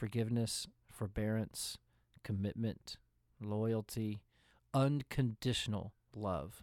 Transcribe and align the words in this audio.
forgiveness, 0.00 0.66
forbearance, 0.90 1.76
commitment, 2.24 2.96
loyalty, 3.38 4.22
unconditional 4.72 5.92
love 6.16 6.62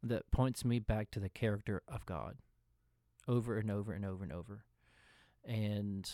that 0.00 0.30
points 0.30 0.64
me 0.64 0.78
back 0.78 1.10
to 1.10 1.18
the 1.18 1.28
character 1.28 1.82
of 1.88 2.06
God 2.06 2.36
over 3.26 3.58
and 3.58 3.68
over 3.68 3.92
and 3.92 4.04
over 4.04 4.22
and 4.22 4.32
over. 4.32 4.64
And 5.44 6.08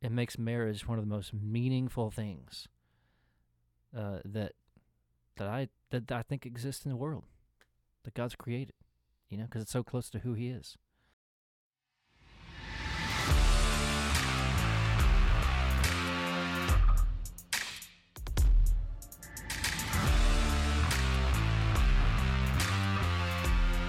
it 0.00 0.12
makes 0.12 0.38
marriage 0.38 0.86
one 0.86 0.98
of 0.98 1.04
the 1.04 1.12
most 1.12 1.34
meaningful 1.34 2.12
things 2.12 2.68
uh, 3.96 4.18
that 4.24 4.52
that 5.36 5.48
I 5.48 5.68
that 5.90 6.12
I 6.12 6.22
think 6.22 6.46
exists 6.46 6.84
in 6.84 6.92
the 6.92 6.96
world 6.96 7.24
that 8.04 8.14
God's 8.14 8.36
created. 8.36 8.74
You 9.28 9.38
know, 9.38 9.44
because 9.46 9.62
it's 9.62 9.72
so 9.72 9.82
close 9.82 10.10
to 10.10 10.20
who 10.20 10.34
He 10.34 10.46
is. 10.46 10.76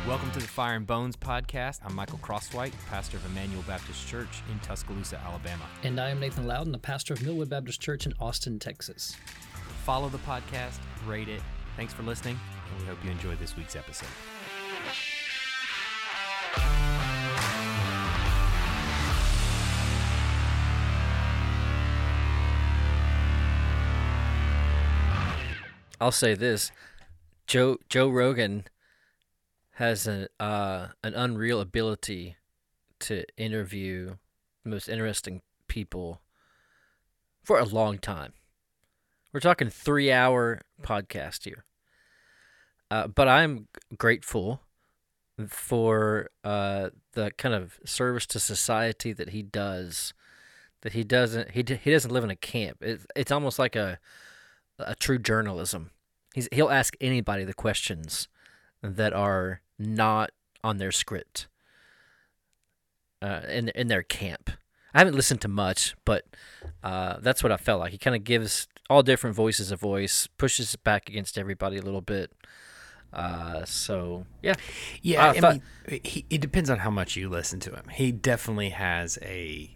Welcome 0.09 0.31
to 0.31 0.39
the 0.39 0.47
Fire 0.47 0.75
and 0.75 0.87
Bones 0.87 1.15
podcast. 1.15 1.81
I'm 1.85 1.93
Michael 1.93 2.17
Crosswhite, 2.17 2.73
pastor 2.87 3.17
of 3.17 3.25
Emmanuel 3.27 3.63
Baptist 3.67 4.07
Church 4.07 4.41
in 4.51 4.57
Tuscaloosa, 4.61 5.21
Alabama. 5.23 5.65
And 5.83 6.01
I 6.01 6.09
am 6.09 6.19
Nathan 6.19 6.47
Loudon, 6.47 6.71
the 6.71 6.79
pastor 6.79 7.13
of 7.13 7.21
Millwood 7.21 7.47
Baptist 7.47 7.79
Church 7.79 8.07
in 8.07 8.15
Austin, 8.19 8.57
Texas. 8.57 9.15
Follow 9.85 10.09
the 10.09 10.17
podcast, 10.17 10.79
rate 11.05 11.27
it. 11.27 11.43
Thanks 11.77 11.93
for 11.93 12.01
listening, 12.01 12.39
and 12.71 12.81
we 12.81 12.87
hope 12.87 12.97
you 13.05 13.11
enjoy 13.11 13.35
this 13.35 13.55
week's 13.55 13.75
episode. 13.75 14.09
I'll 26.01 26.11
say 26.11 26.33
this: 26.33 26.71
Joe 27.45 27.77
Joe 27.89 28.09
Rogan 28.09 28.63
has 29.79 30.07
an 30.07 30.27
uh, 30.41 30.89
an 31.05 31.13
unreal 31.13 31.61
ability 31.61 32.35
to 32.99 33.23
interview 33.37 34.17
the 34.65 34.69
most 34.69 34.89
interesting 34.89 35.41
people 35.69 36.19
for 37.45 37.57
a 37.57 37.63
long 37.63 37.97
time. 37.97 38.33
We're 39.31 39.39
talking 39.39 39.69
three 39.69 40.11
hour 40.11 40.59
podcast 40.83 41.45
here. 41.45 41.63
Uh, 42.91 43.07
but 43.07 43.29
I'm 43.29 43.69
grateful 43.97 44.59
for 45.47 46.29
uh, 46.43 46.89
the 47.13 47.31
kind 47.37 47.55
of 47.55 47.79
service 47.85 48.25
to 48.27 48.39
society 48.41 49.13
that 49.13 49.29
he 49.29 49.41
does. 49.41 50.13
That 50.81 50.91
he 50.91 51.05
doesn't 51.05 51.51
he 51.51 51.63
he 51.81 51.91
doesn't 51.91 52.11
live 52.11 52.25
in 52.25 52.29
a 52.29 52.35
camp. 52.35 52.79
It, 52.81 52.99
it's 53.15 53.31
almost 53.31 53.57
like 53.57 53.77
a 53.77 53.97
a 54.77 54.95
true 54.95 55.19
journalism. 55.19 55.91
He's 56.33 56.49
he'll 56.51 56.69
ask 56.69 56.97
anybody 56.99 57.45
the 57.45 57.53
questions 57.53 58.27
that 58.81 59.13
are 59.13 59.61
not 59.79 60.31
on 60.63 60.77
their 60.77 60.91
script 60.91 61.47
uh, 63.21 63.41
in 63.49 63.69
in 63.69 63.87
their 63.87 64.03
camp. 64.03 64.51
I 64.93 64.99
haven't 64.99 65.15
listened 65.15 65.41
to 65.41 65.47
much, 65.47 65.95
but 66.03 66.25
uh, 66.83 67.17
that's 67.21 67.43
what 67.43 67.51
I 67.51 67.57
felt 67.57 67.79
like. 67.79 67.91
He 67.91 67.97
kind 67.97 68.15
of 68.15 68.23
gives 68.23 68.67
all 68.89 69.03
different 69.03 69.35
voices 69.35 69.71
a 69.71 69.75
voice, 69.75 70.27
pushes 70.37 70.73
it 70.73 70.83
back 70.83 71.07
against 71.07 71.37
everybody 71.37 71.77
a 71.77 71.81
little 71.81 72.01
bit. 72.01 72.31
Uh, 73.13 73.65
so 73.65 74.25
yeah, 74.41 74.55
yeah. 75.01 75.29
I, 75.29 75.39
thought, 75.39 75.61
mean, 75.87 76.01
he, 76.03 76.25
it 76.29 76.41
depends 76.41 76.69
on 76.69 76.79
how 76.79 76.89
much 76.89 77.15
you 77.15 77.29
listen 77.29 77.59
to 77.61 77.71
him. 77.71 77.87
He 77.91 78.11
definitely 78.11 78.69
has 78.69 79.17
a 79.21 79.71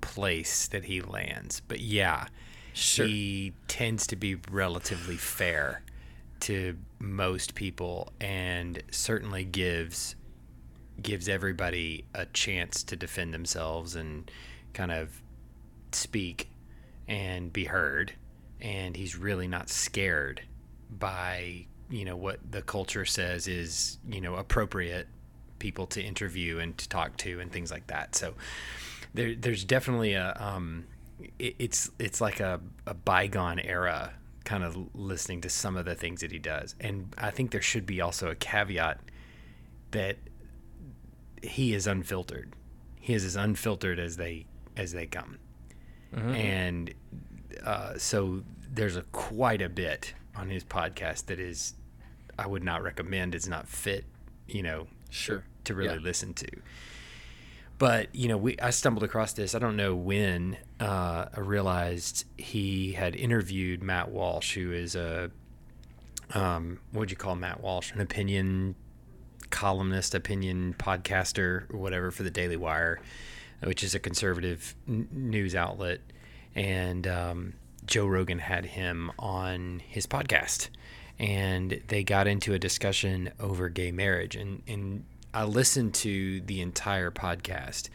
place 0.00 0.68
that 0.68 0.84
he 0.84 1.00
lands, 1.00 1.60
but 1.66 1.80
yeah, 1.80 2.26
sure. 2.72 3.06
he 3.06 3.52
tends 3.68 4.06
to 4.08 4.16
be 4.16 4.36
relatively 4.50 5.16
fair 5.16 5.82
to 6.40 6.76
most 6.98 7.54
people 7.54 8.12
and 8.20 8.82
certainly 8.90 9.44
gives 9.44 10.16
gives 11.02 11.28
everybody 11.28 12.04
a 12.14 12.26
chance 12.26 12.82
to 12.82 12.96
defend 12.96 13.32
themselves 13.32 13.94
and 13.94 14.30
kind 14.74 14.92
of 14.92 15.22
speak 15.92 16.50
and 17.08 17.52
be 17.52 17.64
heard. 17.64 18.12
And 18.60 18.96
he's 18.96 19.16
really 19.16 19.48
not 19.48 19.70
scared 19.70 20.42
by 20.90 21.66
you 21.88 22.04
know 22.04 22.16
what 22.16 22.38
the 22.50 22.62
culture 22.62 23.04
says 23.04 23.48
is 23.48 23.98
you 24.08 24.20
know 24.20 24.36
appropriate 24.36 25.08
people 25.58 25.86
to 25.86 26.00
interview 26.00 26.58
and 26.58 26.76
to 26.78 26.88
talk 26.88 27.16
to 27.18 27.40
and 27.40 27.50
things 27.50 27.70
like 27.70 27.86
that. 27.88 28.14
So 28.14 28.34
there 29.14 29.34
there's 29.34 29.64
definitely 29.64 30.14
a 30.14 30.36
um 30.38 30.84
it, 31.38 31.56
it's 31.58 31.90
it's 31.98 32.20
like 32.20 32.40
a, 32.40 32.60
a 32.86 32.94
bygone 32.94 33.60
era 33.60 34.12
kind 34.50 34.64
of 34.64 34.76
listening 34.96 35.40
to 35.40 35.48
some 35.48 35.76
of 35.76 35.84
the 35.84 35.94
things 35.94 36.22
that 36.22 36.32
he 36.32 36.38
does. 36.40 36.74
And 36.80 37.14
I 37.16 37.30
think 37.30 37.52
there 37.52 37.62
should 37.62 37.86
be 37.86 38.00
also 38.00 38.30
a 38.30 38.34
caveat 38.34 38.98
that 39.92 40.16
he 41.40 41.72
is 41.72 41.86
unfiltered. 41.86 42.52
He 42.96 43.14
is 43.14 43.24
as 43.24 43.36
unfiltered 43.36 44.00
as 44.00 44.16
they 44.16 44.46
as 44.76 44.90
they 44.90 45.06
come. 45.06 45.38
Mm-hmm. 46.12 46.34
And 46.34 46.94
uh, 47.64 47.96
so 47.96 48.42
there's 48.68 48.96
a 48.96 49.02
quite 49.12 49.62
a 49.62 49.68
bit 49.68 50.14
on 50.34 50.50
his 50.50 50.64
podcast 50.64 51.26
that 51.26 51.38
is 51.38 51.74
I 52.36 52.48
would 52.48 52.64
not 52.64 52.82
recommend. 52.82 53.36
It's 53.36 53.46
not 53.46 53.68
fit, 53.68 54.04
you 54.48 54.64
know, 54.64 54.88
sure 55.10 55.44
to 55.62 55.76
really 55.76 55.94
yeah. 55.94 56.00
listen 56.00 56.34
to 56.34 56.48
but 57.78 58.14
you 58.14 58.28
know, 58.28 58.36
we 58.36 58.58
I 58.60 58.68
stumbled 58.68 59.04
across 59.04 59.32
this. 59.32 59.54
I 59.54 59.58
don't 59.58 59.74
know 59.74 59.94
when 59.94 60.58
uh, 60.80 61.26
I 61.36 61.40
realized 61.40 62.24
he 62.38 62.92
had 62.92 63.14
interviewed 63.14 63.82
Matt 63.82 64.10
Walsh, 64.10 64.54
who 64.54 64.72
is 64.72 64.96
a 64.96 65.30
um, 66.32 66.78
what 66.92 67.00
would 67.00 67.10
you 67.10 67.16
call 67.16 67.34
Matt 67.34 67.60
Walsh? 67.60 67.92
An 67.92 68.00
opinion 68.00 68.74
columnist, 69.50 70.14
opinion 70.14 70.74
podcaster, 70.78 71.72
whatever 71.72 72.10
for 72.10 72.22
the 72.22 72.30
Daily 72.30 72.56
Wire, 72.56 73.00
which 73.62 73.82
is 73.82 73.94
a 73.94 73.98
conservative 73.98 74.74
n- 74.88 75.08
news 75.10 75.54
outlet. 75.54 76.00
And 76.54 77.06
um, 77.06 77.54
Joe 77.84 78.06
Rogan 78.06 78.38
had 78.38 78.64
him 78.64 79.10
on 79.18 79.82
his 79.86 80.06
podcast, 80.06 80.68
and 81.18 81.82
they 81.88 82.02
got 82.04 82.26
into 82.26 82.54
a 82.54 82.58
discussion 82.58 83.30
over 83.38 83.68
gay 83.68 83.92
marriage. 83.92 84.36
And 84.36 84.62
and 84.66 85.04
I 85.32 85.44
listened 85.44 85.94
to 85.94 86.40
the 86.40 86.60
entire 86.60 87.10
podcast, 87.10 87.88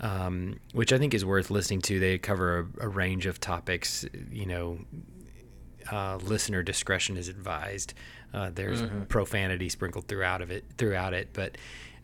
um, 0.00 0.58
which 0.72 0.92
I 0.92 0.98
think 0.98 1.14
is 1.14 1.24
worth 1.24 1.50
listening 1.50 1.82
to. 1.82 1.98
They 2.00 2.18
cover 2.18 2.70
a, 2.80 2.86
a 2.86 2.88
range 2.88 3.26
of 3.26 3.40
topics. 3.40 4.04
You 4.30 4.46
know, 4.46 4.78
uh, 5.90 6.16
listener 6.16 6.62
discretion 6.62 7.16
is 7.16 7.28
advised. 7.28 7.94
Uh, 8.32 8.50
there's 8.54 8.82
mm-hmm. 8.82 9.02
profanity 9.04 9.68
sprinkled 9.68 10.06
throughout 10.06 10.40
of 10.42 10.50
it 10.50 10.64
throughout 10.78 11.14
it, 11.14 11.30
but 11.32 11.56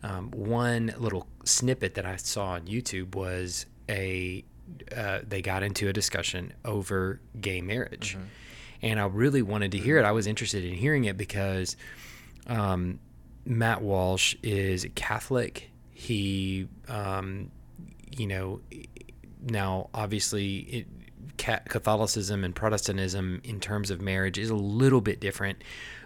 um, 0.03 0.31
one 0.31 0.93
little 0.97 1.27
snippet 1.45 1.95
that 1.95 2.05
I 2.05 2.17
saw 2.17 2.49
on 2.49 2.67
YouTube 2.67 3.15
was 3.15 3.65
a 3.89 4.43
uh, 4.95 5.19
they 5.25 5.41
got 5.41 5.63
into 5.63 5.87
a 5.87 5.93
discussion 5.93 6.53
over 6.65 7.21
gay 7.39 7.61
marriage, 7.61 8.15
mm-hmm. 8.15 8.25
and 8.81 8.99
I 8.99 9.05
really 9.05 9.41
wanted 9.41 9.71
to 9.71 9.77
hear 9.77 9.97
it. 9.97 10.05
I 10.05 10.11
was 10.11 10.27
interested 10.27 10.65
in 10.65 10.73
hearing 10.73 11.05
it 11.05 11.17
because 11.17 11.77
um, 12.47 12.99
Matt 13.45 13.81
Walsh 13.81 14.35
is 14.43 14.85
Catholic. 14.95 15.71
He, 15.91 16.67
um, 16.89 17.49
you 18.17 18.27
know, 18.27 18.61
now 19.41 19.89
obviously 19.93 20.57
it, 20.57 20.87
Catholicism 21.37 22.43
and 22.43 22.55
Protestantism 22.55 23.41
in 23.43 23.59
terms 23.59 23.91
of 23.91 24.01
marriage 24.01 24.37
is 24.37 24.49
a 24.49 24.55
little 24.55 25.01
bit 25.01 25.19
different, 25.19 25.63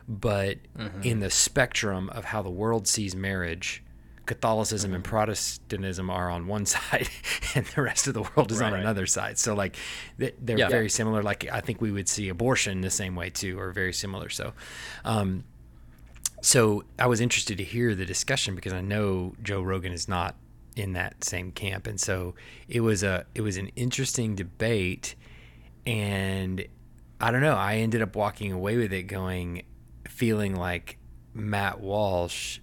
but 0.08 0.58
mm-hmm. 0.78 1.02
in 1.04 1.20
the 1.20 1.30
spectrum 1.30 2.10
of 2.10 2.26
how 2.26 2.42
the 2.42 2.50
world 2.50 2.88
sees 2.88 3.16
marriage, 3.16 3.84
Catholicism 4.26 4.90
mm-hmm. 4.90 4.96
and 4.96 5.04
Protestantism 5.04 6.10
are 6.10 6.30
on 6.30 6.48
one 6.48 6.66
side, 6.66 7.10
and 7.56 7.66
the 7.68 7.82
rest 7.82 8.08
of 8.08 8.14
the 8.14 8.22
world 8.22 8.52
is 8.52 8.60
right, 8.60 8.68
on 8.68 8.74
right. 8.74 8.82
another 8.82 9.06
side. 9.06 9.40
So 9.40 9.56
like 9.56 9.76
they're 10.18 10.58
yeah. 10.58 10.70
very 10.70 10.90
similar. 10.90 11.24
Like 11.24 11.50
I 11.52 11.62
think 11.62 11.82
we 11.82 11.92
would 11.92 12.10
see 12.10 12.30
abortion 12.30 12.82
the 12.82 12.90
same 12.90 13.16
way 13.16 13.30
too, 13.30 13.60
or 13.60 13.72
very 13.72 13.94
similar. 13.94 14.30
So. 14.30 14.54
Um, 15.06 15.46
so 16.44 16.84
I 16.98 17.06
was 17.06 17.22
interested 17.22 17.60
to 17.60 17.64
hear 17.64 17.94
the 17.94 18.04
discussion 18.04 18.56
because 18.56 18.74
I 18.74 18.82
know 18.82 19.36
Joe 19.44 19.62
Rogan 19.62 19.94
is 19.94 20.08
not 20.08 20.36
in 20.76 20.94
that 20.94 21.24
same 21.24 21.52
camp, 21.52 21.88
and 21.88 22.00
so 22.00 22.36
it 22.68 22.82
was 22.82 23.04
a 23.04 23.26
it 23.36 23.42
was 23.42 23.58
an 23.58 23.68
interesting 23.76 24.36
debate, 24.36 25.16
and 25.86 26.66
I 27.20 27.32
don't 27.32 27.42
know. 27.42 27.56
I 27.56 27.78
ended 27.78 28.02
up 28.02 28.16
walking 28.16 28.52
away 28.52 28.78
with 28.78 28.94
it 28.94 29.04
going, 29.04 29.64
feeling 30.08 30.56
like 30.56 30.98
Matt 31.34 31.80
Walsh 31.80 32.60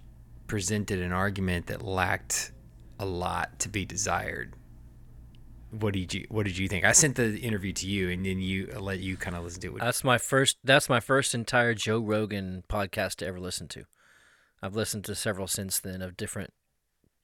presented 0.47 0.99
an 0.99 1.11
argument 1.11 1.67
that 1.67 1.83
lacked 1.83 2.51
a 2.99 3.05
lot 3.05 3.59
to 3.59 3.69
be 3.69 3.85
desired 3.85 4.55
what 5.71 5.93
did 5.93 6.13
you 6.13 6.25
what 6.29 6.45
did 6.45 6.57
you 6.57 6.67
think? 6.67 6.85
I 6.85 6.93
sent 6.93 7.15
the 7.15 7.37
interview 7.37 7.73
to 7.73 7.87
you, 7.87 8.09
and 8.09 8.25
then 8.25 8.39
you 8.39 8.67
let 8.79 8.99
you 8.99 9.17
kind 9.17 9.35
of 9.35 9.43
listen 9.43 9.61
to 9.61 9.77
it. 9.77 9.79
That's 9.79 10.03
my 10.03 10.17
first. 10.17 10.57
That's 10.63 10.89
my 10.89 10.99
first 10.99 11.35
entire 11.35 11.73
Joe 11.73 11.99
Rogan 11.99 12.63
podcast 12.69 13.15
to 13.17 13.27
ever 13.27 13.39
listen 13.39 13.67
to. 13.69 13.83
I've 14.61 14.75
listened 14.75 15.05
to 15.05 15.15
several 15.15 15.47
since 15.47 15.79
then 15.79 16.01
of 16.01 16.17
different 16.17 16.53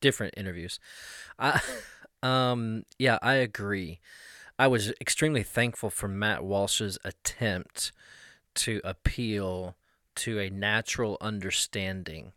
different 0.02 0.34
interviews. 0.38 0.80
I 1.40 1.62
Um, 2.26 2.86
yeah, 2.98 3.20
I 3.22 3.36
agree. 3.36 4.00
I 4.58 4.66
was 4.66 4.92
extremely 5.00 5.44
thankful 5.44 5.92
for 5.92 6.08
Matt 6.08 6.44
Walsh's 6.44 6.98
attempt 7.04 7.92
to 8.56 8.82
appeal 8.84 9.76
to 10.16 10.40
a 10.40 10.50
natural 10.50 11.18
understanding. 11.22 12.32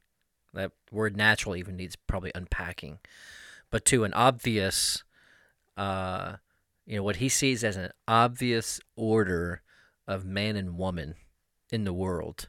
That 0.53 0.73
word 0.93 1.17
natural 1.17 1.57
even 1.57 1.77
needs 1.77 1.97
probably 1.97 2.33
unpacking. 2.35 2.99
But 3.71 3.87
to 3.87 4.05
an 4.05 4.13
obvious 4.13 5.05
uh 5.77 6.37
you 6.85 6.97
know 6.97 7.03
what 7.03 7.17
he 7.17 7.29
sees 7.29 7.63
as 7.63 7.77
an 7.77 7.91
obvious 8.09 8.81
order 8.97 9.63
of 10.07 10.25
man 10.25 10.57
and 10.57 10.77
woman 10.77 11.15
in 11.71 11.85
the 11.85 11.93
world. 11.93 12.49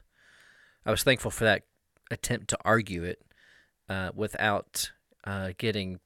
I 0.84 0.90
was 0.90 1.02
thankful 1.02 1.30
for 1.30 1.44
that 1.44 1.62
attempt 2.10 2.48
to 2.48 2.58
argue 2.64 3.04
it 3.04 3.22
uh, 3.88 4.10
without 4.14 4.92
uh, 5.24 5.50
getting, 5.58 6.00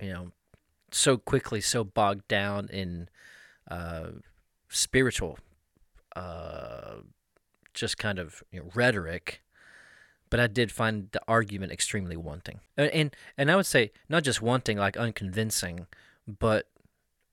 you 0.00 0.12
know, 0.12 0.32
so 0.90 1.16
quickly 1.16 1.60
so 1.60 1.84
bogged 1.84 2.26
down 2.28 2.68
in 2.72 3.08
uh, 3.70 4.08
spiritual, 4.68 5.38
uh, 6.14 6.96
just 7.74 7.98
kind 7.98 8.18
of 8.18 8.42
you 8.50 8.60
know, 8.60 8.70
rhetoric. 8.74 9.42
But 10.28 10.40
I 10.40 10.48
did 10.48 10.72
find 10.72 11.08
the 11.12 11.20
argument 11.28 11.70
extremely 11.70 12.16
wanting, 12.16 12.60
and, 12.76 12.90
and 12.90 13.16
and 13.38 13.50
I 13.50 13.56
would 13.56 13.66
say 13.66 13.92
not 14.08 14.24
just 14.24 14.42
wanting, 14.42 14.76
like 14.76 14.96
unconvincing, 14.96 15.86
but 16.26 16.66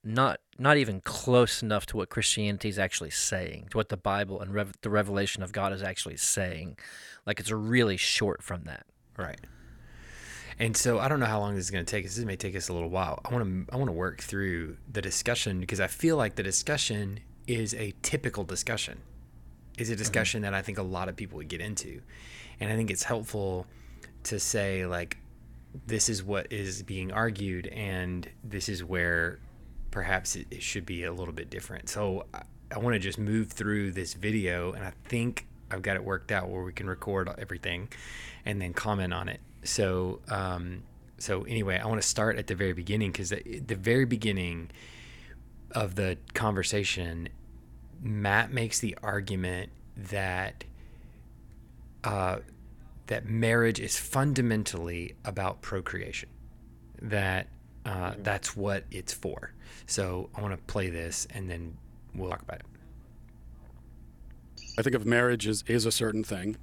not 0.04 0.40
not 0.58 0.76
even 0.76 1.00
close 1.00 1.62
enough 1.62 1.86
to 1.86 1.96
what 1.96 2.08
Christianity 2.08 2.68
is 2.68 2.78
actually 2.78 3.10
saying, 3.10 3.68
to 3.70 3.76
what 3.76 3.88
the 3.88 3.96
Bible 3.96 4.40
and 4.40 4.54
rev- 4.54 4.76
the 4.82 4.90
revelation 4.90 5.42
of 5.42 5.50
God 5.50 5.72
is 5.72 5.82
actually 5.82 6.16
saying. 6.16 6.78
Like 7.26 7.40
it's 7.40 7.50
really 7.50 7.96
short 7.96 8.42
from 8.42 8.62
that. 8.64 8.86
Right. 9.16 9.40
And 10.58 10.76
so 10.76 10.98
I 10.98 11.08
don't 11.08 11.20
know 11.20 11.26
how 11.26 11.40
long 11.40 11.54
this 11.54 11.64
is 11.64 11.70
going 11.70 11.84
to 11.84 11.90
take 11.90 12.06
us. 12.06 12.16
This 12.16 12.24
may 12.24 12.36
take 12.36 12.54
us 12.54 12.68
a 12.68 12.72
little 12.72 12.90
while. 12.90 13.20
I 13.24 13.34
want 13.34 13.66
to 13.68 13.74
I 13.74 13.76
want 13.76 13.88
to 13.88 13.92
work 13.92 14.20
through 14.20 14.76
the 14.90 15.02
discussion 15.02 15.60
because 15.60 15.80
I 15.80 15.86
feel 15.86 16.16
like 16.16 16.36
the 16.36 16.42
discussion 16.42 17.20
is 17.46 17.74
a 17.74 17.92
typical 18.02 18.44
discussion. 18.44 19.00
Is 19.76 19.90
a 19.90 19.96
discussion 19.96 20.42
mm-hmm. 20.42 20.52
that 20.52 20.56
I 20.56 20.62
think 20.62 20.78
a 20.78 20.82
lot 20.82 21.08
of 21.08 21.16
people 21.16 21.38
would 21.38 21.48
get 21.48 21.60
into. 21.60 22.00
And 22.60 22.72
I 22.72 22.76
think 22.76 22.90
it's 22.90 23.02
helpful 23.02 23.66
to 24.24 24.38
say 24.38 24.86
like 24.86 25.18
this 25.86 26.08
is 26.08 26.22
what 26.22 26.52
is 26.52 26.82
being 26.84 27.10
argued 27.10 27.66
and 27.66 28.28
this 28.44 28.68
is 28.68 28.84
where 28.84 29.40
perhaps 29.90 30.36
it, 30.36 30.46
it 30.50 30.62
should 30.62 30.86
be 30.86 31.04
a 31.04 31.12
little 31.12 31.34
bit 31.34 31.50
different. 31.50 31.88
So 31.88 32.26
I, 32.32 32.42
I 32.70 32.78
want 32.78 32.94
to 32.94 33.00
just 33.00 33.18
move 33.18 33.50
through 33.50 33.92
this 33.92 34.14
video 34.14 34.72
and 34.72 34.84
I 34.84 34.92
think 35.06 35.46
I've 35.70 35.82
got 35.82 35.96
it 35.96 36.04
worked 36.04 36.30
out 36.30 36.48
where 36.48 36.62
we 36.62 36.72
can 36.72 36.86
record 36.86 37.28
everything 37.38 37.88
and 38.44 38.62
then 38.62 38.72
comment 38.72 39.12
on 39.12 39.28
it 39.28 39.40
so 39.64 40.20
um, 40.28 40.82
so 41.18 41.42
anyway, 41.44 41.78
I 41.82 41.86
want 41.86 42.00
to 42.00 42.06
start 42.06 42.36
at 42.36 42.46
the 42.46 42.54
very 42.54 42.72
beginning 42.72 43.12
because 43.12 43.30
the, 43.30 43.60
the 43.60 43.76
very 43.76 44.04
beginning 44.04 44.70
of 45.70 45.94
the 45.94 46.18
conversation, 46.34 47.28
Matt 48.02 48.52
makes 48.52 48.78
the 48.78 48.96
argument 49.02 49.70
that 49.96 50.64
uh, 52.04 52.38
that 53.06 53.26
marriage 53.26 53.80
is 53.80 53.98
fundamentally 53.98 55.14
about 55.24 55.62
procreation. 55.62 56.28
That 57.00 57.48
uh, 57.84 58.14
that's 58.18 58.56
what 58.56 58.84
it's 58.90 59.12
for. 59.12 59.52
So 59.86 60.30
I 60.34 60.42
want 60.42 60.54
to 60.54 60.62
play 60.72 60.90
this 60.90 61.26
and 61.30 61.50
then 61.50 61.76
we'll 62.14 62.30
talk 62.30 62.42
about 62.42 62.60
it. 62.60 62.66
I 64.78 64.82
think 64.82 64.94
of 64.94 65.06
marriage 65.06 65.46
as 65.46 65.62
is 65.66 65.86
a 65.86 65.92
certain 65.92 66.24
thing, 66.24 66.56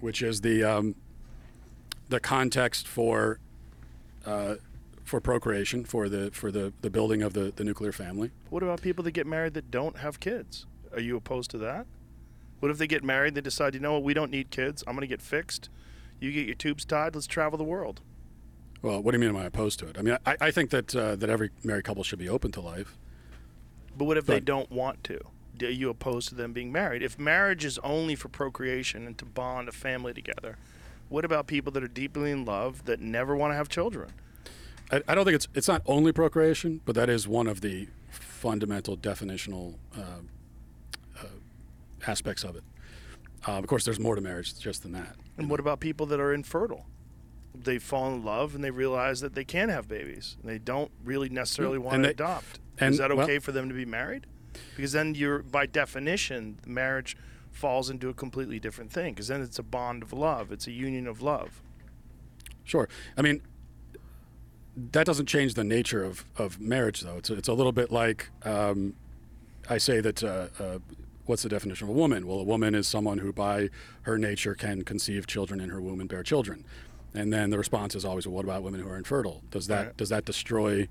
which 0.00 0.22
is 0.22 0.40
the 0.40 0.64
um, 0.64 0.94
the 2.08 2.20
context 2.20 2.86
for 2.86 3.38
uh, 4.24 4.56
for 5.04 5.20
procreation 5.20 5.84
for 5.84 6.08
the 6.08 6.30
for 6.30 6.50
the, 6.50 6.72
the 6.82 6.90
building 6.90 7.22
of 7.22 7.32
the, 7.32 7.52
the 7.56 7.64
nuclear 7.64 7.92
family. 7.92 8.30
What 8.50 8.62
about 8.62 8.82
people 8.82 9.04
that 9.04 9.12
get 9.12 9.26
married 9.26 9.54
that 9.54 9.70
don't 9.70 9.98
have 9.98 10.20
kids? 10.20 10.66
Are 10.92 11.00
you 11.00 11.16
opposed 11.16 11.50
to 11.52 11.58
that? 11.58 11.86
What 12.60 12.70
if 12.70 12.78
they 12.78 12.86
get 12.86 13.04
married, 13.04 13.34
they 13.34 13.40
decide, 13.40 13.74
you 13.74 13.80
know 13.80 13.94
what, 13.94 14.02
we 14.02 14.14
don't 14.14 14.30
need 14.30 14.50
kids. 14.50 14.82
I'm 14.86 14.94
going 14.94 15.02
to 15.02 15.06
get 15.06 15.22
fixed. 15.22 15.70
You 16.18 16.32
get 16.32 16.46
your 16.46 16.56
tubes 16.56 16.84
tied. 16.84 17.14
Let's 17.14 17.28
travel 17.28 17.56
the 17.56 17.64
world. 17.64 18.00
Well, 18.82 19.00
what 19.00 19.12
do 19.12 19.16
you 19.16 19.20
mean? 19.20 19.30
Am 19.30 19.36
I 19.36 19.46
opposed 19.46 19.78
to 19.80 19.88
it? 19.88 19.96
I 19.98 20.02
mean, 20.02 20.18
I, 20.26 20.36
I 20.40 20.50
think 20.50 20.70
that 20.70 20.94
uh, 20.94 21.16
that 21.16 21.30
every 21.30 21.50
married 21.64 21.84
couple 21.84 22.02
should 22.04 22.18
be 22.18 22.28
open 22.28 22.52
to 22.52 22.60
life. 22.60 22.96
But 23.96 24.04
what 24.04 24.16
if 24.16 24.26
but, 24.26 24.34
they 24.34 24.40
don't 24.40 24.70
want 24.70 25.02
to? 25.04 25.20
Are 25.62 25.70
you 25.70 25.90
opposed 25.90 26.28
to 26.28 26.36
them 26.36 26.52
being 26.52 26.70
married? 26.70 27.02
If 27.02 27.18
marriage 27.18 27.64
is 27.64 27.78
only 27.78 28.14
for 28.14 28.28
procreation 28.28 29.06
and 29.06 29.18
to 29.18 29.24
bond 29.24 29.68
a 29.68 29.72
family 29.72 30.12
together, 30.12 30.56
what 31.08 31.24
about 31.24 31.46
people 31.46 31.72
that 31.72 31.82
are 31.82 31.88
deeply 31.88 32.30
in 32.30 32.44
love 32.44 32.84
that 32.84 33.00
never 33.00 33.36
want 33.36 33.52
to 33.52 33.56
have 33.56 33.68
children? 33.68 34.10
I, 34.90 35.02
I 35.08 35.14
don't 35.14 35.24
think 35.24 35.34
it's 35.34 35.48
it's 35.54 35.68
not 35.68 35.82
only 35.86 36.12
procreation, 36.12 36.80
but 36.84 36.94
that 36.94 37.08
is 37.08 37.28
one 37.28 37.46
of 37.46 37.60
the 37.60 37.88
fundamental 38.10 38.96
definitional 38.96 39.74
uh, 39.96 40.00
uh, 41.20 41.26
aspects 42.06 42.44
of 42.44 42.56
it. 42.56 42.64
Uh, 43.46 43.52
of 43.52 43.66
course, 43.66 43.84
there's 43.84 44.00
more 44.00 44.14
to 44.14 44.20
marriage 44.20 44.58
just 44.58 44.82
than 44.82 44.92
that. 44.92 45.16
And 45.36 45.48
what 45.48 45.60
about 45.60 45.80
people 45.80 46.06
that 46.06 46.20
are 46.20 46.32
infertile? 46.32 46.86
They 47.54 47.78
fall 47.78 48.12
in 48.12 48.24
love 48.24 48.54
and 48.54 48.62
they 48.62 48.70
realize 48.70 49.20
that 49.20 49.34
they 49.34 49.44
can't 49.44 49.70
have 49.70 49.88
babies. 49.88 50.36
And 50.40 50.50
they 50.50 50.58
don't 50.58 50.90
really 51.04 51.28
necessarily 51.28 51.78
want 51.78 51.96
to 51.96 52.02
they, 52.02 52.10
adopt. 52.10 52.60
And, 52.78 52.92
Is 52.92 52.98
that 52.98 53.10
okay 53.10 53.34
well, 53.34 53.40
for 53.40 53.52
them 53.52 53.68
to 53.68 53.74
be 53.74 53.84
married? 53.84 54.26
Because 54.76 54.92
then 54.92 55.14
you're, 55.14 55.40
by 55.40 55.66
definition, 55.66 56.58
marriage 56.66 57.16
falls 57.52 57.90
into 57.90 58.08
a 58.08 58.14
completely 58.14 58.58
different 58.58 58.92
thing 58.92 59.14
because 59.14 59.28
then 59.28 59.42
it's 59.42 59.58
a 59.58 59.62
bond 59.62 60.02
of 60.02 60.12
love. 60.12 60.52
It's 60.52 60.66
a 60.66 60.72
union 60.72 61.06
of 61.06 61.22
love. 61.22 61.60
Sure. 62.64 62.88
I 63.16 63.22
mean, 63.22 63.42
that 64.92 65.06
doesn't 65.06 65.26
change 65.26 65.54
the 65.54 65.64
nature 65.64 66.04
of, 66.04 66.24
of 66.36 66.60
marriage, 66.60 67.00
though. 67.00 67.16
It's 67.16 67.30
a, 67.30 67.34
it's 67.34 67.48
a 67.48 67.52
little 67.54 67.72
bit 67.72 67.90
like 67.90 68.30
um, 68.44 68.94
I 69.68 69.78
say 69.78 70.00
that 70.00 70.22
uh, 70.22 70.48
uh, 70.58 70.78
what's 71.26 71.42
the 71.42 71.48
definition 71.48 71.88
of 71.88 71.90
a 71.90 71.98
woman? 71.98 72.26
Well, 72.26 72.38
a 72.38 72.44
woman 72.44 72.74
is 72.74 72.86
someone 72.86 73.18
who, 73.18 73.32
by 73.32 73.70
her 74.02 74.18
nature, 74.18 74.54
can 74.54 74.82
conceive 74.82 75.26
children 75.26 75.60
in 75.60 75.70
her 75.70 75.80
womb 75.80 76.00
and 76.00 76.08
bear 76.08 76.22
children. 76.22 76.64
And 77.14 77.32
then 77.32 77.50
the 77.50 77.58
response 77.58 77.94
is 77.94 78.04
always, 78.04 78.26
well, 78.26 78.36
what 78.36 78.44
about 78.44 78.62
women 78.62 78.80
who 78.80 78.88
are 78.88 78.96
infertile? 78.96 79.42
Does 79.50 79.66
that 79.66 79.86
right. 79.86 79.96
does 79.96 80.08
that 80.10 80.24
destroy 80.24 80.88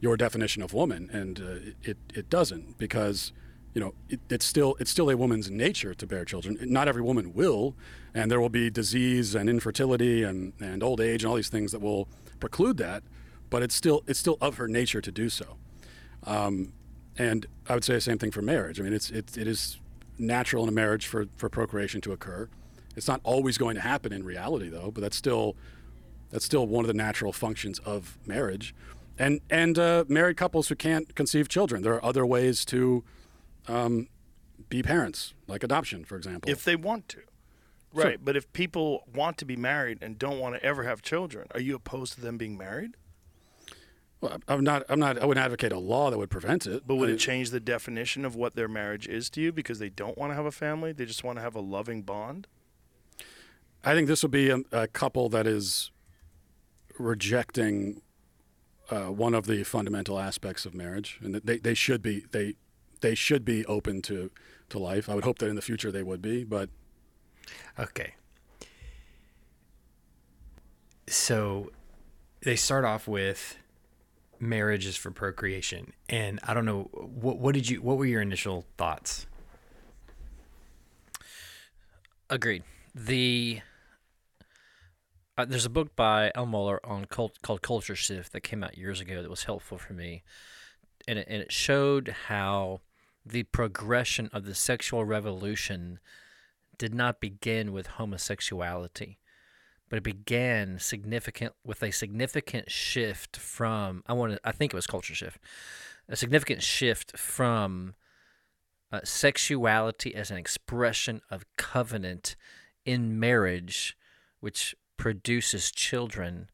your 0.00 0.16
definition 0.16 0.62
of 0.62 0.74
woman? 0.74 1.08
And 1.12 1.40
uh, 1.40 1.72
it 1.82 1.98
it 2.14 2.28
doesn't 2.28 2.78
because 2.78 3.32
you 3.74 3.80
know, 3.80 3.94
it, 4.08 4.20
it's 4.28 4.44
still 4.44 4.76
it's 4.80 4.90
still 4.90 5.10
a 5.10 5.16
woman's 5.16 5.50
nature 5.50 5.94
to 5.94 6.06
bear 6.06 6.24
children. 6.24 6.58
Not 6.62 6.88
every 6.88 7.02
woman 7.02 7.32
will, 7.32 7.74
and 8.14 8.30
there 8.30 8.40
will 8.40 8.48
be 8.48 8.70
disease 8.70 9.34
and 9.34 9.48
infertility 9.48 10.22
and, 10.22 10.52
and 10.60 10.82
old 10.82 11.00
age 11.00 11.22
and 11.22 11.30
all 11.30 11.36
these 11.36 11.48
things 11.48 11.72
that 11.72 11.80
will 11.80 12.08
preclude 12.38 12.76
that. 12.78 13.02
But 13.50 13.62
it's 13.62 13.74
still 13.74 14.02
it's 14.06 14.18
still 14.18 14.38
of 14.40 14.56
her 14.56 14.68
nature 14.68 15.00
to 15.00 15.10
do 15.10 15.28
so. 15.28 15.56
Um, 16.24 16.72
and 17.16 17.46
I 17.68 17.74
would 17.74 17.84
say 17.84 17.94
the 17.94 18.00
same 18.00 18.18
thing 18.18 18.30
for 18.30 18.42
marriage. 18.42 18.80
I 18.80 18.82
mean, 18.82 18.92
it's 18.92 19.10
it, 19.10 19.36
it 19.36 19.46
is 19.46 19.78
natural 20.18 20.62
in 20.62 20.68
a 20.68 20.72
marriage 20.72 21.06
for, 21.06 21.26
for 21.36 21.48
procreation 21.48 22.00
to 22.02 22.12
occur. 22.12 22.48
It's 22.94 23.08
not 23.08 23.20
always 23.24 23.58
going 23.58 23.74
to 23.74 23.80
happen 23.80 24.12
in 24.12 24.24
reality, 24.24 24.68
though. 24.68 24.90
But 24.90 25.00
that's 25.00 25.16
still 25.16 25.56
that's 26.30 26.44
still 26.44 26.66
one 26.66 26.84
of 26.84 26.88
the 26.88 26.94
natural 26.94 27.32
functions 27.32 27.78
of 27.80 28.18
marriage. 28.26 28.74
And 29.18 29.40
and 29.50 29.78
uh, 29.78 30.04
married 30.08 30.36
couples 30.36 30.68
who 30.68 30.74
can't 30.74 31.14
conceive 31.14 31.48
children, 31.48 31.82
there 31.82 31.94
are 31.94 32.04
other 32.04 32.26
ways 32.26 32.64
to 32.66 33.04
um, 33.68 34.08
be 34.68 34.82
parents, 34.82 35.34
like 35.46 35.62
adoption, 35.62 36.04
for 36.04 36.16
example. 36.16 36.50
If 36.50 36.64
they 36.64 36.76
want 36.76 37.08
to. 37.10 37.20
Right. 37.94 38.18
But 38.22 38.36
if 38.36 38.50
people 38.52 39.04
want 39.14 39.36
to 39.38 39.44
be 39.44 39.56
married 39.56 39.98
and 40.00 40.18
don't 40.18 40.38
want 40.38 40.54
to 40.54 40.64
ever 40.64 40.84
have 40.84 41.02
children, 41.02 41.46
are 41.52 41.60
you 41.60 41.74
opposed 41.74 42.14
to 42.14 42.20
them 42.22 42.38
being 42.38 42.56
married? 42.56 42.96
Well, 44.22 44.38
I'm 44.46 44.62
not. 44.62 44.84
I'm 44.88 45.00
not. 45.00 45.18
I 45.18 45.26
wouldn't 45.26 45.44
advocate 45.44 45.72
a 45.72 45.78
law 45.78 46.10
that 46.10 46.16
would 46.16 46.30
prevent 46.30 46.66
it. 46.66 46.86
But 46.86 46.94
would 46.94 47.10
I, 47.10 47.14
it 47.14 47.18
change 47.18 47.50
the 47.50 47.60
definition 47.60 48.24
of 48.24 48.36
what 48.36 48.54
their 48.54 48.68
marriage 48.68 49.08
is 49.08 49.28
to 49.30 49.40
you 49.40 49.52
because 49.52 49.80
they 49.80 49.88
don't 49.88 50.16
want 50.16 50.30
to 50.30 50.36
have 50.36 50.46
a 50.46 50.52
family? 50.52 50.92
They 50.92 51.04
just 51.04 51.24
want 51.24 51.38
to 51.38 51.42
have 51.42 51.56
a 51.56 51.60
loving 51.60 52.02
bond. 52.02 52.46
I 53.84 53.94
think 53.94 54.06
this 54.06 54.22
would 54.22 54.30
be 54.30 54.48
a, 54.48 54.60
a 54.70 54.86
couple 54.86 55.28
that 55.30 55.46
is 55.46 55.90
rejecting 57.00 58.00
uh, 58.90 59.06
one 59.06 59.34
of 59.34 59.46
the 59.46 59.64
fundamental 59.64 60.20
aspects 60.20 60.64
of 60.64 60.72
marriage, 60.72 61.18
and 61.20 61.34
they 61.34 61.58
they 61.58 61.74
should 61.74 62.00
be 62.00 62.24
they 62.30 62.54
they 63.02 63.14
should 63.14 63.44
be 63.44 63.64
open 63.66 64.00
to 64.02 64.30
to 64.70 64.78
life. 64.78 65.08
I 65.08 65.14
would 65.14 65.24
hope 65.24 65.38
that 65.38 65.48
in 65.48 65.56
the 65.56 65.62
future 65.62 65.92
they 65.92 66.02
would 66.02 66.22
be, 66.22 66.44
but 66.44 66.70
okay. 67.78 68.14
So 71.06 71.70
they 72.42 72.56
start 72.56 72.84
off 72.84 73.06
with 73.06 73.58
marriage 74.40 74.86
is 74.86 74.96
for 74.96 75.10
procreation, 75.10 75.92
and 76.08 76.40
I 76.42 76.54
don't 76.54 76.64
know 76.64 76.88
what 76.92 77.38
what 77.38 77.54
did 77.54 77.68
you 77.68 77.82
what 77.82 77.98
were 77.98 78.06
your 78.06 78.22
initial 78.22 78.64
thoughts? 78.78 79.26
Agreed. 82.30 82.62
The 82.94 83.60
uh, 85.36 85.44
there's 85.44 85.66
a 85.66 85.70
book 85.70 85.96
by 85.96 86.30
Al 86.34 86.46
Mohler 86.46 86.78
on 86.84 87.06
cult, 87.06 87.40
called 87.42 87.62
Culture 87.62 87.96
Shift 87.96 88.32
that 88.32 88.42
came 88.42 88.62
out 88.62 88.76
years 88.76 89.00
ago 89.00 89.22
that 89.22 89.30
was 89.30 89.44
helpful 89.44 89.78
for 89.78 89.92
me, 89.92 90.22
and 91.08 91.18
it, 91.18 91.26
and 91.28 91.42
it 91.42 91.52
showed 91.52 92.14
how 92.28 92.80
the 93.24 93.44
progression 93.44 94.28
of 94.32 94.44
the 94.44 94.54
sexual 94.54 95.04
revolution 95.04 95.98
did 96.78 96.94
not 96.94 97.20
begin 97.20 97.72
with 97.72 97.86
homosexuality, 97.86 99.18
but 99.88 99.98
it 99.98 100.02
began 100.02 100.78
significant 100.78 101.54
with 101.64 101.82
a 101.82 101.90
significant 101.90 102.70
shift 102.70 103.36
from 103.36 104.02
I 104.06 104.12
want 104.12 104.38
I 104.44 104.52
think 104.52 104.72
it 104.72 104.76
was 104.76 104.86
culture 104.86 105.14
shift, 105.14 105.38
a 106.08 106.16
significant 106.16 106.62
shift 106.62 107.16
from 107.16 107.94
uh, 108.90 109.00
sexuality 109.04 110.14
as 110.14 110.30
an 110.30 110.36
expression 110.36 111.20
of 111.30 111.46
covenant 111.56 112.36
in 112.84 113.18
marriage, 113.18 113.96
which 114.40 114.74
produces 114.96 115.70
children, 115.70 116.50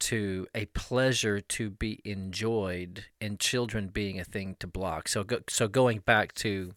to 0.00 0.46
a 0.54 0.66
pleasure 0.66 1.40
to 1.40 1.70
be 1.70 2.00
enjoyed, 2.04 3.06
and 3.20 3.38
children 3.38 3.88
being 3.88 4.18
a 4.18 4.24
thing 4.24 4.56
to 4.60 4.66
block. 4.66 5.08
So, 5.08 5.24
go, 5.24 5.40
so 5.48 5.68
going 5.68 6.00
back 6.00 6.34
to, 6.36 6.74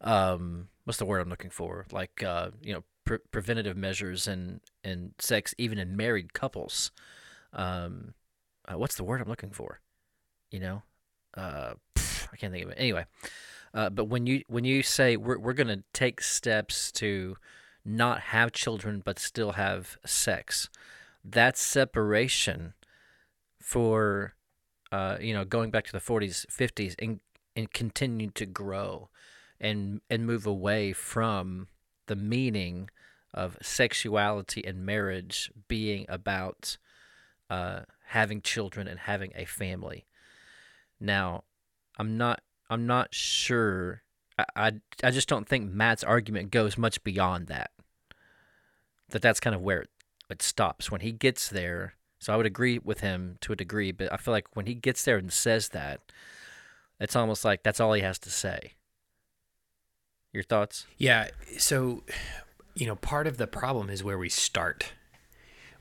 um, 0.00 0.68
what's 0.84 0.98
the 0.98 1.04
word 1.04 1.20
I'm 1.20 1.30
looking 1.30 1.50
for? 1.50 1.86
Like, 1.92 2.22
uh, 2.22 2.50
you 2.62 2.72
know, 2.74 2.84
pre- 3.04 3.18
preventative 3.30 3.76
measures 3.76 4.26
and 4.26 4.60
and 4.82 5.14
sex, 5.18 5.54
even 5.58 5.78
in 5.78 5.96
married 5.96 6.32
couples. 6.32 6.90
Um, 7.52 8.14
uh, 8.66 8.78
what's 8.78 8.96
the 8.96 9.04
word 9.04 9.20
I'm 9.20 9.28
looking 9.28 9.50
for? 9.50 9.80
You 10.50 10.60
know, 10.60 10.82
uh, 11.36 11.74
pff, 11.94 12.28
I 12.32 12.36
can't 12.36 12.52
think 12.52 12.64
of 12.64 12.70
it. 12.70 12.78
Anyway, 12.78 13.04
uh, 13.72 13.90
but 13.90 14.06
when 14.06 14.26
you 14.26 14.42
when 14.48 14.64
you 14.64 14.82
say 14.82 15.16
we're 15.16 15.38
we're 15.38 15.52
gonna 15.52 15.82
take 15.92 16.20
steps 16.20 16.90
to 16.92 17.36
not 17.84 18.20
have 18.20 18.52
children 18.52 19.02
but 19.04 19.18
still 19.18 19.52
have 19.52 19.98
sex, 20.06 20.68
that 21.24 21.56
separation 21.56 22.74
for 23.60 24.34
uh, 24.92 25.16
you 25.20 25.32
know 25.32 25.44
going 25.44 25.70
back 25.70 25.84
to 25.84 25.92
the 25.92 26.00
40s 26.00 26.46
50s 26.46 26.94
and 26.98 27.20
and 27.56 27.72
continue 27.72 28.30
to 28.30 28.46
grow 28.46 29.08
and 29.60 30.00
and 30.10 30.26
move 30.26 30.46
away 30.46 30.92
from 30.92 31.68
the 32.06 32.16
meaning 32.16 32.90
of 33.32 33.56
sexuality 33.60 34.64
and 34.64 34.86
marriage 34.86 35.50
being 35.66 36.06
about 36.08 36.76
uh, 37.50 37.80
having 38.08 38.40
children 38.40 38.86
and 38.86 39.00
having 39.00 39.32
a 39.34 39.44
family. 39.44 40.06
Now, 41.00 41.44
I'm 41.98 42.16
not 42.16 42.40
I'm 42.70 42.86
not 42.86 43.14
sure. 43.14 44.02
I, 44.38 44.44
I, 44.56 44.72
I 45.02 45.10
just 45.10 45.28
don't 45.28 45.48
think 45.48 45.70
Matt's 45.70 46.04
argument 46.04 46.50
goes 46.50 46.78
much 46.78 47.02
beyond 47.04 47.48
that. 47.48 47.70
That 49.10 49.22
that's 49.22 49.40
kind 49.40 49.54
of 49.54 49.62
where 49.62 49.86
it, 50.30 50.42
stops 50.42 50.90
when 50.90 51.00
he 51.00 51.12
gets 51.12 51.48
there. 51.48 51.94
So 52.18 52.32
I 52.32 52.36
would 52.36 52.46
agree 52.46 52.78
with 52.78 53.00
him 53.00 53.36
to 53.42 53.52
a 53.52 53.56
degree, 53.56 53.92
but 53.92 54.12
I 54.12 54.16
feel 54.16 54.32
like 54.32 54.56
when 54.56 54.66
he 54.66 54.74
gets 54.74 55.04
there 55.04 55.16
and 55.16 55.32
says 55.32 55.70
that, 55.70 56.00
it's 57.00 57.16
almost 57.16 57.44
like 57.44 57.62
that's 57.62 57.80
all 57.80 57.92
he 57.92 58.02
has 58.02 58.18
to 58.20 58.30
say. 58.30 58.72
Your 60.32 60.42
thoughts? 60.42 60.86
Yeah. 60.98 61.28
So, 61.58 62.02
you 62.74 62.86
know, 62.86 62.96
part 62.96 63.26
of 63.26 63.36
the 63.36 63.46
problem 63.46 63.90
is 63.90 64.02
where 64.02 64.18
we 64.18 64.28
start. 64.28 64.92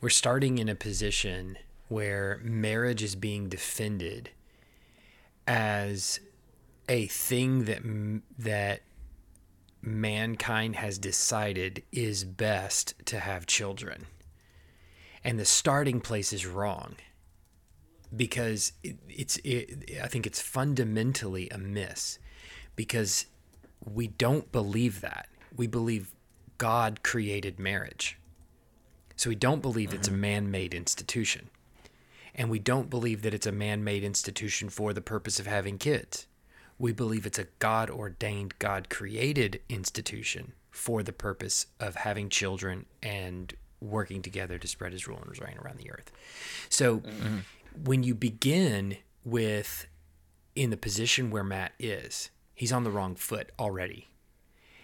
We're 0.01 0.09
starting 0.09 0.57
in 0.57 0.69
a 0.69 0.75
position 0.75 1.57
where 1.87 2.39
marriage 2.43 3.03
is 3.03 3.15
being 3.15 3.49
defended 3.49 4.31
as 5.47 6.19
a 6.89 7.07
thing 7.07 7.65
that 7.65 7.81
that 8.37 8.81
mankind 9.81 10.75
has 10.77 10.97
decided 10.97 11.83
is 11.91 12.23
best 12.23 12.93
to 13.05 13.19
have 13.19 13.45
children. 13.45 14.05
And 15.23 15.39
the 15.39 15.45
starting 15.45 16.01
place 16.01 16.33
is 16.33 16.45
wrong 16.45 16.95
because 18.15 18.73
it, 18.83 18.97
it's 19.09 19.37
it, 19.37 19.91
I 20.03 20.07
think 20.07 20.27
it's 20.27 20.41
fundamentally 20.41 21.49
amiss 21.49 22.19
because 22.75 23.25
we 23.83 24.07
don't 24.07 24.51
believe 24.51 25.01
that. 25.01 25.29
We 25.55 25.67
believe 25.67 26.11
God 26.57 27.03
created 27.03 27.59
marriage. 27.59 28.17
So 29.15 29.29
we 29.29 29.35
don't 29.35 29.61
believe 29.61 29.89
mm-hmm. 29.89 29.97
it's 29.97 30.07
a 30.07 30.11
mm-hmm. 30.11 30.21
man 30.21 30.51
made 30.51 30.73
institution. 30.73 31.49
And 32.35 32.49
we 32.49 32.59
don't 32.59 32.89
believe 32.89 33.21
that 33.21 33.33
it's 33.33 33.45
a 33.45 33.51
man 33.51 33.83
made 33.83 34.03
institution 34.03 34.69
for 34.69 34.91
the 34.91 35.01
purpose 35.01 35.39
of 35.39 35.45
having 35.45 35.77
kids. 35.77 36.25
We 36.79 36.91
believe 36.91 37.25
it's 37.25 37.37
a 37.37 37.47
God 37.59 37.89
ordained, 37.89 38.57
God 38.57 38.89
created 38.89 39.61
institution 39.69 40.53
for 40.71 41.03
the 41.03 41.13
purpose 41.13 41.67
of 41.79 41.95
having 41.95 42.29
children 42.29 42.87
and 43.03 43.53
working 43.83 44.21
together 44.21 44.57
to 44.57 44.67
spread 44.67 44.93
his 44.93 45.07
rule 45.07 45.19
and 45.19 45.29
his 45.29 45.41
reign 45.41 45.57
around 45.63 45.77
the 45.77 45.91
earth. 45.91 46.11
So 46.69 46.99
mm-hmm. 46.99 47.39
when 47.83 48.03
you 48.03 48.15
begin 48.15 48.97
with 49.25 49.87
in 50.55 50.69
the 50.69 50.77
position 50.77 51.29
where 51.29 51.43
Matt 51.43 51.73
is, 51.77 52.29
he's 52.55 52.71
on 52.71 52.83
the 52.83 52.91
wrong 52.91 53.15
foot 53.15 53.51
already. 53.59 54.07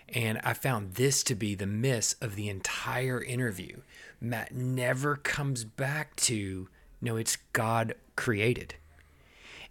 And 0.10 0.40
I 0.44 0.54
found 0.54 0.96
this 0.96 1.24
to 1.24 1.36
be 1.36 1.54
the 1.54 1.68
miss 1.68 2.16
of 2.22 2.36
the 2.36 2.50
entire 2.50 3.24
interview. 3.24 3.82
Matt 4.20 4.54
never 4.54 5.16
comes 5.16 5.64
back 5.64 6.16
to, 6.18 6.68
no, 7.00 7.16
it's 7.16 7.38
God 7.54 7.94
created. 8.16 8.76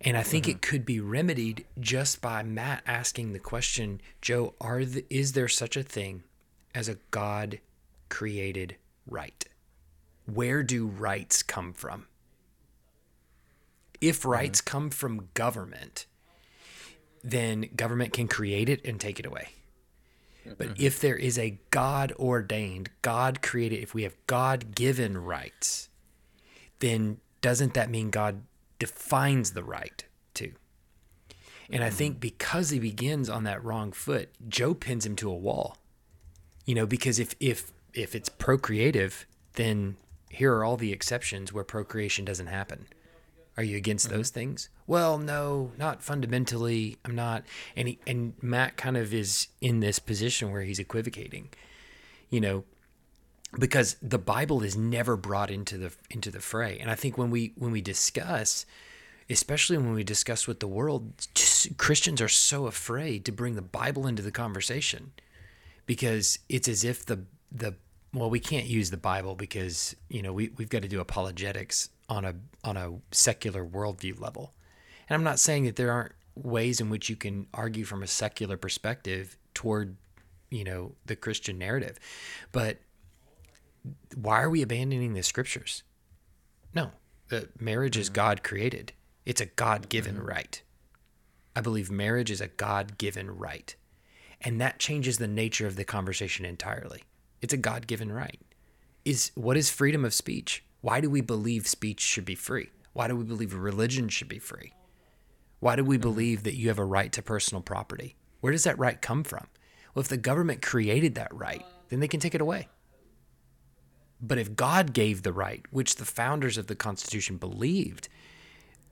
And 0.00 0.16
I 0.16 0.22
think 0.22 0.44
mm-hmm. 0.44 0.52
it 0.52 0.62
could 0.62 0.86
be 0.86 1.00
remedied 1.00 1.66
just 1.80 2.22
by 2.22 2.44
Matt 2.44 2.84
asking 2.86 3.32
the 3.32 3.40
question, 3.40 4.00
Joe, 4.22 4.54
are 4.60 4.84
the, 4.84 5.04
is 5.10 5.32
there 5.32 5.48
such 5.48 5.76
a 5.76 5.82
thing 5.82 6.22
as 6.72 6.88
a 6.88 6.98
God 7.10 7.58
created 8.08 8.76
right? 9.08 9.44
Where 10.26 10.62
do 10.62 10.86
rights 10.86 11.42
come 11.42 11.72
from? 11.72 12.06
If 14.00 14.24
rights 14.24 14.60
mm-hmm. 14.60 14.70
come 14.70 14.90
from 14.90 15.28
government, 15.34 16.06
then 17.22 17.68
government 17.74 18.12
can 18.12 18.28
create 18.28 18.68
it 18.68 18.84
and 18.84 19.00
take 19.00 19.18
it 19.18 19.26
away. 19.26 19.48
But 20.56 20.68
mm-hmm. 20.68 20.82
if 20.82 21.00
there 21.00 21.16
is 21.16 21.38
a 21.38 21.58
God 21.70 22.12
ordained, 22.18 22.90
God 23.02 23.42
created, 23.42 23.80
if 23.80 23.94
we 23.94 24.04
have 24.04 24.16
God 24.26 24.74
given 24.74 25.18
rights, 25.18 25.88
then 26.78 27.18
doesn't 27.40 27.74
that 27.74 27.90
mean 27.90 28.10
God 28.10 28.42
defines 28.78 29.52
the 29.52 29.64
right 29.64 30.04
too? 30.32 30.52
And 31.70 31.84
I 31.84 31.90
think 31.90 32.14
mm-hmm. 32.14 32.20
because 32.20 32.70
he 32.70 32.78
begins 32.78 33.28
on 33.28 33.44
that 33.44 33.62
wrong 33.62 33.92
foot, 33.92 34.30
Joe 34.48 34.74
pins 34.74 35.04
him 35.04 35.16
to 35.16 35.30
a 35.30 35.34
wall. 35.34 35.76
You 36.64 36.74
know, 36.74 36.86
because 36.86 37.18
if 37.18 37.34
if 37.40 37.72
if 37.98 38.14
it's 38.14 38.28
procreative, 38.28 39.26
then 39.54 39.96
here 40.30 40.54
are 40.54 40.64
all 40.64 40.76
the 40.76 40.92
exceptions 40.92 41.52
where 41.52 41.64
procreation 41.64 42.24
doesn't 42.24 42.46
happen. 42.46 42.86
Are 43.56 43.64
you 43.64 43.76
against 43.76 44.06
mm-hmm. 44.06 44.16
those 44.16 44.30
things? 44.30 44.68
Well, 44.86 45.18
no, 45.18 45.72
not 45.76 46.02
fundamentally. 46.02 46.96
I'm 47.04 47.16
not. 47.16 47.44
And 47.74 47.88
he, 47.88 47.98
and 48.06 48.34
Matt 48.40 48.76
kind 48.76 48.96
of 48.96 49.12
is 49.12 49.48
in 49.60 49.80
this 49.80 49.98
position 49.98 50.52
where 50.52 50.62
he's 50.62 50.78
equivocating, 50.78 51.48
you 52.30 52.40
know, 52.40 52.64
because 53.58 53.96
the 54.00 54.18
Bible 54.18 54.62
is 54.62 54.76
never 54.76 55.16
brought 55.16 55.50
into 55.50 55.76
the 55.76 55.92
into 56.08 56.30
the 56.30 56.40
fray. 56.40 56.78
And 56.78 56.90
I 56.90 56.94
think 56.94 57.18
when 57.18 57.30
we 57.30 57.52
when 57.56 57.72
we 57.72 57.80
discuss, 57.80 58.64
especially 59.28 59.76
when 59.76 59.92
we 59.92 60.04
discuss 60.04 60.46
with 60.46 60.60
the 60.60 60.68
world, 60.68 61.26
Christians 61.78 62.22
are 62.22 62.28
so 62.28 62.66
afraid 62.66 63.24
to 63.24 63.32
bring 63.32 63.56
the 63.56 63.62
Bible 63.62 64.06
into 64.06 64.22
the 64.22 64.30
conversation 64.30 65.12
because 65.84 66.38
it's 66.48 66.68
as 66.68 66.84
if 66.84 67.04
the 67.04 67.24
the 67.50 67.74
well, 68.14 68.30
we 68.30 68.40
can't 68.40 68.66
use 68.66 68.90
the 68.90 68.96
Bible 68.96 69.34
because 69.34 69.94
you 70.08 70.22
know 70.22 70.32
we 70.32 70.50
we've 70.56 70.70
got 70.70 70.82
to 70.82 70.88
do 70.88 71.00
apologetics 71.00 71.90
on 72.08 72.24
a 72.24 72.34
on 72.64 72.76
a 72.76 72.94
secular 73.12 73.64
worldview 73.64 74.20
level. 74.20 74.54
And 75.08 75.14
I'm 75.14 75.24
not 75.24 75.38
saying 75.38 75.64
that 75.64 75.76
there 75.76 75.92
aren't 75.92 76.12
ways 76.34 76.80
in 76.80 76.90
which 76.90 77.08
you 77.08 77.16
can 77.16 77.46
argue 77.52 77.84
from 77.84 78.02
a 78.02 78.06
secular 78.06 78.56
perspective 78.56 79.36
toward 79.54 79.96
you 80.50 80.64
know 80.64 80.94
the 81.06 81.16
Christian 81.16 81.58
narrative, 81.58 81.98
but 82.52 82.78
why 84.14 84.42
are 84.42 84.50
we 84.50 84.62
abandoning 84.62 85.14
the 85.14 85.22
scriptures? 85.22 85.82
No, 86.74 86.90
the 87.28 87.48
marriage 87.58 87.96
is 87.96 88.08
mm-hmm. 88.08 88.14
God 88.14 88.42
created. 88.42 88.92
It's 89.24 89.40
a 89.40 89.46
God 89.46 89.88
given 89.88 90.16
mm-hmm. 90.16 90.26
right. 90.26 90.62
I 91.54 91.60
believe 91.60 91.90
marriage 91.90 92.30
is 92.30 92.40
a 92.40 92.48
God 92.48 92.98
given 92.98 93.30
right. 93.30 93.74
And 94.40 94.60
that 94.60 94.78
changes 94.78 95.18
the 95.18 95.26
nature 95.26 95.66
of 95.66 95.76
the 95.76 95.84
conversation 95.84 96.44
entirely. 96.44 97.02
It's 97.40 97.54
a 97.54 97.58
God 97.58 97.86
given 97.86 98.10
right. 98.12 98.40
Is 99.04 99.30
what 99.34 99.56
is 99.56 99.70
freedom 99.70 100.04
of 100.04 100.14
speech? 100.14 100.64
Why 100.80 101.00
do 101.00 101.10
we 101.10 101.20
believe 101.20 101.66
speech 101.66 102.00
should 102.00 102.24
be 102.24 102.34
free? 102.34 102.70
Why 102.92 103.08
do 103.08 103.16
we 103.16 103.24
believe 103.24 103.54
religion 103.54 104.08
should 104.08 104.28
be 104.28 104.38
free? 104.38 104.72
Why 105.60 105.76
do 105.76 105.84
we 105.84 105.96
mm-hmm. 105.96 106.02
believe 106.02 106.42
that 106.44 106.56
you 106.56 106.68
have 106.68 106.78
a 106.78 106.84
right 106.84 107.12
to 107.12 107.22
personal 107.22 107.62
property? 107.62 108.16
Where 108.40 108.52
does 108.52 108.64
that 108.64 108.78
right 108.78 109.00
come 109.00 109.24
from? 109.24 109.46
Well, 109.94 110.02
if 110.02 110.08
the 110.08 110.16
government 110.16 110.62
created 110.62 111.14
that 111.16 111.34
right, 111.34 111.64
then 111.88 112.00
they 112.00 112.08
can 112.08 112.20
take 112.20 112.34
it 112.34 112.40
away. 112.40 112.68
But 114.20 114.38
if 114.38 114.56
God 114.56 114.92
gave 114.92 115.22
the 115.22 115.32
right, 115.32 115.64
which 115.70 115.96
the 115.96 116.04
founders 116.04 116.58
of 116.58 116.66
the 116.66 116.74
Constitution 116.74 117.36
believed, 117.36 118.08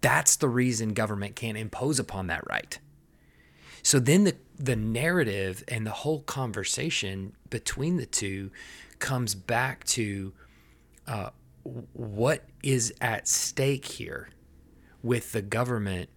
that's 0.01 0.37
the 0.37 0.49
reason 0.49 0.95
government 0.95 1.37
can't 1.37 1.59
impose 1.59 1.99
upon 1.99 2.29
that 2.29 2.47
right. 2.49 2.79
So 3.83 3.99
then 3.99 4.25
the, 4.25 4.37
the 4.59 4.77
narrative 4.77 5.63
and 5.69 5.87
the 5.87 5.91
whole 5.91 6.21
conversation 6.23 7.35
between 7.51 7.97
the 7.97 8.07
two 8.07 8.51
comes 8.99 9.35
back 9.35 9.85
to 9.85 10.33
uh, 11.07 11.31
what 11.93 12.45
is 12.63 12.93
at 13.01 13.29
stake 13.29 13.85
here 13.85 14.31
with 15.03 15.33
the 15.33 15.43
government 15.43 16.09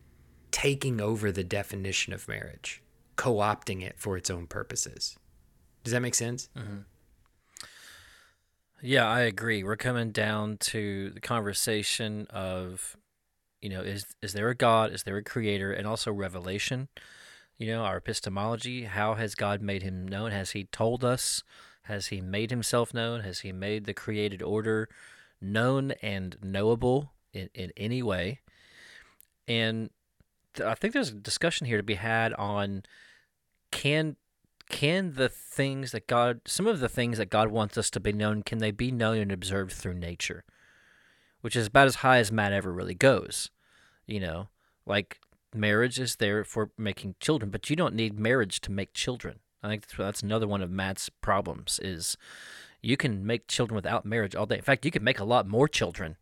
taking 0.52 1.00
over 1.00 1.32
the 1.32 1.44
definition 1.44 2.14
of 2.14 2.28
marriage, 2.28 2.82
co 3.16 3.36
opting 3.36 3.82
it 3.82 3.96
for 3.98 4.18
its 4.18 4.30
own 4.30 4.48
purposes. 4.48 5.18
Does 5.84 5.94
that 5.94 6.02
make 6.02 6.16
sense? 6.16 6.50
Mm-hmm. 6.58 6.80
Yeah, 8.82 9.08
I 9.08 9.22
agree. 9.22 9.64
We're 9.64 9.76
coming 9.76 10.12
down 10.12 10.58
to 10.58 11.10
the 11.10 11.20
conversation 11.20 12.28
of, 12.30 12.96
you 13.62 13.70
know, 13.70 13.82
is 13.82 14.06
is 14.22 14.34
there 14.34 14.50
a 14.50 14.56
God? 14.56 14.94
Is 14.94 15.04
there 15.04 15.18
a 15.18 15.24
creator? 15.24 15.74
And 15.74 15.86
also 15.86 16.14
revelation. 16.14 16.88
You 17.60 17.68
know, 17.68 17.84
our 17.84 17.98
epistemology. 17.98 18.86
How 18.86 19.16
has 19.16 19.36
God 19.36 19.62
made 19.62 19.84
him 19.84 20.08
known? 20.08 20.32
Has 20.32 20.52
he 20.52 20.64
told 20.64 21.04
us? 21.04 21.44
Has 21.84 22.08
he 22.08 22.22
made 22.22 22.52
himself 22.52 22.94
known? 22.94 23.20
Has 23.20 23.42
he 23.42 23.52
made 23.52 23.84
the 23.84 23.94
created 23.94 24.42
order 24.42 24.88
known 25.42 25.92
and 26.02 26.38
knowable 26.42 27.12
in, 27.34 27.50
in 27.54 27.74
any 27.76 28.02
way? 28.02 28.40
And 29.46 29.90
th- 30.54 30.66
I 30.66 30.74
think 30.74 30.94
there's 30.94 31.10
a 31.10 31.16
discussion 31.16 31.68
here 31.68 31.76
to 31.76 31.84
be 31.84 31.96
had 31.96 32.34
on 32.36 32.84
can 33.72 34.16
can 34.70 35.16
the 35.16 35.28
things 35.28 35.92
that 35.92 36.08
God, 36.08 36.42
some 36.46 36.66
of 36.68 36.80
the 36.80 36.88
things 36.88 37.18
that 37.18 37.30
God 37.32 37.50
wants 37.50 37.78
us 37.78 37.90
to 37.90 38.00
be 38.00 38.14
known, 38.14 38.44
can 38.44 38.60
they 38.60 38.72
be 38.72 38.92
known 38.92 39.18
and 39.18 39.32
observed 39.32 39.74
through 39.74 39.96
nature? 39.96 40.46
Which 41.42 41.56
is 41.56 41.68
about 41.68 41.88
as 41.88 41.96
high 41.96 42.20
as 42.20 42.32
Matt 42.32 42.54
ever 42.54 42.72
really 42.72 42.94
goes. 42.94 43.50
You 44.06 44.22
know, 44.22 44.48
like 44.86 45.19
marriage 45.54 46.00
is 46.00 46.18
there 46.18 46.44
for 46.44 46.72
making 46.78 47.16
children, 47.20 47.52
but 47.52 47.70
you 47.70 47.76
don't 47.76 47.96
need 47.96 48.20
marriage 48.20 48.62
to 48.62 48.72
make 48.72 48.94
children. 48.94 49.40
I 49.62 49.68
think 49.68 49.82
that's, 49.82 49.98
that's 49.98 50.24
another 50.24 50.48
one 50.48 50.62
of 50.62 50.72
Matt's 50.72 51.10
problems 51.10 51.80
is 51.84 52.18
you 52.82 52.96
can 52.98 53.26
make 53.26 53.48
children 53.48 53.76
without 53.76 54.06
marriage 54.06 54.36
all 54.36 54.46
day. 54.46 54.56
In 54.56 54.62
fact, 54.62 54.86
you 54.86 54.92
can 54.92 55.04
make 55.04 55.20
a 55.20 55.26
lot 55.26 55.48
more 55.48 55.68
children 55.68 56.16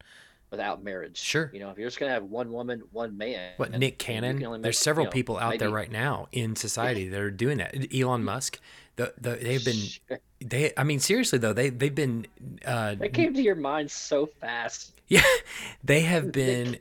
without 0.50 0.84
marriage. 0.84 1.17
Sure. 1.17 1.51
You 1.53 1.60
know, 1.60 1.69
if 1.69 1.77
you're 1.77 1.88
just 1.88 2.00
gonna 2.00 2.12
have 2.12 2.24
one 2.24 2.51
woman, 2.51 2.84
one 2.91 3.17
man. 3.17 3.53
What 3.57 3.72
Nick 3.72 3.98
Cannon? 3.98 4.39
Make, 4.39 4.62
There's 4.62 4.79
several 4.79 5.05
you 5.05 5.10
know, 5.10 5.13
people 5.13 5.38
out 5.38 5.50
maybe, 5.51 5.60
there 5.60 5.69
right 5.69 5.91
now 5.91 6.27
in 6.31 6.55
society 6.55 7.07
that 7.10 7.19
are 7.19 7.31
doing 7.31 7.57
that. 7.57 7.75
Elon 7.93 8.24
Musk. 8.24 8.60
The, 8.96 9.13
the 9.19 9.31
they've 9.36 9.63
been 9.63 10.19
they. 10.41 10.74
I 10.75 10.84
mean, 10.84 11.00
seriously 11.00 11.39
though, 11.39 11.53
they 11.53 11.69
they've 11.69 11.93
been. 11.93 12.27
Uh, 12.65 12.96
that 12.96 13.13
came 13.13 13.34
to 13.34 13.41
your 13.41 13.55
mind 13.55 13.91
so 13.91 14.25
fast. 14.25 14.93
Yeah, 15.07 15.22
they 15.84 16.01
have 16.01 16.31
been. 16.31 16.77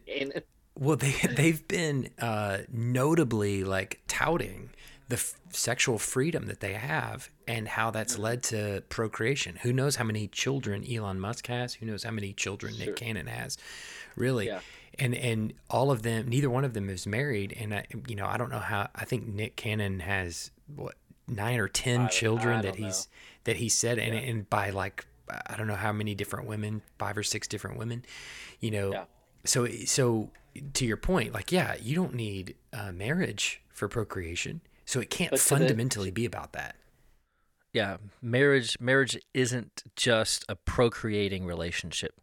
Well, 0.78 0.97
they 0.97 1.12
they've 1.37 1.66
been 1.66 2.11
uh, 2.18 2.59
notably 2.73 3.64
like 3.64 4.00
touting 4.09 4.71
the 5.09 5.16
f- 5.16 5.38
sexual 5.50 5.99
freedom 5.99 6.47
that 6.47 6.61
they 6.61 6.75
have 6.75 7.30
and 7.47 7.68
how 7.68 7.90
that's 7.90 8.14
mm-hmm. 8.14 8.23
led 8.23 8.42
to 8.42 8.83
procreation. 8.88 9.56
Who 9.62 9.73
knows 9.73 9.97
how 9.97 10.04
many 10.04 10.26
children 10.28 10.85
Elon 10.90 11.21
Musk 11.21 11.47
has? 11.47 11.75
Who 11.75 11.87
knows 11.87 12.02
how 12.02 12.11
many 12.11 12.33
children 12.33 12.75
sure. 12.75 12.87
Nick 12.87 12.97
Cannon 12.97 13.26
has? 13.26 13.56
Really. 14.16 14.47
Yeah. 14.47 14.61
And 14.99 15.14
and 15.14 15.52
all 15.68 15.90
of 15.90 16.02
them, 16.02 16.28
neither 16.28 16.49
one 16.49 16.64
of 16.64 16.73
them 16.73 16.88
is 16.88 17.06
married. 17.06 17.54
And 17.59 17.75
I, 17.75 17.87
you 18.09 18.16
know, 18.16 18.26
I 18.26 18.38
don't 18.38 18.50
know 18.50 18.59
how. 18.59 18.88
I 18.95 19.04
think 19.04 19.26
Nick 19.26 19.56
Cannon 19.56 20.00
has 20.00 20.50
what 20.75 20.95
nine 21.28 21.59
or 21.59 21.68
ten 21.68 22.02
I, 22.02 22.09
children 22.09 22.61
I 22.61 22.62
that 22.62 22.76
he's 22.76 23.06
know. 23.06 23.12
that 23.45 23.56
he 23.56 23.68
said, 23.68 23.99
and 23.99 24.14
yeah. 24.14 24.21
and 24.21 24.49
by 24.49 24.71
like 24.71 25.06
I 25.28 25.56
don't 25.56 25.66
know 25.66 25.75
how 25.75 25.92
many 25.92 26.14
different 26.14 26.47
women, 26.47 26.80
five 26.99 27.18
or 27.18 27.23
six 27.23 27.47
different 27.47 27.78
women, 27.78 28.06
you 28.61 28.71
know. 28.71 28.92
Yeah. 28.92 29.04
So 29.45 29.66
so 29.85 30.30
to 30.75 30.85
your 30.85 30.97
point, 30.97 31.33
like 31.33 31.53
yeah, 31.53 31.75
you 31.81 31.95
don't 31.95 32.15
need 32.15 32.55
uh, 32.73 32.93
marriage 32.93 33.63
for 33.69 33.89
procreation 33.89 34.61
so 34.87 35.01
it 35.01 35.11
can't 35.11 35.37
fundamentally 35.39 36.11
the, 36.11 36.15
be 36.15 36.25
about 36.25 36.53
that. 36.53 36.77
Yeah, 37.73 37.99
marriage 38.23 38.79
marriage 38.81 39.19
isn't 39.35 39.83
just 39.97 40.45
a 40.49 40.55
procreating 40.55 41.45
relationship. 41.45 42.19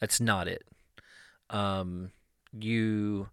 That's 0.00 0.20
not 0.20 0.48
it. 0.48 0.64
Um, 1.50 2.10
you 2.58 3.28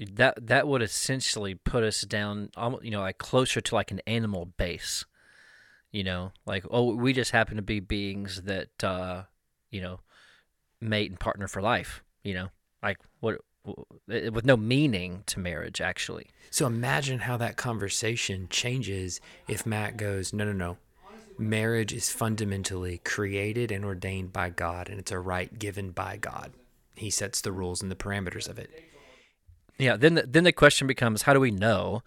that 0.00 0.46
that 0.46 0.66
would 0.66 0.82
essentially 0.82 1.54
put 1.54 1.84
us 1.84 2.00
down, 2.02 2.50
you 2.82 2.90
know, 2.90 3.00
like 3.00 3.18
closer 3.18 3.60
to 3.60 3.74
like 3.74 3.90
an 3.90 4.00
animal 4.06 4.46
base. 4.46 5.04
You 5.92 6.04
know, 6.04 6.32
like 6.46 6.64
oh, 6.70 6.94
we 6.94 7.12
just 7.12 7.30
happen 7.30 7.56
to 7.56 7.62
be 7.62 7.80
beings 7.80 8.42
that 8.42 8.82
uh, 8.82 9.24
you 9.70 9.82
know 9.82 10.00
mate 10.80 11.10
and 11.10 11.20
partner 11.20 11.46
for 11.46 11.60
life. 11.60 12.02
You 12.24 12.34
know, 12.34 12.48
like 12.82 12.98
what 13.20 13.40
with 14.06 14.44
no 14.44 14.56
meaning 14.56 15.22
to 15.26 15.38
marriage 15.38 15.80
actually. 15.80 16.28
So 16.50 16.66
imagine 16.66 17.20
how 17.20 17.36
that 17.36 17.56
conversation 17.56 18.48
changes 18.48 19.20
if 19.46 19.66
Matt 19.66 19.96
goes, 19.96 20.32
"No, 20.32 20.44
no, 20.44 20.52
no. 20.52 20.78
Marriage 21.38 21.92
is 21.92 22.10
fundamentally 22.10 22.98
created 23.04 23.70
and 23.70 23.84
ordained 23.84 24.32
by 24.32 24.50
God 24.50 24.88
and 24.88 24.98
it's 24.98 25.12
a 25.12 25.18
right 25.18 25.58
given 25.58 25.90
by 25.90 26.16
God. 26.16 26.52
He 26.94 27.10
sets 27.10 27.40
the 27.40 27.52
rules 27.52 27.82
and 27.82 27.90
the 27.90 27.96
parameters 27.96 28.48
of 28.48 28.58
it." 28.58 28.70
Yeah, 29.78 29.96
then 29.96 30.14
the, 30.14 30.22
then 30.22 30.44
the 30.44 30.52
question 30.52 30.86
becomes 30.86 31.22
how 31.22 31.34
do 31.34 31.40
we 31.40 31.50
know? 31.52 32.02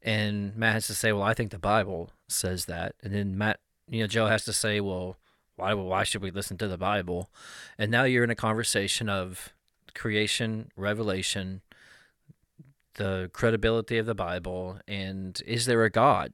And 0.00 0.56
Matt 0.56 0.74
has 0.74 0.86
to 0.88 0.94
say, 0.94 1.12
"Well, 1.12 1.22
I 1.22 1.34
think 1.34 1.50
the 1.50 1.58
Bible 1.58 2.10
says 2.28 2.64
that." 2.64 2.94
And 3.02 3.14
then 3.14 3.38
Matt, 3.38 3.60
you 3.88 4.00
know, 4.00 4.08
Joe 4.08 4.26
has 4.26 4.44
to 4.46 4.52
say, 4.52 4.80
"Well, 4.80 5.16
why 5.56 5.74
why 5.74 6.02
should 6.02 6.22
we 6.22 6.32
listen 6.32 6.58
to 6.58 6.66
the 6.66 6.78
Bible?" 6.78 7.30
And 7.78 7.90
now 7.90 8.04
you're 8.04 8.24
in 8.24 8.30
a 8.30 8.34
conversation 8.34 9.08
of 9.08 9.52
creation, 9.94 10.70
revelation, 10.76 11.62
the 12.94 13.30
credibility 13.32 13.98
of 13.98 14.06
the 14.06 14.14
Bible, 14.14 14.78
and 14.86 15.40
is 15.46 15.66
there 15.66 15.84
a 15.84 15.90
God 15.90 16.32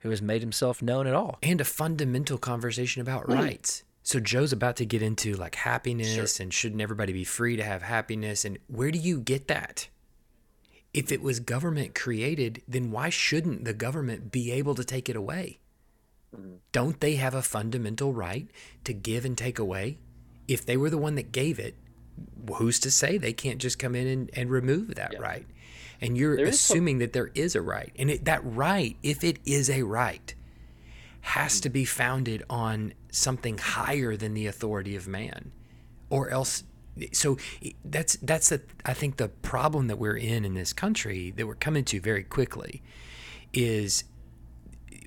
who 0.00 0.10
has 0.10 0.22
made 0.22 0.40
himself 0.40 0.80
known 0.80 1.06
at 1.06 1.14
all? 1.14 1.38
And 1.42 1.60
a 1.60 1.64
fundamental 1.64 2.38
conversation 2.38 3.02
about 3.02 3.26
mm. 3.26 3.34
rights. 3.34 3.82
So 4.02 4.20
Joe's 4.20 4.54
about 4.54 4.76
to 4.76 4.86
get 4.86 5.02
into 5.02 5.34
like 5.34 5.54
happiness 5.54 6.36
sure. 6.36 6.42
and 6.42 6.54
shouldn't 6.54 6.80
everybody 6.80 7.12
be 7.12 7.24
free 7.24 7.56
to 7.56 7.62
have 7.62 7.82
happiness? 7.82 8.44
And 8.44 8.58
where 8.66 8.90
do 8.90 8.98
you 8.98 9.20
get 9.20 9.48
that? 9.48 9.88
If 10.94 11.12
it 11.12 11.20
was 11.20 11.40
government 11.40 11.94
created, 11.94 12.62
then 12.66 12.90
why 12.90 13.10
shouldn't 13.10 13.66
the 13.66 13.74
government 13.74 14.32
be 14.32 14.50
able 14.50 14.74
to 14.76 14.84
take 14.84 15.10
it 15.10 15.16
away? 15.16 15.58
Mm-hmm. 16.34 16.54
Don't 16.72 17.00
they 17.00 17.16
have 17.16 17.34
a 17.34 17.42
fundamental 17.42 18.14
right 18.14 18.48
to 18.84 18.94
give 18.94 19.26
and 19.26 19.36
take 19.36 19.58
away? 19.58 19.98
If 20.46 20.64
they 20.64 20.78
were 20.78 20.88
the 20.88 20.96
one 20.96 21.14
that 21.16 21.30
gave 21.30 21.58
it, 21.58 21.74
who's 22.54 22.78
to 22.80 22.90
say 22.90 23.18
they 23.18 23.32
can't 23.32 23.58
just 23.58 23.78
come 23.78 23.94
in 23.94 24.06
and, 24.06 24.30
and 24.34 24.50
remove 24.50 24.94
that 24.94 25.12
yeah. 25.12 25.18
right? 25.18 25.46
And 26.00 26.16
you're 26.16 26.36
assuming 26.38 26.94
some... 26.94 26.98
that 27.00 27.12
there 27.12 27.30
is 27.34 27.54
a 27.56 27.60
right. 27.60 27.92
And 27.98 28.10
it, 28.10 28.24
that 28.24 28.40
right, 28.44 28.96
if 29.02 29.24
it 29.24 29.38
is 29.44 29.68
a 29.68 29.82
right, 29.82 30.34
has 31.20 31.60
to 31.60 31.68
be 31.68 31.84
founded 31.84 32.42
on 32.48 32.94
something 33.10 33.58
higher 33.58 34.16
than 34.16 34.34
the 34.34 34.46
authority 34.46 34.96
of 34.96 35.08
man. 35.08 35.52
Or 36.10 36.30
else 36.30 36.64
so 37.12 37.36
that's 37.84 38.16
that's 38.16 38.48
the 38.48 38.60
I 38.84 38.92
think 38.92 39.16
the 39.18 39.28
problem 39.28 39.86
that 39.86 39.98
we're 39.98 40.16
in 40.16 40.44
in 40.44 40.54
this 40.54 40.72
country 40.72 41.32
that 41.36 41.46
we're 41.46 41.54
coming 41.54 41.84
to 41.84 42.00
very 42.00 42.24
quickly 42.24 42.82
is 43.52 44.04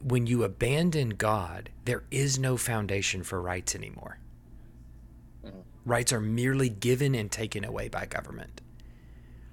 when 0.01 0.25
you 0.25 0.43
abandon 0.43 1.11
God, 1.11 1.69
there 1.85 2.03
is 2.09 2.39
no 2.39 2.57
foundation 2.57 3.23
for 3.23 3.41
rights 3.41 3.75
anymore. 3.75 4.17
Rights 5.85 6.13
are 6.13 6.21
merely 6.21 6.69
given 6.69 7.15
and 7.15 7.31
taken 7.31 7.63
away 7.63 7.89
by 7.89 8.05
government. 8.05 8.61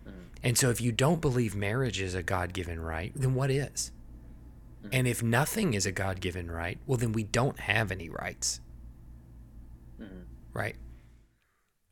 Mm. 0.06 0.12
And 0.42 0.58
so 0.58 0.70
if 0.70 0.80
you 0.80 0.92
don't 0.92 1.20
believe 1.20 1.54
marriage 1.54 2.00
is 2.00 2.14
a 2.14 2.22
God 2.22 2.52
given 2.52 2.80
right, 2.80 3.12
then 3.14 3.34
what 3.34 3.50
is? 3.50 3.92
Mm. 4.84 4.88
And 4.92 5.08
if 5.08 5.22
nothing 5.22 5.74
is 5.74 5.86
a 5.86 5.92
God 5.92 6.20
given 6.20 6.50
right, 6.50 6.78
well, 6.86 6.98
then 6.98 7.12
we 7.12 7.24
don't 7.24 7.60
have 7.60 7.90
any 7.90 8.08
rights. 8.08 8.60
Mm. 10.00 10.24
Right? 10.52 10.76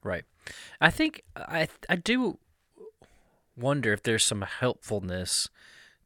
Right. 0.02 0.24
I 0.80 0.90
think 0.90 1.22
I 1.34 1.68
I 1.88 1.96
do 1.96 2.38
wonder 3.56 3.92
if 3.92 4.02
there's 4.02 4.24
some 4.24 4.42
helpfulness 4.42 5.48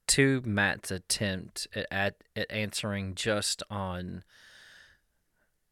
to 0.09 0.43
Matt's 0.45 0.91
attempt 0.91 1.69
at, 1.75 1.87
at, 1.91 2.17
at 2.35 2.51
answering 2.51 3.15
just 3.15 3.63
on 3.71 4.25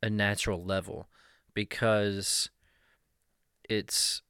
a 0.03 0.11
natural 0.11 0.63
level 0.63 1.09
because 1.59 2.51
it's 3.69 4.23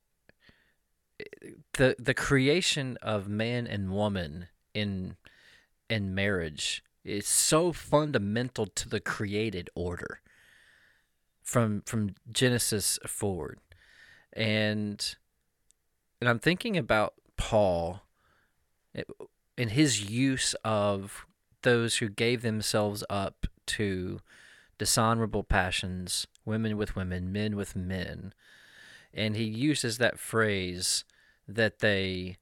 the 1.75 1.95
the 1.99 2.14
creation 2.14 2.97
of 3.03 3.29
man 3.29 3.67
and 3.67 3.91
woman 3.93 4.47
in 4.73 5.14
in 5.91 6.14
marriage 6.14 6.83
is 7.05 7.29
so 7.29 7.71
fundamental 7.71 8.64
to 8.64 8.88
the 8.88 8.99
created 8.99 9.69
order 9.75 10.23
from 11.43 11.83
from 11.83 12.14
Genesis 12.33 12.99
forward. 13.07 13.59
And 14.33 15.14
and 16.23 16.31
I'm 16.31 16.38
thinking 16.38 16.79
about 16.79 17.12
Paul 17.37 18.05
eh, 18.95 19.03
in 19.59 19.69
his 19.69 20.09
use 20.09 20.55
of 20.64 21.27
those 21.61 21.99
who 21.99 22.09
gave 22.09 22.41
themselves 22.41 23.05
up 23.11 23.47
to 23.77 24.21
dishonorable 24.79 25.43
passions, 25.43 26.27
women 26.49 26.77
with 26.77 26.97
women, 26.97 27.33
men 27.33 27.55
with 27.55 27.77
men. 27.77 28.33
And 29.15 29.37
he 29.37 29.45
uses 29.45 29.99
that 29.99 30.19
phrase 30.19 31.05
that 31.47 31.79
they 31.79 32.39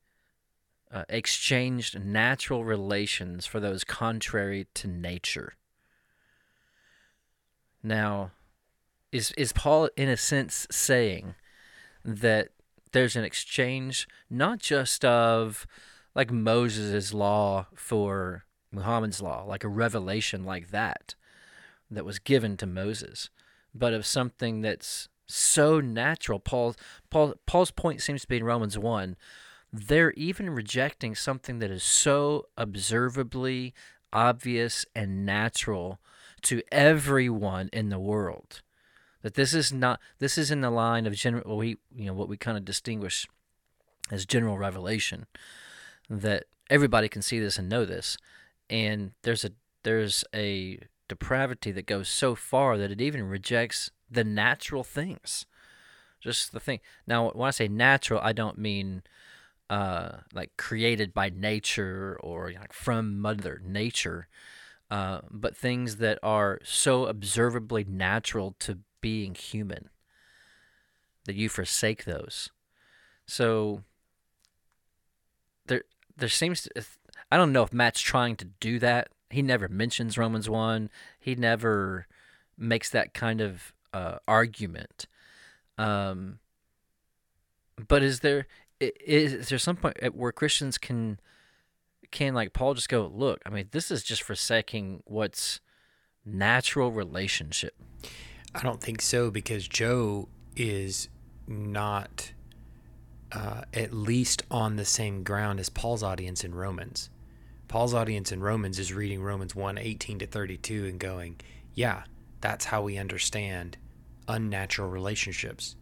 uh, 0.90 1.05
exchanged 1.09 2.03
natural 2.03 2.64
relations 2.64 3.45
for 3.45 3.61
those 3.61 3.85
contrary 3.85 4.66
to 4.75 4.88
nature. 4.88 5.55
Now, 7.83 8.31
is 9.12 9.33
is 9.33 9.53
Paul 9.53 9.88
in 9.97 10.09
a 10.09 10.16
sense 10.16 10.66
saying 10.71 11.35
that 12.05 12.49
there's 12.92 13.16
an 13.16 13.25
exchange 13.25 14.09
not 14.31 14.59
just 14.59 15.05
of 15.05 15.66
like 16.14 16.31
Moses' 16.31 17.12
law 17.12 17.66
for 17.75 18.45
Muhammad's 18.73 19.21
law, 19.21 19.45
like 19.45 19.64
a 19.64 19.69
revelation 19.69 20.45
like 20.45 20.71
that, 20.71 21.14
that 21.90 22.05
was 22.05 22.19
given 22.19 22.57
to 22.57 22.66
Moses, 22.66 23.29
but 23.79 23.95
of 23.95 24.07
something 24.07 24.61
that's 24.61 25.09
so 25.27 25.81
natural. 25.81 26.39
Paul, 26.39 26.75
Paul, 27.11 27.35
Paul's 27.47 27.71
point 27.71 28.01
seems 28.01 28.23
to 28.23 28.29
be 28.29 28.37
in 28.37 28.45
Romans 28.45 28.79
1. 28.79 29.17
They're 29.73 30.12
even 30.12 30.51
rejecting 30.51 31.15
something 31.15 31.59
that 31.59 31.71
is 31.71 31.83
so 31.83 32.47
observably 32.57 33.75
obvious 34.12 34.87
and 34.95 35.27
natural 35.27 36.01
to 36.43 36.62
everyone 36.71 37.69
in 37.73 37.89
the 37.89 37.99
world. 37.99 38.62
That 39.23 39.35
this 39.35 39.55
is 39.55 39.73
not 39.73 40.01
this 40.21 40.39
is 40.39 40.53
in 40.53 40.61
the 40.61 40.71
line 40.71 41.05
of 41.05 41.15
general 41.15 41.57
we 41.57 41.79
you 41.95 42.07
know 42.07 42.15
what 42.15 42.29
we 42.29 42.37
kind 42.37 42.57
of 42.57 42.65
distinguish 42.65 43.27
as 44.12 44.25
general 44.25 44.57
revelation 44.57 45.27
that 46.09 46.45
everybody 46.71 47.09
can 47.09 47.23
see 47.23 47.41
this 47.41 47.59
and 47.59 47.69
know 47.69 47.85
this 47.85 48.17
and 48.71 49.11
there's 49.23 49.45
a 49.45 49.51
there's 49.83 50.25
a 50.33 50.79
depravity 51.09 51.73
that 51.73 51.87
goes 51.87 52.09
so 52.09 52.35
far 52.35 52.77
that 52.79 52.90
it 52.90 53.01
even 53.01 53.25
rejects 53.25 53.90
the 54.11 54.25
natural 54.25 54.85
things. 54.85 55.47
Just 56.21 56.53
the 56.53 56.61
thing. 56.61 56.81
Now, 57.07 57.31
when 57.31 57.49
I 57.49 57.51
say 57.51 57.69
natural, 57.69 58.21
I 58.23 58.33
don't 58.33 58.59
mean 58.59 59.03
uh, 59.69 60.19
like 60.33 60.57
created 60.57 61.12
by 61.12 61.31
nature 61.31 62.19
or 62.21 62.53
like 62.53 62.73
from 62.73 63.21
Mother 63.21 63.61
Nature, 63.64 64.29
uh, 64.90 65.21
but 65.31 65.57
things 65.57 65.97
that 65.97 66.19
are 66.23 66.61
so 66.64 67.07
observably 67.07 67.85
natural 67.85 68.55
to 68.61 68.79
being 69.01 69.35
human 69.35 69.90
that 71.27 71.35
you 71.37 71.49
forsake 71.49 72.05
those. 72.05 72.51
So 73.27 73.83
there, 75.66 75.83
there 76.16 76.29
seems 76.29 76.62
to. 76.62 76.85
I 77.31 77.37
don't 77.37 77.53
know 77.53 77.64
if 77.64 77.73
Matt's 77.73 78.01
trying 78.01 78.37
to 78.37 78.45
do 78.45 78.79
that. 78.79 79.09
He 79.31 79.43
never 79.43 79.69
mentions 79.69 80.17
Romans 80.17 80.49
one. 80.49 80.91
He 81.19 81.35
never 81.35 82.07
makes 82.57 82.91
that 82.91 83.12
kind 83.15 83.41
of 83.41 83.73
uh, 83.93 84.19
argument. 84.27 85.07
Um, 85.79 86.39
but 87.89 88.03
is 88.03 88.21
there 88.21 88.47
is, 88.81 89.33
is 89.33 89.49
there 89.49 89.59
some 89.59 89.77
point 89.77 89.97
where 90.15 90.33
Christians 90.33 90.79
can 90.79 91.19
can 92.11 92.35
like 92.35 92.53
Paul 92.53 92.75
just 92.75 92.89
go, 92.89 93.11
look, 93.12 93.41
I 93.45 93.51
mean, 93.51 93.69
this 93.73 93.91
is 93.91 94.03
just 94.03 94.23
forsaking 94.23 95.03
what's 95.07 95.61
natural 96.25 96.93
relationship. 96.93 97.75
I 98.55 98.62
don't 98.62 98.81
think 98.81 99.03
so 99.03 99.31
because 99.31 99.69
Joe 99.69 100.29
is 100.57 101.09
not 101.47 102.33
uh, 103.33 103.62
at 103.75 103.93
least 103.93 104.43
on 104.51 104.77
the 104.77 104.85
same 104.85 105.23
ground 105.23 105.61
as 105.61 105.69
Paul's 105.69 106.03
audience 106.03 106.45
in 106.45 106.55
Romans. 106.55 107.11
Paul's 107.68 107.94
audience 107.94 108.31
in 108.33 108.42
Romans 108.42 108.79
is 108.79 108.92
reading 108.92 109.22
Romans 109.22 109.55
1 109.55 109.79
18 109.79 110.20
to 110.20 110.26
32 110.26 110.87
and 110.87 111.00
going, 111.00 111.37
yeah, 111.74 112.05
that's 112.40 112.66
how 112.66 112.83
we 112.83 112.96
understand 112.96 113.76
unnatural 114.29 114.88
relationships. 114.88 115.76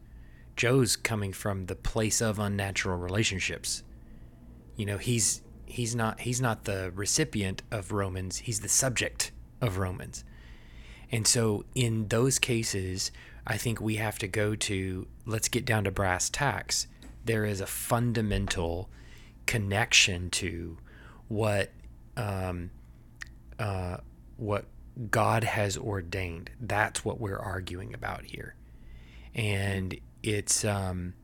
Joe's 0.56 0.96
coming 0.96 1.32
from 1.32 1.66
the 1.66 1.74
place 1.74 2.20
of 2.20 2.38
unnatural 2.38 2.98
relationships. 2.98 3.82
You 4.76 4.86
know, 4.86 4.98
he's 4.98 5.42
he's 5.66 5.94
not 5.94 6.20
he's 6.20 6.40
not 6.40 6.64
the 6.64 6.92
recipient 6.94 7.62
of 7.70 7.92
Romans, 7.92 8.38
he's 8.38 8.60
the 8.60 8.68
subject 8.68 9.32
of 9.60 9.78
Romans. 9.78 10.24
And 11.10 11.26
so 11.26 11.64
in 11.74 12.08
those 12.08 12.38
cases, 12.38 13.12
I 13.46 13.56
think 13.56 13.80
we 13.80 13.96
have 13.96 14.18
to 14.18 14.28
go 14.28 14.54
to 14.54 15.06
let's 15.26 15.48
get 15.48 15.64
down 15.64 15.84
to 15.84 15.90
brass 15.90 16.30
tacks. 16.30 16.86
There 17.24 17.44
is 17.44 17.60
a 17.60 17.66
fundamental 17.66 18.88
connection 19.46 20.30
to 20.30 20.78
what 21.28 21.70
um, 22.16 22.70
uh, 23.58 23.98
what 24.36 24.66
God 25.10 25.44
has 25.44 25.76
ordained. 25.76 26.50
That's 26.60 27.04
what 27.04 27.20
we're 27.20 27.38
arguing 27.38 27.94
about 27.94 28.24
here, 28.24 28.54
and 29.34 29.98
it's 30.22 30.64
um, 30.64 31.14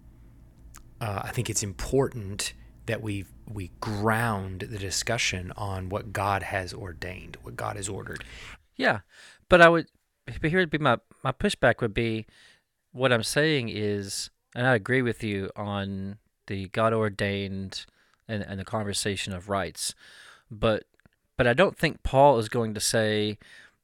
uh, 1.01 1.23
I 1.25 1.31
think 1.31 1.51
it's 1.51 1.63
important 1.63 2.53
that 2.87 3.03
we 3.03 3.25
we 3.49 3.71
ground 3.81 4.67
the 4.71 4.79
discussion 4.79 5.53
on 5.57 5.89
what 5.89 6.13
God 6.13 6.43
has 6.43 6.73
ordained, 6.73 7.37
what 7.43 7.57
God 7.57 7.77
has 7.77 7.89
ordered. 7.89 8.25
Yeah, 8.77 9.01
but 9.49 9.61
I 9.61 9.69
would 9.69 9.87
but 10.41 10.51
here 10.51 10.61
would 10.61 10.71
be 10.71 10.79
my 10.79 10.99
my 11.23 11.33
pushback 11.33 11.81
would 11.81 11.95
be 11.95 12.27
what 12.93 13.13
I'm 13.13 13.23
saying 13.23 13.69
is, 13.69 14.31
and 14.55 14.67
I 14.67 14.75
agree 14.75 15.03
with 15.03 15.23
you 15.23 15.51
on 15.57 16.19
the 16.47 16.69
God 16.69 16.93
ordained 16.93 17.87
and, 18.31 18.43
and 18.43 18.61
the 18.61 18.65
conversation 18.65 19.33
of 19.33 19.49
rights, 19.49 19.95
but 20.51 20.85
but 21.37 21.47
I 21.47 21.55
don't 21.55 21.77
think 21.77 22.03
Paul 22.03 22.39
is 22.39 22.49
going 22.49 22.75
to 22.75 22.81
say 22.81 23.39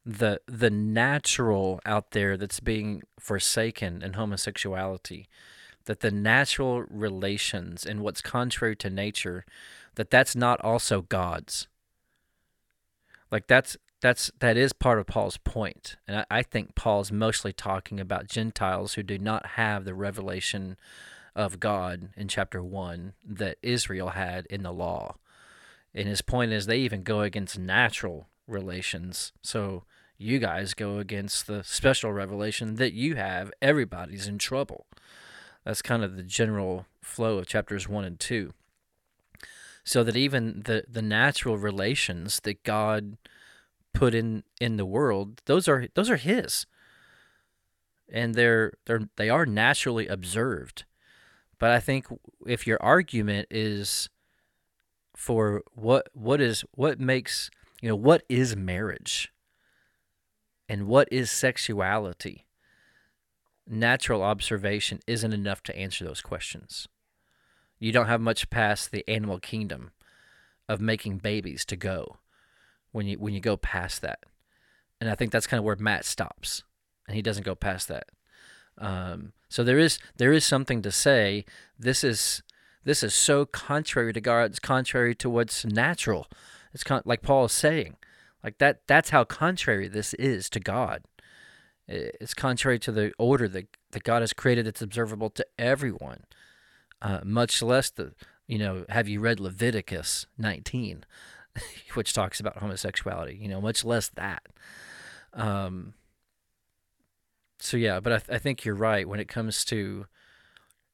the 0.05 0.41
the 0.47 0.71
natural 0.71 1.81
out 1.85 2.13
there 2.13 2.37
that's 2.37 2.61
being 2.61 3.03
forsaken 3.19 4.03
in 4.03 4.13
homosexuality 4.13 5.27
that 5.87 6.01
the 6.01 6.11
natural 6.11 6.83
relations 6.83 7.87
and 7.87 8.01
what's 8.01 8.21
contrary 8.21 8.77
to 8.77 8.91
nature 8.91 9.45
that 9.97 10.11
that's 10.11 10.37
not 10.37 10.61
also 10.61 11.03
god's. 11.03 11.67
Like 13.31 13.49
that's 13.49 13.77
that's 14.01 14.31
that 14.39 14.57
is 14.57 14.73
part 14.73 14.99
of 15.01 15.07
paul's 15.07 15.39
point. 15.39 15.97
And 16.07 16.19
I, 16.19 16.27
I 16.31 16.43
think 16.43 16.77
paul's 16.77 17.11
mostly 17.11 17.53
talking 17.53 17.99
about 17.99 18.29
gentiles 18.29 18.95
who 18.95 19.03
do 19.03 19.19
not 19.19 19.47
have 19.51 19.85
the 19.85 19.95
revelation 19.95 20.77
of 21.37 21.61
god 21.61 22.09
in 22.17 22.27
chapter 22.27 22.61
1 22.65 23.13
that 23.25 23.59
israel 23.63 24.09
had 24.09 24.47
in 24.47 24.65
the 24.65 24.73
law 24.73 25.15
and 25.97 26.07
his 26.07 26.21
point 26.21 26.53
is 26.53 26.67
they 26.67 26.79
even 26.79 27.03
go 27.03 27.23
against 27.23 27.59
natural 27.59 28.29
relations. 28.47 29.33
So 29.43 29.85
you 30.19 30.39
guys 30.39 30.75
go 30.75 30.99
against 30.99 31.47
the 31.47 31.65
special 31.65 32.13
revelation 32.13 32.77
that 32.77 32.93
you 32.93 33.17
have. 33.17 33.51
Everybody's 33.63 34.29
in 34.29 34.37
trouble. 34.37 34.87
That's 35.65 35.81
kind 35.81 36.05
of 36.05 36.17
the 36.17 36.23
general 36.23 36.85
flow 37.01 37.39
of 37.39 37.47
chapters 37.47 37.89
1 37.89 38.05
and 38.05 38.21
2. 38.21 38.53
So 39.85 40.05
that 40.05 40.17
even 40.17 40.63
the, 40.67 40.85
the 40.87 41.03
natural 41.03 41.57
relations 41.57 42.41
that 42.41 42.63
God 42.63 43.17
put 43.95 44.15
in, 44.15 44.43
in 44.61 44.77
the 44.77 44.85
world, 44.85 45.41
those 45.47 45.67
are 45.67 45.87
those 45.95 46.11
are 46.11 46.17
his. 46.17 46.67
And 48.09 48.35
they're 48.35 48.75
they're 48.85 49.09
they 49.17 49.31
are 49.31 49.47
naturally 49.47 50.09
observed. 50.09 50.85
But 51.59 51.71
I 51.71 51.81
think 51.81 52.07
if 52.47 52.67
your 52.67 52.79
argument 52.83 53.49
is 53.51 54.09
for 55.15 55.63
what 55.73 56.09
what 56.13 56.41
is 56.41 56.65
what 56.73 57.01
makes 57.01 57.51
you 57.81 57.89
know 57.89 57.97
what 57.97 58.23
is 58.29 58.55
marriage 58.55 59.33
and 60.69 60.87
what 60.87 61.09
is 61.11 61.31
sexuality 61.31 62.47
natural 63.67 64.23
observation 64.23 65.01
isn't 65.07 65.33
enough 65.33 65.63
to 65.65 65.77
answer 65.77 66.05
those 66.05 66.21
questions. 66.21 66.87
You 67.79 67.93
don't 67.93 68.07
have 68.07 68.21
much 68.21 68.49
past 68.49 68.91
the 68.91 69.09
animal 69.09 69.39
kingdom 69.39 69.91
of 70.69 70.81
making 70.81 71.19
babies 71.19 71.65
to 71.67 71.77
go 71.77 72.19
when 72.93 73.07
you 73.07 73.19
when 73.19 73.35
you 73.35 73.41
go 73.41 73.57
past 73.57 74.03
that. 74.03 74.21
And 75.01 75.11
i 75.11 75.15
think 75.15 75.31
that's 75.31 75.47
kind 75.47 75.59
of 75.59 75.65
where 75.65 75.77
matt 75.77 76.05
stops 76.05 76.63
and 77.07 77.15
he 77.15 77.23
doesn't 77.23 77.45
go 77.45 77.55
past 77.55 77.89
that 77.89 78.09
um, 78.79 79.33
so 79.49 79.65
there 79.65 79.79
is 79.79 79.99
there 80.17 80.33
is 80.33 80.45
something 80.45 80.83
to 80.83 80.93
say 80.93 81.45
this 81.79 82.05
is 82.05 82.43
this 82.85 83.03
is 83.03 83.15
so 83.15 83.45
contrary 83.45 84.13
to 84.13 84.21
God. 84.21 84.51
It's 84.51 84.59
contrary 84.59 85.15
to 85.17 85.29
what's 85.29 85.65
natural. 85.65 86.29
It's 86.73 86.85
con- 86.85 87.03
like 87.05 87.23
Paul 87.23 87.47
is 87.47 87.53
saying, 87.53 87.97
like 88.45 88.59
that. 88.59 88.83
That's 88.87 89.11
how 89.11 89.25
contrary 89.25 89.89
this 89.89 90.15
is 90.15 90.49
to 90.51 90.61
God. 90.61 91.03
It's 91.89 92.35
contrary 92.35 92.79
to 92.81 92.93
the 92.93 93.13
order 93.19 93.49
that 93.49 93.77
that 93.93 94.05
God 94.05 94.23
has 94.23 94.33
created. 94.33 94.67
That's 94.67 94.83
observable 94.83 95.31
to 95.31 95.47
everyone. 95.59 96.25
Uh, 97.03 97.21
much 97.25 97.63
less 97.63 97.91
the 97.91 98.13
you 98.47 98.59
know. 98.59 98.85
Have 98.89 99.09
you 99.09 99.21
read 99.21 99.41
Leviticus 99.41 100.27
19, 100.39 101.05
which 101.95 102.13
talks 102.13 102.41
about 102.41 102.59
homosexuality? 102.59 103.37
You 103.41 103.49
know, 103.49 103.61
much 103.61 103.85
less 103.85 104.09
that. 104.11 104.43
Um. 105.33 105.95
So 107.67 107.77
yeah, 107.77 107.99
but 107.99 108.13
I, 108.13 108.19
th- 108.19 108.37
I 108.37 108.39
think 108.39 108.65
you're 108.65 108.77
right 108.77 109.09
when 109.09 109.19
it 109.19 109.27
comes 109.27 109.65
to, 109.65 110.07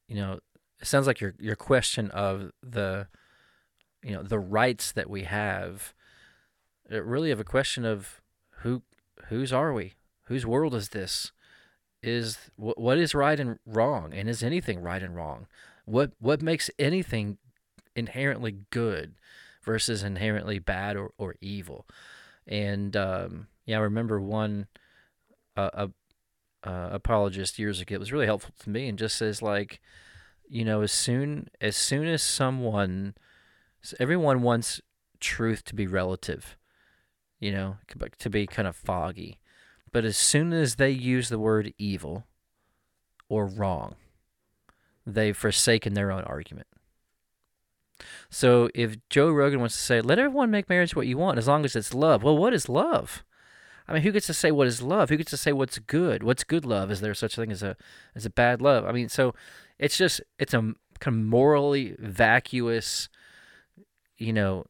you 0.09 0.17
know, 0.17 0.39
it 0.81 0.87
sounds 0.87 1.07
like 1.07 1.21
your 1.21 1.35
your 1.39 1.55
question 1.55 2.11
of 2.13 2.51
the 2.63 3.09
you 4.03 4.13
know 4.13 4.23
the 4.23 4.39
rights 4.39 4.91
that 4.93 5.11
we 5.11 5.25
have 5.25 5.93
it 6.89 7.05
really 7.05 7.31
of 7.31 7.39
a 7.39 7.45
question 7.45 7.85
of 7.85 8.23
who 8.61 8.81
whose 9.27 9.53
are 9.53 9.75
we? 9.75 9.97
Whose 10.29 10.47
world 10.47 10.75
is 10.75 10.89
this? 10.89 11.31
Is 12.03 12.39
what 12.57 12.81
what 12.81 12.97
is 12.97 13.15
right 13.15 13.39
and 13.39 13.59
wrong? 13.67 14.15
And 14.15 14.27
is 14.27 14.43
anything 14.43 14.81
right 14.81 15.03
and 15.03 15.15
wrong? 15.15 15.49
What 15.85 16.13
what 16.21 16.41
makes 16.41 16.71
anything 16.79 17.37
inherently 17.95 18.57
good 18.71 19.17
versus 19.63 20.03
inherently 20.03 20.59
bad 20.59 20.97
or, 20.97 21.11
or 21.19 21.35
evil? 21.43 21.87
And 22.47 22.97
um, 22.97 23.49
yeah 23.67 23.77
i 23.77 23.81
remember 23.81 24.21
one 24.21 24.69
uh, 25.57 25.71
a, 25.75 25.91
uh, 26.65 26.89
apologist 26.93 27.59
years 27.59 27.81
ago 27.81 27.95
it 27.97 28.01
was 28.01 28.13
really 28.13 28.27
helpful 28.27 28.55
to 28.59 28.71
me 28.71 28.89
and 28.89 28.99
just 28.99 29.17
says 29.17 29.43
like 29.43 29.81
you 30.53 30.67
know, 30.67 30.83
as 30.83 30.93
soon 30.93 31.49
as 31.63 31.79
soon 31.79 32.07
as 32.07 32.23
someone, 32.23 33.15
everyone 33.99 34.43
wants 34.43 34.83
truth 35.19 35.65
to 35.65 35.75
be 35.75 35.87
relative, 35.87 36.59
you 37.41 37.51
know, 37.51 37.79
to 38.19 38.29
be 38.29 38.47
kind 38.47 38.69
of 38.69 38.77
foggy. 38.77 39.39
But 39.93 40.05
as 40.05 40.19
soon 40.19 40.53
as 40.53 40.75
they 40.75 40.91
use 40.91 41.31
the 41.31 41.39
word 41.39 41.73
evil 41.79 42.27
or 43.31 43.47
wrong, 43.47 43.95
they've 45.07 45.37
forsaken 45.37 45.95
their 45.95 46.13
own 46.13 46.25
argument. 46.25 46.67
So 48.29 48.69
if 48.75 48.97
Joe 49.09 49.31
Rogan 49.31 49.61
wants 49.61 49.77
to 49.77 49.83
say, 49.83 50.03
let 50.03 50.19
everyone 50.19 50.51
make 50.51 50.69
marriage 50.69 50.95
what 50.95 51.07
you 51.07 51.17
want 51.17 51.39
as 51.39 51.49
long 51.49 51.65
as 51.65 51.75
it's 51.75 51.95
love, 51.95 52.23
well, 52.23 52.37
what 52.37 52.53
is 52.53 52.69
love? 52.69 53.25
I 53.89 53.93
mean, 53.93 54.03
who 54.03 54.13
gets 54.13 54.27
to 54.27 54.35
say 54.35 54.51
what 54.51 54.67
is 54.67 54.83
love? 54.83 55.11
Who 55.11 55.17
gets 55.17 55.31
to 55.31 55.37
say 55.37 55.53
what's 55.53 55.79
good? 55.79 56.23
What's 56.23 56.45
good 56.45 56.65
love? 56.65 56.91
Is 56.91 57.01
there 57.01 57.15
such 57.15 57.37
a 57.37 57.41
thing 57.41 57.53
as 57.53 57.63
a 57.63 57.77
as 58.15 58.25
a 58.25 58.31
bad 58.31 58.63
love? 58.63 58.85
I 58.85 58.93
mean, 58.93 59.09
so 59.09 59.35
it's 59.79 59.97
just 59.97 60.21
it's 60.39 60.55
a 60.55 60.75
kind 61.01 61.17
of 61.17 61.25
morally 61.25 61.97
vacuous, 61.99 63.09
you 64.17 64.33
know, 64.33 64.67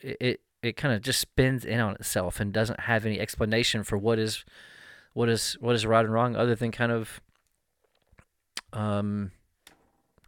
it 0.00 0.40
it, 0.62 0.76
kind 0.76 0.94
of 0.94 1.02
just 1.02 1.20
spins 1.20 1.64
in 1.64 1.80
on 1.80 1.94
itself 1.94 2.40
and 2.40 2.52
doesn't 2.52 2.80
have 2.80 3.04
any 3.04 3.18
explanation 3.18 3.82
for 3.82 3.98
what 3.98 4.18
is 4.18 4.44
what 5.12 5.28
is 5.28 5.56
what 5.60 5.74
is 5.74 5.84
right 5.86 6.04
and 6.04 6.12
wrong 6.12 6.36
other 6.36 6.54
than 6.54 6.70
kind 6.70 6.92
of 6.92 7.20
um 8.72 9.32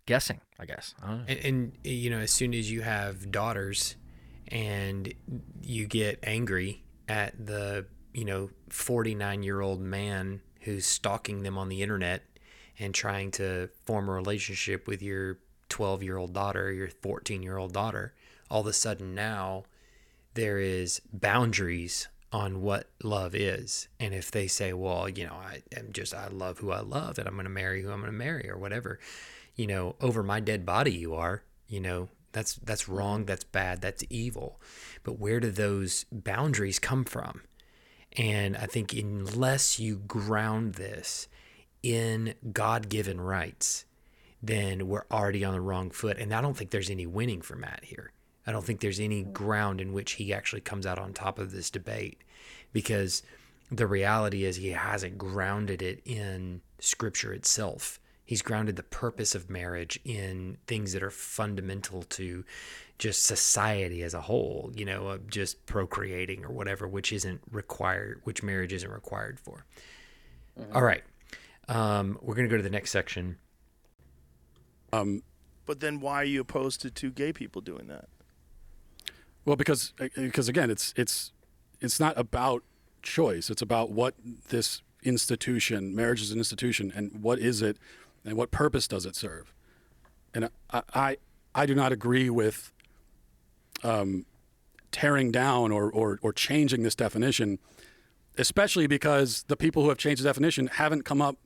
guessing, 0.07 0.41
I 0.59 0.67
guess. 0.67 0.95
I 1.03 1.21
and, 1.29 1.39
and 1.45 1.73
you 1.85 2.11
know, 2.11 2.19
as 2.19 2.33
soon 2.33 2.53
as 2.55 2.71
you 2.71 2.83
have 2.83 3.31
daughters 3.31 3.97
and 4.49 5.13
you 5.63 5.87
get 5.87 6.19
angry 6.25 6.83
at 7.11 7.35
the 7.45 7.85
you 8.15 8.25
know 8.25 8.49
49 8.69 9.43
year 9.43 9.61
old 9.61 9.81
man 9.81 10.41
who's 10.61 10.87
stalking 10.87 11.43
them 11.43 11.59
on 11.59 11.69
the 11.69 11.83
internet 11.83 12.23
and 12.79 12.95
trying 12.95 13.33
to 13.33 13.69
form 13.85 14.09
a 14.09 14.13
relationship 14.13 14.87
with 14.87 15.03
your 15.03 15.39
12 15.69 16.05
year 16.05 16.17
old 16.17 16.33
daughter 16.33 16.73
your 16.73 16.89
14 16.89 17.43
year 17.43 17.57
old 17.57 17.73
daughter 17.73 18.15
all 18.49 18.61
of 18.61 18.69
a 18.69 18.73
sudden 18.73 19.13
now 19.13 19.65
there 20.35 20.59
is 20.61 21.03
boundaries 21.13 22.07
on 22.33 22.63
what 22.63 22.89
love 23.03 23.35
is. 23.35 23.89
And 23.99 24.15
if 24.15 24.31
they 24.31 24.47
say 24.47 24.73
well 24.73 25.09
you 25.09 25.27
know 25.27 25.35
i 25.35 25.63
am 25.77 25.89
just 25.93 26.15
i 26.15 26.29
love 26.29 26.59
who 26.59 26.71
i 26.71 26.79
love 26.81 27.19
and 27.19 27.27
i'm 27.27 27.35
going 27.35 27.45
to 27.45 27.51
marry 27.51 27.83
who 27.83 27.91
i'm 27.91 28.01
going 28.01 28.13
to 28.13 28.17
marry 28.17 28.49
or 28.49 28.57
whatever 28.57 29.01
you 29.57 29.67
know 29.67 29.97
over 30.01 30.23
my 30.23 30.39
dead 30.39 30.65
body 30.65 30.93
you 30.93 31.15
are 31.15 31.43
you 31.67 31.81
know 31.81 32.09
that's 32.33 32.55
that's 32.57 32.85
mm-hmm. 32.85 32.95
wrong, 32.95 33.25
that's 33.25 33.45
bad, 33.45 33.81
that's 33.81 34.05
evil. 34.11 34.61
But 35.03 35.19
where 35.19 35.41
do 35.41 35.51
those 35.51 36.05
boundaries 36.13 36.79
come 36.79 37.05
from? 37.05 37.43
And 38.17 38.57
I 38.57 38.67
think 38.67 38.93
unless 38.93 39.79
you 39.79 39.97
ground 39.97 40.75
this 40.75 41.29
in 41.83 42.35
God-given 42.53 43.21
rights, 43.21 43.85
then 44.43 44.89
we're 44.89 45.05
already 45.13 45.45
on 45.45 45.55
the 45.55 45.61
wrong 45.61 45.91
foot. 45.91 46.19
And 46.19 46.35
I 46.35 46.41
don't 46.41 46.57
think 46.57 46.71
there's 46.71 46.91
any 46.91 47.07
winning 47.07 47.41
for 47.41 47.57
Matt 47.57 47.85
here. 47.85 48.13
I 48.47 48.53
don't 48.53 48.65
think 48.65 48.81
there's 48.81 49.01
any 49.01 49.23
mm-hmm. 49.23 49.33
ground 49.33 49.81
in 49.81 49.93
which 49.93 50.13
he 50.13 50.33
actually 50.33 50.63
comes 50.63 50.87
out 50.87 50.99
on 50.99 51.13
top 51.13 51.39
of 51.39 51.53
this 51.53 51.71
debate 51.71 52.23
because 52.73 53.23
the 53.71 53.87
reality 53.87 54.45
is 54.45 54.57
he 54.57 54.71
hasn't 54.71 55.19
grounded 55.19 55.83
it 55.83 56.03
in 56.05 56.63
scripture 56.81 57.33
itself. 57.33 58.01
He's 58.31 58.43
grounded 58.43 58.77
the 58.77 58.85
purpose 58.85 59.35
of 59.35 59.51
marriage 59.51 59.99
in 60.05 60.57
things 60.69 60.93
that 60.93 61.03
are 61.03 61.11
fundamental 61.11 62.05
to 62.05 62.45
just 62.97 63.25
society 63.25 64.05
as 64.05 64.15
a 64.15 64.21
whole, 64.21 64.71
you 64.73 64.85
know, 64.85 65.19
just 65.29 65.67
procreating 65.67 66.45
or 66.45 66.53
whatever, 66.53 66.87
which 66.87 67.13
isn't 67.13 67.41
required, 67.51 68.21
which 68.23 68.45
marriage 68.45 68.73
isn't 68.73 68.93
required 68.93 69.41
for. 69.41 69.65
Mm-hmm. 70.57 70.77
All 70.77 70.83
right. 70.83 71.03
Um, 71.67 72.21
we're 72.23 72.37
going 72.37 72.47
to 72.47 72.49
go 72.49 72.57
to 72.57 72.63
the 72.63 72.71
next 72.71 72.93
section. 72.93 73.37
Um, 74.93 75.25
but 75.67 75.81
then 75.81 75.99
why 75.99 76.21
are 76.21 76.25
you 76.25 76.43
opposed 76.43 76.81
to 76.83 76.91
two 76.93 77.11
gay 77.11 77.33
people 77.33 77.61
doing 77.61 77.89
that? 77.89 78.09
Well, 79.45 79.57
because 79.57 79.93
because 80.15 80.49
again, 80.49 80.71
it's 80.71 80.95
it's 80.97 81.33
it's 81.81 81.99
not 81.99 82.17
about 82.17 82.63
choice. 83.03 83.51
It's 83.51 83.61
about 83.61 83.91
what 83.91 84.15
this 84.51 84.83
institution, 85.03 85.97
marriage 85.97 86.23
is 86.23 86.31
an 86.31 86.39
institution, 86.39 86.93
and 86.95 87.25
what 87.25 87.41
is 87.41 87.61
it 87.61 87.77
and 88.25 88.37
what 88.37 88.51
purpose 88.51 88.87
does 88.89 89.07
it 89.07 89.17
serve? 89.17 89.53
And 90.35 90.51
I, 90.71 90.83
I, 90.95 91.17
I 91.55 91.67
do 91.67 91.75
not 91.75 91.93
agree 91.93 92.31
with 92.31 92.73
um, 93.83 94.27
tearing 94.93 95.31
down 95.31 95.73
or, 95.73 95.91
or, 95.91 96.19
or 96.23 96.33
changing 96.33 96.83
this 96.83 96.95
definition, 96.95 97.59
especially 98.39 98.87
because 98.87 99.45
the 99.49 99.57
people 99.57 99.83
who 99.83 99.89
have 99.89 99.99
changed 99.99 100.23
the 100.23 100.29
definition 100.29 100.69
haven't 100.69 101.05
come 101.05 101.21
up 101.21 101.37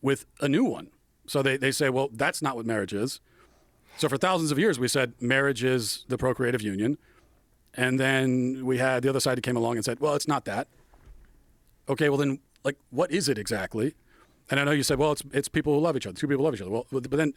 with 0.00 0.26
a 0.40 0.48
new 0.48 0.64
one. 0.64 0.88
So 1.26 1.42
they, 1.42 1.56
they 1.56 1.70
say, 1.70 1.88
well, 1.88 2.08
that's 2.12 2.42
not 2.42 2.56
what 2.56 2.66
marriage 2.66 2.92
is. 2.92 3.20
So 3.96 4.08
for 4.08 4.16
thousands 4.16 4.50
of 4.50 4.58
years, 4.58 4.78
we 4.78 4.88
said 4.88 5.12
marriage 5.20 5.62
is 5.62 6.04
the 6.08 6.18
procreative 6.18 6.62
union. 6.62 6.98
And 7.74 7.98
then 8.00 8.66
we 8.66 8.78
had 8.78 9.02
the 9.02 9.08
other 9.08 9.20
side 9.20 9.36
that 9.36 9.42
came 9.42 9.56
along 9.56 9.76
and 9.76 9.84
said, 9.84 10.00
well, 10.00 10.14
it's 10.14 10.28
not 10.28 10.44
that. 10.46 10.68
Okay, 11.88 12.08
well, 12.08 12.18
then, 12.18 12.40
like, 12.64 12.76
what 12.90 13.10
is 13.10 13.28
it 13.28 13.38
exactly? 13.38 13.94
And 14.50 14.60
I 14.60 14.64
know 14.64 14.72
you 14.72 14.82
said, 14.82 14.98
well, 14.98 15.12
it's 15.12 15.22
it's 15.32 15.48
people 15.48 15.74
who 15.74 15.80
love 15.80 15.96
each 15.96 16.06
other. 16.06 16.16
Two 16.16 16.28
people 16.28 16.44
love 16.44 16.54
each 16.54 16.60
other. 16.60 16.70
Well, 16.70 16.86
but 16.90 17.10
then 17.10 17.34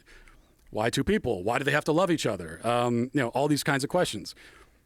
why 0.70 0.90
two 0.90 1.04
people? 1.04 1.42
Why 1.42 1.58
do 1.58 1.64
they 1.64 1.70
have 1.72 1.84
to 1.84 1.92
love 1.92 2.10
each 2.10 2.26
other? 2.26 2.60
Um, 2.64 3.10
you 3.12 3.20
know, 3.20 3.28
all 3.28 3.48
these 3.48 3.62
kinds 3.62 3.84
of 3.84 3.90
questions. 3.90 4.34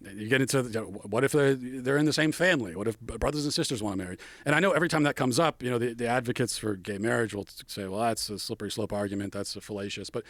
You 0.02 0.28
get 0.28 0.40
into 0.40 0.62
you 0.62 0.70
know, 0.70 0.84
what 0.84 1.24
if 1.24 1.32
they're, 1.32 1.54
they're 1.54 1.98
in 1.98 2.06
the 2.06 2.12
same 2.12 2.32
family? 2.32 2.74
What 2.74 2.88
if 2.88 2.98
brothers 3.00 3.44
and 3.44 3.52
sisters 3.52 3.82
want 3.82 3.98
to 3.98 4.04
marry? 4.04 4.16
And 4.46 4.54
I 4.54 4.60
know 4.60 4.70
every 4.70 4.88
time 4.88 5.02
that 5.02 5.14
comes 5.14 5.38
up, 5.38 5.62
you 5.62 5.70
know, 5.70 5.78
the, 5.78 5.92
the 5.92 6.06
advocates 6.06 6.56
for 6.56 6.74
gay 6.74 6.96
marriage 6.96 7.34
will 7.34 7.46
say, 7.66 7.86
well, 7.86 8.00
that's 8.00 8.30
a 8.30 8.38
slippery 8.38 8.70
slope 8.70 8.94
argument. 8.94 9.34
That's 9.34 9.56
a 9.56 9.60
fallacious. 9.60 10.08
But 10.08 10.24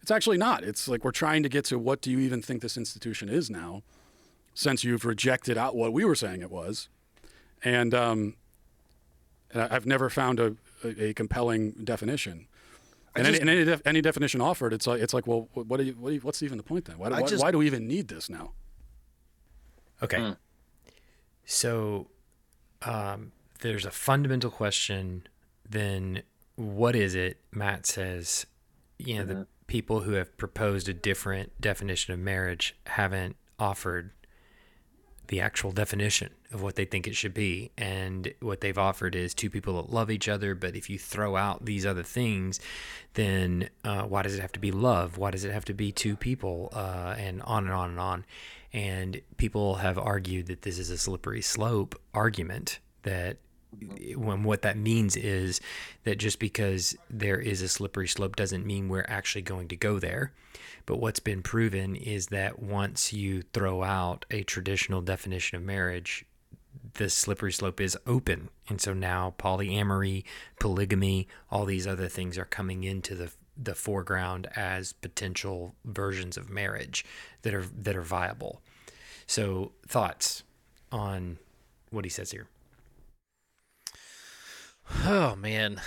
it's 0.00 0.12
actually 0.12 0.38
not. 0.38 0.62
It's 0.62 0.86
like 0.86 1.02
we're 1.02 1.10
trying 1.10 1.42
to 1.42 1.48
get 1.48 1.64
to 1.66 1.78
what 1.78 2.00
do 2.00 2.12
you 2.12 2.20
even 2.20 2.40
think 2.40 2.62
this 2.62 2.76
institution 2.76 3.28
is 3.28 3.50
now, 3.50 3.82
since 4.54 4.84
you've 4.84 5.04
rejected 5.04 5.58
out 5.58 5.74
what 5.74 5.92
we 5.92 6.04
were 6.04 6.14
saying 6.14 6.40
it 6.40 6.50
was. 6.50 6.88
And, 7.64 7.94
um, 7.94 8.36
and 9.52 9.62
I've 9.62 9.86
never 9.86 10.08
found 10.08 10.38
a, 10.38 10.54
a, 10.86 11.08
a 11.08 11.14
compelling 11.14 11.72
definition. 11.84 12.46
And, 13.14 13.26
just, 13.26 13.40
any, 13.40 13.50
any, 13.50 13.64
def, 13.64 13.82
any, 13.86 14.02
definition 14.02 14.40
offered, 14.40 14.72
it's 14.72 14.86
like, 14.86 15.00
it's 15.00 15.14
like, 15.14 15.26
well, 15.26 15.48
what, 15.54 15.84
you, 15.84 15.92
what 15.94 16.12
you, 16.12 16.20
what's 16.20 16.42
even 16.42 16.58
the 16.58 16.64
point 16.64 16.84
then? 16.84 16.98
Why, 16.98 17.08
why, 17.08 17.22
just, 17.22 17.42
why, 17.42 17.50
do 17.50 17.58
we 17.58 17.66
even 17.66 17.86
need 17.86 18.08
this 18.08 18.28
now? 18.28 18.52
Okay. 20.02 20.20
Hmm. 20.20 20.32
So 21.46 22.08
um, 22.82 23.32
there's 23.60 23.86
a 23.86 23.90
fundamental 23.90 24.50
question. 24.50 25.26
Then 25.68 26.22
what 26.56 26.94
is 26.94 27.14
it? 27.14 27.40
Matt 27.52 27.86
says, 27.86 28.46
you 28.98 29.16
know, 29.16 29.22
mm-hmm. 29.22 29.40
the 29.40 29.46
people 29.66 30.00
who 30.00 30.12
have 30.12 30.36
proposed 30.36 30.88
a 30.88 30.94
different 30.94 31.58
definition 31.60 32.12
of 32.12 32.20
marriage 32.20 32.76
haven't 32.86 33.36
offered 33.58 34.10
the 35.28 35.40
actual 35.40 35.72
definition 35.72 36.30
of 36.56 36.62
what 36.62 36.74
they 36.74 36.84
think 36.84 37.06
it 37.06 37.14
should 37.14 37.34
be. 37.34 37.70
And 37.78 38.32
what 38.40 38.60
they've 38.60 38.76
offered 38.76 39.14
is 39.14 39.34
two 39.34 39.50
people 39.50 39.80
that 39.80 39.92
love 39.92 40.10
each 40.10 40.28
other. 40.28 40.54
But 40.54 40.74
if 40.74 40.90
you 40.90 40.98
throw 40.98 41.36
out 41.36 41.64
these 41.64 41.86
other 41.86 42.02
things, 42.02 42.58
then 43.14 43.68
uh, 43.84 44.02
why 44.02 44.22
does 44.22 44.34
it 44.34 44.40
have 44.40 44.52
to 44.52 44.60
be 44.60 44.72
love? 44.72 45.18
Why 45.18 45.30
does 45.30 45.44
it 45.44 45.52
have 45.52 45.64
to 45.66 45.74
be 45.74 45.92
two 45.92 46.16
people? 46.16 46.70
Uh, 46.72 47.14
and 47.16 47.42
on 47.42 47.64
and 47.64 47.72
on 47.72 47.90
and 47.90 48.00
on. 48.00 48.24
And 48.72 49.20
people 49.36 49.76
have 49.76 49.98
argued 49.98 50.46
that 50.46 50.62
this 50.62 50.78
is 50.78 50.90
a 50.90 50.98
slippery 50.98 51.42
slope 51.42 51.94
argument 52.12 52.80
that 53.02 53.36
when 54.14 54.42
what 54.42 54.62
that 54.62 54.76
means 54.76 55.16
is 55.16 55.60
that 56.04 56.18
just 56.18 56.38
because 56.38 56.96
there 57.10 57.38
is 57.38 57.62
a 57.62 57.68
slippery 57.68 58.08
slope 58.08 58.36
doesn't 58.36 58.64
mean 58.64 58.88
we're 58.88 59.04
actually 59.08 59.42
going 59.42 59.68
to 59.68 59.76
go 59.76 59.98
there. 59.98 60.32
But 60.86 61.00
what's 61.00 61.20
been 61.20 61.42
proven 61.42 61.96
is 61.96 62.28
that 62.28 62.60
once 62.60 63.12
you 63.12 63.42
throw 63.42 63.82
out 63.82 64.24
a 64.30 64.44
traditional 64.44 65.02
definition 65.02 65.56
of 65.56 65.62
marriage, 65.62 66.24
the 66.96 67.08
slippery 67.08 67.52
slope 67.52 67.80
is 67.80 67.96
open. 68.06 68.48
And 68.68 68.80
so 68.80 68.92
now 68.92 69.34
polyamory, 69.38 70.24
polygamy, 70.60 71.28
all 71.50 71.64
these 71.64 71.86
other 71.86 72.08
things 72.08 72.38
are 72.38 72.44
coming 72.44 72.84
into 72.84 73.14
the 73.14 73.32
the 73.58 73.74
foreground 73.74 74.46
as 74.54 74.92
potential 74.92 75.74
versions 75.82 76.36
of 76.36 76.50
marriage 76.50 77.06
that 77.42 77.54
are 77.54 77.64
that 77.64 77.96
are 77.96 78.02
viable. 78.02 78.60
So 79.26 79.72
thoughts 79.88 80.42
on 80.92 81.38
what 81.90 82.04
he 82.04 82.10
says 82.10 82.32
here. 82.32 82.48
Oh 85.04 85.34
man. 85.36 85.80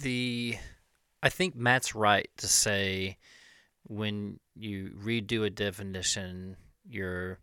The 0.00 0.56
I 1.22 1.28
think 1.28 1.54
Matt's 1.54 1.94
right 1.94 2.30
to 2.38 2.48
say 2.48 3.18
when 3.86 4.38
you 4.54 4.90
redo 5.02 5.44
a 5.44 5.50
definition, 5.50 6.56
you're, 6.88 7.38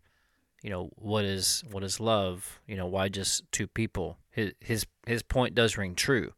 you 0.68 0.74
know, 0.74 0.90
what 0.98 1.24
is 1.24 1.64
what 1.72 1.82
is 1.82 2.02
love? 2.02 2.60
You 2.68 2.76
know, 2.76 2.88
why 2.88 3.08
just 3.08 3.50
two 3.54 3.68
people? 3.68 4.18
His 4.32 4.52
his 4.60 4.86
his 5.06 5.24
point 5.24 5.56
does 5.56 5.78
ring 5.78 5.96
true, 5.96 6.34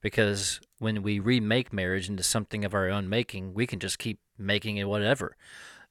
because 0.00 0.60
when 0.80 1.00
we 1.04 1.20
remake 1.20 1.72
marriage 1.72 2.08
into 2.08 2.24
something 2.24 2.64
of 2.64 2.74
our 2.74 2.88
own 2.88 3.08
making, 3.08 3.54
we 3.54 3.68
can 3.68 3.78
just 3.78 4.00
keep 4.00 4.18
making 4.36 4.78
it 4.78 4.88
whatever. 4.88 5.36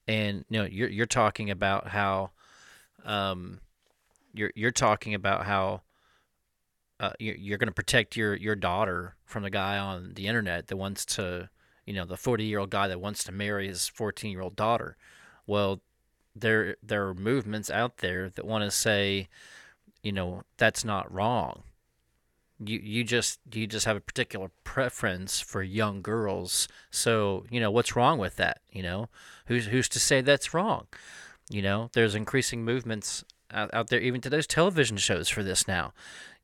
And 0.05 0.43
you 0.49 0.59
know, 0.59 0.65
you're 0.65 0.89
you're 0.89 1.05
talking 1.05 1.49
about 1.49 1.87
how, 1.87 2.31
um, 3.05 3.61
you're 4.33 4.51
you're 4.53 4.71
talking 4.71 5.13
about 5.13 5.45
how. 5.45 5.83
Uh, 6.99 7.11
you're, 7.19 7.35
you're 7.35 7.59
going 7.59 7.67
to 7.67 7.73
protect 7.73 8.17
your, 8.17 8.35
your 8.35 8.55
daughter 8.55 9.15
from 9.23 9.43
the 9.43 9.51
guy 9.51 9.77
on 9.77 10.13
the 10.15 10.25
internet 10.25 10.65
that 10.65 10.77
wants 10.77 11.05
to 11.05 11.47
you 11.85 11.93
know, 11.93 12.05
the 12.05 12.17
40 12.17 12.43
year 12.43 12.57
old 12.57 12.71
guy 12.71 12.87
that 12.87 12.99
wants 12.99 13.23
to 13.25 13.31
marry 13.31 13.67
his 13.67 13.87
14 13.87 14.31
year 14.31 14.41
old 14.41 14.55
daughter. 14.55 14.97
Well, 15.45 15.83
there 16.39 16.75
there 16.83 17.07
are 17.07 17.13
movements 17.13 17.69
out 17.69 17.97
there 17.97 18.29
that 18.29 18.45
want 18.45 18.63
to 18.63 18.71
say 18.71 19.27
you 20.07 20.13
know, 20.13 20.43
that's 20.57 20.85
not 20.85 21.11
wrong. 21.13 21.63
You 22.59 22.79
you 22.81 23.03
just 23.03 23.39
you 23.53 23.67
just 23.67 23.85
have 23.85 23.97
a 23.97 24.01
particular 24.01 24.49
preference 24.63 25.41
for 25.41 25.61
young 25.61 26.01
girls. 26.01 26.69
So, 26.89 27.45
you 27.49 27.59
know, 27.59 27.69
what's 27.69 27.95
wrong 27.95 28.17
with 28.17 28.37
that, 28.37 28.61
you 28.71 28.81
know? 28.81 29.09
Who's 29.47 29.67
who's 29.67 29.89
to 29.89 29.99
say 29.99 30.21
that's 30.21 30.53
wrong? 30.53 30.87
You 31.49 31.61
know, 31.61 31.89
there's 31.91 32.15
increasing 32.15 32.63
movements 32.63 33.25
out, 33.51 33.69
out 33.73 33.89
there 33.89 33.99
even 33.99 34.21
to 34.21 34.29
those 34.29 34.47
television 34.47 34.95
shows 34.95 35.27
for 35.27 35.43
this 35.43 35.67
now. 35.67 35.93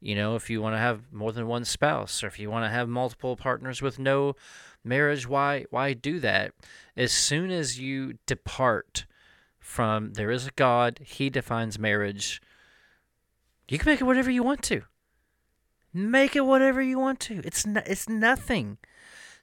You 0.02 0.16
know, 0.16 0.36
if 0.36 0.50
you 0.50 0.62
want 0.62 0.76
to 0.76 0.80
have 0.80 1.12
more 1.14 1.32
than 1.32 1.48
one 1.48 1.64
spouse 1.64 2.22
or 2.22 2.28
if 2.28 2.38
you 2.38 2.52
want 2.52 2.66
to 2.66 2.70
have 2.70 2.90
multiple 2.90 3.38
partners 3.38 3.82
with 3.82 3.98
no 3.98 4.36
marriage, 4.84 5.26
why 5.26 5.66
why 5.70 5.94
do 5.94 6.20
that? 6.20 6.52
As 6.98 7.14
soon 7.14 7.50
as 7.50 7.80
you 7.80 8.16
depart 8.28 9.06
from 9.64 10.14
there 10.14 10.30
is 10.30 10.46
a 10.46 10.52
God, 10.52 11.00
he 11.02 11.30
defines 11.30 11.80
marriage, 11.80 12.42
you 13.70 13.80
can 13.80 13.90
make 13.90 14.02
it 14.02 14.04
whatever 14.04 14.30
you 14.30 14.44
want 14.44 14.62
to. 14.64 14.84
Make 15.94 16.36
it 16.36 16.46
whatever 16.46 16.82
you 16.82 17.00
want 17.00 17.20
to. 17.22 17.42
It's 17.46 17.66
no, 17.66 17.82
it's 17.86 18.10
nothing. 18.10 18.78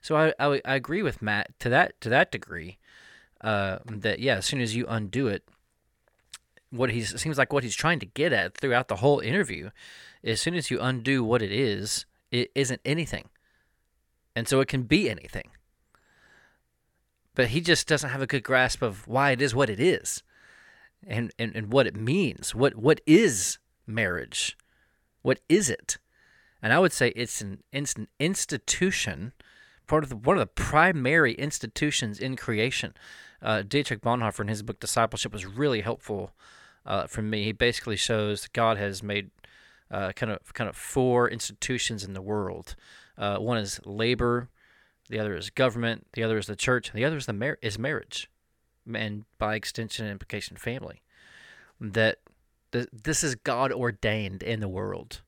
So 0.01 0.15
I, 0.15 0.33
I, 0.39 0.61
I 0.63 0.75
agree 0.75 1.01
with 1.01 1.21
Matt 1.21 1.57
to 1.59 1.69
that 1.69 1.99
to 2.01 2.09
that 2.09 2.31
degree. 2.31 2.77
Uh, 3.41 3.79
that 3.85 4.19
yeah, 4.19 4.35
as 4.35 4.45
soon 4.45 4.61
as 4.61 4.75
you 4.75 4.85
undo 4.87 5.27
it, 5.27 5.43
what 6.69 6.91
he's 6.91 7.19
seems 7.19 7.37
like 7.37 7.51
what 7.51 7.63
he's 7.63 7.75
trying 7.75 7.99
to 7.99 8.05
get 8.05 8.31
at 8.31 8.55
throughout 8.55 8.89
the 8.89 8.97
whole 8.97 9.19
interview, 9.19 9.71
as 10.23 10.39
soon 10.39 10.53
as 10.53 10.69
you 10.69 10.79
undo 10.79 11.23
what 11.23 11.41
it 11.41 11.51
is, 11.51 12.05
it 12.29 12.51
isn't 12.53 12.81
anything, 12.85 13.29
and 14.35 14.47
so 14.47 14.59
it 14.59 14.67
can 14.67 14.83
be 14.83 15.09
anything. 15.09 15.49
But 17.35 17.47
he 17.47 17.61
just 17.61 17.87
doesn't 17.87 18.09
have 18.09 18.21
a 18.21 18.27
good 18.27 18.43
grasp 18.43 18.81
of 18.81 19.07
why 19.07 19.31
it 19.31 19.41
is 19.41 19.55
what 19.55 19.69
it 19.69 19.79
is, 19.79 20.23
and 21.05 21.31
and, 21.39 21.55
and 21.55 21.71
what 21.71 21.87
it 21.87 21.95
means. 21.95 22.53
What 22.53 22.75
what 22.75 23.01
is 23.05 23.57
marriage? 23.87 24.57
What 25.21 25.39
is 25.47 25.69
it? 25.69 25.97
And 26.61 26.73
I 26.73 26.79
would 26.79 26.93
say 26.93 27.09
it's 27.09 27.41
an, 27.41 27.63
it's 27.71 27.93
an 27.93 28.07
institution, 28.19 29.33
part 29.87 30.03
of 30.03 30.09
the, 30.09 30.15
one 30.15 30.37
of 30.37 30.41
the 30.41 30.45
primary 30.47 31.33
institutions 31.33 32.19
in 32.19 32.35
creation. 32.35 32.93
Uh, 33.41 33.63
Dietrich 33.63 34.01
Bonhoeffer 34.01 34.41
in 34.41 34.47
his 34.47 34.61
book 34.61 34.79
Discipleship 34.79 35.33
was 35.33 35.45
really 35.45 35.81
helpful 35.81 36.31
uh, 36.85 37.07
for 37.07 37.23
me. 37.23 37.45
He 37.45 37.51
basically 37.51 37.95
shows 37.95 38.43
that 38.43 38.53
God 38.53 38.77
has 38.77 39.01
made 39.01 39.31
uh, 39.89 40.11
kind 40.13 40.31
of 40.31 40.53
kind 40.53 40.69
of 40.69 40.75
four 40.75 41.27
institutions 41.29 42.03
in 42.03 42.13
the 42.13 42.21
world. 42.21 42.75
Uh, 43.17 43.37
one 43.37 43.57
is 43.57 43.79
labor, 43.83 44.49
the 45.11 45.19
other 45.19 45.35
is 45.35 45.49
government, 45.49 46.07
the 46.13 46.23
other 46.23 46.37
is 46.37 46.47
the 46.47 46.55
church, 46.55 46.91
the 46.93 47.05
other 47.05 47.17
is 47.17 47.25
the 47.25 47.33
mar- 47.33 47.59
is 47.61 47.77
marriage, 47.77 48.29
and 48.91 49.25
by 49.37 49.55
extension 49.55 50.05
and 50.05 50.13
implication, 50.13 50.57
family. 50.57 51.01
That 51.79 52.19
this 52.71 53.23
is 53.23 53.35
God 53.35 53.71
ordained 53.71 54.41
in 54.41 54.61
the 54.61 54.69
world, 54.69 55.21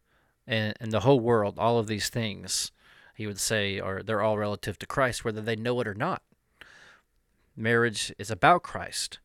and 0.48 0.74
and 0.80 0.91
the 0.91 1.02
whole 1.02 1.19
world, 1.19 1.56
all 1.58 1.78
of 1.78 1.88
these 1.88 2.10
things, 2.10 2.72
he 3.13 3.28
would 3.28 3.39
say, 3.39 3.80
are 3.80 4.02
they're 4.02 4.22
all 4.22 4.38
relative 4.38 4.80
to 4.80 4.86
Christ, 4.86 5.26
whether 5.26 5.41
they 5.41 5.56
know 5.56 5.80
it 5.82 5.88
or 5.88 5.93
not. 5.93 6.24
Marriage 7.56 8.13
is 8.17 8.32
about 8.32 8.63
Christ. 8.63 9.19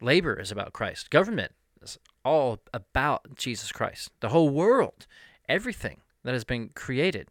Labor 0.00 0.38
is 0.38 0.52
about 0.52 0.72
Christ. 0.72 1.10
Government 1.10 1.52
is 1.82 1.98
all 2.24 2.60
about 2.72 3.34
Jesus 3.34 3.72
Christ. 3.72 4.10
The 4.20 4.30
whole 4.30 4.50
world, 4.50 5.06
everything 5.48 6.00
that 6.22 6.32
has 6.32 6.44
been 6.44 6.70
created, 6.70 7.28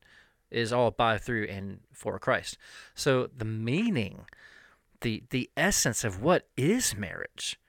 is 0.54 0.72
all 0.72 0.92
by, 0.92 1.18
through, 1.18 1.46
and 1.46 1.80
for 1.92 2.20
Christ. 2.20 2.58
So 2.96 3.30
the 3.36 3.46
meaning, 3.46 4.26
the 5.02 5.24
the 5.30 5.50
essence 5.58 6.04
of 6.04 6.22
what 6.22 6.48
is 6.56 6.96
marriage 6.96 7.60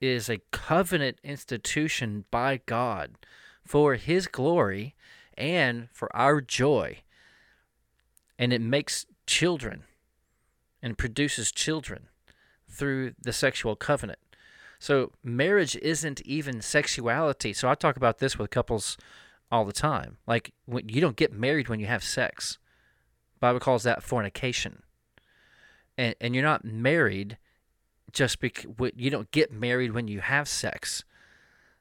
is 0.00 0.28
a 0.28 0.40
covenant 0.50 1.18
institution 1.22 2.24
by 2.30 2.60
God 2.66 3.12
for 3.64 3.94
His 3.94 4.26
glory 4.26 4.94
and 5.36 5.88
for 5.92 6.14
our 6.14 6.40
joy. 6.40 6.98
And 8.38 8.52
it 8.52 8.60
makes 8.60 9.06
children 9.26 9.84
and 10.82 10.98
produces 10.98 11.50
children 11.50 12.08
through 12.68 13.14
the 13.20 13.32
sexual 13.32 13.76
covenant. 13.76 14.18
So 14.78 15.12
marriage 15.22 15.76
isn't 15.76 16.20
even 16.22 16.60
sexuality. 16.60 17.52
So 17.54 17.70
I 17.70 17.74
talk 17.74 17.96
about 17.96 18.18
this 18.18 18.38
with 18.38 18.50
couples 18.50 18.98
all 19.54 19.64
the 19.64 19.72
time. 19.72 20.16
Like 20.26 20.52
when, 20.66 20.88
you 20.88 21.00
don't 21.00 21.14
get 21.14 21.32
married 21.32 21.68
when 21.68 21.78
you 21.78 21.86
have 21.86 22.02
sex. 22.02 22.58
Bible 23.38 23.60
calls 23.60 23.84
that 23.84 24.02
fornication. 24.02 24.82
And 25.96 26.16
and 26.20 26.34
you're 26.34 26.42
not 26.42 26.64
married 26.64 27.38
just 28.10 28.40
because 28.40 28.66
you 28.96 29.10
don't 29.10 29.30
get 29.30 29.52
married 29.52 29.92
when 29.92 30.08
you 30.08 30.20
have 30.20 30.48
sex. 30.48 31.04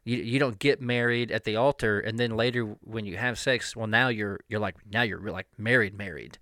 You, 0.03 0.17
you 0.17 0.37
don't 0.37 0.59
get 0.59 0.81
married 0.81 1.31
at 1.31 1.45
the 1.45 1.55
altar 1.55 1.99
and 1.99 2.19
then 2.19 2.35
later 2.35 2.75
when 2.83 3.05
you 3.05 3.17
have 3.17 3.39
sex, 3.39 3.75
well 3.75 3.87
now 3.87 4.09
you're 4.09 4.39
you're 4.47 4.59
like 4.59 4.75
now 4.87 5.01
you're 5.01 5.31
like 5.31 5.47
married 5.57 5.97
married. 5.97 6.37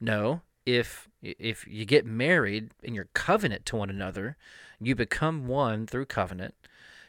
No, 0.00 0.42
if 0.64 1.08
if 1.22 1.66
you 1.66 1.84
get 1.84 2.06
married 2.06 2.70
and 2.84 2.94
you're 2.94 3.08
covenant 3.14 3.66
to 3.66 3.76
one 3.76 3.90
another, 3.90 4.36
you 4.80 4.94
become 4.94 5.48
one 5.48 5.88
through 5.88 6.06
covenant. 6.06 6.54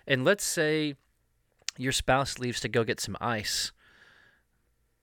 And 0.07 0.25
let's 0.25 0.43
say 0.43 0.95
your 1.77 1.91
spouse 1.91 2.39
leaves 2.39 2.59
to 2.61 2.69
go 2.69 2.83
get 2.83 2.99
some 2.99 3.17
ice 3.21 3.71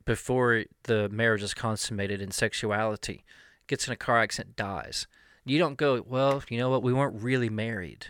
before 0.04 0.64
the 0.84 1.08
marriage 1.08 1.42
is 1.42 1.54
consummated 1.54 2.20
in 2.20 2.30
sexuality, 2.30 3.24
gets 3.66 3.86
in 3.86 3.92
a 3.92 3.96
car 3.96 4.20
accident, 4.20 4.56
dies 4.56 5.06
you 5.44 5.58
don't 5.58 5.76
go, 5.76 6.02
well, 6.06 6.42
you 6.48 6.58
know 6.58 6.70
what? 6.70 6.82
We 6.82 6.92
weren't 6.92 7.22
really 7.22 7.50
married. 7.50 8.08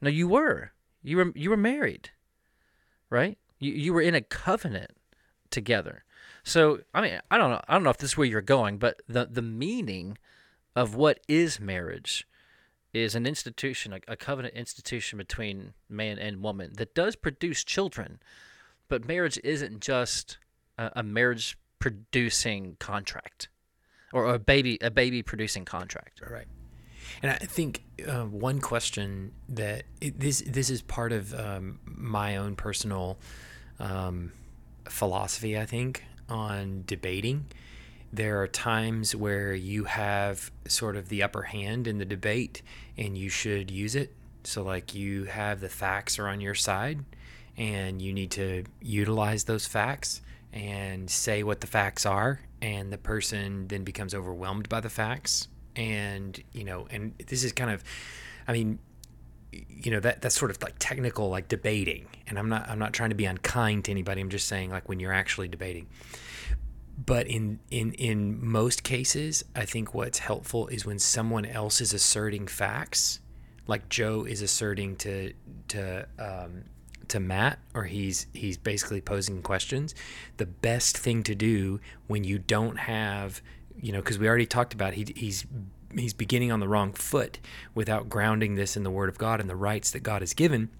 No, 0.00 0.08
you 0.08 0.28
were. 0.28 0.72
You 1.02 1.18
were 1.18 1.32
you 1.34 1.50
were 1.50 1.56
married. 1.56 2.10
Right? 3.10 3.38
You 3.58 3.72
you 3.72 3.92
were 3.92 4.00
in 4.00 4.14
a 4.14 4.20
covenant 4.20 4.92
together. 5.50 6.04
So, 6.44 6.80
I 6.94 7.02
mean, 7.02 7.20
I 7.30 7.36
don't 7.36 7.50
know. 7.50 7.60
I 7.68 7.74
don't 7.74 7.82
know 7.82 7.90
if 7.90 7.98
this 7.98 8.12
is 8.12 8.16
where 8.16 8.26
you're 8.26 8.40
going, 8.40 8.78
but 8.78 9.02
the 9.08 9.26
the 9.30 9.42
meaning 9.42 10.16
of 10.74 10.94
what 10.94 11.20
is 11.28 11.60
marriage 11.60 12.26
is 12.92 13.14
an 13.14 13.26
institution, 13.26 13.92
a, 13.92 14.00
a 14.08 14.16
covenant 14.16 14.54
institution 14.54 15.18
between 15.18 15.74
man 15.88 16.18
and 16.18 16.42
woman 16.42 16.72
that 16.76 16.94
does 16.94 17.16
produce 17.16 17.64
children. 17.64 18.18
But 18.88 19.06
marriage 19.06 19.38
isn't 19.44 19.80
just 19.80 20.38
a, 20.78 20.90
a 20.96 21.02
marriage 21.02 21.58
producing 21.78 22.76
contract 22.78 23.48
or 24.12 24.26
a 24.26 24.38
baby 24.38 24.78
a 24.80 24.90
baby 24.90 25.22
producing 25.22 25.64
contract. 25.64 26.20
Right. 26.28 26.46
And 27.22 27.32
I 27.32 27.36
think 27.36 27.84
uh, 28.06 28.24
one 28.24 28.60
question 28.60 29.32
that 29.48 29.84
it, 30.00 30.18
this 30.18 30.42
this 30.46 30.70
is 30.70 30.82
part 30.82 31.12
of 31.12 31.34
um, 31.34 31.80
my 31.84 32.36
own 32.36 32.56
personal 32.56 33.18
um, 33.78 34.32
philosophy. 34.88 35.58
I 35.58 35.66
think 35.66 36.04
on 36.28 36.84
debating. 36.86 37.46
There 38.12 38.40
are 38.40 38.48
times 38.48 39.14
where 39.14 39.54
you 39.54 39.84
have 39.84 40.50
sort 40.66 40.96
of 40.96 41.08
the 41.08 41.22
upper 41.22 41.42
hand 41.42 41.86
in 41.86 41.98
the 41.98 42.04
debate, 42.04 42.62
and 42.96 43.16
you 43.18 43.28
should 43.28 43.70
use 43.70 43.94
it. 43.94 44.14
So, 44.44 44.62
like, 44.62 44.94
you 44.94 45.24
have 45.24 45.60
the 45.60 45.68
facts 45.68 46.18
are 46.18 46.26
on 46.26 46.40
your 46.40 46.54
side, 46.54 47.04
and 47.56 48.00
you 48.00 48.12
need 48.12 48.30
to 48.32 48.64
utilize 48.80 49.44
those 49.44 49.66
facts 49.66 50.22
and 50.52 51.10
say 51.10 51.42
what 51.42 51.60
the 51.60 51.66
facts 51.66 52.06
are. 52.06 52.40
And 52.60 52.92
the 52.92 52.98
person 52.98 53.68
then 53.68 53.84
becomes 53.84 54.14
overwhelmed 54.14 54.68
by 54.68 54.80
the 54.80 54.88
facts. 54.88 55.48
And 55.76 56.42
you 56.52 56.64
know 56.64 56.88
and 56.90 57.14
this 57.28 57.44
is 57.44 57.52
kind 57.52 57.70
of 57.70 57.84
i 58.48 58.52
mean 58.52 58.80
you 59.52 59.92
know 59.92 60.00
that 60.00 60.20
that's 60.20 60.36
sort 60.36 60.50
of 60.50 60.60
like 60.60 60.74
technical 60.78 61.28
like 61.30 61.48
debating. 61.48 62.06
And 62.26 62.38
i'm 62.38 62.48
not 62.48 62.68
i'm 62.68 62.78
not 62.78 62.92
trying 62.92 63.10
to 63.10 63.16
be 63.16 63.26
unkind 63.26 63.84
to 63.84 63.90
anybody. 63.90 64.20
I'm 64.20 64.30
just 64.30 64.48
saying 64.48 64.70
like 64.70 64.88
when 64.88 64.98
you're 64.98 65.12
actually 65.12 65.48
debating 65.48 65.86
but 67.06 67.26
in 67.26 67.60
in 67.70 67.92
in 67.94 68.44
most 68.44 68.82
cases 68.82 69.44
i 69.54 69.64
think 69.64 69.94
what's 69.94 70.18
helpful 70.18 70.66
is 70.68 70.84
when 70.84 70.98
someone 70.98 71.44
else 71.44 71.80
is 71.80 71.94
asserting 71.94 72.46
facts 72.46 73.20
like 73.66 73.88
joe 73.88 74.24
is 74.24 74.42
asserting 74.42 74.96
to 74.96 75.32
to 75.68 76.06
um, 76.18 76.64
to 77.08 77.20
Matt 77.20 77.58
or 77.74 77.84
he's 77.84 78.26
he's 78.32 78.56
basically 78.56 79.00
posing 79.00 79.42
questions, 79.42 79.94
the 80.36 80.46
best 80.46 80.96
thing 80.96 81.22
to 81.24 81.34
do 81.34 81.80
when 82.06 82.24
you 82.24 82.38
don't 82.38 82.76
have, 82.76 83.42
you 83.80 83.92
know, 83.92 83.98
because 83.98 84.18
we 84.18 84.28
already 84.28 84.46
talked 84.46 84.74
about 84.74 84.94
he, 84.94 85.06
he's 85.16 85.46
he's 85.94 86.12
beginning 86.12 86.52
on 86.52 86.60
the 86.60 86.68
wrong 86.68 86.92
foot 86.92 87.38
without 87.74 88.08
grounding 88.08 88.54
this 88.54 88.76
in 88.76 88.82
the 88.82 88.90
Word 88.90 89.08
of 89.08 89.18
God 89.18 89.40
and 89.40 89.48
the 89.48 89.56
rights 89.56 89.90
that 89.90 90.00
God 90.00 90.22
has 90.22 90.34
given 90.34 90.70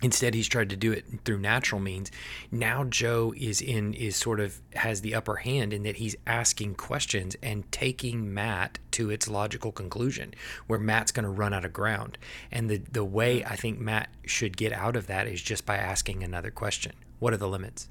Instead, 0.00 0.32
he's 0.32 0.46
tried 0.46 0.70
to 0.70 0.76
do 0.76 0.92
it 0.92 1.04
through 1.24 1.38
natural 1.38 1.80
means. 1.80 2.12
Now 2.52 2.84
Joe 2.84 3.34
is 3.36 3.60
in 3.60 3.94
is 3.94 4.14
sort 4.14 4.38
of 4.38 4.60
has 4.74 5.00
the 5.00 5.14
upper 5.14 5.36
hand 5.36 5.72
in 5.72 5.82
that 5.82 5.96
he's 5.96 6.14
asking 6.24 6.76
questions 6.76 7.36
and 7.42 7.70
taking 7.72 8.32
Matt 8.32 8.78
to 8.92 9.10
its 9.10 9.26
logical 9.26 9.72
conclusion, 9.72 10.34
where 10.68 10.78
Matt's 10.78 11.10
going 11.10 11.24
to 11.24 11.30
run 11.30 11.52
out 11.52 11.64
of 11.64 11.72
ground. 11.72 12.16
And 12.52 12.70
the 12.70 12.78
the 12.78 13.04
way 13.04 13.44
I 13.44 13.56
think 13.56 13.80
Matt 13.80 14.08
should 14.24 14.56
get 14.56 14.72
out 14.72 14.94
of 14.94 15.08
that 15.08 15.26
is 15.26 15.42
just 15.42 15.66
by 15.66 15.76
asking 15.76 16.22
another 16.22 16.52
question. 16.52 16.92
What 17.18 17.32
are 17.32 17.38
the 17.38 17.48
limits? 17.48 17.88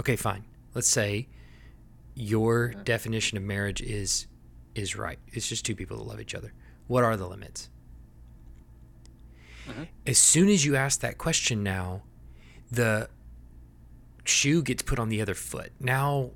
Okay, 0.00 0.16
fine. 0.16 0.44
Let's 0.74 0.88
say 0.88 1.28
your 2.14 2.70
uh-huh. 2.70 2.82
definition 2.84 3.36
of 3.36 3.44
marriage 3.44 3.82
is 3.82 4.26
is 4.74 4.96
right. 4.96 5.18
It's 5.32 5.48
just 5.48 5.66
two 5.66 5.76
people 5.76 5.98
that 5.98 6.04
love 6.04 6.20
each 6.20 6.34
other. 6.34 6.54
What 6.86 7.04
are 7.04 7.16
the 7.16 7.28
limits? 7.28 7.68
Mm-hmm. 9.68 9.84
As 10.06 10.18
soon 10.18 10.48
as 10.48 10.64
you 10.64 10.76
ask 10.76 11.00
that 11.00 11.18
question 11.18 11.62
now, 11.62 12.02
the 12.70 13.08
shoe 14.24 14.62
gets 14.62 14.82
put 14.82 14.98
on 14.98 15.08
the 15.08 15.20
other 15.20 15.34
foot. 15.34 15.72
Now 15.80 16.30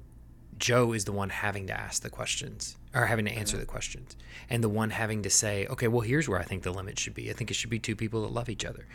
Joe 0.58 0.92
is 0.92 1.04
the 1.04 1.12
one 1.12 1.30
having 1.30 1.66
to 1.68 1.78
ask 1.78 2.02
the 2.02 2.10
questions 2.10 2.76
or 2.94 3.06
having 3.06 3.24
to 3.26 3.32
answer 3.32 3.56
mm-hmm. 3.56 3.60
the 3.60 3.66
questions 3.66 4.16
and 4.50 4.62
the 4.62 4.68
one 4.68 4.90
having 4.90 5.22
to 5.22 5.30
say, 5.30 5.66
okay, 5.66 5.88
well, 5.88 6.00
here's 6.00 6.28
where 6.28 6.38
I 6.38 6.44
think 6.44 6.62
the 6.62 6.72
limit 6.72 6.98
should 6.98 7.14
be. 7.14 7.30
I 7.30 7.32
think 7.32 7.50
it 7.50 7.54
should 7.54 7.70
be 7.70 7.78
two 7.78 7.96
people 7.96 8.22
that 8.22 8.32
love 8.32 8.48
each 8.48 8.64
other. 8.64 8.86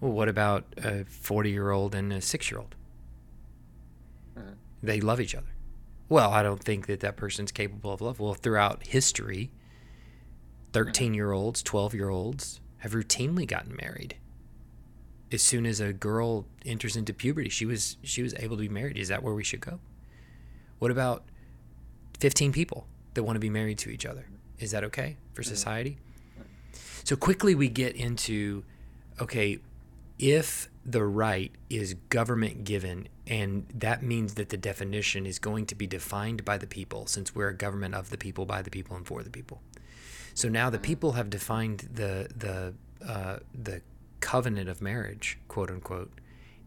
Well, 0.00 0.12
what 0.12 0.28
about 0.28 0.64
a 0.78 1.04
40 1.04 1.50
year 1.50 1.70
old 1.70 1.94
and 1.94 2.12
a 2.12 2.20
six 2.20 2.50
year 2.50 2.60
old? 2.60 2.74
Mm-hmm. 4.36 4.52
They 4.82 5.00
love 5.00 5.20
each 5.20 5.34
other. 5.34 5.46
Well, 6.08 6.30
I 6.30 6.42
don't 6.42 6.62
think 6.62 6.86
that 6.86 7.00
that 7.00 7.16
person's 7.16 7.52
capable 7.52 7.92
of 7.92 8.00
love. 8.00 8.20
Well, 8.20 8.34
throughout 8.34 8.86
history, 8.86 9.50
13 10.72 11.14
year 11.14 11.32
olds, 11.32 11.62
12 11.62 11.94
year 11.94 12.08
olds 12.08 12.60
have 12.82 12.92
routinely 12.92 13.46
gotten 13.46 13.76
married. 13.80 14.16
As 15.30 15.40
soon 15.40 15.66
as 15.66 15.78
a 15.78 15.92
girl 15.92 16.46
enters 16.66 16.96
into 16.96 17.14
puberty, 17.14 17.48
she 17.48 17.64
was 17.64 17.96
she 18.02 18.22
was 18.22 18.34
able 18.34 18.56
to 18.56 18.62
be 18.62 18.68
married. 18.68 18.98
Is 18.98 19.08
that 19.08 19.22
where 19.22 19.34
we 19.34 19.44
should 19.44 19.60
go? 19.60 19.78
What 20.80 20.90
about 20.90 21.24
15 22.18 22.52
people 22.52 22.88
that 23.14 23.22
want 23.22 23.36
to 23.36 23.40
be 23.40 23.50
married 23.50 23.78
to 23.78 23.90
each 23.90 24.04
other? 24.04 24.26
Is 24.58 24.72
that 24.72 24.82
okay 24.84 25.16
for 25.32 25.42
mm-hmm. 25.42 25.48
society? 25.48 25.98
So 27.04 27.14
quickly 27.14 27.54
we 27.54 27.68
get 27.68 27.94
into 27.94 28.64
okay, 29.20 29.60
if 30.18 30.68
the 30.84 31.04
right 31.04 31.52
is 31.70 31.94
government 32.08 32.64
given 32.64 33.08
and 33.28 33.64
that 33.72 34.02
means 34.02 34.34
that 34.34 34.48
the 34.48 34.56
definition 34.56 35.24
is 35.24 35.38
going 35.38 35.66
to 35.66 35.76
be 35.76 35.86
defined 35.86 36.44
by 36.44 36.58
the 36.58 36.66
people 36.66 37.06
since 37.06 37.32
we're 37.32 37.48
a 37.48 37.56
government 37.56 37.94
of 37.94 38.10
the 38.10 38.18
people 38.18 38.44
by 38.44 38.60
the 38.60 38.70
people 38.70 38.96
and 38.96 39.06
for 39.06 39.22
the 39.22 39.30
people 39.30 39.62
so 40.34 40.48
now 40.48 40.70
the 40.70 40.78
people 40.78 41.12
have 41.12 41.30
defined 41.30 41.88
the 41.92 42.28
the 42.36 42.74
uh, 43.06 43.38
the 43.54 43.82
covenant 44.20 44.68
of 44.68 44.80
marriage, 44.80 45.38
quote 45.48 45.70
unquote. 45.70 46.12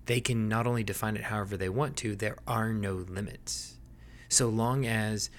They 0.06 0.22
can 0.22 0.48
not 0.48 0.68
only 0.68 0.84
define 0.84 1.16
it 1.16 1.24
however 1.24 1.58
they 1.58 1.70
want 1.70 1.98
to. 1.98 2.16
There 2.16 2.38
are 2.46 2.72
no 2.74 2.94
limits, 2.94 3.78
so 4.30 4.50
long 4.50 4.86
as 4.86 5.30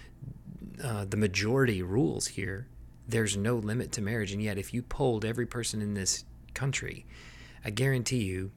uh, 0.82 1.04
the 1.04 1.16
majority 1.16 1.82
rules 1.82 2.28
here. 2.28 2.66
There's 3.08 3.36
no 3.36 3.54
limit 3.54 3.92
to 3.92 4.02
marriage, 4.02 4.32
and 4.32 4.42
yet 4.42 4.58
if 4.58 4.74
you 4.74 4.82
polled 4.82 5.24
every 5.24 5.46
person 5.46 5.80
in 5.80 5.94
this 5.94 6.24
country, 6.54 7.06
I 7.64 7.70
guarantee 7.70 8.24
you, 8.24 8.50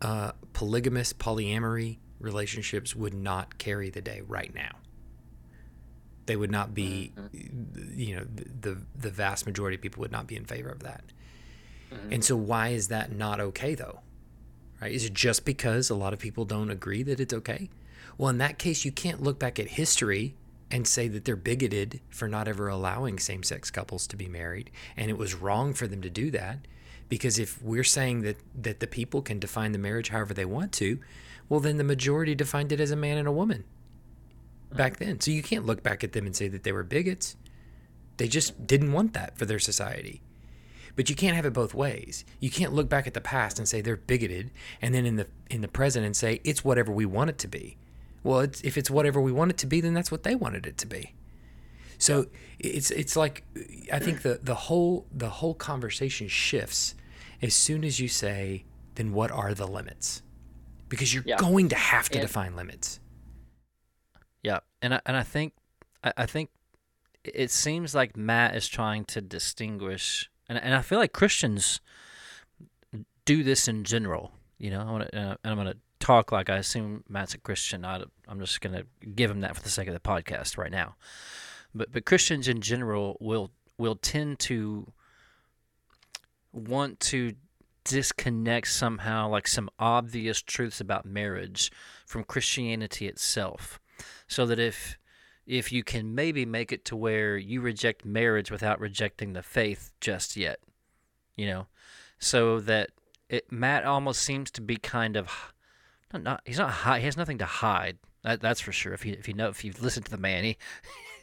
uh, 0.00 0.32
polygamous 0.52 1.12
polyamory 1.12 1.98
relationships 2.20 2.94
would 2.94 3.14
not 3.14 3.58
carry 3.58 3.90
the 3.90 4.00
day 4.00 4.22
right 4.28 4.54
now 4.54 4.76
they 6.26 6.36
would 6.36 6.50
not 6.50 6.74
be 6.74 7.12
mm-hmm. 7.16 7.98
you 7.98 8.16
know 8.16 8.24
the 8.60 8.78
the 8.96 9.10
vast 9.10 9.46
majority 9.46 9.76
of 9.76 9.82
people 9.82 10.00
would 10.00 10.12
not 10.12 10.26
be 10.26 10.36
in 10.36 10.44
favor 10.44 10.70
of 10.70 10.82
that. 10.82 11.04
Mm-hmm. 11.92 12.12
and 12.14 12.24
so 12.24 12.36
why 12.36 12.68
is 12.68 12.88
that 12.88 13.12
not 13.12 13.40
okay 13.40 13.74
though? 13.74 14.00
Right? 14.80 14.92
Is 14.92 15.04
it 15.04 15.14
just 15.14 15.44
because 15.44 15.90
a 15.90 15.94
lot 15.94 16.12
of 16.12 16.18
people 16.18 16.44
don't 16.44 16.70
agree 16.70 17.02
that 17.04 17.20
it's 17.20 17.34
okay? 17.34 17.70
Well 18.18 18.28
in 18.28 18.38
that 18.38 18.58
case 18.58 18.84
you 18.84 18.92
can't 18.92 19.22
look 19.22 19.38
back 19.38 19.58
at 19.58 19.68
history 19.68 20.34
and 20.70 20.86
say 20.86 21.08
that 21.08 21.24
they're 21.24 21.36
bigoted 21.36 22.00
for 22.08 22.26
not 22.26 22.48
ever 22.48 22.68
allowing 22.68 23.18
same-sex 23.18 23.70
couples 23.70 24.06
to 24.08 24.16
be 24.16 24.28
married 24.28 24.70
and 24.96 25.10
it 25.10 25.18
was 25.18 25.34
wrong 25.34 25.74
for 25.74 25.86
them 25.86 26.02
to 26.02 26.10
do 26.10 26.30
that 26.30 26.58
because 27.08 27.38
if 27.38 27.62
we're 27.62 27.84
saying 27.84 28.22
that 28.22 28.36
that 28.54 28.80
the 28.80 28.86
people 28.86 29.22
can 29.22 29.38
define 29.38 29.72
the 29.72 29.78
marriage 29.78 30.08
however 30.08 30.34
they 30.34 30.44
want 30.44 30.72
to 30.72 30.98
well 31.48 31.60
then 31.60 31.76
the 31.76 31.84
majority 31.84 32.34
defined 32.34 32.72
it 32.72 32.80
as 32.80 32.90
a 32.90 32.96
man 32.96 33.18
and 33.18 33.28
a 33.28 33.32
woman 33.32 33.64
back 34.76 34.98
then. 34.98 35.20
So 35.20 35.30
you 35.30 35.42
can't 35.42 35.66
look 35.66 35.82
back 35.82 36.04
at 36.04 36.12
them 36.12 36.26
and 36.26 36.34
say 36.34 36.48
that 36.48 36.62
they 36.64 36.72
were 36.72 36.82
bigots. 36.82 37.36
They 38.16 38.28
just 38.28 38.66
didn't 38.66 38.92
want 38.92 39.12
that 39.14 39.36
for 39.38 39.44
their 39.44 39.58
society. 39.58 40.22
But 40.96 41.10
you 41.10 41.16
can't 41.16 41.34
have 41.34 41.44
it 41.44 41.52
both 41.52 41.74
ways. 41.74 42.24
You 42.38 42.50
can't 42.50 42.72
look 42.72 42.88
back 42.88 43.06
at 43.06 43.14
the 43.14 43.20
past 43.20 43.58
and 43.58 43.68
say 43.68 43.80
they're 43.80 43.96
bigoted, 43.96 44.52
and 44.80 44.94
then 44.94 45.06
in 45.06 45.16
the 45.16 45.26
in 45.50 45.60
the 45.60 45.68
present 45.68 46.06
and 46.06 46.16
say 46.16 46.40
it's 46.44 46.64
whatever 46.64 46.92
we 46.92 47.04
want 47.04 47.30
it 47.30 47.38
to 47.38 47.48
be. 47.48 47.76
Well, 48.22 48.40
it's, 48.40 48.60
if 48.62 48.78
it's 48.78 48.90
whatever 48.90 49.20
we 49.20 49.32
want 49.32 49.50
it 49.50 49.58
to 49.58 49.66
be, 49.66 49.80
then 49.80 49.92
that's 49.92 50.12
what 50.12 50.22
they 50.22 50.36
wanted 50.36 50.66
it 50.66 50.78
to 50.78 50.86
be. 50.86 51.14
So 51.98 52.26
it's 52.60 52.92
it's 52.92 53.16
like 53.16 53.44
I 53.92 53.98
think 53.98 54.22
the 54.22 54.38
the 54.40 54.54
whole 54.54 55.06
the 55.12 55.28
whole 55.28 55.54
conversation 55.54 56.28
shifts 56.28 56.94
as 57.42 57.54
soon 57.54 57.84
as 57.84 58.00
you 58.00 58.08
say, 58.08 58.64
then 58.94 59.12
what 59.12 59.30
are 59.30 59.52
the 59.54 59.66
limits? 59.66 60.22
Because 60.88 61.12
you're 61.12 61.24
yeah. 61.26 61.36
going 61.36 61.68
to 61.68 61.76
have 61.76 62.08
to 62.10 62.18
and, 62.18 62.26
define 62.26 62.56
limits. 62.56 63.00
Yeah, 64.44 64.60
and 64.82 64.94
I, 64.94 65.00
and 65.06 65.16
I 65.16 65.22
think 65.22 65.54
I, 66.04 66.12
I 66.18 66.26
think 66.26 66.50
it 67.24 67.50
seems 67.50 67.94
like 67.94 68.16
Matt 68.16 68.54
is 68.54 68.68
trying 68.68 69.06
to 69.06 69.20
distinguish, 69.22 70.30
and 70.48 70.58
and 70.62 70.74
I 70.74 70.82
feel 70.82 70.98
like 70.98 71.14
Christians 71.14 71.80
do 73.24 73.42
this 73.42 73.66
in 73.66 73.84
general. 73.84 74.32
You 74.58 74.70
know, 74.70 74.80
I 74.80 74.90
want 74.92 75.10
to, 75.10 75.18
uh, 75.18 75.36
and 75.42 75.50
I'm 75.50 75.56
going 75.56 75.72
to 75.72 75.78
talk 75.98 76.30
like 76.30 76.50
I 76.50 76.58
assume 76.58 77.02
Matt's 77.08 77.32
a 77.32 77.38
Christian. 77.38 77.86
I, 77.86 78.02
I'm 78.28 78.38
just 78.38 78.60
going 78.60 78.76
to 78.76 78.86
give 79.08 79.30
him 79.30 79.40
that 79.40 79.56
for 79.56 79.62
the 79.62 79.70
sake 79.70 79.88
of 79.88 79.94
the 79.94 80.00
podcast 80.00 80.58
right 80.58 80.70
now. 80.70 80.96
But 81.74 81.90
but 81.90 82.04
Christians 82.04 82.46
in 82.46 82.60
general 82.60 83.16
will 83.20 83.50
will 83.78 83.96
tend 83.96 84.38
to 84.40 84.92
want 86.52 87.00
to 87.00 87.32
disconnect 87.84 88.68
somehow 88.68 89.28
like 89.28 89.48
some 89.48 89.70
obvious 89.78 90.42
truths 90.42 90.80
about 90.80 91.06
marriage 91.06 91.72
from 92.06 92.24
Christianity 92.24 93.08
itself 93.08 93.80
so 94.26 94.46
that 94.46 94.58
if 94.58 94.98
if 95.46 95.72
you 95.72 95.84
can 95.84 96.14
maybe 96.14 96.46
make 96.46 96.72
it 96.72 96.84
to 96.86 96.96
where 96.96 97.36
you 97.36 97.60
reject 97.60 98.04
marriage 98.04 98.50
without 98.50 98.80
rejecting 98.80 99.34
the 99.34 99.42
faith 99.42 99.92
just 100.00 100.36
yet, 100.36 100.58
you 101.36 101.46
know, 101.46 101.66
so 102.18 102.60
that 102.60 102.90
it 103.28 103.50
Matt 103.52 103.84
almost 103.84 104.22
seems 104.22 104.50
to 104.52 104.60
be 104.60 104.76
kind 104.76 105.16
of 105.16 105.52
not, 106.12 106.22
not 106.22 106.42
he's 106.44 106.58
not 106.58 106.70
high, 106.70 107.00
he 107.00 107.04
has 107.04 107.16
nothing 107.16 107.38
to 107.38 107.44
hide. 107.44 107.98
That, 108.22 108.40
that's 108.40 108.60
for 108.60 108.72
sure. 108.72 108.94
If 108.94 109.04
you 109.04 109.14
if 109.18 109.28
you 109.28 109.34
know 109.34 109.48
if 109.48 109.64
you've 109.64 109.82
listened 109.82 110.06
to 110.06 110.10
the 110.10 110.18
man, 110.18 110.44
he 110.44 110.56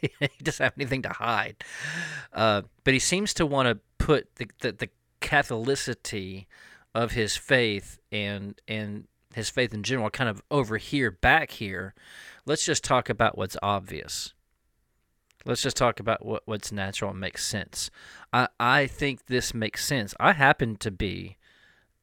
he 0.20 0.28
doesn't 0.42 0.62
have 0.62 0.74
anything 0.78 1.02
to 1.02 1.10
hide. 1.10 1.64
Uh, 2.32 2.62
but 2.84 2.94
he 2.94 3.00
seems 3.00 3.34
to 3.34 3.46
want 3.46 3.68
to 3.68 3.78
put 4.04 4.36
the, 4.36 4.48
the 4.60 4.72
the 4.72 4.88
Catholicity 5.20 6.46
of 6.94 7.12
his 7.12 7.36
faith 7.36 7.98
and 8.10 8.60
and 8.68 9.06
his 9.34 9.50
faith 9.50 9.72
in 9.72 9.82
general 9.82 10.10
kind 10.10 10.28
of 10.30 10.42
over 10.50 10.76
here 10.76 11.10
back 11.10 11.52
here 11.52 11.94
let's 12.46 12.64
just 12.64 12.84
talk 12.84 13.08
about 13.08 13.36
what's 13.36 13.56
obvious. 13.62 14.34
Let's 15.44 15.62
just 15.62 15.76
talk 15.76 15.98
about 16.00 16.24
what, 16.24 16.42
what's 16.46 16.70
natural 16.70 17.10
and 17.10 17.20
makes 17.20 17.44
sense. 17.44 17.90
I, 18.32 18.48
I 18.60 18.86
think 18.86 19.26
this 19.26 19.54
makes 19.54 19.84
sense. 19.84 20.14
I 20.20 20.32
happen 20.32 20.76
to 20.76 20.90
be 20.90 21.36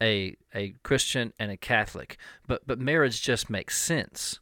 a 0.02 0.36
a 0.54 0.76
Christian 0.84 1.34
and 1.40 1.52
a 1.52 1.58
Catholic, 1.58 2.18
but 2.48 2.66
but 2.66 2.80
marriage 2.80 3.22
just 3.22 3.50
makes 3.50 3.78
sense. 3.80 4.40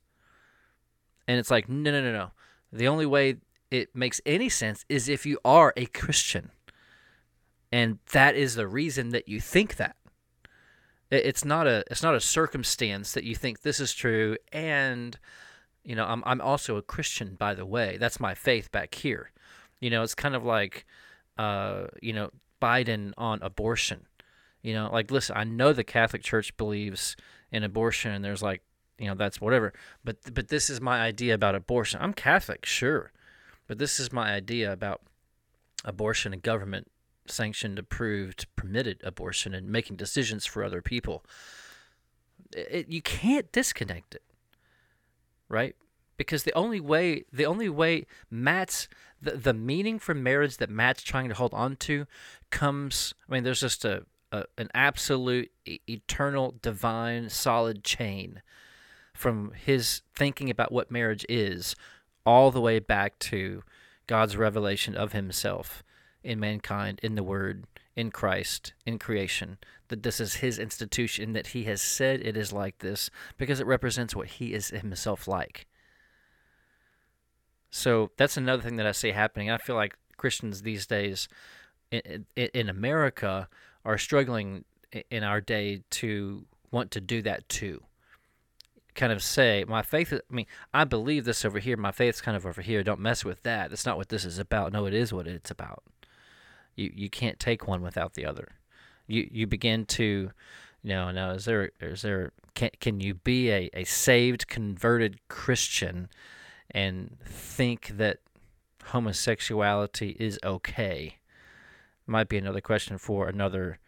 And 1.28 1.40
it's 1.40 1.52
like, 1.52 1.68
no 1.70 1.92
no 1.92 2.02
no 2.02 2.12
no. 2.12 2.32
The 2.72 2.88
only 2.88 3.06
way 3.06 3.38
it 3.70 3.96
makes 3.96 4.22
any 4.26 4.50
sense 4.50 4.86
is 4.90 5.10
if 5.10 5.26
you 5.26 5.40
are 5.44 5.74
a 5.76 5.86
Christian. 5.88 6.52
And 7.72 8.00
that 8.14 8.36
is 8.36 8.56
the 8.56 8.68
reason 8.68 9.10
that 9.10 9.28
you 9.28 9.42
think 9.42 9.76
that. 9.76 9.97
It's 11.10 11.46
not 11.46 11.68
a 11.68 11.84
it's 11.90 12.04
not 12.04 12.16
a 12.16 12.20
circumstance 12.20 13.14
that 13.14 13.24
you 13.24 13.36
think 13.36 13.62
this 13.62 13.80
is 13.80 13.94
true 13.94 14.38
and 14.52 15.18
you 15.88 15.96
know, 15.96 16.06
I'm 16.06 16.22
I'm 16.26 16.42
also 16.42 16.76
a 16.76 16.82
Christian, 16.82 17.36
by 17.36 17.54
the 17.54 17.66
way. 17.66 17.96
That's 17.98 18.20
my 18.20 18.36
faith 18.36 18.72
back 18.74 18.94
here. 18.94 19.32
You 19.80 19.90
know, 19.90 20.04
it's 20.04 20.16
kind 20.16 20.36
of 20.36 20.44
like, 20.44 20.86
uh, 21.38 21.88
you 22.02 22.12
know, 22.12 22.30
Biden 22.62 23.14
on 23.18 23.42
abortion. 23.42 24.06
You 24.62 24.74
know, 24.74 24.90
like 24.92 25.10
listen, 25.12 25.38
I 25.38 25.46
know 25.46 25.72
the 25.72 25.86
Catholic 25.86 26.24
Church 26.24 26.56
believes 26.58 27.16
in 27.54 27.64
abortion, 27.64 28.12
and 28.12 28.24
there's 28.24 28.44
like, 28.44 28.64
you 29.00 29.08
know, 29.08 29.16
that's 29.16 29.40
whatever. 29.40 29.72
But 30.04 30.18
but 30.34 30.50
this 30.50 30.70
is 30.70 30.82
my 30.82 31.00
idea 31.00 31.34
about 31.34 31.56
abortion. 31.56 32.02
I'm 32.02 32.14
Catholic, 32.14 32.66
sure, 32.66 33.14
but 33.66 33.78
this 33.78 33.98
is 33.98 34.12
my 34.12 34.34
idea 34.34 34.74
about 34.74 35.02
abortion 35.86 36.34
and 36.34 36.42
government 36.42 36.92
sanctioned, 37.30 37.80
approved, 37.80 38.48
permitted 38.56 39.02
abortion, 39.04 39.54
and 39.54 39.70
making 39.70 39.96
decisions 39.96 40.46
for 40.46 40.64
other 40.64 40.82
people. 40.82 41.24
It, 42.54 42.90
you 42.90 43.02
can't 43.02 43.52
disconnect 43.52 44.16
it 44.16 44.24
right? 45.50 45.76
Because 46.18 46.44
the 46.44 46.54
only 46.54 46.80
way, 46.80 47.26
the 47.32 47.46
only 47.46 47.70
way 47.70 48.06
Matt's 48.30 48.88
the 49.22 49.32
the 49.32 49.54
meaning 49.54 50.00
for 50.00 50.14
marriage 50.14 50.58
that 50.58 50.70
Matt's 50.70 51.04
trying 51.04 51.30
to 51.30 51.36
hold 51.36 51.54
on 51.54 51.76
to 51.78 52.08
comes. 52.50 53.14
I 53.28 53.34
mean, 53.34 53.44
there's 53.44 53.62
just 53.62 53.86
a, 53.86 54.06
a 54.32 54.46
an 54.58 54.70
absolute 54.74 55.52
eternal, 55.66 56.56
divine, 56.62 57.30
solid 57.30 57.84
chain 57.84 58.42
from 59.14 59.52
his 59.54 60.02
thinking 60.16 60.50
about 60.50 60.72
what 60.72 60.92
marriage 60.92 61.26
is, 61.28 61.76
all 62.26 62.52
the 62.52 62.62
way 62.62 62.78
back 62.78 63.18
to 63.18 63.64
God's 64.06 64.38
revelation 64.38 64.96
of 64.96 65.14
Himself 65.14 65.84
in 66.28 66.40
mankind, 66.40 67.00
in 67.02 67.16
the 67.16 67.24
Word, 67.24 67.66
in 67.96 68.12
Christ, 68.12 68.74
in 68.86 69.00
creation, 69.00 69.58
that 69.88 70.04
this 70.04 70.20
is 70.20 70.36
his 70.36 70.60
institution, 70.60 71.34
that 71.34 71.48
he 71.48 71.64
has 71.64 71.82
said 71.82 72.20
it 72.22 72.36
is 72.36 72.52
like 72.52 72.80
this 72.80 73.10
because 73.38 73.60
it 73.60 73.66
represents 73.66 74.16
what 74.16 74.28
he 74.28 74.54
is 74.54 74.70
himself 74.70 75.28
like. 75.28 75.66
So 77.72 78.12
that's 78.18 78.38
another 78.38 78.62
thing 78.62 78.76
that 78.76 78.86
I 78.86 78.92
see 78.92 79.12
happening. 79.12 79.50
I 79.50 79.58
feel 79.58 79.76
like 79.76 79.96
Christians 80.18 80.62
these 80.62 80.86
days 80.86 81.28
in, 81.92 82.26
in, 82.36 82.70
America 82.70 83.48
are 83.86 83.98
struggling 83.98 84.66
in 85.10 85.24
our 85.24 85.40
day 85.40 85.84
to 85.92 86.46
want 86.72 86.92
to 86.92 87.02
do 87.02 87.22
that 87.22 87.48
too. 87.48 87.84
Kind 88.96 89.14
of 89.14 89.24
say, 89.24 89.64
my 89.68 89.82
faith, 89.82 90.12
I 90.12 90.20
mean, 90.30 90.48
I 90.74 90.84
believe 90.84 91.24
this 91.24 91.46
over 91.46 91.60
here, 91.60 91.78
my 91.78 91.92
faith's 91.92 92.20
kind 92.20 92.36
of 92.36 92.46
over 92.46 92.62
here. 92.62 92.84
Don't 92.84 93.00
mess 93.00 93.24
with 93.24 93.44
that. 93.44 93.70
That's 93.70 93.86
not 93.86 93.98
what 93.98 94.10
this 94.10 94.26
is 94.26 94.40
about. 94.40 94.74
No, 94.74 94.86
it 94.86 94.94
is 94.94 95.14
what 95.14 95.28
it's 95.28 95.52
about. 95.52 95.84
You, 96.78 96.92
you 96.96 97.10
can't 97.10 97.40
take 97.40 97.68
one 97.68 97.82
without 97.82 98.14
the 98.14 98.26
other. 98.26 98.54
You, 99.08 99.28
you 99.30 99.48
begin 99.48 99.86
to, 99.88 100.32
you 100.84 100.90
know, 100.90 101.12
now 101.12 101.32
is 101.32 101.44
there, 101.44 101.72
is 101.82 102.04
there, 102.04 102.32
can, 102.56 102.70
can 102.80 103.02
you 103.02 103.16
be 103.16 103.52
a, 103.52 103.70
a 103.74 103.84
saved, 103.84 104.48
converted 104.48 105.20
Christian 105.28 106.08
and 106.72 107.18
think 107.26 107.90
that 107.98 108.20
homosexuality 108.86 110.16
is 110.20 110.40
okay? 110.44 111.18
Might 112.06 112.30
be 112.30 112.38
another 112.38 112.62
question 112.62 112.98
for 112.98 113.28
another 113.28 113.80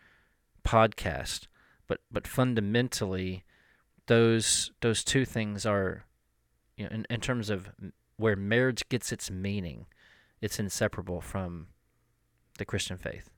podcast. 0.66 1.48
But 1.88 2.02
but 2.12 2.28
fundamentally, 2.28 3.44
those 4.06 4.72
those 4.82 5.04
two 5.04 5.26
things 5.26 5.66
are, 5.66 6.06
you 6.78 6.86
know, 6.86 6.92
in, 6.92 7.06
in 7.10 7.20
terms 7.20 7.50
of 7.50 7.70
where 8.18 8.36
marriage 8.36 8.88
gets 8.90 9.12
its 9.12 9.32
meaning, 9.32 9.88
it's 10.42 10.60
inseparable 10.60 11.22
from 11.22 11.68
the 12.60 12.66
Christian 12.66 12.98
faith. 12.98 13.30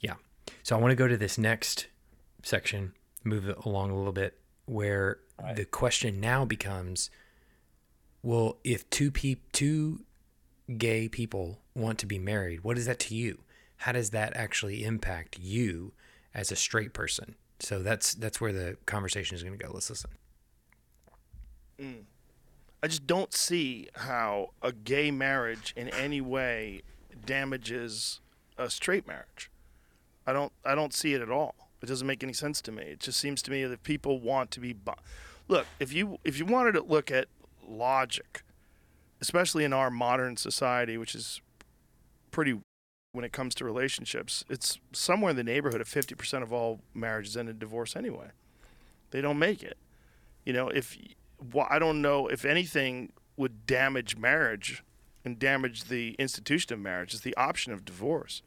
Yeah. 0.00 0.14
So 0.62 0.76
I 0.76 0.80
want 0.80 0.92
to 0.92 0.96
go 0.96 1.08
to 1.08 1.16
this 1.16 1.36
next 1.36 1.88
section, 2.42 2.92
move 3.24 3.48
it 3.48 3.56
along 3.64 3.90
a 3.90 3.96
little 3.96 4.12
bit, 4.12 4.38
where 4.66 5.18
right. 5.40 5.56
the 5.56 5.64
question 5.64 6.20
now 6.20 6.44
becomes 6.44 7.10
well, 8.22 8.58
if 8.62 8.88
two 8.88 9.10
pe- 9.10 9.36
two 9.50 10.04
gay 10.78 11.08
people 11.08 11.58
want 11.74 11.98
to 11.98 12.06
be 12.06 12.20
married, 12.20 12.62
what 12.62 12.78
is 12.78 12.86
that 12.86 13.00
to 13.00 13.16
you? 13.16 13.40
How 13.78 13.90
does 13.90 14.10
that 14.10 14.36
actually 14.36 14.84
impact 14.84 15.40
you 15.40 15.92
as 16.34 16.50
a 16.50 16.56
straight 16.56 16.92
person. 16.92 17.34
So 17.60 17.82
that's 17.82 18.14
that's 18.14 18.40
where 18.40 18.52
the 18.52 18.76
conversation 18.86 19.36
is 19.36 19.42
going 19.42 19.56
to 19.56 19.64
go. 19.64 19.70
Let's 19.72 19.90
listen. 19.90 20.10
Mm. 21.80 22.02
I 22.82 22.88
just 22.88 23.06
don't 23.06 23.32
see 23.32 23.88
how 23.94 24.50
a 24.60 24.72
gay 24.72 25.10
marriage 25.10 25.72
in 25.76 25.88
any 25.90 26.20
way 26.20 26.82
damages 27.24 28.20
a 28.58 28.70
straight 28.70 29.06
marriage. 29.06 29.50
I 30.26 30.32
don't 30.32 30.52
I 30.64 30.74
don't 30.74 30.92
see 30.92 31.14
it 31.14 31.20
at 31.20 31.30
all. 31.30 31.54
It 31.82 31.86
doesn't 31.86 32.06
make 32.06 32.22
any 32.22 32.32
sense 32.32 32.60
to 32.62 32.72
me. 32.72 32.84
It 32.84 33.00
just 33.00 33.18
seems 33.18 33.42
to 33.42 33.50
me 33.50 33.64
that 33.64 33.82
people 33.82 34.20
want 34.20 34.50
to 34.52 34.60
be 34.60 34.76
Look, 35.48 35.66
if 35.80 35.92
you 35.92 36.18
if 36.24 36.38
you 36.38 36.44
wanted 36.44 36.72
to 36.72 36.82
look 36.82 37.10
at 37.10 37.26
logic, 37.66 38.42
especially 39.20 39.64
in 39.64 39.72
our 39.72 39.90
modern 39.90 40.36
society 40.36 40.96
which 40.96 41.14
is 41.14 41.40
pretty 42.30 42.60
when 43.12 43.24
it 43.24 43.32
comes 43.32 43.54
to 43.56 43.64
relationships, 43.64 44.44
it's 44.48 44.78
somewhere 44.92 45.30
in 45.30 45.36
the 45.36 45.44
neighborhood 45.44 45.82
of 45.82 45.88
50% 45.88 46.42
of 46.42 46.50
all 46.50 46.80
marriages 46.94 47.36
end 47.36 47.50
in 47.50 47.58
divorce 47.58 47.94
anyway. 47.94 48.28
They 49.10 49.20
don't 49.20 49.38
make 49.38 49.62
it. 49.62 49.76
You 50.44 50.54
know, 50.54 50.68
if 50.68 50.96
well, 51.52 51.66
I 51.68 51.78
don't 51.78 52.00
know 52.00 52.28
if 52.28 52.44
anything 52.44 53.12
would 53.36 53.66
damage 53.66 54.16
marriage 54.16 54.82
and 55.24 55.38
damage 55.38 55.84
the 55.84 56.14
institution 56.18 56.72
of 56.72 56.80
marriage 56.80 57.14
is 57.14 57.20
the 57.20 57.36
option 57.36 57.72
of 57.72 57.84
divorce. 57.84 58.42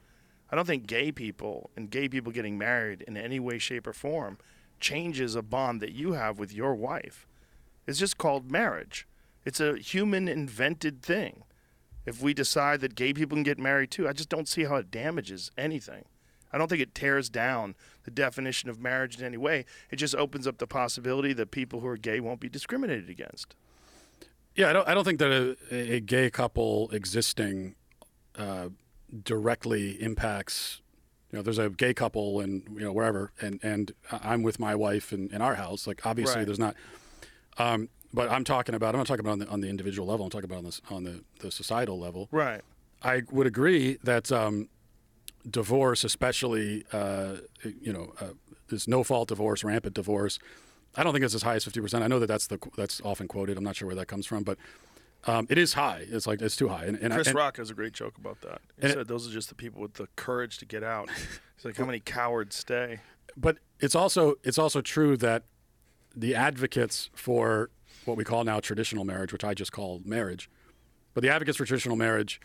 I 0.49 0.55
don't 0.55 0.65
think 0.65 0.88
gay 0.88 1.11
people 1.11 1.69
and 1.76 1.89
gay 1.89 2.07
people 2.07 2.32
getting 2.32 2.57
married 2.57 3.01
in 3.01 3.17
any 3.17 3.39
way, 3.39 3.57
shape, 3.57 3.88
or 3.88 3.93
form 3.93 4.38
changes 4.80 5.36
a 5.36 5.41
bond 5.41 5.82
that 5.82 5.93
you 5.93 6.13
have 6.13 6.38
with 6.38 6.53
your 6.53 6.76
wife. 6.76 7.28
It's 7.88 7.99
just 7.99 8.17
called 8.17 8.51
marriage. 8.51 9.07
It's 9.45 9.59
a 9.59 9.78
human 9.78 10.28
invented 10.28 11.01
thing 11.01 11.43
if 12.05 12.21
we 12.21 12.34
decide 12.34 12.82
that 12.82 12.95
gay 12.95 13.13
people 13.13 13.36
can 13.36 13.43
get 13.43 13.59
married 13.59 13.91
too, 13.91 14.07
I 14.07 14.13
just 14.13 14.30
don't 14.30 14.47
see 14.47 14.65
how 14.65 14.76
it 14.76 14.91
damages 14.91 15.51
anything. 15.57 16.05
I 16.53 16.57
don't 16.57 16.69
think 16.69 16.82
it 16.82 16.95
tears 16.95 17.30
down 17.30 17.76
the 18.03 18.11
definition 18.11 18.69
of 18.69 18.80
marriage 18.80 19.19
in 19.19 19.26
any 19.26 19.38
way. 19.38 19.65
It 19.89 19.97
just 19.97 20.15
opens 20.15 20.47
up 20.47 20.59
the 20.59 20.67
possibility 20.67 21.34
that 21.34 21.51
people 21.51 21.82
who 21.82 21.88
are 21.88 21.97
gay 21.97 22.19
won't 22.19 22.39
be 22.39 22.47
discriminated 22.47 23.09
against. 23.09 23.55
Yeah, 24.56 24.70
I 24.70 24.74
don't. 24.74 24.88
I 24.88 24.93
don't 24.93 25.03
think 25.03 25.20
that 25.20 25.32
a, 25.72 25.95
a 25.95 25.99
gay 25.99 26.30
couple 26.30 26.89
existing 26.91 27.76
uh, 28.38 28.70
directly 29.24 30.01
impacts. 30.01 30.82
You 31.32 31.39
know, 31.39 31.43
there's 31.43 31.60
a 31.60 31.70
gay 31.70 31.93
couple 31.93 32.39
and 32.39 32.64
you 32.74 32.86
know 32.86 32.93
wherever, 32.93 33.32
and 33.41 33.60
and 33.62 33.91
I'm 34.12 34.43
with 34.43 34.60
my 34.60 34.74
wife 34.76 35.12
in, 35.12 35.30
in 35.34 35.41
our 35.41 35.56
house. 35.56 35.88
Like 35.88 36.06
obviously, 36.06 36.38
right. 36.38 36.45
there's 36.45 36.60
not. 36.60 36.76
Um, 37.58 37.89
but 38.14 38.32
I'm 38.32 38.45
talking 38.45 38.76
about 38.76 38.95
I'm 38.95 38.99
not 38.99 39.08
talking 39.08 39.26
about 39.26 39.34
on 39.34 39.39
the, 39.39 39.47
on 39.49 39.62
the 39.62 39.68
individual 39.68 40.08
level. 40.08 40.26
I'm 40.26 40.32
talking 40.32 40.45
about 40.45 40.60
on 40.60 40.64
the 40.64 40.80
on 40.89 41.03
the, 41.03 41.24
the 41.39 41.51
societal 41.51 41.99
level. 41.99 42.30
Right. 42.32 42.62
I 43.03 43.24
would 43.30 43.45
agree 43.45 43.97
that 44.03 44.32
um, 44.32 44.70
divorce, 45.49 46.03
especially 46.06 46.86
uh, 46.93 47.38
you 47.64 47.91
know 47.91 48.14
uh, 48.22 48.30
this 48.70 48.88
no 48.88 49.03
fault 49.03 49.28
divorce, 49.28 49.64
rampant 49.64 49.95
divorce. 49.95 50.39
I 50.96 51.04
don't 51.04 51.14
think 51.14 51.26
it's 51.26 51.36
as 51.36 51.43
high 51.43 51.56
as 51.56 51.64
50 51.64 51.82
percent. 51.82 52.04
I 52.04 52.08
know 52.08 52.20
that 52.20 52.28
that's 52.28 52.48
the 52.48 52.60
that's 52.78 53.02
often 53.02 53.28
quoted. 53.28 53.58
I'm 53.58 53.64
not 53.64 53.76
sure 53.76 53.88
where 53.88 53.96
that 53.96 54.08
comes 54.08 54.26
from, 54.26 54.43
but 54.43 54.58
um, 55.28 55.48
it 55.50 55.58
is 55.58 55.74
high. 55.74 56.06
It's 56.10 56.28
like 56.28 56.41
it's 56.41 56.56
too 56.56 56.68
high. 56.68 56.86
And, 56.86 56.98
and 56.98 57.14
Chris 57.14 57.28
and, 57.28 57.36
Rock 57.36 57.58
has 57.58 57.70
a 57.70 57.74
great 57.74 57.93
joke 57.93 58.18
about 58.18 58.41
that. 58.41 58.62
He 58.80 58.88
said 58.88 59.00
it, 59.00 59.08
those 59.08 59.28
are 59.28 59.32
just 59.32 59.50
the 59.50 59.56
people 59.56 59.82
with 59.82 59.96
the 59.96 60.08
courage 60.16 60.58
to 60.60 60.66
get 60.66 60.84
out. 60.84 61.10
It's 61.56 61.64
like 61.64 61.78
how 61.78 61.86
many 61.86 62.00
cowards 62.00 62.56
stay. 62.56 63.00
But 63.38 63.58
it's 63.80 63.96
also 63.96 64.36
it's 64.43 64.58
also 64.58 64.82
true 64.82 65.18
that 65.18 65.43
the 66.16 66.36
advocates 66.36 67.10
for 67.14 67.70
what 68.06 68.18
we 68.18 68.24
call 68.24 68.43
now 68.43 68.60
traditional 68.60 69.04
marriage, 69.04 69.34
which 69.34 69.43
I 69.43 69.54
just 69.54 69.72
call 69.72 70.02
marriage. 70.06 70.50
But 71.14 71.22
the 71.22 71.30
advocates 71.30 71.58
for 71.58 71.66
traditional 71.66 71.96
marriage 71.96 72.39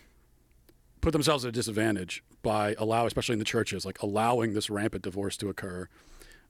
put 1.00 1.12
themselves 1.12 1.44
at 1.44 1.48
a 1.48 1.52
disadvantage 1.52 2.22
by 2.42 2.74
allow, 2.78 3.06
especially 3.06 3.34
in 3.34 3.38
the 3.38 3.44
churches, 3.44 3.84
like 3.84 4.00
allowing 4.02 4.54
this 4.54 4.70
rampant 4.70 5.02
divorce 5.02 5.36
to 5.38 5.48
occur. 5.48 5.88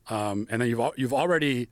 Um, 0.08 0.46
and 0.50 0.60
then 0.60 0.68
you've 0.68 0.80
you've 0.96 1.14
already 1.14 1.68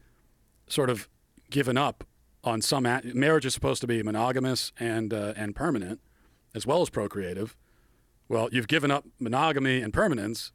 sort 0.69 0.91
of 0.91 1.09
given 1.51 1.77
up 1.77 2.05
on 2.45 2.63
some 2.63 2.85
marriage 2.85 3.47
is 3.47 3.55
supposed 3.55 3.81
to 3.81 3.87
be 3.87 4.03
monogamous 4.03 4.73
and 4.79 5.13
uh, 5.13 5.35
and 5.37 5.55
permanent, 5.55 6.01
as 6.55 6.67
well 6.67 6.83
as 6.83 6.91
procreative. 6.91 7.57
Well, 8.29 8.49
you've 8.53 8.69
given 8.69 8.91
up 8.91 9.05
monogamy 9.19 9.81
and 9.81 9.93
permanence, 9.93 10.53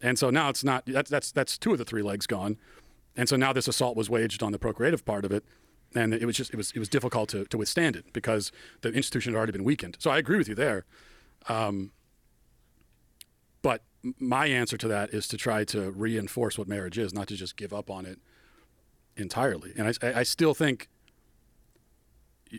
and 0.00 0.18
so 0.18 0.30
now 0.30 0.48
it's 0.48 0.64
not. 0.64 0.84
That's 0.86 1.10
that's 1.10 1.32
that's 1.32 1.58
two 1.58 1.72
of 1.72 1.78
the 1.78 1.84
three 1.84 2.02
legs 2.02 2.26
gone, 2.26 2.56
and 3.16 3.28
so 3.28 3.36
now 3.36 3.52
this 3.52 3.68
assault 3.68 3.96
was 3.96 4.08
waged 4.08 4.42
on 4.42 4.52
the 4.52 4.58
procreative 4.58 5.04
part 5.04 5.24
of 5.24 5.32
it, 5.32 5.44
and 5.94 6.14
it 6.14 6.24
was 6.24 6.36
just 6.36 6.52
it 6.52 6.56
was 6.56 6.72
it 6.72 6.78
was 6.78 6.88
difficult 6.88 7.28
to, 7.30 7.44
to 7.46 7.58
withstand 7.58 7.96
it 7.96 8.12
because 8.12 8.50
the 8.80 8.90
institution 8.90 9.32
had 9.32 9.38
already 9.38 9.52
been 9.52 9.64
weakened. 9.64 9.96
So 10.00 10.10
I 10.10 10.18
agree 10.18 10.38
with 10.38 10.48
you 10.48 10.54
there. 10.54 10.84
Um, 11.48 11.92
but 13.62 13.82
my 14.18 14.46
answer 14.46 14.76
to 14.78 14.88
that 14.88 15.10
is 15.10 15.26
to 15.28 15.36
try 15.36 15.64
to 15.64 15.90
reinforce 15.90 16.56
what 16.56 16.68
marriage 16.68 16.98
is, 16.98 17.12
not 17.12 17.26
to 17.28 17.36
just 17.36 17.56
give 17.56 17.74
up 17.74 17.90
on 17.90 18.06
it 18.06 18.18
entirely. 19.18 19.72
And 19.76 19.88
I, 20.02 20.20
I 20.20 20.22
still 20.22 20.54
think 20.54 20.88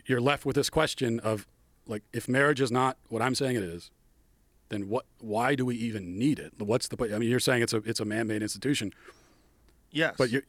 you're 0.06 0.20
left 0.20 0.44
with 0.44 0.56
this 0.56 0.70
question 0.70 1.18
of 1.20 1.46
like 1.86 2.02
if 2.12 2.28
marriage 2.28 2.60
is 2.60 2.70
not 2.70 2.96
what 3.08 3.22
I'm 3.22 3.34
saying 3.34 3.56
it 3.56 3.64
is, 3.64 3.90
then 4.68 4.88
what? 4.88 5.04
Why 5.18 5.54
do 5.54 5.66
we 5.66 5.76
even 5.76 6.18
need 6.18 6.38
it? 6.38 6.52
What's 6.58 6.88
the? 6.88 6.96
I 7.12 7.18
mean, 7.18 7.28
you're 7.28 7.40
saying 7.40 7.62
it's 7.62 7.72
a 7.72 7.78
it's 7.78 8.00
a 8.00 8.04
man-made 8.04 8.42
institution. 8.42 8.92
Yes. 9.90 10.14
But 10.16 10.30
you 10.30 10.42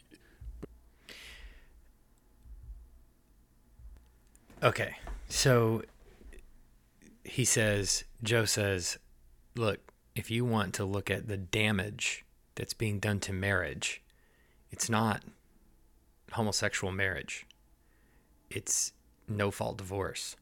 Okay. 4.63 4.97
So 5.27 5.83
he 7.23 7.45
says, 7.45 8.03
Joe 8.21 8.45
says, 8.45 8.99
look, 9.55 9.79
if 10.15 10.29
you 10.29 10.45
want 10.45 10.73
to 10.75 10.85
look 10.85 11.09
at 11.09 11.27
the 11.27 11.37
damage 11.37 12.25
that's 12.55 12.73
being 12.73 12.99
done 12.99 13.19
to 13.21 13.33
marriage, 13.33 14.01
it's 14.69 14.89
not 14.89 15.23
homosexual 16.31 16.91
marriage. 16.91 17.45
It's 18.49 18.93
no 19.27 19.51
fault 19.51 19.77
divorce. 19.77 20.35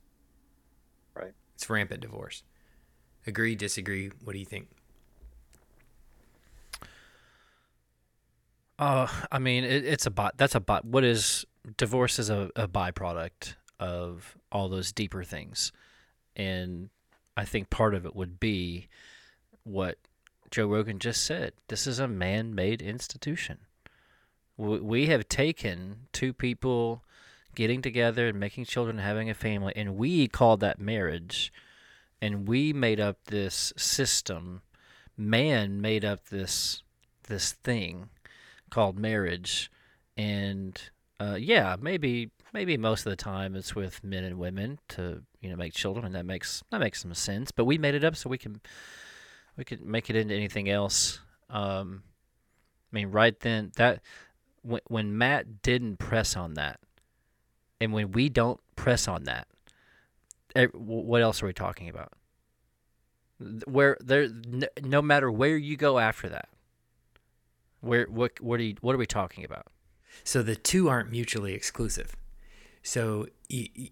Right. 1.16 1.34
It's 1.56 1.70
rampant 1.70 2.02
divorce. 2.02 2.44
Agree, 3.28 3.56
disagree? 3.56 4.12
What 4.24 4.34
do 4.34 4.40
you 4.40 4.46
think? 4.46 4.68
Uh, 8.78 9.08
I 9.32 9.40
mean, 9.40 9.66
it, 9.66 9.86
it's 9.86 10.06
a 10.06 10.12
bot. 10.12 10.38
That's 10.38 10.56
a 10.56 10.60
bot. 10.60 10.86
What 10.86 11.04
is 11.04 11.46
divorce 11.78 12.18
is 12.18 12.30
a, 12.30 12.50
a 12.56 12.68
byproduct 12.68 13.56
of 13.80 14.38
all 14.52 14.70
those 14.70 14.92
deeper 14.92 15.24
things. 15.24 15.72
And 16.36 16.90
I 17.36 17.46
think 17.46 17.70
part 17.70 17.94
of 17.94 18.06
it 18.06 18.16
would 18.16 18.40
be 18.40 18.88
what 19.64 19.98
Joe 20.52 20.68
Rogan 20.68 21.00
just 21.00 21.26
said. 21.26 21.54
This 21.68 21.88
is 21.88 22.00
a 22.00 22.08
man 22.08 22.56
made 22.56 22.82
institution. 22.82 23.60
We 24.60 25.06
have 25.06 25.30
taken 25.30 26.08
two 26.12 26.34
people 26.34 27.02
getting 27.56 27.82
together 27.82 28.28
and 28.28 28.38
making 28.38 28.66
children, 28.66 28.98
having 28.98 29.30
a 29.30 29.34
family, 29.34 29.72
and 29.74 29.96
we 29.96 30.28
called 30.28 30.60
that 30.60 30.80
marriage. 30.80 31.54
And 32.22 32.46
we 32.46 32.74
made 32.74 33.00
up 33.00 33.24
this 33.26 33.72
system. 33.78 34.62
Man 35.16 35.80
made 35.80 36.04
up 36.04 36.28
this 36.28 36.84
this 37.30 37.54
thing 37.54 38.10
called 38.70 39.00
marriage. 39.00 39.72
And 40.18 40.78
uh, 41.22 41.38
yeah, 41.40 41.78
maybe 41.80 42.32
maybe 42.54 42.76
most 42.76 43.06
of 43.06 43.12
the 43.12 43.16
time 43.16 43.56
it's 43.56 43.76
with 43.76 44.04
men 44.04 44.26
and 44.26 44.38
women 44.38 44.80
to 44.90 45.24
you 45.40 45.50
know 45.50 45.56
make 45.56 45.74
children, 45.74 46.06
and 46.06 46.16
that 46.16 46.26
makes 46.26 46.64
that 46.70 46.82
makes 46.82 47.02
some 47.02 47.14
sense. 47.14 47.52
But 47.52 47.64
we 47.64 47.78
made 47.78 47.96
it 47.96 48.04
up 48.04 48.18
so 48.18 48.30
we 48.30 48.38
can 48.38 48.60
we 49.56 49.64
can 49.64 49.90
make 49.90 50.10
it 50.10 50.18
into 50.18 50.36
anything 50.36 50.70
else. 50.70 51.20
Um, 51.50 52.04
I 52.92 52.96
mean, 52.96 53.12
right 53.12 53.40
then 53.40 53.72
that 53.78 54.02
when 54.62 54.82
when 54.88 55.18
Matt 55.18 55.62
didn't 55.62 55.98
press 55.98 56.36
on 56.36 56.56
that, 56.56 56.80
and 57.80 57.94
when 57.94 58.12
we 58.12 58.30
don't 58.30 58.60
press 58.76 59.08
on 59.08 59.24
that, 59.26 59.48
what 60.74 61.22
else 61.22 61.42
are 61.42 61.46
we 61.46 61.54
talking 61.54 61.90
about? 61.90 62.14
Where 63.66 63.98
there, 64.02 64.28
no 64.84 65.02
matter 65.02 65.32
where 65.32 65.58
you 65.58 65.78
go 65.78 66.00
after 66.00 66.30
that, 66.30 66.50
where 67.82 68.06
what 68.06 68.40
what 68.42 68.60
are 68.60 68.64
you, 68.64 68.76
what 68.82 68.96
are 68.96 69.00
we 69.00 69.06
talking 69.06 69.44
about? 69.44 69.68
So 70.24 70.42
the 70.44 70.56
two 70.56 70.90
aren't 70.90 71.12
mutually 71.12 71.54
exclusive. 71.54 72.16
So 72.84 73.28
you 73.48 73.90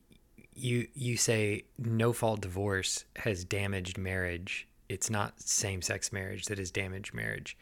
you 0.53 0.87
you 0.93 1.17
say 1.17 1.63
no 1.77 2.13
fault 2.13 2.41
divorce 2.41 3.05
has 3.17 3.45
damaged 3.45 3.97
marriage. 3.97 4.67
It's 4.89 5.09
not 5.09 5.41
same 5.41 5.81
sex 5.81 6.11
marriage 6.11 6.45
that 6.45 6.57
has 6.57 6.71
damaged 6.71 7.13
marriage. 7.13 7.57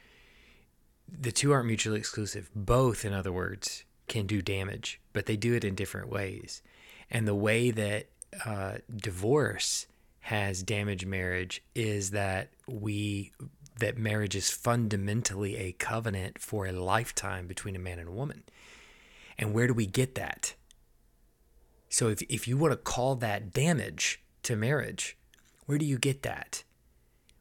The 1.07 1.31
two 1.31 1.51
aren't 1.51 1.67
mutually 1.67 1.99
exclusive. 1.99 2.49
Both, 2.55 3.05
in 3.05 3.13
other 3.13 3.31
words, 3.31 3.83
can 4.07 4.27
do 4.27 4.41
damage, 4.41 4.99
but 5.13 5.25
they 5.25 5.37
do 5.37 5.53
it 5.53 5.63
in 5.63 5.75
different 5.75 6.09
ways. 6.09 6.61
And 7.09 7.27
the 7.27 7.35
way 7.35 7.71
that 7.71 8.07
uh, 8.45 8.75
divorce 8.95 9.87
has 10.21 10.63
damaged 10.63 11.05
marriage 11.05 11.63
is 11.75 12.11
that 12.11 12.49
we 12.67 13.31
that 13.79 13.97
marriage 13.97 14.35
is 14.35 14.49
fundamentally 14.49 15.57
a 15.57 15.73
covenant 15.73 16.39
for 16.39 16.65
a 16.65 16.71
lifetime 16.71 17.45
between 17.45 17.75
a 17.75 17.79
man 17.79 17.99
and 17.99 18.07
a 18.07 18.11
woman. 18.11 18.43
And 19.37 19.53
where 19.53 19.67
do 19.67 19.73
we 19.73 19.85
get 19.85 20.15
that? 20.15 20.55
So 21.89 22.09
if 22.09 22.21
if 22.23 22.47
you 22.47 22.57
want 22.57 22.71
to 22.71 22.77
call 22.77 23.15
that 23.15 23.53
damage 23.53 24.21
to 24.43 24.55
marriage, 24.55 25.17
where 25.65 25.77
do 25.77 25.85
you 25.85 25.97
get 25.97 26.23
that? 26.23 26.63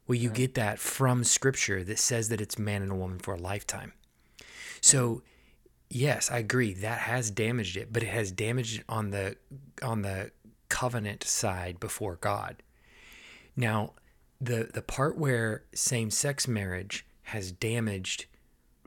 Well, 0.07 0.15
you 0.17 0.29
mm-hmm. 0.29 0.35
get 0.35 0.53
that 0.55 0.79
from 0.79 1.23
scripture 1.23 1.83
that 1.83 1.99
says 1.99 2.29
that 2.29 2.41
it's 2.41 2.59
man 2.59 2.81
and 2.81 2.91
a 2.91 2.95
woman 2.95 3.19
for 3.19 3.33
a 3.33 3.39
lifetime. 3.39 3.93
So 4.81 5.23
yes, 5.89 6.29
I 6.29 6.39
agree 6.39 6.73
that 6.73 6.99
has 6.99 7.31
damaged 7.31 7.77
it, 7.77 7.91
but 7.91 8.03
it 8.03 8.09
has 8.09 8.31
damaged 8.31 8.79
it 8.79 8.85
on 8.87 9.11
the 9.11 9.37
on 9.81 10.01
the 10.01 10.31
covenant 10.69 11.23
side 11.23 11.79
before 11.79 12.17
God. 12.17 12.61
Now, 13.55 13.93
the 14.39 14.69
the 14.73 14.81
part 14.81 15.17
where 15.17 15.63
same-sex 15.73 16.47
marriage 16.47 17.05
has 17.23 17.51
damaged 17.51 18.25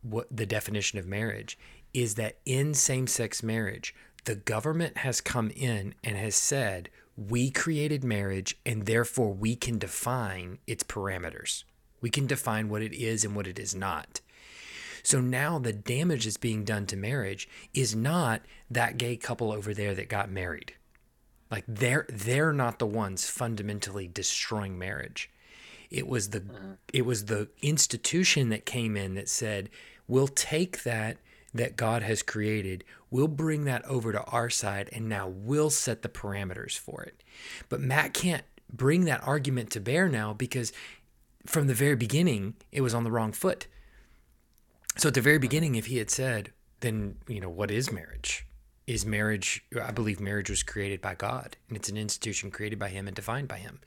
what 0.03 0.29
the 0.31 0.47
definition 0.47 0.99
of 0.99 1.07
marriage 1.07 1.59
is 1.93 2.15
that 2.15 2.39
in 2.45 2.75
same-sex 2.75 3.43
marriage, 3.43 3.95
the 4.25 4.37
government 4.37 4.99
has 4.99 5.21
come 5.21 5.51
in 5.51 5.95
and 6.05 6.17
has 6.17 6.37
said, 6.37 6.91
we 7.19 7.51
created 7.51 8.05
marriage 8.05 8.57
and 8.65 8.87
therefore 8.87 9.33
we 9.33 9.57
can 9.57 9.77
define 9.77 10.59
its 10.69 10.85
parameters. 10.85 11.65
We 12.01 12.11
can 12.11 12.29
define 12.29 12.69
what 12.69 12.81
it 12.81 12.93
is 12.93 13.25
and 13.25 13.35
what 13.35 13.49
it 13.49 13.59
is 13.59 13.75
not. 13.75 14.21
So 15.03 15.21
now 15.21 15.59
the 15.59 15.73
damage 15.73 16.25
that's 16.25 16.37
being 16.37 16.65
done 16.65 16.87
to 16.87 16.97
marriage 16.97 17.49
is 17.75 17.97
not 17.97 18.43
that 18.71 18.99
gay 18.99 19.17
couple 19.17 19.51
over 19.51 19.75
there 19.75 19.95
that 19.95 20.09
got 20.09 20.31
married. 20.31 20.75
Like 21.51 21.65
they're 21.67 22.07
they're 22.09 22.53
not 22.53 22.79
the 22.79 22.87
ones 22.87 23.29
fundamentally 23.29 24.07
destroying 24.07 24.79
marriage. 24.79 25.31
It 25.91 26.07
was 26.07 26.31
the 26.31 26.45
it 26.93 27.07
was 27.07 27.25
the 27.25 27.49
institution 27.63 28.51
that 28.51 28.67
came 28.67 28.97
in 28.97 29.15
that 29.15 29.29
said, 29.29 29.71
"We'll 30.07 30.29
take 30.29 30.83
that 30.83 31.17
that 31.55 31.77
God 31.77 32.03
has 32.03 32.23
created, 32.23 32.85
we'll 33.11 33.29
bring 33.29 33.65
that 33.65 33.85
over 33.87 34.13
to 34.13 34.23
our 34.25 34.51
side 34.51 34.91
and 34.93 35.09
now 35.09 35.29
we'll 35.29 35.71
set 35.71 36.03
the 36.03 36.09
parameters 36.09 36.79
for 36.79 37.03
it." 37.03 37.23
But 37.69 37.81
Matt 37.81 38.15
can't 38.15 38.45
bring 38.73 39.05
that 39.05 39.27
argument 39.27 39.71
to 39.71 39.81
bear 39.81 40.09
now 40.09 40.33
because 40.33 40.73
from 41.47 41.67
the 41.67 41.75
very 41.75 41.97
beginning 41.97 42.55
it 42.71 42.83
was 42.83 42.95
on 42.95 43.05
the 43.05 43.11
wrong 43.11 43.33
foot. 43.33 43.67
So 44.97 45.09
at 45.09 45.15
the 45.15 45.21
very 45.21 45.39
beginning 45.39 45.75
if 45.75 45.87
he 45.87 45.99
had 45.99 46.11
said, 46.11 46.53
then, 46.81 47.17
you 47.27 47.41
know, 47.41 47.49
what 47.49 47.71
is 47.71 47.91
marriage? 47.91 48.47
Is 48.87 49.05
marriage 49.05 49.65
I 49.83 49.91
believe 49.91 50.21
marriage 50.21 50.51
was 50.51 50.63
created 50.63 51.01
by 51.01 51.15
God 51.15 51.57
and 51.69 51.77
it's 51.77 51.89
an 51.89 51.97
institution 51.97 52.51
created 52.51 52.79
by 52.79 52.89
him 52.89 53.07
and 53.07 53.17
defined 53.17 53.49
by 53.49 53.59
him. 53.59 53.81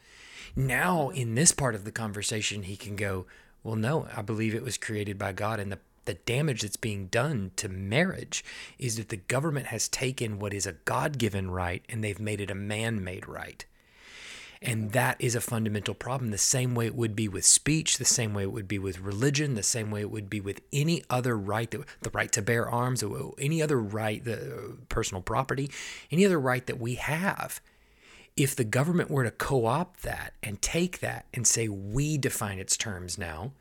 Now, 0.55 1.09
in 1.09 1.35
this 1.35 1.51
part 1.51 1.75
of 1.75 1.85
the 1.85 1.91
conversation, 1.91 2.63
he 2.63 2.75
can 2.75 2.95
go, 2.95 3.25
Well, 3.63 3.75
no, 3.75 4.07
I 4.15 4.21
believe 4.21 4.53
it 4.53 4.63
was 4.63 4.77
created 4.77 5.17
by 5.17 5.31
God. 5.31 5.59
And 5.59 5.71
the, 5.71 5.79
the 6.05 6.13
damage 6.15 6.61
that's 6.61 6.77
being 6.77 7.07
done 7.07 7.51
to 7.57 7.69
marriage 7.69 8.43
is 8.79 8.97
that 8.97 9.09
the 9.09 9.17
government 9.17 9.67
has 9.67 9.87
taken 9.87 10.39
what 10.39 10.53
is 10.53 10.65
a 10.65 10.73
God 10.73 11.17
given 11.17 11.51
right 11.51 11.83
and 11.89 12.03
they've 12.03 12.19
made 12.19 12.41
it 12.41 12.51
a 12.51 12.55
man 12.55 13.03
made 13.03 13.27
right. 13.27 13.65
And 14.63 14.91
that 14.91 15.15
is 15.19 15.33
a 15.33 15.41
fundamental 15.41 15.95
problem, 15.95 16.29
the 16.29 16.37
same 16.37 16.75
way 16.75 16.85
it 16.85 16.93
would 16.93 17.15
be 17.15 17.27
with 17.27 17.45
speech, 17.45 17.97
the 17.97 18.05
same 18.05 18.35
way 18.35 18.43
it 18.43 18.51
would 18.51 18.67
be 18.67 18.77
with 18.77 18.99
religion, 18.99 19.55
the 19.55 19.63
same 19.63 19.89
way 19.89 20.01
it 20.01 20.11
would 20.11 20.29
be 20.29 20.39
with 20.39 20.61
any 20.71 21.03
other 21.09 21.35
right, 21.35 21.71
that, 21.71 21.81
the 22.01 22.11
right 22.11 22.31
to 22.33 22.43
bear 22.43 22.69
arms, 22.69 23.03
any 23.39 23.59
other 23.59 23.79
right, 23.79 24.23
the 24.23 24.77
personal 24.87 25.23
property, 25.23 25.71
any 26.11 26.25
other 26.27 26.39
right 26.39 26.67
that 26.67 26.79
we 26.79 26.93
have 26.95 27.59
if 28.37 28.55
the 28.55 28.63
government 28.63 29.11
were 29.11 29.23
to 29.23 29.31
co 29.31 29.65
opt 29.65 30.03
that 30.03 30.33
and 30.41 30.61
take 30.61 30.99
that 30.99 31.25
and 31.33 31.45
say, 31.45 31.67
we 31.67 32.17
define 32.17 32.59
its 32.59 32.77
terms 32.77 33.17
now, 33.17 33.51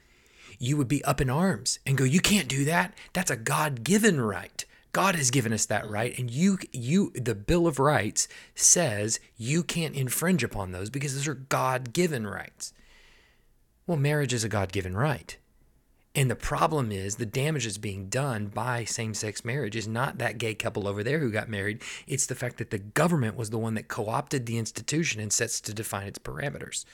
you 0.60 0.76
would 0.76 0.86
be 0.86 1.02
up 1.04 1.20
in 1.20 1.30
arms 1.30 1.80
and 1.86 1.98
go, 1.98 2.04
you 2.04 2.20
can't 2.20 2.46
do 2.46 2.64
that. 2.66 2.94
That's 3.14 3.30
a 3.30 3.36
God 3.36 3.82
given 3.82 4.20
right. 4.20 4.64
God 4.92 5.14
has 5.14 5.30
given 5.30 5.52
us 5.52 5.64
that 5.66 5.88
right. 5.88 6.16
And 6.18 6.30
you, 6.30 6.58
you, 6.72 7.12
the 7.14 7.34
Bill 7.34 7.66
of 7.66 7.78
Rights 7.78 8.28
says 8.54 9.18
you 9.36 9.62
can't 9.62 9.96
infringe 9.96 10.44
upon 10.44 10.70
those 10.70 10.90
because 10.90 11.14
those 11.14 11.26
are 11.26 11.34
God 11.34 11.92
given 11.92 12.26
rights. 12.26 12.72
Well, 13.86 13.96
marriage 13.96 14.34
is 14.34 14.44
a 14.44 14.48
God 14.48 14.70
given 14.70 14.96
right. 14.96 15.36
And 16.14 16.30
the 16.30 16.36
problem 16.36 16.90
is 16.90 17.16
the 17.16 17.26
damage 17.26 17.64
that's 17.64 17.78
being 17.78 18.08
done 18.08 18.48
by 18.48 18.84
same 18.84 19.14
sex 19.14 19.44
marriage 19.44 19.76
is 19.76 19.86
not 19.86 20.18
that 20.18 20.38
gay 20.38 20.54
couple 20.54 20.88
over 20.88 21.04
there 21.04 21.20
who 21.20 21.30
got 21.30 21.48
married. 21.48 21.82
It's 22.06 22.26
the 22.26 22.34
fact 22.34 22.58
that 22.58 22.70
the 22.70 22.78
government 22.78 23.36
was 23.36 23.50
the 23.50 23.58
one 23.58 23.74
that 23.74 23.88
co 23.88 24.08
opted 24.08 24.44
the 24.44 24.58
institution 24.58 25.20
and 25.20 25.32
sets 25.32 25.60
to 25.62 25.72
define 25.72 26.08
its 26.08 26.18
parameters. 26.18 26.84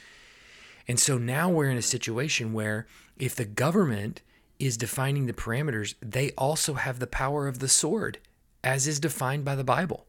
And 0.89 1.01
so 1.01 1.18
now 1.18 1.51
we're 1.51 1.70
in 1.70 1.76
a 1.76 1.82
situation 1.82 2.53
where 2.53 2.87
if 3.18 3.34
the 3.34 3.45
government 3.45 4.22
is 4.59 4.76
defining 4.76 5.26
the 5.26 5.32
parameters, 5.32 5.95
they 6.01 6.30
also 6.32 6.74
have 6.74 6.99
the 6.99 7.07
power 7.07 7.49
of 7.49 7.59
the 7.59 7.68
sword, 7.68 8.18
as 8.62 8.87
is 8.87 9.01
defined 9.01 9.45
by 9.45 9.55
the 9.55 9.64
Bible. 9.64 10.07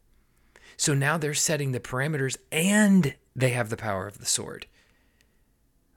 So 0.77 0.93
now 0.93 1.17
they're 1.17 1.33
setting 1.33 1.71
the 1.71 1.79
parameters 1.79 2.37
and 2.51 3.15
they 3.35 3.49
have 3.49 3.69
the 3.69 3.77
power 3.77 4.07
of 4.07 4.19
the 4.19 4.25
sword. 4.25 4.67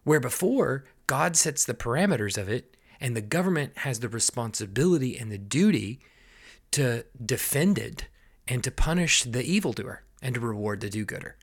Where 0.05 0.21
before, 0.21 0.85
God 1.07 1.37
sets 1.37 1.65
the 1.65 1.75
parameters 1.75 2.39
of 2.39 2.49
it 2.49 2.77
and 3.01 3.15
the 3.15 3.21
government 3.21 3.79
has 3.79 4.01
the 4.01 4.09
responsibility 4.09 5.19
and 5.19 5.31
the 5.31 5.39
duty 5.39 6.01
to 6.73 7.05
defend 7.25 7.79
it 7.79 8.07
and 8.49 8.65
to 8.65 8.71
punish 8.71 9.25
the 9.25 9.43
evildoer 9.43 10.03
and 10.23 10.35
to 10.35 10.41
reward 10.41 10.81
the 10.81 10.91
do 10.91 11.05
gooder. 11.05 11.37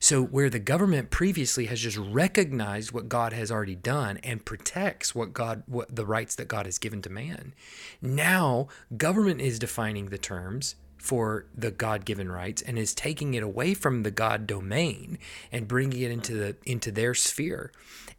So, 0.00 0.22
where 0.22 0.50
the 0.50 0.58
government 0.58 1.10
previously 1.10 1.66
has 1.66 1.80
just 1.80 1.96
recognized 1.96 2.92
what 2.92 3.08
God 3.08 3.32
has 3.32 3.50
already 3.50 3.76
done 3.76 4.18
and 4.18 4.44
protects 4.44 5.14
what 5.14 5.32
God, 5.32 5.62
what 5.66 5.94
the 5.94 6.06
rights 6.06 6.34
that 6.36 6.48
God 6.48 6.66
has 6.66 6.78
given 6.78 7.02
to 7.02 7.10
man, 7.10 7.54
now 8.02 8.68
government 8.96 9.40
is 9.40 9.58
defining 9.58 10.06
the 10.06 10.18
terms 10.18 10.76
for 11.06 11.46
the 11.54 11.70
God-given 11.70 12.30
rights 12.30 12.62
and 12.62 12.78
is 12.78 12.94
taking 12.94 13.34
it 13.34 13.42
away 13.42 13.74
from 13.74 14.02
the 14.02 14.10
God 14.10 14.46
domain 14.46 15.18
and 15.52 15.68
bringing 15.68 16.00
it 16.00 16.10
into 16.10 16.34
the 16.34 16.56
into 16.64 16.90
their 16.90 17.14
sphere. 17.14 17.70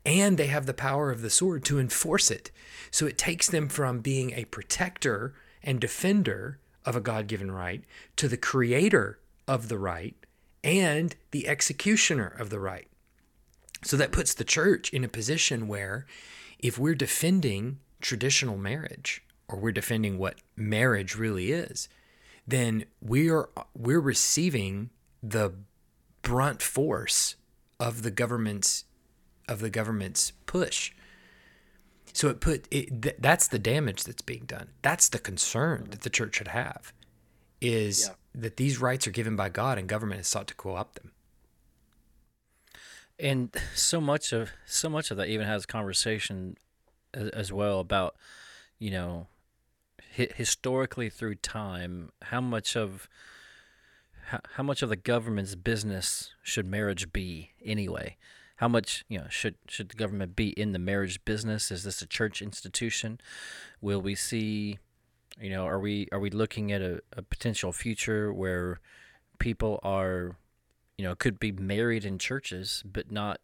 And 0.06 0.38
they 0.38 0.48
have 0.48 0.66
the 0.66 0.74
power 0.74 1.12
of 1.12 1.22
the 1.22 1.30
sword 1.30 1.66
to 1.66 1.80
enforce 1.80 2.32
it. 2.32 2.50
So 2.92 3.06
it 3.06 3.18
takes 3.18 3.50
them 3.50 3.68
from 3.68 4.00
being 4.00 4.32
a 4.32 4.46
protector 4.46 5.34
and 5.62 5.82
defender 5.82 6.60
of 6.86 6.96
a 6.96 7.02
God-given 7.02 7.52
right 7.52 7.84
to 8.16 8.30
the 8.30 8.38
creator 8.38 9.20
of 9.48 9.68
the 9.68 9.78
right 9.78 10.16
and 10.68 11.16
the 11.32 11.48
executioner 11.48 12.28
of 12.28 12.50
the 12.50 12.60
right. 12.60 12.88
So 13.84 13.96
that 13.98 14.12
puts 14.12 14.34
the 14.34 14.44
church 14.44 14.92
in 14.92 15.04
a 15.04 15.08
position 15.08 15.68
where 15.68 16.06
if 16.60 16.78
we're 16.78 16.96
defending 16.96 17.80
traditional 18.02 18.58
marriage 18.58 19.24
or 19.48 19.58
we're 19.58 19.72
defending 19.72 20.18
what 20.18 20.36
marriage 20.56 21.16
really 21.16 21.52
is, 21.52 21.88
then 22.46 22.86
we 23.02 23.30
are 23.30 23.50
we're 23.74 24.02
receiving 24.02 24.90
the 25.24 25.54
brunt 26.22 26.62
force 26.62 27.36
of 27.80 28.04
the 28.04 28.12
government's 28.12 28.84
of 29.48 29.62
the 29.62 29.70
government's 29.70 30.32
push. 30.46 30.92
So 32.12 32.30
it 32.30 32.42
put 32.42 32.68
it, 32.72 33.02
th- 33.02 33.16
that's 33.20 33.48
the 33.48 33.60
damage 33.60 34.04
that's 34.04 34.22
being 34.22 34.44
done. 34.46 34.70
That's 34.82 35.08
the 35.08 35.20
concern 35.20 35.88
that 35.92 36.02
the 36.02 36.10
church 36.10 36.36
should 36.36 36.50
have 36.50 36.92
is 37.62 38.08
yeah. 38.08 38.14
That 38.38 38.58
these 38.58 38.80
rights 38.80 39.08
are 39.08 39.12
given 39.12 39.36
by 39.36 39.50
God 39.50 39.78
and 39.78 39.88
government 39.88 40.20
has 40.20 40.28
sought 40.28 40.48
to 40.48 40.56
co-opt 40.56 40.96
them. 40.96 41.12
And 43.20 43.56
so 43.74 44.00
much 44.00 44.32
of 44.32 44.52
so 44.66 44.90
much 44.90 45.10
of 45.10 45.18
that 45.18 45.28
even 45.28 45.48
has 45.48 45.66
conversation 45.66 46.56
as, 47.14 47.30
as 47.30 47.52
well 47.52 47.80
about 47.80 48.16
you 48.78 48.92
know 48.92 49.28
historically 50.14 51.10
through 51.10 51.36
time, 51.36 52.12
how 52.24 52.42
much 52.42 52.76
of 52.76 53.10
how, 54.28 54.40
how 54.54 54.64
much 54.64 54.84
of 54.84 54.90
the 54.90 54.96
government's 54.96 55.56
business 55.56 56.32
should 56.44 56.68
marriage 56.68 57.12
be 57.12 57.52
anyway? 57.64 58.18
how 58.58 58.68
much 58.68 59.06
you 59.08 59.20
know 59.20 59.28
should 59.30 59.56
should 59.68 59.90
the 59.90 59.96
government 59.96 60.36
be 60.36 60.50
in 60.50 60.74
the 60.74 60.80
marriage 60.80 61.24
business? 61.26 61.72
Is 61.72 61.84
this 61.84 62.02
a 62.02 62.08
church 62.08 62.42
institution? 62.42 63.20
Will 63.82 64.02
we 64.02 64.16
see, 64.16 64.80
you 65.40 65.50
know, 65.50 65.66
are 65.66 65.80
we 65.80 66.08
are 66.12 66.20
we 66.20 66.30
looking 66.30 66.72
at 66.72 66.82
a, 66.82 67.02
a 67.14 67.22
potential 67.22 67.72
future 67.72 68.34
where 68.34 68.80
people 69.40 69.80
are, 69.84 70.36
you 70.98 71.04
know, 71.04 71.16
could 71.16 71.40
be 71.40 71.52
married 71.52 72.06
in 72.06 72.18
churches 72.18 72.84
but 72.86 73.12
not 73.12 73.40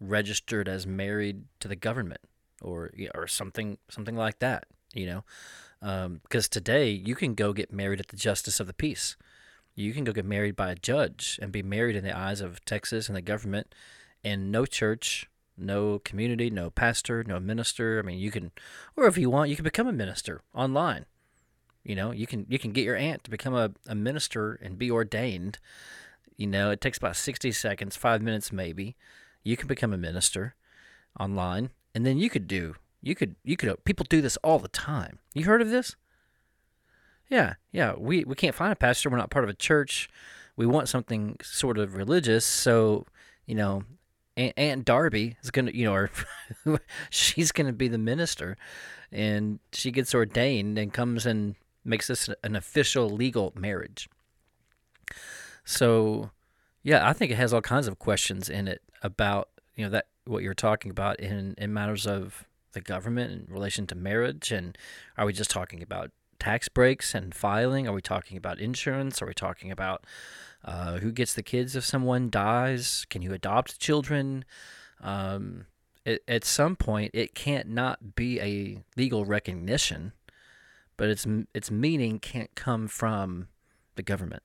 registered 0.00 0.68
as 0.68 0.86
married 0.86 1.44
to 1.60 1.68
the 1.68 1.76
government 1.76 2.20
or 2.62 2.90
or 3.14 3.26
something 3.26 3.78
something 3.88 4.16
like 4.16 4.38
that? 4.38 4.66
You 4.94 5.06
know, 5.06 5.24
because 5.80 6.46
um, 6.46 6.50
today 6.50 6.90
you 6.90 7.14
can 7.14 7.34
go 7.34 7.52
get 7.52 7.72
married 7.72 8.00
at 8.00 8.08
the 8.08 8.16
justice 8.16 8.60
of 8.60 8.66
the 8.66 8.72
peace. 8.72 9.16
You 9.74 9.92
can 9.92 10.04
go 10.04 10.12
get 10.12 10.24
married 10.24 10.54
by 10.54 10.70
a 10.70 10.76
judge 10.76 11.38
and 11.42 11.50
be 11.50 11.62
married 11.62 11.96
in 11.96 12.04
the 12.04 12.16
eyes 12.16 12.40
of 12.40 12.64
Texas 12.64 13.08
and 13.08 13.16
the 13.16 13.20
government, 13.20 13.74
and 14.22 14.52
no 14.52 14.66
church, 14.66 15.28
no 15.58 15.98
community, 15.98 16.48
no 16.48 16.70
pastor, 16.70 17.24
no 17.24 17.40
minister. 17.40 17.98
I 17.98 18.02
mean, 18.02 18.20
you 18.20 18.30
can, 18.30 18.52
or 18.96 19.06
if 19.08 19.18
you 19.18 19.30
want, 19.30 19.50
you 19.50 19.56
can 19.56 19.64
become 19.64 19.88
a 19.88 19.92
minister 19.92 20.42
online. 20.54 21.06
You 21.84 21.94
know, 21.94 22.10
you 22.10 22.26
can 22.26 22.46
you 22.48 22.58
can 22.58 22.72
get 22.72 22.84
your 22.84 22.96
aunt 22.96 23.24
to 23.24 23.30
become 23.30 23.54
a, 23.54 23.70
a 23.86 23.94
minister 23.94 24.58
and 24.62 24.78
be 24.78 24.90
ordained. 24.90 25.58
You 26.36 26.46
know, 26.46 26.70
it 26.70 26.80
takes 26.80 26.98
about 26.98 27.16
sixty 27.16 27.52
seconds, 27.52 27.96
five 27.96 28.22
minutes 28.22 28.52
maybe. 28.52 28.96
You 29.42 29.56
can 29.56 29.68
become 29.68 29.92
a 29.92 29.98
minister 29.98 30.54
online, 31.20 31.70
and 31.94 32.06
then 32.06 32.18
you 32.18 32.30
could 32.30 32.48
do 32.48 32.76
you 33.04 33.14
could 33.14 33.36
you 33.44 33.56
could 33.56 33.84
people 33.84 34.06
do 34.08 34.22
this 34.22 34.38
all 34.38 34.58
the 34.58 34.68
time. 34.68 35.18
You 35.34 35.44
heard 35.44 35.60
of 35.60 35.68
this? 35.68 35.94
Yeah, 37.28 37.54
yeah. 37.70 37.94
We 37.98 38.24
we 38.24 38.34
can't 38.34 38.54
find 38.54 38.72
a 38.72 38.76
pastor. 38.76 39.10
We're 39.10 39.18
not 39.18 39.30
part 39.30 39.44
of 39.44 39.50
a 39.50 39.54
church. 39.54 40.08
We 40.56 40.66
want 40.66 40.88
something 40.88 41.36
sort 41.42 41.78
of 41.78 41.96
religious. 41.96 42.44
So, 42.44 43.06
you 43.44 43.54
know, 43.54 43.82
Aunt, 44.36 44.84
Darby 44.84 45.36
is 45.42 45.50
gonna, 45.50 45.72
you 45.72 45.84
know, 45.84 45.94
or 45.94 46.10
she's 47.10 47.52
gonna 47.52 47.72
be 47.72 47.88
the 47.88 47.98
minister, 47.98 48.56
and 49.12 49.58
she 49.72 49.90
gets 49.90 50.14
ordained 50.14 50.78
and 50.78 50.92
comes 50.92 51.26
and 51.26 51.56
makes 51.84 52.06
this 52.08 52.28
an 52.42 52.56
official 52.56 53.08
legal 53.08 53.52
marriage. 53.56 54.08
So, 55.64 56.30
yeah, 56.82 57.08
I 57.08 57.12
think 57.12 57.30
it 57.30 57.36
has 57.36 57.52
all 57.52 57.62
kinds 57.62 57.86
of 57.86 57.98
questions 57.98 58.48
in 58.48 58.68
it 58.68 58.82
about 59.02 59.48
you 59.74 59.84
know 59.84 59.90
that 59.90 60.06
what 60.24 60.42
you're 60.42 60.54
talking 60.54 60.90
about 60.90 61.20
in 61.20 61.54
in 61.58 61.72
matters 61.72 62.06
of 62.06 62.46
the 62.74 62.80
government 62.80 63.32
in 63.32 63.52
relation 63.52 63.86
to 63.86 63.94
marriage? 63.94 64.52
And 64.52 64.76
are 65.16 65.24
we 65.24 65.32
just 65.32 65.50
talking 65.50 65.82
about 65.82 66.10
tax 66.38 66.68
breaks 66.68 67.14
and 67.14 67.34
filing? 67.34 67.88
Are 67.88 67.94
we 67.94 68.02
talking 68.02 68.36
about 68.36 68.60
insurance? 68.60 69.22
Are 69.22 69.26
we 69.26 69.34
talking 69.34 69.70
about 69.72 70.04
uh, 70.64 70.98
who 70.98 71.10
gets 71.10 71.32
the 71.32 71.42
kids 71.42 71.74
if 71.74 71.84
someone 71.84 72.28
dies? 72.28 73.06
Can 73.08 73.22
you 73.22 73.32
adopt 73.32 73.80
children? 73.80 74.44
Um, 75.00 75.66
it, 76.04 76.22
at 76.28 76.44
some 76.44 76.76
point, 76.76 77.12
it 77.14 77.34
can't 77.34 77.68
not 77.68 78.14
be 78.14 78.38
a 78.40 78.84
legal 78.96 79.24
recognition, 79.24 80.12
but 80.96 81.08
its 81.08 81.26
its 81.52 81.70
meaning 81.70 82.18
can't 82.18 82.54
come 82.54 82.88
from 82.88 83.48
the 83.96 84.02
government. 84.02 84.42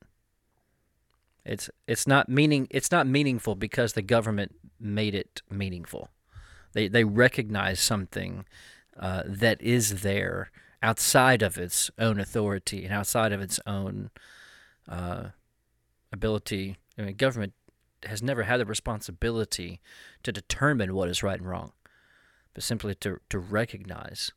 It's 1.44 1.70
it's 1.86 2.06
not 2.06 2.28
meaning 2.28 2.66
it's 2.70 2.90
not 2.90 3.06
meaningful 3.06 3.54
because 3.54 3.92
the 3.92 4.02
government 4.02 4.54
made 4.78 5.14
it 5.14 5.42
meaningful. 5.50 6.08
They 6.72 6.88
they 6.88 7.04
recognize 7.04 7.80
something 7.80 8.44
uh, 8.98 9.22
that 9.26 9.60
is 9.62 10.02
there 10.02 10.50
outside 10.82 11.42
of 11.42 11.58
its 11.58 11.90
own 11.98 12.18
authority 12.18 12.84
and 12.84 12.92
outside 12.94 13.32
of 13.32 13.40
its 13.40 13.60
own 13.66 14.10
uh, 14.88 15.28
ability. 16.12 16.76
I 16.98 17.02
mean, 17.02 17.16
government 17.16 17.54
has 18.04 18.22
never 18.22 18.44
had 18.44 18.60
the 18.60 18.66
responsibility 18.66 19.80
to 20.22 20.32
determine 20.32 20.94
what 20.94 21.08
is 21.08 21.22
right 21.22 21.38
and 21.38 21.48
wrong, 21.48 21.72
but 22.54 22.62
simply 22.62 22.94
to 22.96 23.20
to 23.28 23.38
recognize 23.38 24.32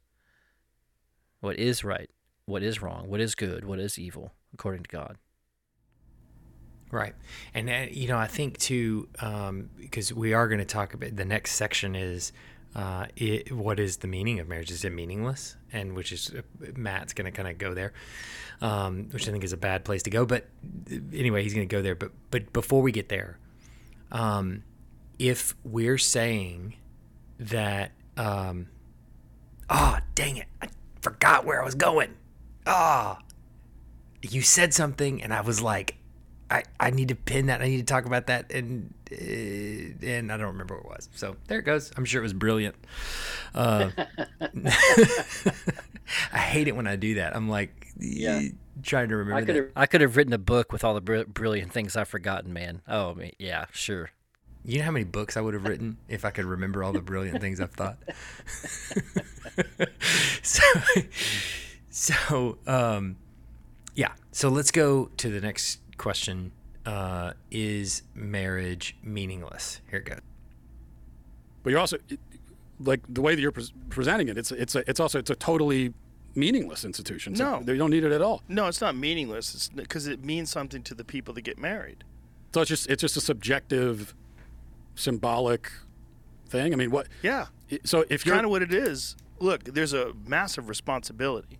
what 1.43 1.59
is 1.59 1.83
right, 1.83 2.09
what 2.45 2.63
is 2.63 2.81
wrong, 2.81 3.09
what 3.09 3.19
is 3.19 3.35
good, 3.35 3.65
what 3.65 3.77
is 3.77 3.99
evil, 3.99 4.31
according 4.53 4.81
to 4.81 4.89
God. 4.89 5.17
Right. 6.89 7.13
And, 7.53 7.69
uh, 7.69 7.87
you 7.91 8.07
know, 8.07 8.17
I 8.17 8.27
think 8.27 8.57
too, 8.57 9.09
um, 9.19 9.69
because 9.77 10.13
we 10.13 10.33
are 10.33 10.47
going 10.47 10.59
to 10.59 10.65
talk 10.65 10.93
about 10.93 11.17
the 11.17 11.25
next 11.25 11.55
section 11.55 11.95
is 11.95 12.31
uh, 12.75 13.07
it, 13.17 13.51
what 13.51 13.77
is 13.77 13.97
the 13.97 14.07
meaning 14.07 14.39
of 14.39 14.47
marriage? 14.47 14.71
Is 14.71 14.85
it 14.85 14.93
meaningless? 14.93 15.57
And 15.73 15.95
which 15.97 16.13
is, 16.13 16.31
uh, 16.33 16.43
Matt's 16.77 17.11
going 17.11 17.25
to 17.25 17.31
kind 17.31 17.49
of 17.49 17.57
go 17.57 17.73
there, 17.73 17.91
um, 18.61 19.09
which 19.11 19.27
I 19.27 19.31
think 19.33 19.43
is 19.43 19.51
a 19.51 19.57
bad 19.57 19.83
place 19.83 20.03
to 20.03 20.09
go. 20.09 20.25
But 20.25 20.47
uh, 20.89 20.95
anyway, 21.11 21.43
he's 21.43 21.53
going 21.53 21.67
to 21.67 21.75
go 21.75 21.81
there. 21.81 21.95
But, 21.95 22.11
but 22.31 22.53
before 22.53 22.81
we 22.81 22.93
get 22.93 23.09
there, 23.09 23.37
um, 24.13 24.63
if 25.19 25.55
we're 25.65 25.97
saying 25.97 26.75
that, 27.37 27.91
um, 28.15 28.67
oh, 29.69 29.97
dang 30.15 30.37
it, 30.37 30.47
I 30.61 30.67
forgot 31.03 31.45
where 31.45 31.61
I 31.61 31.65
was 31.65 31.75
going. 31.75 32.15
Ah, 32.65 33.19
oh, 33.19 33.25
you 34.21 34.41
said 34.41 34.73
something, 34.73 35.21
and 35.21 35.33
I 35.33 35.41
was 35.41 35.61
like, 35.61 35.97
I, 36.49 36.63
I 36.79 36.91
need 36.91 37.09
to 37.09 37.15
pin 37.15 37.47
that. 37.47 37.61
I 37.61 37.67
need 37.67 37.77
to 37.77 37.83
talk 37.83 38.05
about 38.05 38.27
that, 38.27 38.51
and 38.51 38.93
uh, 39.11 39.15
and 40.05 40.31
I 40.31 40.37
don't 40.37 40.47
remember 40.47 40.75
what 40.75 40.85
it 40.85 40.89
was. 40.89 41.09
So 41.15 41.35
there 41.47 41.59
it 41.59 41.63
goes. 41.63 41.91
I'm 41.97 42.05
sure 42.05 42.21
it 42.21 42.23
was 42.23 42.33
brilliant. 42.33 42.75
Uh, 43.53 43.89
I 46.31 46.37
hate 46.37 46.67
it 46.67 46.75
when 46.75 46.87
I 46.87 46.95
do 46.95 47.15
that. 47.15 47.35
I'm 47.35 47.49
like, 47.49 47.87
yeah. 47.97 48.41
trying 48.81 49.09
to 49.09 49.17
remember. 49.17 49.71
I 49.75 49.85
could 49.85 50.01
have 50.01 50.15
written 50.15 50.33
a 50.33 50.37
book 50.37 50.71
with 50.71 50.83
all 50.83 50.93
the 50.93 51.01
br- 51.01 51.23
brilliant 51.23 51.71
things 51.71 51.95
I've 51.95 52.07
forgotten, 52.07 52.53
man. 52.53 52.81
Oh, 52.87 53.17
yeah, 53.39 53.65
sure. 53.71 54.11
You 54.65 54.79
know 54.79 54.85
how 54.85 54.91
many 54.91 55.05
books 55.05 55.35
I 55.35 55.41
would 55.41 55.53
have 55.53 55.65
written 55.65 55.97
if 56.07 56.23
I 56.23 56.29
could 56.29 56.45
remember 56.45 56.83
all 56.83 56.93
the 56.93 57.01
brilliant 57.01 57.41
things 57.41 57.59
I've 57.59 57.73
thought. 57.73 57.97
so, 60.41 60.63
so 61.89 62.57
um, 62.65 63.17
yeah. 63.95 64.13
So 64.31 64.49
let's 64.49 64.71
go 64.71 65.09
to 65.17 65.29
the 65.29 65.41
next 65.41 65.79
question 65.97 66.51
uh, 66.85 67.33
is 67.51 68.03
marriage 68.13 68.95
meaningless? 69.03 69.81
Here 69.89 69.99
it 69.99 70.05
goes. 70.05 70.19
But 71.63 71.71
you're 71.71 71.79
also 71.79 71.97
like 72.79 73.01
the 73.07 73.21
way 73.21 73.35
that 73.35 73.41
you're 73.41 73.51
pre- 73.51 73.73
presenting 73.89 74.27
it. 74.27 74.37
It's 74.37 74.51
it's 74.51 74.75
a, 74.75 74.89
it's 74.89 74.99
also 74.99 75.19
it's 75.19 75.29
a 75.29 75.35
totally 75.35 75.93
meaningless 76.35 76.83
institution. 76.83 77.35
So 77.35 77.59
no, 77.59 77.63
they 77.63 77.77
don't 77.77 77.91
need 77.91 78.03
it 78.03 78.11
at 78.11 78.21
all. 78.21 78.41
No, 78.47 78.67
it's 78.67 78.81
not 78.81 78.95
meaningless. 78.95 79.53
It's 79.55 79.69
because 79.69 80.07
it 80.07 80.23
means 80.23 80.49
something 80.49 80.83
to 80.83 80.95
the 80.95 81.03
people 81.03 81.33
that 81.35 81.41
get 81.41 81.57
married. 81.57 82.03
So 82.53 82.61
it's 82.61 82.69
just 82.69 82.89
it's 82.89 83.01
just 83.01 83.17
a 83.17 83.21
subjective, 83.21 84.13
symbolic 84.95 85.71
thing. 86.47 86.73
I 86.73 86.75
mean, 86.75 86.91
what? 86.91 87.07
Yeah. 87.21 87.47
So 87.83 88.05
if 88.09 88.25
you're 88.25 88.35
kind 88.35 88.45
of 88.45 88.51
what 88.51 88.61
it 88.61 88.73
is. 88.73 89.15
Look, 89.39 89.63
there's 89.65 89.93
a 89.93 90.13
massive 90.25 90.69
responsibility 90.69 91.59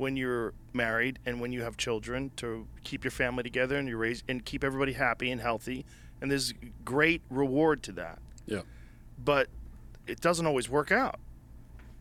when 0.00 0.16
you're 0.16 0.54
married 0.72 1.18
and 1.26 1.40
when 1.42 1.52
you 1.52 1.60
have 1.60 1.76
children 1.76 2.30
to 2.34 2.66
keep 2.84 3.04
your 3.04 3.10
family 3.10 3.42
together 3.42 3.76
and 3.76 3.86
you 3.86 3.98
raise 3.98 4.24
and 4.28 4.46
keep 4.46 4.64
everybody 4.64 4.94
happy 4.94 5.30
and 5.30 5.42
healthy 5.42 5.84
and 6.22 6.30
there's 6.30 6.54
great 6.86 7.20
reward 7.28 7.82
to 7.82 7.92
that 7.92 8.18
yeah 8.46 8.62
but 9.22 9.48
it 10.06 10.18
doesn't 10.22 10.46
always 10.46 10.70
work 10.70 10.90
out 10.90 11.20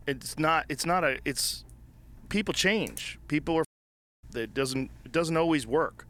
it's 0.08 0.40
not 0.40 0.66
it's 0.70 0.86
not 0.86 1.04
a 1.04 1.20
it's 1.26 1.66
people 2.30 2.54
change 2.54 3.20
people 3.28 3.58
are 3.58 3.66
it 4.34 4.54
doesn't 4.54 4.90
it 5.04 5.12
doesn't 5.12 5.36
always 5.36 5.68
work 5.68 6.08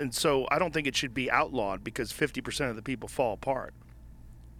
and 0.00 0.12
so 0.12 0.48
i 0.50 0.58
don't 0.58 0.74
think 0.74 0.88
it 0.88 0.96
should 0.96 1.14
be 1.14 1.30
outlawed 1.30 1.84
because 1.84 2.12
50% 2.12 2.68
of 2.68 2.74
the 2.74 2.82
people 2.82 3.08
fall 3.08 3.34
apart 3.34 3.74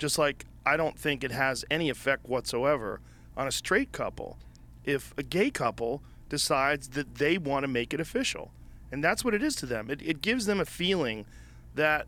just 0.02 0.18
like 0.18 0.44
i 0.66 0.76
don't 0.76 0.98
think 0.98 1.24
it 1.24 1.30
has 1.30 1.64
any 1.70 1.88
effect 1.88 2.28
whatsoever 2.28 3.00
on 3.36 3.46
a 3.46 3.52
straight 3.52 3.92
couple 3.92 4.36
if 4.84 5.14
a 5.16 5.22
gay 5.22 5.50
couple 5.50 6.02
decides 6.28 6.88
that 6.88 7.16
they 7.16 7.36
want 7.36 7.62
to 7.62 7.68
make 7.68 7.92
it 7.92 8.00
official. 8.00 8.52
And 8.90 9.04
that's 9.04 9.22
what 9.22 9.34
it 9.34 9.42
is 9.42 9.54
to 9.56 9.66
them. 9.66 9.90
It, 9.90 10.00
it 10.02 10.22
gives 10.22 10.46
them 10.46 10.60
a 10.60 10.64
feeling 10.64 11.26
that 11.74 12.06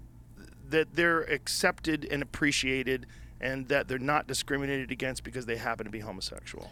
that 0.70 0.95
they're 0.95 1.20
accepted 1.20 2.09
and 2.11 2.22
appreciated 2.22 3.05
and 3.38 3.68
that 3.68 3.86
they're 3.86 3.99
not 3.99 4.26
discriminated 4.26 4.90
against 4.90 5.22
because 5.24 5.45
they 5.45 5.57
happen 5.57 5.84
to 5.84 5.90
be 5.90 6.01
homosexual. 6.01 6.70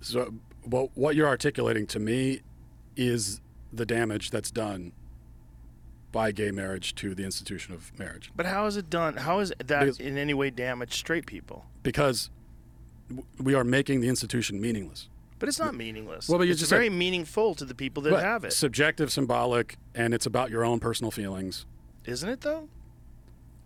So 0.00 0.32
well, 0.64 0.90
what 0.94 1.14
you're 1.14 1.28
articulating 1.28 1.86
to 1.88 1.98
me 1.98 2.40
is 2.96 3.42
the 3.70 3.84
damage 3.84 4.30
that's 4.30 4.50
done 4.50 4.92
by 6.16 6.32
gay 6.32 6.50
marriage 6.50 6.94
to 6.94 7.14
the 7.14 7.24
institution 7.24 7.74
of 7.74 7.92
marriage. 7.98 8.32
But 8.34 8.46
how 8.46 8.64
is 8.64 8.78
it 8.78 8.88
done? 8.88 9.18
How 9.18 9.40
is 9.40 9.52
that 9.58 9.80
because, 9.80 10.00
in 10.00 10.16
any 10.16 10.32
way 10.32 10.48
damaged 10.48 10.94
straight 10.94 11.26
people? 11.26 11.66
Because 11.82 12.30
we 13.38 13.52
are 13.52 13.64
making 13.64 14.00
the 14.00 14.08
institution 14.08 14.58
meaningless. 14.58 15.10
But 15.38 15.50
it's 15.50 15.58
not 15.58 15.74
meaningless. 15.74 16.26
Well, 16.26 16.38
but 16.38 16.48
it's 16.48 16.58
just 16.58 16.70
very 16.70 16.88
meaningful 16.88 17.54
to 17.56 17.66
the 17.66 17.74
people 17.74 18.02
that 18.04 18.18
have 18.18 18.46
it. 18.46 18.54
Subjective, 18.54 19.12
symbolic, 19.12 19.76
and 19.94 20.14
it's 20.14 20.24
about 20.24 20.48
your 20.48 20.64
own 20.64 20.80
personal 20.80 21.10
feelings. 21.10 21.66
Isn't 22.06 22.30
it 22.30 22.40
though? 22.40 22.70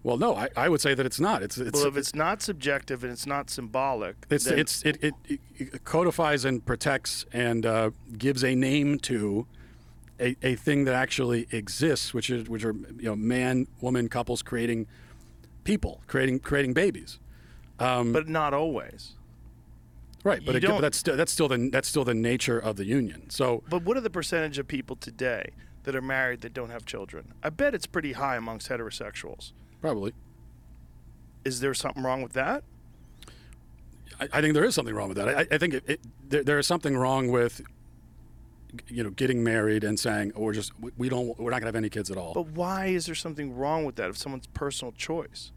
Well, 0.03 0.16
no, 0.16 0.34
I, 0.34 0.48
I 0.57 0.68
would 0.68 0.80
say 0.80 0.94
that 0.94 1.07
it's 1.07 1.20
not. 1.20 1.44
It's, 1.44 1.57
it's 1.57 1.78
well, 1.78 1.86
if 1.86 1.96
it's 1.96 2.16
not 2.16 2.42
subjective 2.42 3.05
and 3.05 3.12
it's 3.12 3.26
not 3.26 3.48
symbolic, 3.48 4.16
it's 4.28 4.46
then... 4.46 4.59
it's 4.59 4.82
it, 4.82 4.98
it, 5.05 5.14
it, 5.57 5.84
codifies 5.84 6.44
and 6.44 6.66
protects 6.66 7.26
and 7.32 7.64
uh, 7.64 7.90
gives 8.18 8.42
a 8.42 8.57
name 8.57 8.98
to 9.01 9.46
a, 10.20 10.36
a 10.42 10.54
thing 10.54 10.84
that 10.84 10.94
actually 10.94 11.46
exists, 11.50 12.12
which 12.14 12.30
is 12.30 12.48
which 12.48 12.64
are 12.64 12.74
you 12.74 13.04
know 13.04 13.16
man 13.16 13.66
woman 13.80 14.08
couples 14.08 14.42
creating 14.42 14.86
people, 15.64 16.02
creating 16.06 16.40
creating 16.40 16.74
babies. 16.74 17.18
Um, 17.78 18.12
but 18.12 18.28
not 18.28 18.52
always. 18.54 19.14
Right, 20.22 20.44
but, 20.44 20.54
it, 20.54 20.62
but 20.66 20.82
that's 20.82 20.98
still, 20.98 21.16
that's 21.16 21.32
still 21.32 21.48
the 21.48 21.70
that's 21.72 21.88
still 21.88 22.04
the 22.04 22.14
nature 22.14 22.58
of 22.58 22.76
the 22.76 22.84
union. 22.84 23.30
So, 23.30 23.62
but 23.70 23.82
what 23.84 23.96
are 23.96 24.02
the 24.02 24.10
percentage 24.10 24.58
of 24.58 24.68
people 24.68 24.96
today 24.96 25.52
that 25.84 25.96
are 25.96 26.02
married 26.02 26.42
that 26.42 26.52
don't 26.52 26.68
have 26.68 26.84
children? 26.84 27.32
I 27.42 27.48
bet 27.48 27.74
it's 27.74 27.86
pretty 27.86 28.12
high 28.12 28.36
amongst 28.36 28.68
heterosexuals. 28.68 29.52
Probably. 29.80 30.12
Is 31.42 31.60
there 31.60 31.72
something 31.72 32.02
wrong 32.02 32.20
with 32.20 32.34
that? 32.34 32.64
I, 34.20 34.28
I 34.30 34.40
think 34.42 34.52
there 34.52 34.64
is 34.64 34.74
something 34.74 34.94
wrong 34.94 35.08
with 35.08 35.16
that. 35.16 35.28
I, 35.28 35.46
I 35.50 35.56
think 35.56 35.72
it, 35.72 35.84
it, 35.86 36.00
there, 36.28 36.44
there 36.44 36.58
is 36.58 36.66
something 36.66 36.98
wrong 36.98 37.28
with 37.28 37.62
you 38.88 39.02
know 39.02 39.10
getting 39.10 39.42
married 39.42 39.84
and 39.84 39.98
saying 39.98 40.32
oh, 40.36 40.40
we're 40.40 40.52
just 40.52 40.72
we 40.96 41.08
don't 41.08 41.38
we're 41.38 41.50
not 41.50 41.60
gonna 41.60 41.68
have 41.68 41.76
any 41.76 41.90
kids 41.90 42.10
at 42.10 42.16
all. 42.16 42.32
But 42.34 42.48
why 42.48 42.86
is 42.86 43.06
there 43.06 43.14
something 43.14 43.54
wrong 43.54 43.84
with 43.84 43.96
that? 43.96 44.10
If 44.10 44.16
someone's 44.16 44.46
personal 44.48 44.92
choice, 44.92 45.52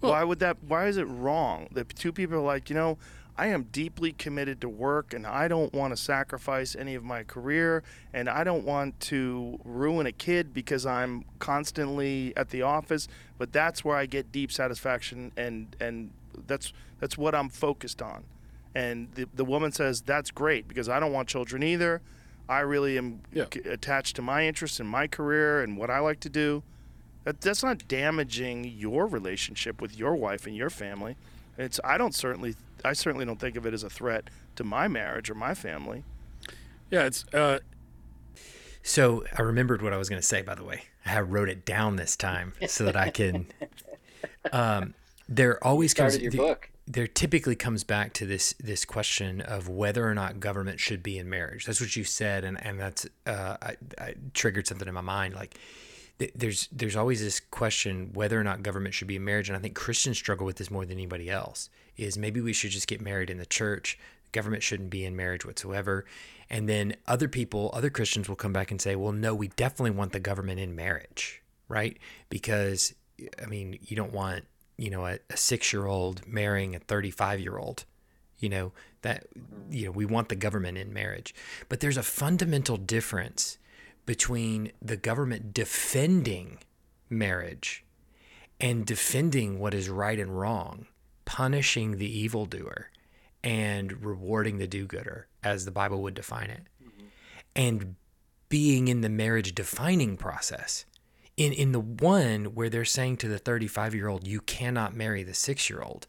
well, 0.00 0.12
why 0.12 0.24
would 0.24 0.38
that? 0.40 0.58
Why 0.66 0.86
is 0.86 0.96
it 0.96 1.04
wrong 1.04 1.68
that 1.72 1.88
two 1.90 2.12
people 2.12 2.36
are 2.36 2.40
like 2.40 2.70
you 2.70 2.76
know? 2.76 2.98
I 3.38 3.46
am 3.46 3.68
deeply 3.70 4.10
committed 4.12 4.60
to 4.62 4.68
work 4.68 5.14
and 5.14 5.24
I 5.24 5.46
don't 5.46 5.72
want 5.72 5.92
to 5.92 5.96
sacrifice 5.96 6.74
any 6.74 6.96
of 6.96 7.04
my 7.04 7.22
career 7.22 7.84
and 8.12 8.28
I 8.28 8.42
don't 8.42 8.64
want 8.64 8.98
to 9.02 9.60
ruin 9.64 10.06
a 10.06 10.12
kid 10.12 10.52
because 10.52 10.84
I'm 10.84 11.24
constantly 11.38 12.32
at 12.36 12.50
the 12.50 12.62
office, 12.62 13.06
but 13.38 13.52
that's 13.52 13.84
where 13.84 13.96
I 13.96 14.06
get 14.06 14.32
deep 14.32 14.50
satisfaction 14.50 15.30
and 15.36 15.76
and 15.78 16.10
that's 16.48 16.72
that's 16.98 17.16
what 17.16 17.32
I'm 17.36 17.48
focused 17.48 18.02
on. 18.02 18.24
And 18.74 19.08
the 19.14 19.28
the 19.32 19.44
woman 19.44 19.70
says 19.70 20.00
that's 20.00 20.32
great 20.32 20.66
because 20.66 20.88
I 20.88 20.98
don't 20.98 21.12
want 21.12 21.28
children 21.28 21.62
either. 21.62 22.02
I 22.48 22.60
really 22.60 22.96
am 22.96 23.20
yeah. 23.32 23.44
attached 23.66 24.16
to 24.16 24.22
my 24.22 24.46
interests 24.46 24.80
and 24.80 24.88
my 24.88 25.06
career 25.06 25.62
and 25.62 25.76
what 25.76 25.90
I 25.90 25.98
like 25.98 26.20
to 26.20 26.28
do. 26.28 26.62
That, 27.24 27.40
that's 27.40 27.62
not 27.62 27.86
damaging 27.88 28.64
your 28.64 29.06
relationship 29.06 29.82
with 29.82 29.98
your 29.98 30.14
wife 30.14 30.46
and 30.46 30.56
your 30.56 30.70
family. 30.70 31.16
It's 31.58 31.80
I 31.84 31.98
don't 31.98 32.14
certainly 32.14 32.54
I 32.84 32.92
certainly 32.92 33.26
don't 33.26 33.40
think 33.40 33.56
of 33.56 33.66
it 33.66 33.74
as 33.74 33.82
a 33.82 33.90
threat 33.90 34.30
to 34.56 34.64
my 34.64 34.88
marriage 34.88 35.28
or 35.28 35.34
my 35.34 35.54
family. 35.54 36.04
Yeah, 36.90 37.04
it's. 37.04 37.24
Uh... 37.34 37.58
So 38.82 39.24
I 39.36 39.42
remembered 39.42 39.82
what 39.82 39.92
I 39.92 39.96
was 39.98 40.08
going 40.08 40.20
to 40.20 40.26
say. 40.26 40.40
By 40.40 40.54
the 40.54 40.64
way, 40.64 40.84
I 41.04 41.20
wrote 41.20 41.48
it 41.48 41.66
down 41.66 41.96
this 41.96 42.16
time 42.16 42.54
so 42.66 42.84
that 42.84 42.96
I 42.96 43.10
can. 43.10 43.46
Um, 44.52 44.94
there 45.28 45.62
always 45.62 45.94
comes. 45.94 46.16
Your 46.18 46.30
the, 46.30 46.38
book 46.38 46.70
there 46.88 47.06
typically 47.06 47.54
comes 47.54 47.84
back 47.84 48.14
to 48.14 48.24
this 48.24 48.54
this 48.54 48.84
question 48.84 49.42
of 49.42 49.68
whether 49.68 50.08
or 50.08 50.14
not 50.14 50.40
government 50.40 50.80
should 50.80 51.02
be 51.02 51.18
in 51.18 51.28
marriage. 51.28 51.66
That's 51.66 51.80
what 51.80 51.94
you 51.94 52.04
said, 52.04 52.44
and 52.44 52.64
and 52.64 52.80
that's 52.80 53.06
uh, 53.26 53.56
I, 53.60 53.76
I 53.98 54.14
triggered 54.32 54.66
something 54.66 54.88
in 54.88 54.94
my 54.94 55.02
mind. 55.02 55.34
Like 55.34 55.58
th- 56.18 56.32
there's 56.34 56.68
there's 56.72 56.96
always 56.96 57.20
this 57.20 57.40
question 57.40 58.10
whether 58.14 58.40
or 58.40 58.44
not 58.44 58.62
government 58.62 58.94
should 58.94 59.06
be 59.06 59.16
in 59.16 59.24
marriage, 59.24 59.50
and 59.50 59.56
I 59.56 59.60
think 59.60 59.74
Christians 59.74 60.16
struggle 60.16 60.46
with 60.46 60.56
this 60.56 60.70
more 60.70 60.86
than 60.86 60.96
anybody 60.96 61.28
else. 61.28 61.68
Is 61.98 62.16
maybe 62.16 62.40
we 62.40 62.52
should 62.52 62.70
just 62.70 62.88
get 62.88 63.02
married 63.02 63.28
in 63.28 63.38
the 63.38 63.46
church. 63.46 63.98
Government 64.32 64.62
shouldn't 64.62 64.90
be 64.90 65.04
in 65.04 65.16
marriage 65.16 65.44
whatsoever. 65.44 66.04
And 66.50 66.68
then 66.68 66.96
other 67.06 67.28
people, 67.28 67.70
other 67.74 67.90
Christians 67.90 68.28
will 68.28 68.36
come 68.36 68.52
back 68.52 68.70
and 68.70 68.80
say, 68.80 68.96
well, 68.96 69.12
no, 69.12 69.34
we 69.34 69.48
definitely 69.48 69.90
want 69.90 70.12
the 70.12 70.20
government 70.20 70.60
in 70.60 70.74
marriage, 70.74 71.42
right? 71.68 71.98
Because 72.30 72.94
I 73.42 73.46
mean, 73.46 73.78
you 73.82 73.96
don't 73.96 74.12
want 74.12 74.44
you 74.78 74.90
know, 74.90 75.06
a, 75.06 75.18
a 75.28 75.36
six 75.36 75.72
year 75.72 75.86
old 75.86 76.26
marrying 76.26 76.74
a 76.74 76.78
35 76.78 77.40
year 77.40 77.58
old. 77.58 77.84
You 78.38 78.48
know, 78.48 78.72
that, 79.02 79.26
you 79.68 79.86
know, 79.86 79.90
we 79.90 80.06
want 80.06 80.28
the 80.28 80.36
government 80.36 80.78
in 80.78 80.92
marriage. 80.92 81.34
But 81.68 81.80
there's 81.80 81.96
a 81.96 82.04
fundamental 82.04 82.76
difference 82.76 83.58
between 84.06 84.72
the 84.80 84.96
government 84.96 85.52
defending 85.52 86.58
marriage 87.10 87.84
and 88.60 88.86
defending 88.86 89.58
what 89.58 89.74
is 89.74 89.88
right 89.88 90.18
and 90.18 90.38
wrong, 90.38 90.86
punishing 91.24 91.98
the 91.98 92.18
evildoer 92.18 92.90
and 93.44 94.04
rewarding 94.04 94.58
the 94.58 94.66
do 94.66 94.86
gooder, 94.86 95.26
as 95.42 95.64
the 95.64 95.70
Bible 95.70 96.02
would 96.02 96.14
define 96.14 96.50
it, 96.50 96.62
mm-hmm. 96.82 97.06
and 97.54 97.94
being 98.48 98.88
in 98.88 99.00
the 99.00 99.08
marriage 99.08 99.54
defining 99.54 100.16
process 100.16 100.84
in 101.38 101.52
in 101.52 101.72
the 101.72 101.80
one 101.80 102.46
where 102.54 102.68
they're 102.68 102.84
saying 102.84 103.16
to 103.18 103.28
the 103.28 103.38
35 103.38 103.94
year 103.94 104.08
old 104.08 104.26
you 104.26 104.40
cannot 104.40 104.94
marry 104.94 105.22
the 105.22 105.34
6 105.34 105.70
year 105.70 105.80
old 105.80 106.06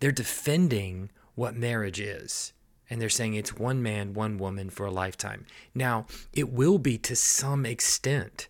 they're 0.00 0.12
defending 0.12 1.10
what 1.34 1.54
marriage 1.54 2.00
is. 2.00 2.52
And 2.90 3.00
they're 3.00 3.08
saying 3.08 3.34
it's 3.34 3.56
one 3.56 3.82
man 3.82 4.14
one 4.14 4.38
woman 4.38 4.70
for 4.70 4.86
a 4.86 4.90
lifetime. 4.90 5.46
Now 5.74 6.06
it 6.32 6.50
will 6.50 6.78
be 6.78 6.96
to 6.98 7.14
some 7.14 7.66
extent 7.66 8.48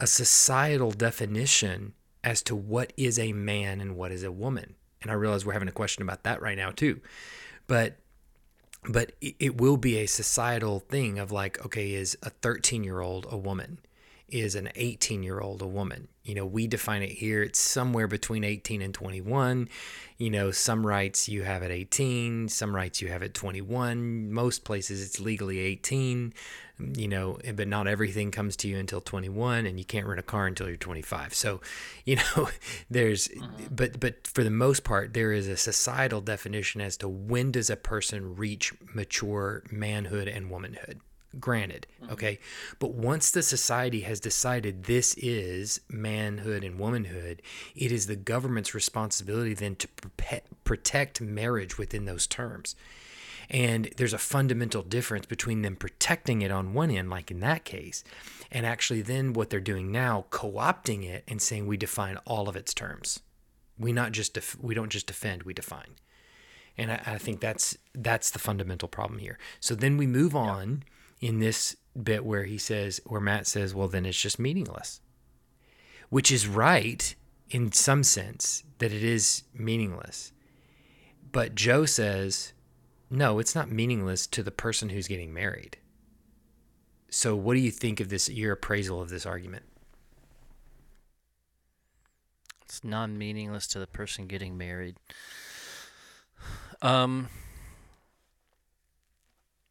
a 0.00 0.06
societal 0.06 0.90
definition 0.90 1.94
as 2.24 2.42
to 2.42 2.56
what 2.56 2.92
is 2.96 3.18
a 3.18 3.32
man 3.32 3.80
and 3.80 3.96
what 3.96 4.12
is 4.12 4.24
a 4.24 4.32
woman. 4.32 4.74
And 5.00 5.10
i 5.12 5.14
realize 5.14 5.46
we're 5.46 5.52
having 5.52 5.68
a 5.68 5.72
question 5.72 6.02
about 6.02 6.24
that 6.24 6.42
right 6.42 6.56
now 6.56 6.70
too. 6.70 7.00
But 7.66 7.96
but 8.88 9.12
it 9.20 9.60
will 9.60 9.76
be 9.76 9.98
a 9.98 10.06
societal 10.06 10.80
thing 10.80 11.18
of 11.18 11.30
like 11.30 11.64
okay 11.64 11.94
is 11.94 12.16
a 12.22 12.30
13 12.30 12.84
year 12.84 13.00
old 13.00 13.26
a 13.30 13.36
woman 13.36 13.78
is 14.28 14.54
an 14.54 14.68
18 14.74 15.22
year 15.22 15.40
old 15.40 15.62
a 15.62 15.66
woman. 15.66 16.08
You 16.24 16.34
know, 16.34 16.44
we 16.44 16.66
define 16.66 17.02
it 17.02 17.10
here, 17.10 17.42
it's 17.42 17.58
somewhere 17.58 18.06
between 18.06 18.44
18 18.44 18.82
and 18.82 18.92
21. 18.92 19.68
You 20.18 20.30
know, 20.30 20.50
some 20.50 20.86
rights 20.86 21.28
you 21.28 21.42
have 21.42 21.62
at 21.62 21.70
18, 21.70 22.48
some 22.48 22.74
rights 22.74 23.00
you 23.00 23.08
have 23.08 23.22
at 23.22 23.32
21. 23.32 24.30
Most 24.30 24.64
places 24.64 25.02
it's 25.02 25.20
legally 25.20 25.58
18, 25.60 26.34
you 26.96 27.08
know, 27.08 27.38
but 27.54 27.66
not 27.66 27.88
everything 27.88 28.30
comes 28.30 28.56
to 28.56 28.68
you 28.68 28.78
until 28.78 29.00
21 29.00 29.64
and 29.64 29.78
you 29.78 29.86
can't 29.86 30.06
rent 30.06 30.20
a 30.20 30.22
car 30.22 30.46
until 30.46 30.68
you're 30.68 30.76
25. 30.76 31.32
So, 31.32 31.62
you 32.04 32.16
know, 32.16 32.48
there's, 32.90 33.28
mm-hmm. 33.28 33.74
but, 33.74 33.98
but 33.98 34.26
for 34.26 34.44
the 34.44 34.50
most 34.50 34.84
part, 34.84 35.14
there 35.14 35.32
is 35.32 35.48
a 35.48 35.56
societal 35.56 36.20
definition 36.20 36.82
as 36.82 36.98
to 36.98 37.08
when 37.08 37.52
does 37.52 37.70
a 37.70 37.76
person 37.76 38.36
reach 38.36 38.74
mature 38.94 39.62
manhood 39.70 40.28
and 40.28 40.50
womanhood 40.50 41.00
granted 41.38 41.86
mm-hmm. 42.02 42.12
okay? 42.12 42.38
But 42.78 42.92
once 42.92 43.30
the 43.30 43.42
society 43.42 44.00
has 44.02 44.20
decided 44.20 44.84
this 44.84 45.14
is 45.14 45.80
manhood 45.88 46.64
and 46.64 46.78
womanhood 46.78 47.42
it 47.74 47.92
is 47.92 48.06
the 48.06 48.16
government's 48.16 48.74
responsibility 48.74 49.54
then 49.54 49.76
to 49.76 49.88
protect 50.64 51.20
marriage 51.20 51.78
within 51.78 52.04
those 52.04 52.26
terms. 52.26 52.74
And 53.50 53.90
there's 53.96 54.12
a 54.12 54.18
fundamental 54.18 54.82
difference 54.82 55.24
between 55.24 55.62
them 55.62 55.76
protecting 55.76 56.42
it 56.42 56.50
on 56.50 56.74
one 56.74 56.90
end 56.90 57.08
like 57.08 57.30
in 57.30 57.40
that 57.40 57.64
case 57.64 58.04
and 58.50 58.66
actually 58.66 59.02
then 59.02 59.32
what 59.32 59.50
they're 59.50 59.60
doing 59.60 59.90
now 59.90 60.26
co-opting 60.30 61.04
it 61.04 61.24
and 61.28 61.40
saying 61.40 61.66
we 61.66 61.76
define 61.76 62.16
all 62.26 62.48
of 62.48 62.56
its 62.56 62.74
terms. 62.74 63.20
We 63.78 63.92
not 63.92 64.12
just 64.12 64.34
def- 64.34 64.58
we 64.60 64.74
don't 64.74 64.90
just 64.90 65.06
defend 65.06 65.44
we 65.44 65.54
define. 65.54 65.96
And 66.76 66.92
I, 66.92 67.02
I, 67.06 67.18
think 67.18 67.40
that's 67.40 67.76
that's 67.94 68.30
the 68.30 68.38
fundamental 68.38 68.88
problem 68.88 69.18
here. 69.18 69.38
So 69.60 69.74
then 69.74 69.96
we 69.96 70.06
move 70.06 70.34
on 70.36 70.84
yeah 70.86 70.94
in 71.20 71.40
this 71.40 71.76
bit 72.00 72.24
where 72.24 72.44
he 72.44 72.58
says, 72.58 73.00
where 73.06 73.20
Matt 73.20 73.46
says, 73.46 73.74
well, 73.74 73.88
then 73.88 74.06
it's 74.06 74.20
just 74.20 74.38
meaningless, 74.38 75.00
which 76.08 76.30
is 76.30 76.46
right 76.46 77.14
in 77.50 77.72
some 77.72 78.02
sense 78.02 78.64
that 78.78 78.92
it 78.92 79.02
is 79.02 79.42
meaningless. 79.52 80.32
But 81.30 81.54
Joe 81.54 81.84
says, 81.84 82.52
no, 83.10 83.38
it's 83.38 83.54
not 83.54 83.70
meaningless 83.70 84.26
to 84.28 84.42
the 84.42 84.50
person 84.50 84.90
who's 84.90 85.08
getting 85.08 85.32
married. 85.32 85.78
So, 87.10 87.34
what 87.34 87.54
do 87.54 87.60
you 87.60 87.70
think 87.70 88.00
of 88.00 88.10
this, 88.10 88.28
your 88.28 88.52
appraisal 88.52 89.00
of 89.00 89.08
this 89.08 89.24
argument? 89.24 89.64
It's 92.62 92.84
non 92.84 93.16
meaningless 93.16 93.66
to 93.68 93.78
the 93.78 93.86
person 93.86 94.26
getting 94.26 94.58
married. 94.58 94.96
Um, 96.82 97.28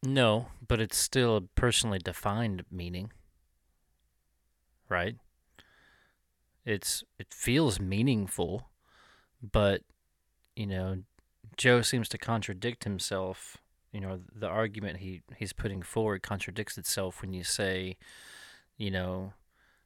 no, 0.04 0.48
but 0.66 0.80
it's 0.80 0.98
still 0.98 1.38
a 1.38 1.42
personally 1.42 2.00
defined 2.00 2.64
meaning. 2.72 3.12
Right? 4.90 5.16
It's 6.66 7.04
it 7.18 7.28
feels 7.34 7.80
meaningful, 7.80 8.70
but 9.42 9.82
you 10.56 10.68
know, 10.68 11.04
Joe 11.56 11.82
seems 11.82 12.10
to 12.10 12.18
contradict 12.18 12.84
himself. 12.84 13.58
You 13.92 14.02
know, 14.02 14.20
the 14.34 14.48
argument 14.48 14.98
he 14.98 15.22
he's 15.36 15.54
putting 15.54 15.82
forward 15.82 16.22
contradicts 16.22 16.78
itself 16.78 17.22
when 17.22 17.34
you 17.34 17.44
say, 17.44 17.98
you 18.78 18.92
know, 18.92 19.34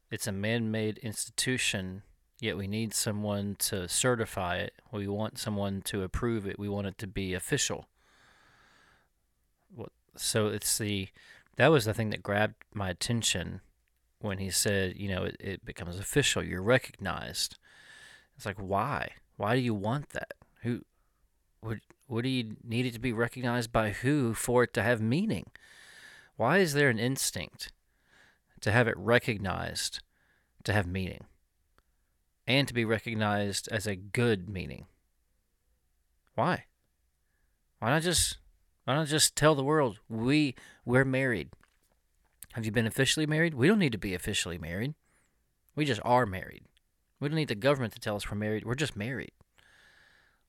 it's 0.10 0.28
a 0.28 0.32
man-made 0.32 0.98
institution, 1.00 2.04
yet 2.40 2.58
we 2.58 2.68
need 2.68 2.94
someone 2.94 3.56
to 3.60 3.88
certify 3.88 4.58
it. 4.58 4.74
We 4.92 5.08
want 5.08 5.38
someone 5.40 5.82
to 5.84 6.04
approve 6.04 6.46
it. 6.46 6.60
We 6.60 6.70
want 6.70 6.88
it 6.88 6.98
to 7.00 7.08
be 7.08 7.34
official 7.34 7.88
so 10.16 10.48
it's 10.48 10.78
the 10.78 11.10
that 11.58 11.70
was 11.70 11.86
the 11.86 11.94
thing 11.94 12.10
that 12.10 12.24
grabbed 12.24 12.56
my 12.74 12.90
attention 12.90 13.62
when 14.20 14.38
he 14.38 14.50
said, 14.50 14.96
you 14.98 15.10
know, 15.10 15.24
it, 15.24 15.36
it 15.40 15.66
becomes 15.66 16.00
official. 16.00 16.44
You're 16.44 16.62
recognized. 16.62 17.58
It's 18.36 18.46
like 18.46 18.58
why? 18.58 19.12
Why 19.38 19.56
do 19.56 19.62
you 19.62 19.74
want 19.74 20.10
that? 20.10 20.34
Who 20.62 20.82
would 21.64 21.82
what 22.08 22.24
do 22.24 22.30
you 22.30 22.58
need 22.64 22.86
it 22.86 22.94
to 22.94 23.00
be 23.00 23.14
recognized 23.14 23.72
by 23.72 23.92
who 23.92 24.34
for 24.34 24.64
it 24.64 24.74
to 24.76 24.84
have 24.84 25.02
meaning? 25.02 25.48
Why 26.38 26.60
is 26.60 26.74
there 26.74 26.90
an 26.90 27.00
instinct 27.00 27.72
to 28.62 28.72
have 28.72 28.88
it 28.88 28.98
recognized 28.98 30.02
to 30.64 30.74
have 30.74 30.88
meaning? 30.88 31.26
and 32.48 32.68
to 32.68 32.74
be 32.74 32.86
recognized 32.86 33.70
as 33.72 33.88
a 33.88 33.96
good 33.96 34.50
meaning. 34.50 34.86
Why? 36.36 36.66
Why 37.80 37.90
not 37.90 38.02
just 38.02 38.38
why 38.86 38.96
not 38.96 39.08
just 39.08 39.36
tell 39.36 39.56
the 39.56 39.64
world 39.64 40.00
we 40.10 40.56
we're 40.86 41.06
married? 41.06 41.50
Have 42.54 42.66
you 42.66 42.72
been 42.72 42.88
officially 42.88 43.26
married? 43.26 43.54
We 43.54 43.68
don't 43.68 43.80
need 43.80 43.94
to 43.94 43.98
be 43.98 44.14
officially 44.14 44.58
married. 44.58 44.96
We 45.76 45.86
just 45.86 46.02
are 46.04 46.26
married. 46.26 46.64
We 47.20 47.30
don't 47.30 47.36
need 47.36 47.48
the 47.48 47.56
government 47.56 47.94
to 47.94 48.00
tell 48.00 48.16
us 48.16 48.30
we're 48.30 48.38
married. 48.38 48.66
We're 48.66 48.76
just 48.76 48.96
married. 48.96 49.32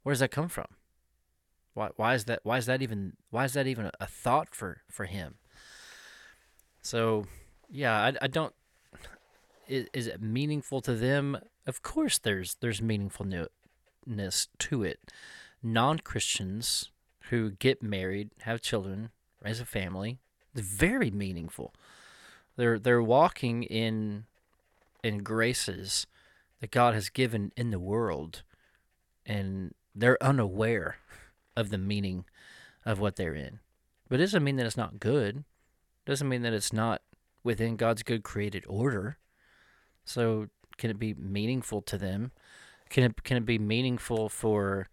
Where 0.03 0.12
does 0.12 0.20
that 0.20 0.30
come 0.30 0.49
from? 0.49 0.66
Why 1.74 1.91
why 1.97 2.14
is 2.14 2.24
that 2.24 2.41
why 2.43 2.59
is 2.59 2.66
that 2.66 2.83
even 2.83 3.14
why 3.30 3.45
is 3.45 3.53
that 3.55 3.66
even 3.66 3.91
a, 4.01 4.07
thought 4.07 4.55
for 4.55 4.83
for 4.91 5.05
him? 5.05 5.37
So, 6.80 7.26
yeah, 7.70 7.95
I, 7.95 8.12
I 8.22 8.26
don't 8.26 8.55
is, 9.68 9.87
is 9.93 10.07
it 10.07 10.20
meaningful 10.20 10.80
to 10.83 10.95
them? 10.95 11.39
Of 11.66 11.83
course 11.83 12.18
there's 12.18 12.57
there's 12.61 12.80
meaningfulness 12.80 13.49
to 14.59 14.83
it. 14.83 14.99
Non-Christians 15.62 16.91
who 17.31 17.53
get 17.53 17.83
married, 17.83 18.31
have 18.43 18.61
children, 18.61 19.11
raise 19.43 19.61
a 19.61 19.64
family, 19.64 20.18
it's 20.55 20.66
very 20.66 21.11
meaningful. 21.11 21.75
They're 22.57 22.79
they're 22.79 23.03
walking 23.03 23.62
in 23.62 24.25
in 25.03 25.18
graces 25.18 26.07
that 26.61 26.70
God 26.70 26.95
has 26.95 27.09
given 27.09 27.53
in 27.57 27.70
the 27.70 27.81
world 27.81 28.43
and 29.27 29.75
they're 29.95 30.23
unaware 30.23 30.97
of 31.57 31.70
the 31.70 31.79
meaning 31.79 32.25
of 32.85 33.01
what 33.01 33.16
they're 33.16 33.35
in. 33.35 33.61
But 34.09 34.20
it 34.20 34.25
doesn't 34.25 34.45
mean 34.45 34.57
that 34.57 34.66
it's 34.66 34.77
not 34.77 35.01
good. 35.01 35.39
It 35.39 36.11
doesn't 36.11 36.29
mean 36.29 36.43
that 36.43 36.53
it's 36.53 36.73
not 36.73 37.03
within 37.43 37.77
God's 37.77 38.03
good 38.03 38.23
created 38.23 38.64
order. 38.68 39.18
So 40.05 40.49
can 40.77 40.91
it 40.91 40.99
be 40.99 41.14
meaningful 41.14 41.83
to 41.83 41.99
them? 41.99 42.33
Can 42.91 43.05
it 43.05 43.23
can 43.25 43.37
it 43.37 43.47
be 43.47 43.59
meaningful 43.59 44.29
for 44.29 44.89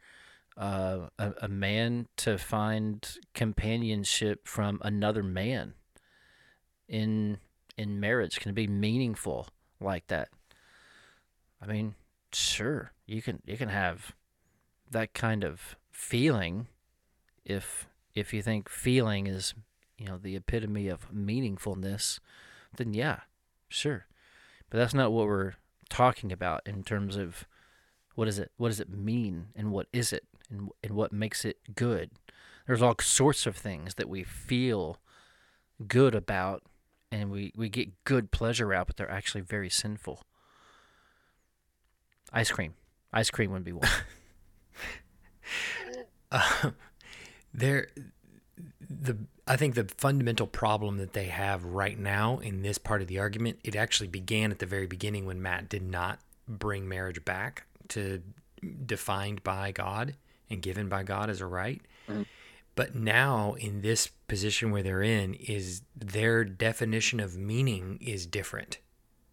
uh, 0.60 1.07
a, 1.18 1.34
a 1.43 1.47
man 1.47 2.07
to 2.18 2.38
find 2.38 3.18
companionship 3.34 4.47
from 4.47 4.80
another 4.84 5.24
man 5.24 5.74
in 6.88 7.38
in 7.78 7.99
marriage? 7.99 8.39
Can 8.39 8.53
be 8.53 8.68
meaningful 8.68 9.47
like 9.80 10.07
that? 10.07 10.30
I 11.62 11.66
mean, 11.66 11.95
sure, 12.34 12.91
you 13.05 13.22
can 13.22 13.41
you 13.45 13.57
can 13.57 13.70
have 13.70 14.14
that 14.91 15.14
kind 15.14 15.43
of 15.43 15.78
feeling 15.91 16.68
if 17.45 17.88
if 18.16 18.34
you 18.34 18.41
think 18.41 18.70
feeling 18.70 19.28
is 19.28 19.53
you 19.97 20.05
know 20.05 20.18
the 20.18 20.36
epitome 20.36 20.88
of 20.88 21.12
meaningfulness 21.12 22.20
then 22.78 22.93
yeah 22.93 23.22
sure 23.68 24.05
but 24.70 24.78
that's 24.78 24.93
not 24.93 25.12
what 25.12 25.28
we're 25.28 25.53
talking 25.89 26.32
about 26.32 26.62
in 26.66 26.84
terms 26.84 27.16
of 27.16 27.45
what 28.16 28.28
is 28.28 28.39
it 28.39 28.51
what 28.57 28.70
does 28.70 28.80
it 28.80 28.89
mean 28.89 29.47
and 29.55 29.72
what 29.72 29.88
is 29.91 30.14
it 30.14 30.24
and, 30.50 30.70
and 30.84 30.93
what 30.93 31.12
makes 31.12 31.45
it 31.45 31.58
good. 31.76 32.12
There's 32.68 32.82
all 32.82 32.95
sorts 33.02 33.45
of 33.45 33.56
things 33.56 33.95
that 33.95 34.10
we 34.10 34.24
feel 34.24 34.97
good 35.88 36.14
about 36.14 36.64
and 37.12 37.32
we, 37.32 37.52
we 37.56 37.70
get 37.70 38.04
good 38.04 38.32
pleasure 38.32 38.74
out 38.74 38.88
but 38.88 38.97
they're 38.97 39.10
actually 39.10 39.41
very 39.41 39.70
sinful. 39.70 40.22
Ice 42.32 42.52
cream. 42.52 42.76
Ice 43.12 43.32
cream 43.32 43.52
would 43.52 43.64
be 43.64 43.72
one. 43.72 43.89
Uh, 46.32 46.72
there 47.54 47.88
the 48.89 49.18
I 49.47 49.56
think 49.56 49.74
the 49.74 49.88
fundamental 49.97 50.45
problem 50.45 50.97
that 50.97 51.14
they 51.14 51.26
have 51.26 51.64
right 51.64 51.97
now 51.97 52.38
in 52.38 52.62
this 52.62 52.78
part 52.78 53.02
of 53.02 53.08
the 53.08 53.18
argument, 53.18 53.58
it 53.64 53.76
actually 53.76 54.08
began 54.08 54.52
at 54.52 54.60
the 54.60 54.68
very 54.68 54.86
beginning 54.86 55.26
when 55.26 55.41
Matt 55.41 55.70
did 55.70 55.82
not 55.82 56.20
bring 56.47 56.88
marriage 56.88 57.26
back 57.26 57.66
to 57.89 58.22
defined 58.86 59.43
by 59.43 59.72
God 59.72 60.16
and 60.50 60.62
given 60.62 60.89
by 60.89 61.04
God 61.04 61.30
as 61.30 61.41
a 61.41 61.45
right. 61.45 61.82
Mm-hmm. 62.08 62.24
But 62.76 62.95
now 62.95 63.54
in 63.54 63.82
this 63.82 64.08
position 64.08 64.72
where 64.72 64.84
they're 64.84 65.04
in 65.04 65.34
is 65.34 65.82
their 65.95 66.45
definition 66.45 67.20
of 67.20 67.38
meaning 67.38 67.97
is 68.02 68.26
different. 68.26 68.78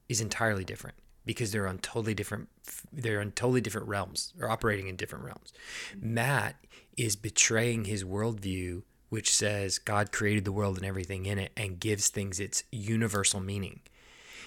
Is 0.08 0.20
entirely 0.20 0.64
different 0.64 0.96
because 1.24 1.50
they're 1.50 1.66
on 1.66 1.78
totally 1.78 2.14
different 2.14 2.48
they're 2.92 3.20
on 3.20 3.32
totally 3.32 3.60
different 3.60 3.88
realms 3.88 4.32
or 4.40 4.50
operating 4.50 4.88
in 4.88 4.96
different 4.96 5.24
realms. 5.24 5.52
Matt 6.00 6.56
is 6.96 7.16
betraying 7.16 7.84
his 7.84 8.04
worldview, 8.04 8.82
which 9.10 9.32
says 9.32 9.78
God 9.78 10.12
created 10.12 10.44
the 10.44 10.52
world 10.52 10.76
and 10.76 10.86
everything 10.86 11.26
in 11.26 11.38
it 11.38 11.52
and 11.56 11.78
gives 11.78 12.08
things 12.08 12.40
its 12.40 12.64
universal 12.72 13.40
meaning. 13.40 13.80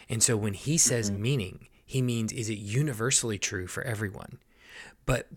And 0.09 0.23
so 0.23 0.35
when 0.35 0.53
he 0.53 0.77
says 0.77 1.11
mm-hmm. 1.11 1.21
meaning, 1.21 1.67
he 1.85 2.01
means 2.01 2.31
is 2.31 2.49
it 2.49 2.57
universally 2.57 3.37
true 3.37 3.67
for 3.67 3.83
everyone? 3.83 4.39
But 5.05 5.27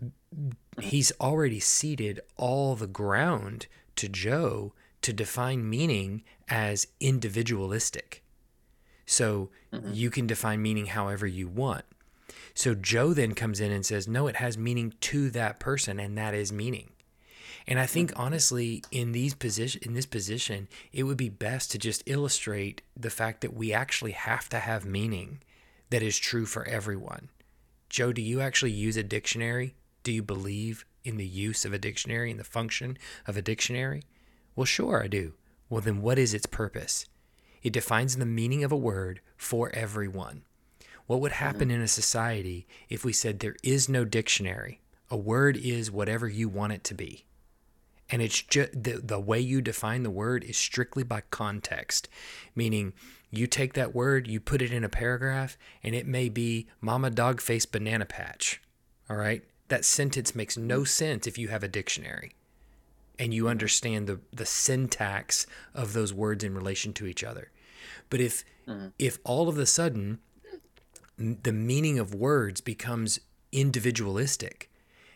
he's 0.79 1.11
already 1.19 1.59
ceded 1.59 2.19
all 2.37 2.75
the 2.75 2.87
ground 2.87 3.67
to 3.95 4.07
Joe 4.07 4.73
to 5.01 5.13
define 5.13 5.69
meaning 5.69 6.23
as 6.49 6.87
individualistic. 6.99 8.23
So 9.05 9.49
mm-hmm. 9.71 9.93
you 9.93 10.09
can 10.09 10.27
define 10.27 10.61
meaning 10.61 10.87
however 10.87 11.27
you 11.27 11.47
want. 11.47 11.85
So 12.55 12.75
Joe 12.75 13.13
then 13.13 13.33
comes 13.33 13.59
in 13.59 13.71
and 13.71 13.85
says, 13.85 14.07
no, 14.07 14.27
it 14.27 14.37
has 14.37 14.57
meaning 14.57 14.93
to 15.01 15.29
that 15.31 15.59
person, 15.59 15.99
and 15.99 16.17
that 16.17 16.33
is 16.33 16.51
meaning. 16.51 16.91
And 17.65 17.79
I 17.79 17.85
think 17.85 18.11
honestly, 18.15 18.83
in 18.91 19.13
these 19.13 19.33
position 19.33 19.81
in 19.83 19.93
this 19.93 20.05
position, 20.05 20.67
it 20.91 21.03
would 21.03 21.17
be 21.17 21.29
best 21.29 21.71
to 21.71 21.77
just 21.77 22.03
illustrate 22.05 22.81
the 22.97 23.09
fact 23.09 23.41
that 23.41 23.53
we 23.53 23.71
actually 23.71 24.11
have 24.11 24.49
to 24.49 24.59
have 24.59 24.85
meaning 24.85 25.41
that 25.89 26.03
is 26.03 26.17
true 26.17 26.45
for 26.45 26.67
everyone. 26.67 27.29
Joe, 27.93 28.11
do 28.11 28.23
you 28.23 28.41
actually 28.41 28.71
use 28.71 28.97
a 28.97 29.03
dictionary? 29.03 29.75
Do 30.01 30.11
you 30.11 30.23
believe 30.23 30.83
in 31.03 31.17
the 31.17 31.27
use 31.27 31.63
of 31.63 31.73
a 31.73 31.77
dictionary 31.77 32.31
and 32.31 32.39
the 32.39 32.43
function 32.43 32.97
of 33.27 33.37
a 33.37 33.41
dictionary? 33.43 34.01
Well, 34.55 34.65
sure, 34.65 35.03
I 35.03 35.05
do. 35.05 35.33
Well, 35.69 35.81
then 35.81 36.01
what 36.01 36.17
is 36.17 36.33
its 36.33 36.47
purpose? 36.47 37.05
It 37.61 37.71
defines 37.71 38.15
the 38.15 38.25
meaning 38.25 38.63
of 38.63 38.71
a 38.71 38.75
word 38.75 39.21
for 39.37 39.69
everyone. 39.75 40.41
What 41.05 41.21
would 41.21 41.33
happen 41.33 41.69
in 41.69 41.81
a 41.81 41.87
society 41.87 42.65
if 42.89 43.05
we 43.05 43.13
said 43.13 43.37
there 43.37 43.57
is 43.61 43.87
no 43.87 44.05
dictionary? 44.05 44.81
A 45.11 45.15
word 45.15 45.55
is 45.55 45.91
whatever 45.91 46.27
you 46.27 46.49
want 46.49 46.73
it 46.73 46.83
to 46.85 46.95
be. 46.95 47.25
And 48.09 48.23
it's 48.23 48.41
just 48.41 48.71
the, 48.71 49.01
the 49.03 49.19
way 49.19 49.39
you 49.39 49.61
define 49.61 50.01
the 50.01 50.09
word 50.09 50.43
is 50.43 50.57
strictly 50.57 51.03
by 51.03 51.21
context, 51.29 52.09
meaning 52.55 52.93
you 53.33 53.47
take 53.47 53.73
that 53.73 53.95
word, 53.95 54.27
you 54.27 54.39
put 54.39 54.61
it 54.61 54.71
in 54.71 54.83
a 54.83 54.89
paragraph, 54.89 55.57
and 55.81 55.95
it 55.95 56.05
may 56.05 56.29
be 56.29 56.67
Mama 56.81 57.09
Dog 57.09 57.41
Face 57.41 57.65
Banana 57.65 58.05
Patch. 58.05 58.61
All 59.09 59.17
right? 59.17 59.43
That 59.69 59.85
sentence 59.85 60.35
makes 60.35 60.57
no 60.57 60.83
sense 60.83 61.25
if 61.25 61.37
you 61.37 61.47
have 61.47 61.63
a 61.63 61.67
dictionary 61.67 62.33
and 63.19 63.33
you 63.33 63.47
understand 63.47 64.07
the, 64.07 64.19
the 64.31 64.45
syntax 64.45 65.45
of 65.73 65.93
those 65.93 66.13
words 66.13 66.43
in 66.43 66.53
relation 66.53 66.93
to 66.93 67.05
each 67.05 67.23
other. 67.23 67.51
But 68.09 68.19
if 68.19 68.43
mm-hmm. 68.67 68.87
if 68.99 69.19
all 69.23 69.49
of 69.49 69.57
a 69.57 69.65
sudden 69.65 70.19
the 71.17 71.53
meaning 71.53 71.99
of 71.99 72.13
words 72.13 72.61
becomes 72.61 73.19
individualistic, 73.51 74.69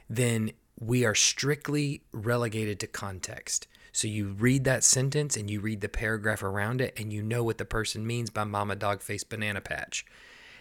then 0.09 0.51
we 0.79 1.05
are 1.05 1.15
strictly 1.15 2.01
relegated 2.11 2.79
to 2.79 2.87
context. 2.87 3.67
So 3.97 4.07
you 4.07 4.27
read 4.27 4.63
that 4.65 4.83
sentence 4.83 5.35
and 5.35 5.49
you 5.49 5.59
read 5.59 5.81
the 5.81 5.89
paragraph 5.89 6.43
around 6.43 6.81
it 6.81 6.93
and 6.99 7.11
you 7.11 7.23
know 7.23 7.43
what 7.43 7.57
the 7.57 7.65
person 7.65 8.05
means 8.05 8.29
by 8.29 8.43
mama 8.43 8.75
dog 8.75 9.01
face 9.01 9.23
banana 9.23 9.59
patch. 9.59 10.05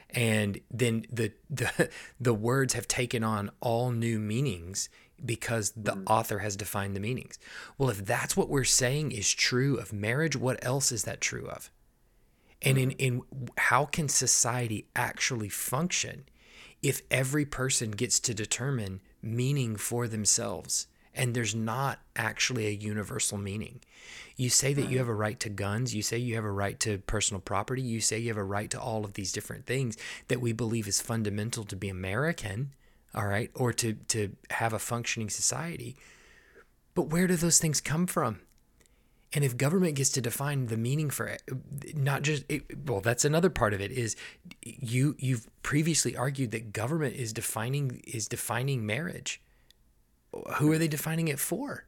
And 0.08 0.58
then 0.70 1.04
the 1.12 1.32
the 1.50 1.90
the 2.18 2.32
words 2.32 2.72
have 2.72 2.88
taken 2.88 3.22
on 3.22 3.50
all 3.60 3.90
new 3.90 4.18
meanings 4.18 4.88
because 5.22 5.72
the 5.76 5.92
mm. 5.92 6.04
author 6.06 6.38
has 6.38 6.56
defined 6.56 6.96
the 6.96 7.00
meanings. 7.00 7.38
Well, 7.76 7.90
if 7.90 8.06
that's 8.06 8.38
what 8.38 8.48
we're 8.48 8.64
saying 8.64 9.12
is 9.12 9.30
true 9.30 9.76
of 9.76 9.92
marriage, 9.92 10.34
what 10.34 10.64
else 10.64 10.90
is 10.90 11.04
that 11.04 11.20
true 11.20 11.46
of? 11.46 11.70
And 12.62 12.78
in, 12.78 12.92
in 12.92 13.20
how 13.58 13.84
can 13.84 14.08
society 14.08 14.86
actually 14.96 15.50
function 15.50 16.24
if 16.82 17.02
every 17.10 17.44
person 17.44 17.90
gets 17.90 18.18
to 18.20 18.32
determine 18.32 19.02
meaning 19.20 19.76
for 19.76 20.08
themselves 20.08 20.86
and 21.16 21.34
there's 21.34 21.54
not 21.54 22.00
actually 22.14 22.66
a 22.66 22.70
universal 22.70 23.38
meaning? 23.38 23.80
You 24.36 24.50
say 24.50 24.74
that 24.74 24.90
you 24.90 24.98
have 24.98 25.08
a 25.08 25.14
right 25.14 25.40
to 25.40 25.48
guns, 25.48 25.94
you 25.94 26.02
say 26.02 26.18
you 26.18 26.34
have 26.34 26.44
a 26.44 26.50
right 26.50 26.78
to 26.80 26.98
personal 26.98 27.40
property, 27.40 27.82
you 27.82 28.00
say 28.00 28.18
you 28.18 28.28
have 28.28 28.36
a 28.36 28.44
right 28.44 28.70
to 28.70 28.80
all 28.80 29.04
of 29.04 29.14
these 29.14 29.32
different 29.32 29.66
things 29.66 29.96
that 30.28 30.40
we 30.40 30.52
believe 30.52 30.86
is 30.86 31.00
fundamental 31.00 31.64
to 31.64 31.76
be 31.76 31.88
American, 31.88 32.72
all 33.14 33.26
right, 33.26 33.50
or 33.54 33.72
to, 33.72 33.94
to 34.08 34.36
have 34.50 34.72
a 34.72 34.78
functioning 34.78 35.30
society. 35.30 35.96
But 36.94 37.08
where 37.08 37.26
do 37.26 37.36
those 37.36 37.58
things 37.58 37.80
come 37.80 38.06
from? 38.06 38.40
And 39.32 39.44
if 39.44 39.56
government 39.56 39.96
gets 39.96 40.10
to 40.10 40.20
define 40.20 40.66
the 40.66 40.76
meaning 40.76 41.10
for 41.10 41.26
it, 41.26 41.42
not 41.94 42.22
just 42.22 42.44
it, 42.48 42.88
well, 42.88 43.00
that's 43.00 43.24
another 43.24 43.50
part 43.50 43.74
of 43.74 43.80
it 43.80 43.90
is 43.90 44.16
you 44.62 45.16
you've 45.18 45.46
previously 45.62 46.16
argued 46.16 46.52
that 46.52 46.72
government 46.72 47.16
is 47.16 47.32
defining 47.32 48.02
is 48.06 48.28
defining 48.28 48.86
marriage. 48.86 49.42
Who 50.58 50.72
are 50.72 50.78
they 50.78 50.88
defining 50.88 51.28
it 51.28 51.38
for? 51.38 51.86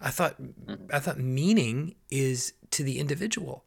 I 0.00 0.10
thought 0.10 0.36
I 0.92 0.98
thought 0.98 1.18
meaning 1.18 1.94
is 2.10 2.52
to 2.72 2.82
the 2.82 2.98
individual 2.98 3.64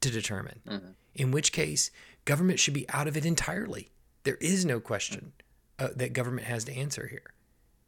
to 0.00 0.10
determine. 0.10 0.60
Mm-hmm. 0.66 0.88
In 1.14 1.30
which 1.30 1.52
case, 1.52 1.90
government 2.24 2.58
should 2.58 2.74
be 2.74 2.88
out 2.90 3.08
of 3.08 3.16
it 3.16 3.24
entirely 3.24 3.88
There 4.24 4.36
is 4.40 4.64
no 4.64 4.80
question 4.80 5.32
uh, 5.78 5.88
that 5.94 6.12
government 6.12 6.48
has 6.48 6.64
to 6.64 6.74
answer 6.74 7.06
here. 7.06 7.32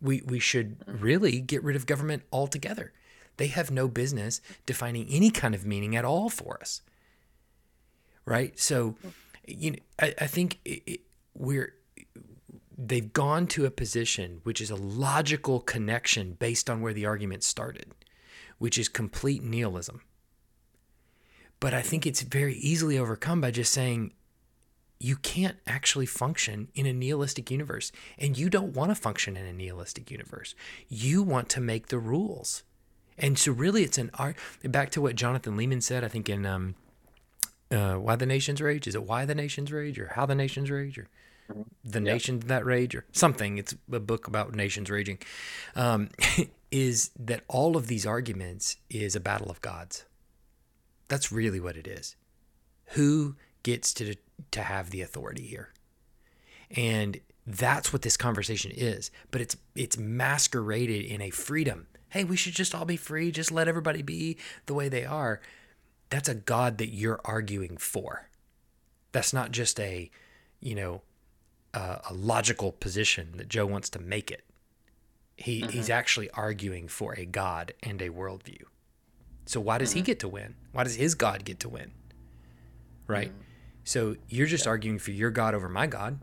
We 0.01 0.23
we 0.25 0.39
should 0.39 0.77
really 0.87 1.41
get 1.41 1.65
rid 1.65 1.75
of 1.75 1.85
government 1.85 2.23
altogether. 2.33 2.93
They 3.39 3.49
have 3.49 3.71
no 3.71 3.89
business 3.89 4.41
defining 4.67 5.09
any 5.11 5.31
kind 5.31 5.55
of 5.55 5.67
meaning 5.67 5.97
at 5.97 6.05
all 6.05 6.29
for 6.29 6.59
us. 6.61 6.83
Right? 8.25 8.59
So, 8.59 8.97
you 9.47 9.73
know, 9.73 9.79
I, 9.99 10.15
I 10.21 10.27
think 10.27 10.59
it, 10.65 10.83
it, 10.87 11.01
we're 11.35 11.75
they've 12.79 13.13
gone 13.13 13.49
to 13.49 13.67
a 13.67 13.71
position 13.71 14.41
which 14.45 14.61
is 14.61 14.71
a 14.71 14.77
logical 14.77 15.61
connection 15.61 16.35
based 16.39 16.71
on 16.71 16.81
where 16.81 16.93
the 16.93 17.05
argument 17.05 17.43
started, 17.43 17.93
which 18.59 18.79
is 18.79 18.89
complete 18.89 19.43
nihilism. 19.43 20.01
But 21.59 21.75
I 21.75 21.83
think 21.83 22.07
it's 22.07 22.23
very 22.23 22.55
easily 22.55 22.97
overcome 22.97 23.41
by 23.41 23.51
just 23.51 23.73
saying 23.73 24.13
you 25.01 25.17
can't 25.17 25.57
actually 25.67 26.07
function 26.07 26.69
in 26.75 26.87
a 26.87 26.93
nihilistic 26.93 27.51
universe. 27.51 27.93
And 28.17 28.39
you 28.39 28.49
don't 28.49 28.75
want 28.75 28.91
to 28.91 28.95
function 28.95 29.37
in 29.37 29.47
a 29.47 29.53
nihilistic 29.53 30.11
universe. 30.11 30.55
You 30.89 31.23
want 31.23 31.49
to 31.51 31.61
make 31.61 31.89
the 31.89 31.99
rules. 31.99 32.63
And 33.17 33.39
so, 33.39 33.51
really, 33.53 33.83
it's 33.83 33.99
an 33.99 34.11
art. 34.15 34.37
Back 34.63 34.91
to 34.91 35.01
what 35.01 35.17
Jonathan 35.17 35.57
Leeman 35.57 35.83
said, 35.83 36.05
I 36.05 36.09
think 36.09 36.29
in 36.29 36.47
um, 36.47 36.77
uh, 37.71 37.95
Why 37.95 38.15
the 38.15 38.27
Nations 38.27 38.61
Rage. 38.61 38.87
Is 38.87 38.95
it 38.95 39.03
Why 39.03 39.25
the 39.25 39.35
Nations 39.35 39.73
Rage 39.73 39.99
or 39.99 40.13
How 40.15 40.27
the 40.27 40.37
Nations 40.37 40.71
Rage 40.71 40.99
or 40.99 41.09
The 41.85 42.01
yep. 42.01 42.03
Nations 42.03 42.45
That 42.47 42.65
Rage 42.65 42.95
or 42.95 43.05
something? 43.13 43.59
It's 43.59 43.75
a 43.91 44.01
book 44.01 44.27
about 44.27 44.55
nations 44.55 44.91
raging. 44.91 45.19
Um, 45.75 46.11
is 46.71 47.11
that 47.19 47.43
all 47.49 47.77
of 47.77 47.87
these 47.87 48.07
arguments 48.07 48.77
is 48.91 49.17
a 49.17 49.21
battle 49.21 49.51
of 49.51 49.61
gods. 49.61 50.05
That's 51.09 51.33
really 51.33 51.61
what 51.61 51.77
it 51.77 51.87
is. 51.87 52.17
Who 52.93 53.37
gets 53.63 53.95
to 53.95 54.15
to 54.51 54.63
have 54.63 54.91
the 54.91 55.01
authority 55.03 55.47
here? 55.47 55.73
And 56.71 57.21
that's 57.47 57.93
what 57.93 58.03
this 58.03 58.19
conversation 58.19 58.71
is, 58.75 59.11
but 59.31 59.41
it's 59.41 59.57
it's 59.75 59.97
masqueraded 59.97 61.05
in 61.05 61.23
a 61.23 61.31
freedom 61.31 61.87
hey, 62.11 62.25
we 62.25 62.37
should 62.37 62.55
just 62.55 62.75
all 62.75 62.85
be 62.85 62.97
free, 62.97 63.31
just 63.31 63.53
let 63.53 63.69
everybody 63.69 64.03
be 64.03 64.37
the 64.67 64.75
way 64.75 64.89
they 64.89 65.05
are. 65.05 65.41
That's 66.11 66.29
a 66.29 66.35
God 66.35 66.79
that 66.79 66.89
you're 66.89 67.21
arguing 67.25 67.77
for. 67.77 68.29
That's 69.13 69.33
not 69.33 69.51
just 69.51 69.79
a, 69.79 70.11
you 70.61 70.75
know, 70.75 71.03
uh, 71.79 71.99
a 72.11 72.15
logical 72.15 72.73
position 72.73 73.35
that 73.37 73.49
Joe 73.49 73.67
wants 73.67 73.89
to 73.91 74.01
make 74.01 74.33
it. 74.33 74.43
He, 75.37 75.61
mm-hmm. 75.61 75.71
He's 75.71 75.89
actually 75.89 76.29
arguing 76.31 76.89
for 76.89 77.15
a 77.15 77.25
God 77.25 77.73
and 77.85 78.03
a 78.03 78.11
worldview. 78.11 78.63
So 79.47 79.61
why 79.61 79.79
does 79.79 79.91
mm-hmm. 79.91 79.99
he 79.99 80.03
get 80.03 80.19
to 80.21 80.29
win? 80.29 80.57
Why 80.73 80.83
does 80.83 80.97
his 80.97 81.15
God 81.15 81.45
get 81.45 81.61
to 81.61 81.69
win? 81.69 81.93
Right? 83.07 83.29
Mm-hmm. 83.29 83.43
So 83.85 84.17
you're 84.29 84.49
just 84.49 84.67
yeah. 84.67 84.71
arguing 84.71 84.99
for 84.99 85.13
your 85.13 85.31
God 85.31 85.55
over 85.55 85.69
my 85.69 85.87
God. 85.87 86.19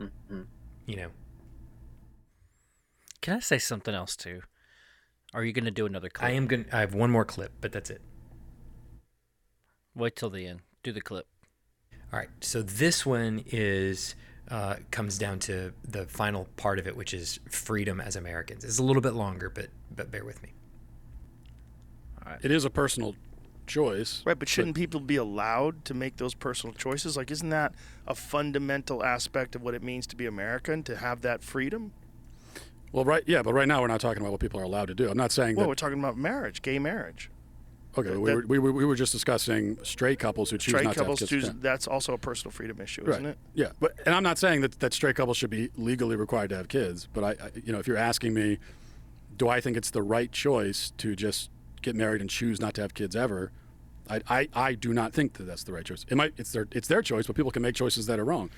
Mm-hmm. 0.00 0.42
You 0.86 0.96
know, 0.96 1.10
can 3.22 3.36
I 3.36 3.40
say 3.40 3.58
something 3.58 3.94
else 3.94 4.16
too? 4.16 4.42
Are 5.32 5.44
you 5.44 5.52
going 5.52 5.64
to 5.64 5.70
do 5.70 5.86
another 5.86 6.08
clip? 6.08 6.28
I 6.28 6.32
am 6.32 6.46
going. 6.46 6.66
I 6.72 6.80
have 6.80 6.94
one 6.94 7.10
more 7.10 7.24
clip, 7.24 7.52
but 7.60 7.72
that's 7.72 7.90
it. 7.90 8.02
Wait 9.94 10.16
till 10.16 10.30
the 10.30 10.46
end. 10.46 10.60
Do 10.82 10.92
the 10.92 11.00
clip. 11.00 11.26
All 12.16 12.22
right. 12.22 12.30
So 12.40 12.62
this 12.62 13.04
one 13.04 13.44
is 13.48 14.14
uh, 14.50 14.76
comes 14.90 15.18
down 15.18 15.38
to 15.40 15.74
the 15.86 16.06
final 16.06 16.48
part 16.56 16.78
of 16.78 16.86
it, 16.86 16.96
which 16.96 17.12
is 17.12 17.40
freedom 17.50 18.00
as 18.00 18.16
Americans. 18.16 18.64
It's 18.64 18.78
a 18.78 18.82
little 18.82 19.02
bit 19.02 19.12
longer, 19.12 19.50
but 19.50 19.66
but 19.94 20.10
bear 20.10 20.24
with 20.24 20.42
me. 20.42 20.54
All 22.24 22.32
right. 22.32 22.40
It 22.42 22.50
is 22.50 22.64
a 22.64 22.70
personal 22.70 23.16
choice. 23.66 24.22
Right, 24.24 24.38
but 24.38 24.48
shouldn't 24.48 24.76
but, 24.76 24.80
people 24.80 25.00
be 25.00 25.16
allowed 25.16 25.84
to 25.84 25.92
make 25.92 26.16
those 26.16 26.32
personal 26.32 26.72
choices? 26.72 27.18
Like, 27.18 27.30
isn't 27.30 27.50
that 27.50 27.74
a 28.06 28.14
fundamental 28.14 29.04
aspect 29.04 29.54
of 29.54 29.60
what 29.60 29.74
it 29.74 29.82
means 29.82 30.06
to 30.06 30.16
be 30.16 30.24
American 30.24 30.82
to 30.84 30.96
have 30.96 31.20
that 31.20 31.42
freedom? 31.42 31.92
Well, 32.92 33.04
right, 33.04 33.24
yeah, 33.26 33.42
but 33.42 33.52
right 33.52 33.68
now 33.68 33.82
we're 33.82 33.88
not 33.88 34.00
talking 34.00 34.22
about 34.22 34.32
what 34.32 34.40
people 34.40 34.58
are 34.58 34.64
allowed 34.64 34.88
to 34.88 34.94
do. 34.94 35.10
I'm 35.10 35.18
not 35.18 35.32
saying. 35.32 35.56
That 35.56 35.56
Well, 35.58 35.64
that, 35.64 35.68
we're 35.68 35.74
talking 35.74 35.98
about 35.98 36.16
marriage, 36.16 36.62
gay 36.62 36.78
marriage. 36.78 37.28
Okay, 37.96 38.10
we, 38.10 38.34
were, 38.34 38.44
we, 38.46 38.58
were, 38.58 38.72
we 38.72 38.84
were 38.84 38.94
just 38.94 39.12
discussing 39.12 39.78
straight 39.82 40.18
couples 40.18 40.50
who 40.50 40.58
choose 40.58 40.72
straight 40.72 40.84
not 40.84 40.96
couples 40.96 41.20
to 41.20 41.24
have 41.24 41.30
kids. 41.30 41.44
Choose, 41.46 41.54
that's 41.60 41.86
also 41.86 42.12
a 42.12 42.18
personal 42.18 42.52
freedom 42.52 42.80
issue, 42.80 43.02
right. 43.02 43.12
isn't 43.14 43.26
it? 43.26 43.38
Yeah, 43.54 43.70
but 43.80 43.92
and 44.04 44.14
I'm 44.14 44.22
not 44.22 44.38
saying 44.38 44.60
that, 44.60 44.80
that 44.80 44.92
straight 44.92 45.16
couples 45.16 45.36
should 45.36 45.50
be 45.50 45.70
legally 45.76 46.16
required 46.16 46.50
to 46.50 46.56
have 46.56 46.68
kids. 46.68 47.08
But 47.12 47.24
I, 47.24 47.30
I, 47.30 47.50
you 47.64 47.72
know, 47.72 47.78
if 47.78 47.86
you're 47.86 47.96
asking 47.96 48.34
me, 48.34 48.58
do 49.36 49.48
I 49.48 49.60
think 49.60 49.76
it's 49.76 49.90
the 49.90 50.02
right 50.02 50.30
choice 50.30 50.92
to 50.98 51.16
just 51.16 51.50
get 51.82 51.96
married 51.96 52.20
and 52.20 52.28
choose 52.28 52.60
not 52.60 52.74
to 52.74 52.82
have 52.82 52.94
kids 52.94 53.16
ever? 53.16 53.50
I, 54.08 54.20
I, 54.28 54.48
I 54.54 54.74
do 54.74 54.92
not 54.92 55.12
think 55.12 55.34
that 55.34 55.44
that's 55.44 55.64
the 55.64 55.72
right 55.72 55.84
choice. 55.84 56.04
It 56.08 56.16
might 56.16 56.34
it's 56.36 56.52
their 56.52 56.68
it's 56.72 56.88
their 56.88 57.02
choice, 57.02 57.26
but 57.26 57.34
people 57.34 57.50
can 57.50 57.62
make 57.62 57.74
choices 57.74 58.06
that 58.06 58.18
are 58.18 58.24
wrong. 58.24 58.50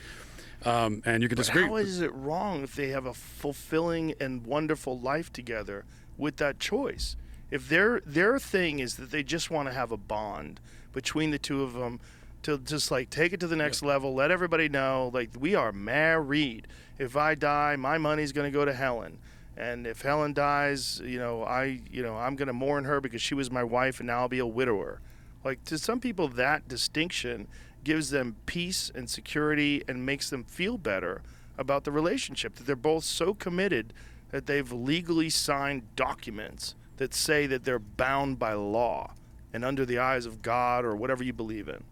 Um, 0.65 1.03
and 1.07 1.23
you 1.23 1.29
can 1.29 1.37
disagree. 1.37 1.63
But 1.63 1.69
how 1.69 1.77
is 1.77 2.01
it 2.01 2.13
wrong 2.13 2.65
if 2.65 2.75
they 2.75 2.89
have 2.89 3.07
a 3.07 3.15
fulfilling 3.15 4.15
and 4.21 4.45
wonderful 4.45 4.99
life 4.99 5.33
together 5.33 5.85
with 6.17 6.39
that 6.39 6.59
choice? 6.59 7.17
If 7.51 7.69
their 7.69 8.01
their 8.01 8.39
thing 8.39 8.79
is 8.79 8.97
that 8.97 9.11
they 9.11 9.23
just 9.23 9.51
want 9.51 9.69
to 9.69 9.75
have 9.75 9.91
a 9.91 9.97
bond 9.97 10.61
between 10.93 11.31
the 11.31 11.39
two 11.39 11.63
of 11.63 11.73
them 11.73 12.01
to 12.43 12.59
just 12.59 12.91
like 12.91 13.11
take 13.11 13.33
it 13.33 13.41
to 13.41 13.47
the 13.47 13.57
next 13.57 13.83
yeah. 13.83 13.89
level, 13.89 14.15
let 14.15 14.31
everybody 14.31 14.69
know 14.69 15.11
like 15.13 15.31
we 15.39 15.55
are 15.55 15.73
married. 15.73 16.67
If 16.99 17.17
I 17.17 17.35
die, 17.35 17.77
my 17.77 17.99
money's 17.99 18.33
going 18.33 18.51
to 18.51 18.57
go 18.57 18.65
to 18.65 18.73
Helen. 18.73 19.19
And 19.57 19.87
if 19.87 20.03
Helen 20.03 20.35
dies, 20.35 21.01
you 21.05 21.19
know, 21.19 21.43
I 21.43 21.81
you 21.91 22.03
know, 22.03 22.17
I'm 22.17 22.37
going 22.37 22.47
to 22.49 22.53
mourn 22.53 22.85
her 22.85 23.01
because 23.01 23.23
she 23.23 23.35
was 23.35 23.51
my 23.51 23.65
wife 23.65 24.01
and 24.01 24.07
now 24.07 24.21
I'll 24.21 24.29
be 24.29 24.39
a 24.39 24.47
widower. 24.47 25.01
Like 25.45 25.65
to 25.65 25.79
some 25.79 26.01
people 26.01 26.29
that 26.29 26.69
distinction 26.69 27.49
gives 27.83 28.11
them 28.11 28.37
peace 28.47 28.91
and 28.95 29.09
security 29.09 29.83
and 29.89 30.05
makes 30.05 30.31
them 30.31 30.45
feel 30.45 30.77
better 30.77 31.23
about 31.57 31.85
the 31.85 31.91
relationship 31.91 32.55
that 32.57 32.67
they're 32.67 32.77
both 32.77 33.05
so 33.05 33.35
committed 33.35 33.93
that 34.31 34.47
they've 34.47 34.71
legally 34.71 35.31
signed 35.31 35.83
documents 35.97 36.75
that 36.99 37.15
say 37.15 37.47
that 37.47 37.65
they're 37.65 37.79
bound 37.79 38.39
by 38.39 38.53
law 38.53 39.15
and 39.53 39.65
under 39.65 39.87
the 39.87 39.99
eyes 39.99 40.27
of 40.27 40.43
God 40.43 40.85
or 40.85 40.95
whatever 40.95 41.25
you 41.25 41.33
believe 41.33 41.69
in. 41.69 41.83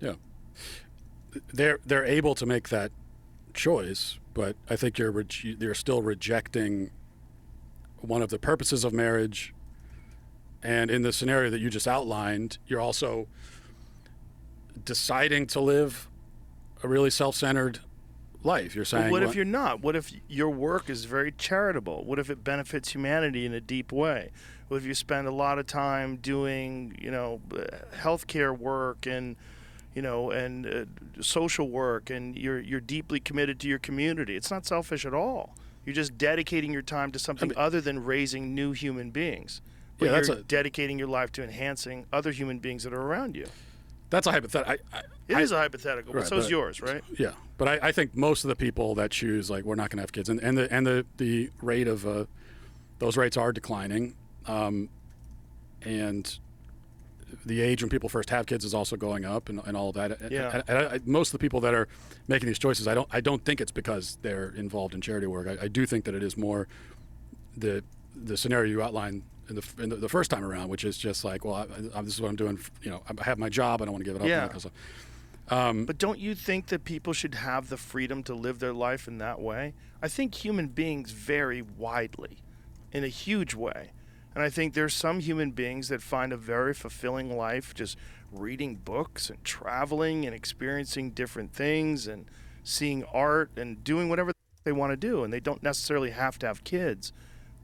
Yeah. 0.00 0.14
They're 1.52 1.78
they're 1.86 2.04
able 2.04 2.34
to 2.34 2.46
make 2.46 2.70
that 2.70 2.90
choice, 3.54 4.18
but 4.34 4.56
I 4.68 4.76
think 4.76 4.98
you're 4.98 5.24
you're 5.42 5.74
still 5.74 6.02
rejecting 6.02 6.90
one 8.00 8.22
of 8.22 8.30
the 8.30 8.38
purposes 8.38 8.82
of 8.82 8.92
marriage 8.92 9.54
and 10.62 10.90
in 10.90 11.02
the 11.02 11.12
scenario 11.12 11.50
that 11.50 11.60
you 11.60 11.70
just 11.70 11.88
outlined, 11.88 12.58
you're 12.66 12.80
also 12.80 13.28
deciding 14.84 15.46
to 15.48 15.60
live 15.60 16.08
a 16.82 16.88
really 16.88 17.10
self-centered 17.10 17.80
life. 18.42 18.74
You're 18.74 18.84
saying. 18.84 19.10
what 19.10 19.22
if 19.22 19.34
you're 19.34 19.44
not? 19.44 19.80
What 19.80 19.96
if 19.96 20.12
your 20.28 20.50
work 20.50 20.88
is 20.88 21.04
very 21.04 21.32
charitable? 21.32 22.04
What 22.04 22.18
if 22.18 22.30
it 22.30 22.42
benefits 22.42 22.92
humanity 22.92 23.46
in 23.46 23.52
a 23.52 23.60
deep 23.60 23.92
way? 23.92 24.30
What 24.68 24.78
if 24.78 24.84
you 24.84 24.94
spend 24.94 25.26
a 25.26 25.32
lot 25.32 25.58
of 25.58 25.66
time 25.66 26.16
doing, 26.16 26.96
you 27.00 27.10
know, 27.10 27.40
healthcare 27.96 28.56
work 28.56 29.06
and, 29.06 29.36
you 29.94 30.02
know, 30.02 30.30
and 30.30 30.66
uh, 30.66 30.84
social 31.22 31.68
work, 31.68 32.08
and 32.10 32.36
you're 32.36 32.60
you're 32.60 32.80
deeply 32.80 33.18
committed 33.20 33.58
to 33.60 33.68
your 33.68 33.80
community? 33.80 34.36
It's 34.36 34.50
not 34.50 34.64
selfish 34.64 35.04
at 35.04 35.14
all. 35.14 35.56
You're 35.84 35.94
just 35.94 36.16
dedicating 36.16 36.72
your 36.72 36.82
time 36.82 37.10
to 37.12 37.18
something 37.18 37.50
I 37.50 37.54
mean, 37.54 37.58
other 37.58 37.80
than 37.80 38.04
raising 38.04 38.54
new 38.54 38.72
human 38.72 39.10
beings. 39.10 39.60
But 39.98 40.06
yeah, 40.06 40.22
you're 40.24 40.38
a, 40.38 40.42
dedicating 40.42 40.98
your 40.98 41.08
life 41.08 41.32
to 41.32 41.42
enhancing 41.42 42.06
other 42.12 42.30
human 42.30 42.58
beings 42.58 42.84
that 42.84 42.92
are 42.92 43.02
around 43.02 43.36
you. 43.36 43.46
That's 44.10 44.26
a 44.26 44.32
hypothetical. 44.32 44.74
I, 44.92 44.96
I, 44.96 45.02
it 45.28 45.36
I, 45.36 45.40
is 45.40 45.52
a 45.52 45.58
hypothetical, 45.58 46.12
right, 46.12 46.20
but 46.20 46.28
so 46.28 46.36
is 46.36 46.50
yours, 46.50 46.80
right? 46.80 47.02
Yeah, 47.16 47.32
but 47.56 47.68
I, 47.68 47.88
I, 47.88 47.92
think 47.92 48.16
most 48.16 48.44
of 48.44 48.48
the 48.48 48.56
people 48.56 48.96
that 48.96 49.12
choose 49.12 49.48
like 49.48 49.64
we're 49.64 49.76
not 49.76 49.90
going 49.90 49.98
to 49.98 50.02
have 50.02 50.12
kids, 50.12 50.28
and, 50.28 50.40
and 50.40 50.58
the 50.58 50.72
and 50.72 50.86
the 50.86 51.06
the 51.16 51.50
rate 51.62 51.86
of 51.86 52.06
uh, 52.06 52.24
those 52.98 53.16
rates 53.16 53.36
are 53.36 53.52
declining, 53.52 54.16
um, 54.46 54.88
and 55.82 56.38
the 57.46 57.60
age 57.60 57.82
when 57.82 57.88
people 57.88 58.08
first 58.08 58.30
have 58.30 58.46
kids 58.46 58.64
is 58.64 58.74
also 58.74 58.96
going 58.96 59.24
up, 59.24 59.48
and, 59.48 59.60
and 59.64 59.76
all 59.76 59.90
of 59.90 59.94
that. 59.94 60.30
Yeah. 60.30 60.62
And, 60.66 60.78
and 60.78 61.06
most 61.06 61.28
of 61.28 61.32
the 61.32 61.38
people 61.38 61.60
that 61.60 61.74
are 61.74 61.88
making 62.28 62.48
these 62.48 62.58
choices, 62.58 62.88
I 62.88 62.94
don't 62.94 63.08
I 63.12 63.20
don't 63.20 63.44
think 63.44 63.60
it's 63.60 63.72
because 63.72 64.18
they're 64.22 64.50
involved 64.56 64.94
in 64.94 65.00
charity 65.00 65.26
work. 65.26 65.58
I, 65.60 65.68
do 65.68 65.86
think 65.86 66.04
that 66.04 66.14
it 66.14 66.22
is 66.22 66.36
more 66.36 66.66
the 67.56 67.84
the 68.14 68.36
scenario 68.36 68.70
you 68.70 68.82
outlined 68.82 69.22
in 69.50 69.56
the, 69.56 69.82
in 69.82 69.88
the, 69.90 69.96
the, 69.96 70.08
first 70.08 70.30
time 70.30 70.44
around, 70.44 70.68
which 70.68 70.84
is 70.84 70.96
just 70.96 71.24
like, 71.24 71.44
well, 71.44 71.54
I, 71.54 71.98
I, 71.98 72.02
this 72.02 72.14
is 72.14 72.20
what 72.20 72.28
I'm 72.28 72.36
doing. 72.36 72.58
You 72.82 72.92
know, 72.92 73.02
I 73.06 73.24
have 73.24 73.38
my 73.38 73.48
job. 73.48 73.82
I 73.82 73.84
don't 73.84 73.92
want 73.92 74.04
to 74.04 74.10
give 74.10 74.16
it 74.16 74.22
up. 74.22 74.28
Yeah. 74.28 74.46
Because 74.46 74.66
um, 75.50 75.84
but 75.84 75.98
don't 75.98 76.20
you 76.20 76.36
think 76.36 76.68
that 76.68 76.84
people 76.84 77.12
should 77.12 77.34
have 77.34 77.68
the 77.68 77.76
freedom 77.76 78.22
to 78.24 78.34
live 78.34 78.60
their 78.60 78.72
life 78.72 79.08
in 79.08 79.18
that 79.18 79.40
way? 79.40 79.74
I 80.00 80.06
think 80.06 80.36
human 80.36 80.68
beings 80.68 81.10
vary 81.10 81.60
widely, 81.60 82.38
in 82.92 83.02
a 83.02 83.08
huge 83.08 83.54
way. 83.54 83.90
And 84.32 84.44
I 84.44 84.48
think 84.48 84.74
there's 84.74 84.94
some 84.94 85.18
human 85.18 85.50
beings 85.50 85.88
that 85.88 86.02
find 86.02 86.32
a 86.32 86.36
very 86.36 86.72
fulfilling 86.72 87.36
life 87.36 87.74
just 87.74 87.98
reading 88.30 88.76
books 88.76 89.28
and 89.28 89.42
traveling 89.44 90.24
and 90.24 90.32
experiencing 90.32 91.10
different 91.10 91.52
things 91.52 92.06
and 92.06 92.26
seeing 92.62 93.02
art 93.12 93.50
and 93.56 93.82
doing 93.82 94.08
whatever 94.08 94.32
they 94.62 94.70
want 94.70 94.92
to 94.92 94.96
do. 94.96 95.24
And 95.24 95.32
they 95.32 95.40
don't 95.40 95.64
necessarily 95.64 96.10
have 96.10 96.38
to 96.38 96.46
have 96.46 96.62
kids 96.62 97.12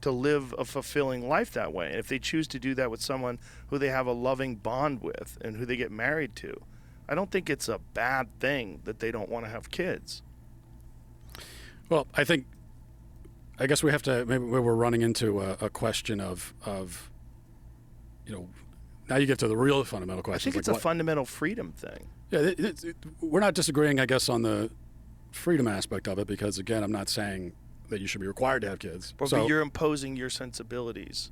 to 0.01 0.11
live 0.11 0.53
a 0.57 0.65
fulfilling 0.65 1.27
life 1.27 1.51
that 1.51 1.73
way. 1.73 1.87
And 1.87 1.95
if 1.95 2.07
they 2.07 2.19
choose 2.19 2.47
to 2.49 2.59
do 2.59 2.75
that 2.75 2.91
with 2.91 3.01
someone 3.01 3.39
who 3.67 3.77
they 3.77 3.89
have 3.89 4.07
a 4.07 4.11
loving 4.11 4.55
bond 4.55 5.01
with 5.01 5.37
and 5.41 5.57
who 5.57 5.65
they 5.65 5.75
get 5.75 5.91
married 5.91 6.35
to, 6.37 6.61
I 7.09 7.15
don't 7.15 7.31
think 7.31 7.49
it's 7.49 7.67
a 7.67 7.79
bad 7.93 8.27
thing 8.39 8.81
that 8.83 8.99
they 8.99 9.11
don't 9.11 9.29
want 9.29 9.45
to 9.45 9.51
have 9.51 9.71
kids. 9.71 10.21
Well, 11.89 12.07
I 12.13 12.23
think, 12.23 12.45
I 13.59 13.65
guess 13.65 13.81
we 13.81 13.91
have 13.91 14.03
to. 14.03 14.25
Maybe 14.25 14.43
we're 14.43 14.75
running 14.75 15.01
into 15.01 15.41
a, 15.41 15.57
a 15.61 15.69
question 15.69 16.19
of 16.19 16.53
of, 16.65 17.09
you 18.25 18.33
know, 18.33 18.49
now 19.09 19.15
you 19.15 19.25
get 19.25 19.39
to 19.39 19.47
the 19.47 19.57
real 19.57 19.83
fundamental 19.83 20.21
question. 20.21 20.49
I 20.49 20.51
think 20.51 20.59
it's 20.59 20.67
like 20.67 20.73
a 20.73 20.75
what, 20.75 20.83
fundamental 20.83 21.25
freedom 21.25 21.71
thing. 21.71 22.09
Yeah, 22.29 22.39
it, 22.39 22.59
it, 22.59 22.83
it, 22.83 22.95
we're 23.21 23.39
not 23.39 23.53
disagreeing, 23.53 23.99
I 23.99 24.05
guess, 24.05 24.27
on 24.27 24.41
the 24.41 24.69
freedom 25.31 25.67
aspect 25.67 26.07
of 26.07 26.19
it 26.19 26.27
because 26.27 26.57
again, 26.57 26.83
I'm 26.83 26.91
not 26.91 27.09
saying 27.09 27.53
that 27.89 28.01
you 28.01 28.07
should 28.07 28.21
be 28.21 28.27
required 28.27 28.61
to 28.61 28.69
have 28.69 28.79
kids. 28.79 29.13
But, 29.17 29.29
so, 29.29 29.39
but 29.39 29.47
you're 29.47 29.61
imposing 29.61 30.15
your 30.15 30.29
sensibilities 30.29 31.31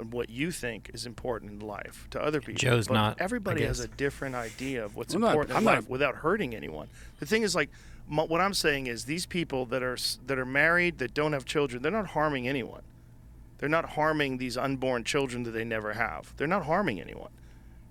on 0.00 0.10
what 0.10 0.30
you 0.30 0.50
think 0.50 0.90
is 0.94 1.06
important 1.06 1.50
in 1.50 1.60
life 1.60 2.06
to 2.10 2.22
other 2.22 2.40
people. 2.40 2.54
Joe's 2.54 2.88
but 2.88 2.94
not. 2.94 3.20
Everybody 3.20 3.64
has 3.64 3.80
a 3.80 3.88
different 3.88 4.34
idea 4.34 4.84
of 4.84 4.96
what's 4.96 5.14
I'm 5.14 5.24
important 5.24 5.50
not, 5.50 5.58
in 5.58 5.64
life 5.64 5.82
not, 5.82 5.90
without 5.90 6.16
hurting 6.16 6.54
anyone. 6.54 6.88
The 7.20 7.26
thing 7.26 7.42
is, 7.42 7.54
like, 7.54 7.70
what 8.08 8.40
I'm 8.40 8.54
saying 8.54 8.86
is, 8.86 9.04
these 9.04 9.26
people 9.26 9.66
that 9.66 9.82
are 9.82 9.98
that 10.26 10.38
are 10.38 10.46
married 10.46 10.98
that 10.98 11.14
don't 11.14 11.32
have 11.32 11.44
children, 11.44 11.82
they're 11.82 11.92
not 11.92 12.08
harming 12.08 12.48
anyone. 12.48 12.82
They're 13.58 13.68
not 13.68 13.90
harming 13.90 14.38
these 14.38 14.56
unborn 14.56 15.04
children 15.04 15.42
that 15.42 15.50
they 15.50 15.64
never 15.64 15.92
have. 15.92 16.32
They're 16.36 16.46
not 16.46 16.64
harming 16.64 17.00
anyone. 17.00 17.30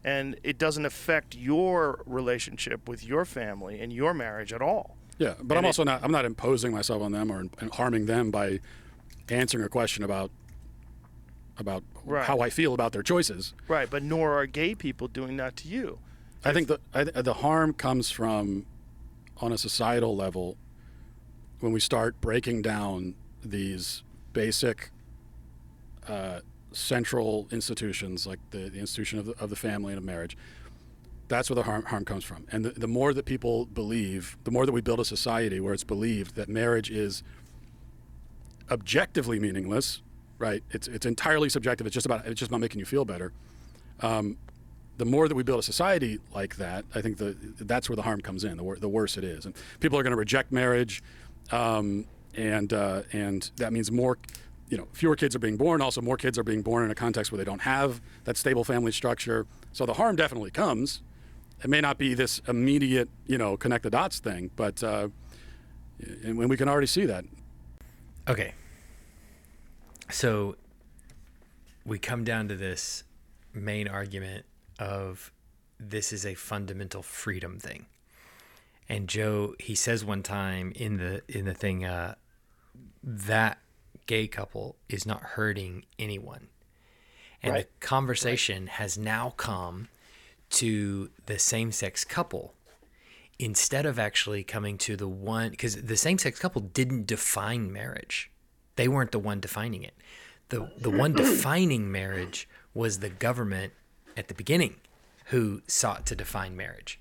And 0.04 0.40
it 0.44 0.58
doesn't 0.58 0.86
affect 0.86 1.36
your 1.36 2.02
relationship 2.06 2.88
with 2.88 3.04
your 3.06 3.26
family 3.26 3.82
and 3.82 3.92
your 3.92 4.14
marriage 4.14 4.54
at 4.54 4.62
all. 4.62 4.97
Yeah, 5.18 5.34
but 5.42 5.58
and 5.58 5.60
I'm 5.60 5.66
also 5.66 5.84
not 5.84 6.04
I'm 6.04 6.12
not 6.12 6.26
imposing 6.26 6.72
myself 6.72 7.02
on 7.02 7.12
them 7.12 7.32
or 7.32 7.46
harming 7.74 8.06
them 8.06 8.32
by 8.32 8.60
answering 9.30 9.64
a 9.64 9.70
question 9.70 10.04
about 10.04 10.32
about 11.58 11.84
right. 12.06 12.26
how 12.26 12.40
I 12.40 12.50
feel 12.50 12.74
about 12.74 12.92
their 12.92 13.04
choices. 13.04 13.54
Right, 13.68 13.90
but 13.90 14.04
nor 14.04 14.34
are 14.34 14.46
gay 14.46 14.76
people 14.76 15.08
doing 15.08 15.38
that 15.38 15.56
to 15.58 15.68
you. 15.68 16.00
I 16.46 16.50
if, 16.50 16.56
think 16.56 16.68
the 16.68 16.80
I, 16.94 17.04
the 17.04 17.36
harm 17.36 17.74
comes 17.74 18.12
from 18.12 18.66
on 19.38 19.52
a 19.52 19.58
societal 19.58 20.16
level 20.16 20.58
when 21.60 21.72
we 21.72 21.80
start 21.80 22.20
breaking 22.22 22.62
down 22.62 23.16
these 23.44 24.04
basic 24.34 24.92
uh, 26.08 26.42
central 26.72 27.48
institutions 27.52 28.28
like 28.28 28.40
the, 28.52 28.70
the 28.70 28.80
institution 28.80 29.18
of 29.18 29.26
the, 29.26 29.34
of 29.40 29.50
the 29.50 29.56
family 29.56 29.94
and 29.94 29.98
of 29.98 30.04
marriage 30.04 30.38
that's 31.28 31.50
where 31.50 31.56
the 31.56 31.64
harm, 31.64 31.84
harm 31.86 32.06
comes 32.06 32.24
from. 32.24 32.46
And 32.52 32.64
the, 32.66 32.70
the 32.70 32.88
more 32.88 33.14
that 33.14 33.26
people 33.26 33.66
believe, 33.66 34.38
the 34.44 34.52
more 34.52 34.66
that 34.66 34.72
we 34.72 34.82
build 34.82 35.00
a 35.00 35.06
society 35.06 35.60
where 35.60 35.74
it's 35.74 35.84
believed 35.84 36.36
that 36.36 36.48
marriage 36.48 36.90
is 36.90 37.24
objectively 38.72 39.40
meaningless, 39.40 40.02
right? 40.38 40.64
It's, 40.72 40.88
it's 40.88 41.06
entirely 41.06 41.50
subjective. 41.50 41.86
It's 41.88 41.94
just 41.94 42.06
about, 42.06 42.26
it's 42.26 42.40
just 42.40 42.50
about 42.50 42.62
making 42.62 42.80
you 42.80 42.86
feel 42.86 43.06
better. 43.06 43.32
Um, 44.02 44.38
the 44.98 45.06
more 45.06 45.28
that 45.28 45.36
we 45.36 45.44
build 45.44 45.60
a 45.60 45.64
society 45.64 46.20
like 46.34 46.56
that, 46.58 46.86
I 46.96 47.02
think 47.02 47.18
the, 47.18 47.36
that's 47.60 47.90
where 47.90 47.96
the 47.96 48.02
harm 48.02 48.22
comes 48.22 48.44
in, 48.44 48.58
the, 48.58 48.64
wor- 48.64 48.78
the 48.78 48.90
worse 48.90 49.18
it 49.18 49.24
is. 49.24 49.46
And 49.46 49.54
people 49.80 50.00
are 50.00 50.04
going 50.04 50.12
to 50.12 50.18
reject 50.18 50.52
marriage. 50.52 51.04
Um, 51.52 52.06
and, 52.36 52.74
uh, 52.74 53.04
and 53.14 53.50
that 53.58 53.74
means 53.74 53.92
more, 53.92 54.18
you 54.70 54.78
know, 54.78 54.88
fewer 54.94 55.16
kids 55.16 55.36
are 55.36 55.40
being 55.40 55.58
born. 55.58 55.82
Also, 55.82 56.02
more 56.02 56.18
kids 56.18 56.38
are 56.38 56.44
being 56.44 56.62
born 56.62 56.84
in 56.84 56.92
a 56.92 56.96
context 56.96 57.32
where 57.32 57.38
they 57.38 57.46
don't 57.46 57.62
have 57.62 58.02
that 58.24 58.38
stable 58.38 58.64
family 58.64 58.92
structure. 58.92 59.46
So 59.72 59.86
the 59.86 59.94
harm 59.94 60.16
definitely 60.16 60.52
comes 60.52 61.02
it 61.64 61.70
may 61.70 61.82
not 61.82 61.98
be 61.98 62.14
this 62.14 62.40
immediate, 62.48 63.10
you 63.26 63.38
know, 63.38 63.58
connect 63.58 63.84
the 63.84 63.90
dots 63.90 64.20
thing, 64.20 64.52
but 64.56 64.84
uh, 64.84 65.10
and 66.24 66.38
we 66.38 66.58
can 66.58 66.70
already 66.70 66.88
see 66.88 67.06
that. 67.06 67.26
Okay. 68.28 68.54
So 70.10 70.56
we 71.86 71.98
come 71.98 72.24
down 72.24 72.48
to 72.50 72.56
this 72.56 73.04
main 73.54 73.88
argument 73.88 74.46
of 74.80 75.32
this 75.80 76.14
is 76.14 76.26
a 76.26 76.36
fundamental 76.36 77.02
freedom 77.02 77.60
thing. 77.60 77.88
And 78.90 79.08
Joe, 79.08 79.56
he 79.60 79.76
says 79.76 80.06
one 80.06 80.24
time 80.24 80.72
in 80.76 80.98
the 80.98 81.22
in 81.28 81.46
the 81.46 81.54
thing 81.54 81.84
uh, 81.84 82.16
that 83.04 83.60
gay 84.06 84.28
couple 84.28 84.78
is 84.88 85.06
not 85.06 85.22
hurting 85.22 85.86
anyone. 86.00 86.48
And 87.44 87.54
right. 87.54 87.68
the 87.80 87.86
conversation 87.86 88.64
right. 88.64 88.72
has 88.74 88.98
now 88.98 89.34
come 89.38 89.90
to 90.50 91.10
the 91.26 91.40
same 91.40 91.72
sex 91.72 92.04
couple 92.04 92.54
instead 93.40 93.86
of 93.86 94.00
actually 94.00 94.44
coming 94.44 94.78
to 94.78 94.96
the 94.96 95.08
one 95.08 95.52
because 95.52 95.76
the 95.76 95.98
same 95.98 96.18
sex 96.18 96.40
couple 96.40 96.62
didn't 96.62 97.06
define 97.06 97.72
marriage. 97.72 98.32
They 98.76 98.88
weren't 98.88 99.12
the 99.12 99.20
one 99.20 99.40
defining 99.40 99.84
it. 99.84 99.94
The 100.50 100.72
the 100.78 100.90
one 100.90 101.14
defining 101.16 101.92
marriage 101.92 102.48
was 102.74 103.00
the 103.00 103.10
government 103.10 103.74
at 104.16 104.28
the 104.28 104.34
beginning 104.34 104.76
who 105.26 105.62
sought 105.68 106.06
to 106.08 106.16
define 106.16 106.56
marriage. 106.56 107.00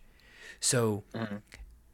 So 0.60 1.04
mm-hmm. 1.14 1.36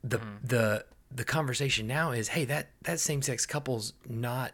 the 0.03 0.19
mm-hmm. 0.19 0.47
the 0.47 0.85
the 1.15 1.25
conversation 1.25 1.87
now 1.87 2.13
is 2.13 2.29
hey 2.29 2.45
that 2.47 2.71
that 2.83 3.01
same 3.01 3.23
sex 3.23 3.47
couple's 3.47 3.93
not 4.09 4.53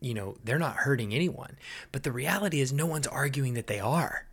you 0.00 0.14
know 0.14 0.36
they're 0.44 0.58
not 0.58 0.76
hurting 0.76 1.14
anyone 1.14 1.56
but 1.92 2.02
the 2.02 2.10
reality 2.10 2.60
is 2.60 2.72
no 2.72 2.86
one's 2.86 3.06
arguing 3.06 3.54
that 3.54 3.66
they 3.68 3.78
are 3.78 4.26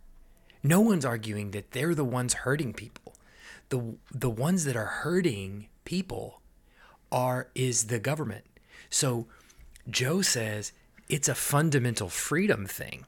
no 0.62 0.80
one's 0.80 1.04
arguing 1.04 1.52
that 1.52 1.72
they're 1.72 1.94
the 1.94 2.04
ones 2.04 2.34
hurting 2.34 2.74
people. 2.74 3.14
The 3.68 3.96
the 4.10 4.30
ones 4.30 4.64
that 4.64 4.76
are 4.76 4.86
hurting 4.86 5.68
people 5.84 6.40
are 7.12 7.48
is 7.54 7.84
the 7.84 7.98
government. 7.98 8.44
So 8.90 9.26
Joe 9.88 10.22
says 10.22 10.72
it's 11.08 11.28
a 11.28 11.34
fundamental 11.34 12.08
freedom 12.08 12.66
thing. 12.66 13.06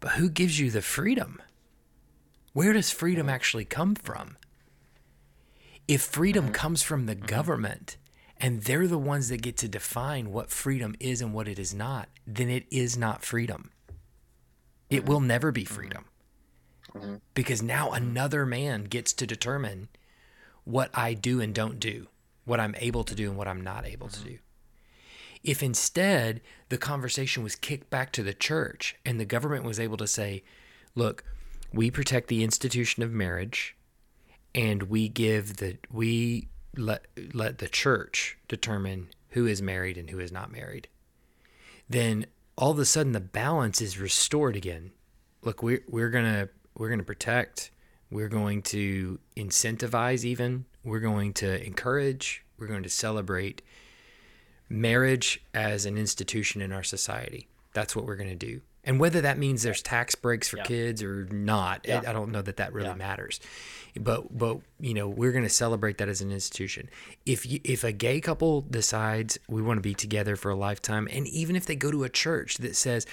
But 0.00 0.12
who 0.12 0.28
gives 0.28 0.60
you 0.60 0.70
the 0.70 0.82
freedom? 0.82 1.40
Where 2.52 2.72
does 2.72 2.90
freedom 2.90 3.28
actually 3.28 3.64
come 3.64 3.94
from? 3.94 4.36
If 5.88 6.02
freedom 6.02 6.50
comes 6.50 6.82
from 6.82 7.06
the 7.06 7.14
government 7.14 7.96
and 8.38 8.62
they're 8.62 8.86
the 8.86 8.98
ones 8.98 9.28
that 9.28 9.42
get 9.42 9.56
to 9.58 9.68
define 9.68 10.30
what 10.32 10.50
freedom 10.50 10.94
is 11.00 11.20
and 11.20 11.32
what 11.32 11.48
it 11.48 11.58
is 11.58 11.74
not, 11.74 12.08
then 12.26 12.48
it 12.48 12.66
is 12.70 12.96
not 12.96 13.24
freedom. 13.24 13.70
It 14.88 15.06
will 15.06 15.20
never 15.20 15.50
be 15.50 15.64
freedom 15.64 16.04
mm-hmm. 16.96 17.16
because 17.34 17.62
now 17.62 17.90
another 17.92 18.46
man 18.46 18.84
gets 18.84 19.12
to 19.14 19.26
determine 19.26 19.88
what 20.64 20.90
I 20.94 21.14
do 21.14 21.40
and 21.40 21.54
don't 21.54 21.78
do, 21.78 22.08
what 22.44 22.60
I'm 22.60 22.74
able 22.78 23.04
to 23.04 23.14
do 23.14 23.28
and 23.28 23.38
what 23.38 23.48
I'm 23.48 23.60
not 23.60 23.86
able 23.86 24.08
mm-hmm. 24.08 24.22
to 24.22 24.30
do. 24.30 24.38
If 25.42 25.62
instead 25.62 26.40
the 26.70 26.78
conversation 26.78 27.42
was 27.42 27.54
kicked 27.54 27.90
back 27.90 28.12
to 28.12 28.22
the 28.22 28.32
church 28.32 28.96
and 29.04 29.20
the 29.20 29.26
government 29.26 29.64
was 29.64 29.78
able 29.78 29.98
to 29.98 30.06
say, 30.06 30.42
look, 30.94 31.22
we 31.72 31.90
protect 31.90 32.28
the 32.28 32.42
institution 32.42 33.02
of 33.02 33.12
marriage 33.12 33.76
and 34.54 34.84
we 34.84 35.08
give 35.08 35.56
the 35.56 35.76
we 35.90 36.48
let 36.76 37.06
let 37.32 37.58
the 37.58 37.68
church 37.68 38.38
determine 38.48 39.08
who 39.30 39.46
is 39.46 39.60
married 39.60 39.98
and 39.98 40.10
who 40.10 40.20
is 40.20 40.30
not 40.30 40.52
married 40.52 40.88
then 41.88 42.26
all 42.56 42.70
of 42.70 42.78
a 42.78 42.84
sudden 42.84 43.12
the 43.12 43.20
balance 43.20 43.80
is 43.80 43.98
restored 43.98 44.56
again 44.56 44.92
look 45.42 45.62
we're, 45.62 45.82
we're 45.88 46.10
going 46.10 46.24
to 46.24 46.48
we're 46.76 46.88
going 46.88 47.00
to 47.00 47.04
protect, 47.04 47.70
we're 48.10 48.28
going 48.28 48.62
to 48.62 49.18
incentivize, 49.36 50.24
even, 50.24 50.64
we're 50.84 51.00
going 51.00 51.32
to 51.34 51.64
encourage, 51.64 52.44
we're 52.58 52.66
going 52.66 52.82
to 52.82 52.88
celebrate 52.88 53.62
marriage 54.68 55.42
as 55.52 55.86
an 55.86 55.96
institution 55.96 56.60
in 56.60 56.72
our 56.72 56.82
society. 56.82 57.48
That's 57.72 57.94
what 57.94 58.06
we're 58.06 58.16
going 58.16 58.30
to 58.30 58.46
do. 58.46 58.60
And 58.84 59.00
whether 59.00 59.20
that 59.22 59.38
means 59.38 59.62
there's 59.62 59.82
tax 59.82 60.14
breaks 60.14 60.48
for 60.48 60.58
yeah. 60.58 60.64
kids 60.64 61.02
or 61.02 61.26
not, 61.30 61.86
yeah. 61.88 62.02
I 62.06 62.12
don't 62.12 62.30
know 62.30 62.42
that 62.42 62.58
that 62.58 62.72
really 62.72 62.88
yeah. 62.88 62.94
matters. 62.94 63.40
But 63.98 64.36
but 64.36 64.58
you 64.80 64.92
know 64.92 65.08
we're 65.08 65.32
going 65.32 65.44
to 65.44 65.50
celebrate 65.50 65.98
that 65.98 66.08
as 66.08 66.20
an 66.20 66.30
institution. 66.30 66.90
If 67.24 67.46
you, 67.46 67.60
if 67.64 67.84
a 67.84 67.92
gay 67.92 68.20
couple 68.20 68.62
decides 68.62 69.38
we 69.48 69.62
want 69.62 69.78
to 69.78 69.82
be 69.82 69.94
together 69.94 70.36
for 70.36 70.50
a 70.50 70.56
lifetime, 70.56 71.08
and 71.10 71.26
even 71.28 71.56
if 71.56 71.64
they 71.64 71.76
go 71.76 71.90
to 71.90 72.04
a 72.04 72.08
church 72.08 72.58
that 72.58 72.76
says 72.76 73.06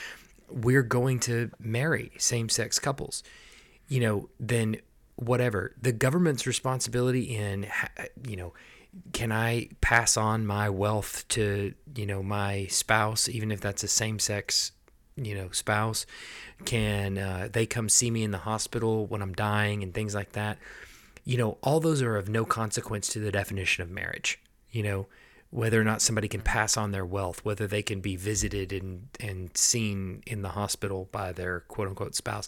we're 0.50 0.84
going 0.84 1.20
to 1.22 1.52
marry 1.60 2.12
same 2.18 2.50
sex 2.50 2.80
couples, 2.80 3.24
you 3.92 4.00
know, 4.00 4.30
then 4.40 4.78
whatever. 5.18 5.76
The 5.80 5.92
government's 5.92 6.48
responsibility 6.48 7.36
in, 7.36 7.68
you 8.26 8.38
know, 8.38 8.54
can 9.12 9.34
I 9.34 9.68
pass 9.82 10.16
on 10.16 10.48
my 10.48 10.70
wealth 10.70 11.28
to, 11.30 11.74
you 11.94 12.06
know, 12.06 12.24
my 12.24 12.68
spouse, 12.68 13.28
even 13.28 13.52
if 13.52 13.60
that's 13.60 13.84
a 13.84 13.90
same 13.90 14.18
sex, 14.18 14.72
you 15.18 15.36
know, 15.36 15.50
spouse? 15.52 16.06
Can 16.64 17.18
uh, 17.18 17.50
they 17.52 17.66
come 17.66 17.90
see 17.90 18.10
me 18.10 18.24
in 18.24 18.32
the 18.32 18.38
hospital 18.38 19.08
when 19.08 19.22
I'm 19.22 19.34
dying 19.34 19.84
and 19.84 19.94
things 19.94 20.16
like 20.16 20.32
that? 20.32 20.58
You 21.26 21.38
know, 21.38 21.58
all 21.62 21.82
those 21.82 22.02
are 22.02 22.16
of 22.16 22.30
no 22.30 22.46
consequence 22.46 23.10
to 23.10 23.20
the 23.20 23.32
definition 23.32 23.84
of 23.84 23.92
marriage. 23.92 24.40
You 24.72 24.84
know, 24.84 25.08
whether 25.50 25.82
or 25.82 25.84
not 25.84 26.02
somebody 26.02 26.30
can 26.30 26.42
pass 26.42 26.78
on 26.78 26.92
their 26.92 27.06
wealth, 27.06 27.44
whether 27.44 27.68
they 27.68 27.82
can 27.82 28.00
be 28.00 28.16
visited 28.16 28.72
and, 28.72 29.10
and 29.20 29.56
seen 29.58 30.24
in 30.26 30.44
the 30.44 30.50
hospital 30.50 31.10
by 31.12 31.34
their 31.34 31.60
quote 31.68 31.90
unquote 31.90 32.16
spouse 32.16 32.48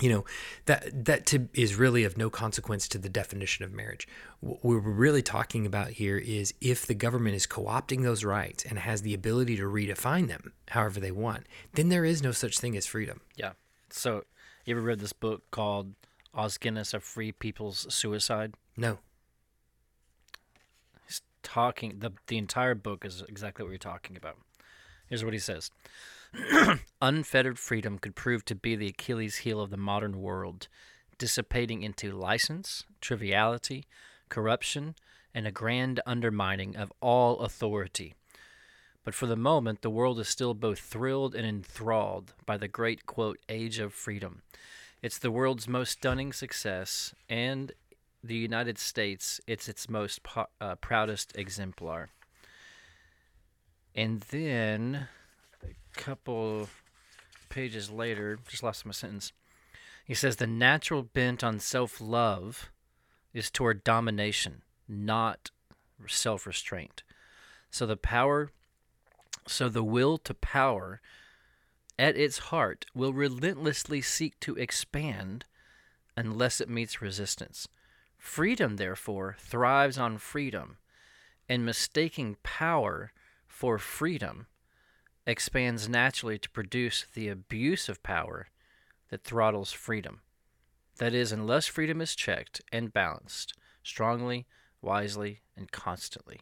you 0.00 0.10
know 0.10 0.24
that 0.66 1.04
that 1.04 1.26
to, 1.26 1.48
is 1.54 1.76
really 1.76 2.04
of 2.04 2.18
no 2.18 2.28
consequence 2.28 2.88
to 2.88 2.98
the 2.98 3.08
definition 3.08 3.64
of 3.64 3.72
marriage 3.72 4.08
what 4.40 4.64
we're 4.64 4.78
really 4.78 5.22
talking 5.22 5.66
about 5.66 5.90
here 5.90 6.18
is 6.18 6.52
if 6.60 6.84
the 6.84 6.94
government 6.94 7.36
is 7.36 7.46
co-opting 7.46 8.02
those 8.02 8.24
rights 8.24 8.64
and 8.64 8.78
has 8.78 9.02
the 9.02 9.14
ability 9.14 9.56
to 9.56 9.62
redefine 9.62 10.26
them 10.26 10.52
however 10.70 10.98
they 10.98 11.12
want 11.12 11.46
then 11.74 11.90
there 11.90 12.04
is 12.04 12.22
no 12.22 12.32
such 12.32 12.58
thing 12.58 12.76
as 12.76 12.86
freedom 12.86 13.20
yeah 13.36 13.52
so 13.90 14.24
you 14.64 14.74
ever 14.74 14.82
read 14.82 15.00
this 15.00 15.12
book 15.12 15.42
called 15.50 15.94
Os 16.32 16.56
Guinness 16.58 16.94
of 16.94 17.04
Free 17.04 17.32
People's 17.32 17.86
Suicide? 17.92 18.54
No. 18.76 18.98
He's 21.06 21.22
talking 21.42 21.96
the 21.98 22.12
the 22.26 22.38
entire 22.38 22.74
book 22.74 23.04
is 23.04 23.22
exactly 23.28 23.62
what 23.64 23.70
you're 23.70 23.78
talking 23.78 24.16
about. 24.16 24.38
Here's 25.06 25.24
what 25.24 25.34
he 25.34 25.38
says. 25.38 25.70
Unfettered 27.02 27.58
freedom 27.58 27.98
could 27.98 28.14
prove 28.14 28.44
to 28.46 28.54
be 28.54 28.76
the 28.76 28.88
Achilles 28.88 29.38
heel 29.38 29.60
of 29.60 29.70
the 29.70 29.76
modern 29.76 30.20
world, 30.20 30.68
dissipating 31.18 31.82
into 31.82 32.12
license, 32.12 32.84
triviality, 33.00 33.86
corruption, 34.28 34.94
and 35.34 35.46
a 35.46 35.52
grand 35.52 36.00
undermining 36.06 36.76
of 36.76 36.92
all 37.00 37.40
authority. 37.40 38.14
But 39.04 39.14
for 39.14 39.26
the 39.26 39.36
moment, 39.36 39.82
the 39.82 39.90
world 39.90 40.18
is 40.18 40.28
still 40.28 40.54
both 40.54 40.78
thrilled 40.78 41.34
and 41.34 41.46
enthralled 41.46 42.32
by 42.46 42.56
the 42.56 42.68
great, 42.68 43.04
quote, 43.06 43.38
age 43.48 43.78
of 43.78 43.92
freedom. 43.92 44.42
It's 45.02 45.18
the 45.18 45.30
world's 45.30 45.68
most 45.68 45.92
stunning 45.92 46.32
success, 46.32 47.14
and 47.28 47.72
the 48.22 48.34
United 48.34 48.78
States, 48.78 49.40
it's 49.46 49.68
its 49.68 49.90
most 49.90 50.22
po- 50.22 50.46
uh, 50.60 50.76
proudest 50.76 51.36
exemplar. 51.36 52.08
And 53.94 54.22
then 54.30 55.08
couple 55.96 56.68
pages 57.48 57.90
later, 57.90 58.38
just 58.48 58.62
lost 58.62 58.84
my 58.84 58.92
sentence. 58.92 59.32
He 60.04 60.14
says 60.14 60.36
the 60.36 60.46
natural 60.46 61.02
bent 61.02 61.42
on 61.42 61.60
self 61.60 62.00
love 62.00 62.70
is 63.32 63.50
toward 63.50 63.84
domination, 63.84 64.62
not 64.88 65.50
self 66.06 66.46
restraint. 66.46 67.02
So 67.70 67.86
the 67.86 67.96
power, 67.96 68.50
so 69.46 69.68
the 69.68 69.84
will 69.84 70.18
to 70.18 70.34
power 70.34 71.00
at 71.98 72.16
its 72.16 72.38
heart 72.38 72.86
will 72.94 73.12
relentlessly 73.12 74.00
seek 74.02 74.38
to 74.40 74.56
expand 74.56 75.44
unless 76.16 76.60
it 76.60 76.68
meets 76.68 77.02
resistance. 77.02 77.68
Freedom, 78.18 78.76
therefore, 78.76 79.36
thrives 79.38 79.98
on 79.98 80.18
freedom, 80.18 80.78
and 81.48 81.64
mistaking 81.64 82.36
power 82.42 83.12
for 83.46 83.78
freedom 83.78 84.46
expands 85.26 85.88
naturally 85.88 86.38
to 86.38 86.50
produce 86.50 87.06
the 87.14 87.28
abuse 87.28 87.88
of 87.88 88.02
power 88.02 88.48
that 89.10 89.24
throttles 89.24 89.72
freedom. 89.72 90.20
That 90.98 91.14
is, 91.14 91.32
unless 91.32 91.66
freedom 91.66 92.00
is 92.00 92.14
checked 92.14 92.60
and 92.70 92.92
balanced 92.92 93.54
strongly, 93.82 94.46
wisely, 94.80 95.42
and 95.56 95.70
constantly. 95.70 96.40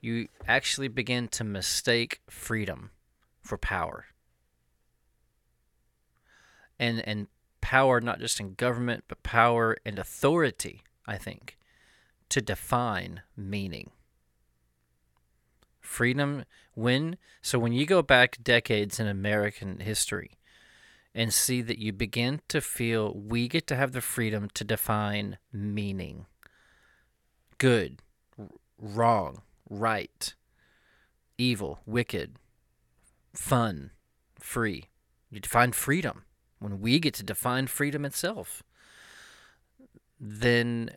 You 0.00 0.28
actually 0.46 0.88
begin 0.88 1.28
to 1.28 1.44
mistake 1.44 2.20
freedom 2.28 2.90
for 3.40 3.58
power. 3.58 4.06
And 6.78 7.00
and 7.08 7.28
power 7.60 8.00
not 8.00 8.20
just 8.20 8.38
in 8.38 8.54
government, 8.54 9.04
but 9.08 9.22
power 9.22 9.76
and 9.84 9.98
authority, 9.98 10.82
I 11.06 11.16
think, 11.16 11.56
to 12.28 12.40
define 12.40 13.22
meaning. 13.36 13.90
Freedom 15.86 16.44
when 16.74 17.16
so 17.40 17.60
when 17.60 17.72
you 17.72 17.86
go 17.86 18.02
back 18.02 18.38
decades 18.42 18.98
in 18.98 19.06
American 19.06 19.78
history 19.78 20.32
and 21.14 21.32
see 21.32 21.62
that 21.62 21.78
you 21.78 21.92
begin 21.92 22.40
to 22.48 22.60
feel 22.60 23.14
we 23.14 23.46
get 23.46 23.68
to 23.68 23.76
have 23.76 23.92
the 23.92 24.00
freedom 24.00 24.50
to 24.52 24.64
define 24.64 25.38
meaning. 25.52 26.26
Good, 27.58 28.02
wrong, 28.78 29.42
right, 29.70 30.34
evil, 31.38 31.78
wicked, 31.86 32.36
fun, 33.32 33.92
free. 34.40 34.90
You 35.30 35.38
define 35.38 35.70
freedom 35.70 36.24
when 36.58 36.80
we 36.80 36.98
get 36.98 37.14
to 37.14 37.22
define 37.22 37.68
freedom 37.68 38.04
itself. 38.04 38.64
Then 40.18 40.90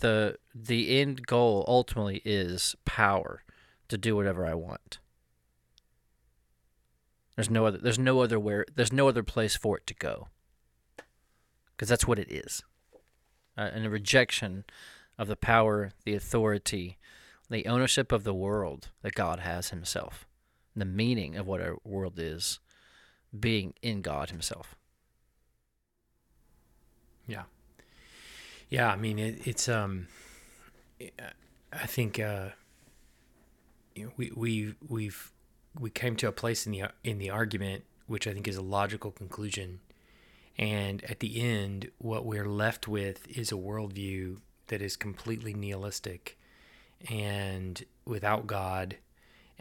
the 0.00 0.36
the 0.54 1.00
end 1.00 1.26
goal 1.26 1.64
ultimately 1.66 2.20
is 2.26 2.76
power 2.84 3.42
to 3.92 3.98
do 3.98 4.16
whatever 4.16 4.46
I 4.46 4.54
want. 4.54 4.98
There's 7.36 7.50
no 7.50 7.66
other 7.66 7.76
there's 7.76 7.98
no 7.98 8.20
other 8.20 8.40
where 8.40 8.64
there's 8.74 8.92
no 8.92 9.06
other 9.06 9.22
place 9.22 9.54
for 9.54 9.76
it 9.76 9.86
to 9.86 9.94
go. 9.94 10.28
Cuz 11.76 11.90
that's 11.90 12.06
what 12.06 12.18
it 12.18 12.32
is. 12.32 12.62
Uh, 13.56 13.68
and 13.74 13.84
a 13.84 13.90
rejection 13.90 14.64
of 15.18 15.28
the 15.28 15.36
power, 15.36 15.92
the 16.04 16.14
authority, 16.14 16.96
the 17.50 17.66
ownership 17.66 18.12
of 18.12 18.24
the 18.24 18.32
world 18.32 18.88
that 19.02 19.14
God 19.14 19.40
has 19.40 19.68
himself. 19.68 20.26
The 20.74 20.86
meaning 20.86 21.36
of 21.36 21.46
what 21.46 21.60
our 21.60 21.76
world 21.84 22.18
is 22.18 22.60
being 23.38 23.74
in 23.82 24.00
God 24.00 24.30
himself. 24.30 24.74
Yeah. 27.26 27.44
Yeah, 28.70 28.90
I 28.90 28.96
mean 28.96 29.18
it, 29.18 29.46
it's 29.46 29.68
um 29.68 30.08
I 31.72 31.86
think 31.86 32.18
uh 32.18 32.50
we 34.16 34.30
we 34.34 34.74
we've 34.88 35.32
we 35.78 35.90
came 35.90 36.16
to 36.16 36.28
a 36.28 36.32
place 36.32 36.66
in 36.66 36.72
the 36.72 36.84
in 37.04 37.18
the 37.18 37.30
argument 37.30 37.84
which 38.06 38.26
I 38.26 38.32
think 38.32 38.46
is 38.46 38.56
a 38.56 38.62
logical 38.62 39.10
conclusion, 39.10 39.80
and 40.58 41.02
at 41.04 41.20
the 41.20 41.40
end, 41.40 41.90
what 41.98 42.26
we're 42.26 42.48
left 42.48 42.86
with 42.86 43.26
is 43.28 43.52
a 43.52 43.56
worldview 43.56 44.38
that 44.66 44.82
is 44.82 44.96
completely 44.96 45.54
nihilistic 45.54 46.38
and 47.10 47.82
without 48.04 48.46
God, 48.46 48.96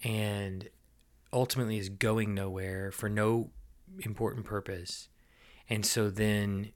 and 0.04 0.70
ultimately 1.32 1.78
is 1.78 1.90
going 1.90 2.34
nowhere 2.34 2.92
for 2.92 3.10
no 3.10 3.52
important 4.00 4.46
purpose, 4.46 5.08
and 5.70 5.86
so 5.86 6.10
then 6.10 6.72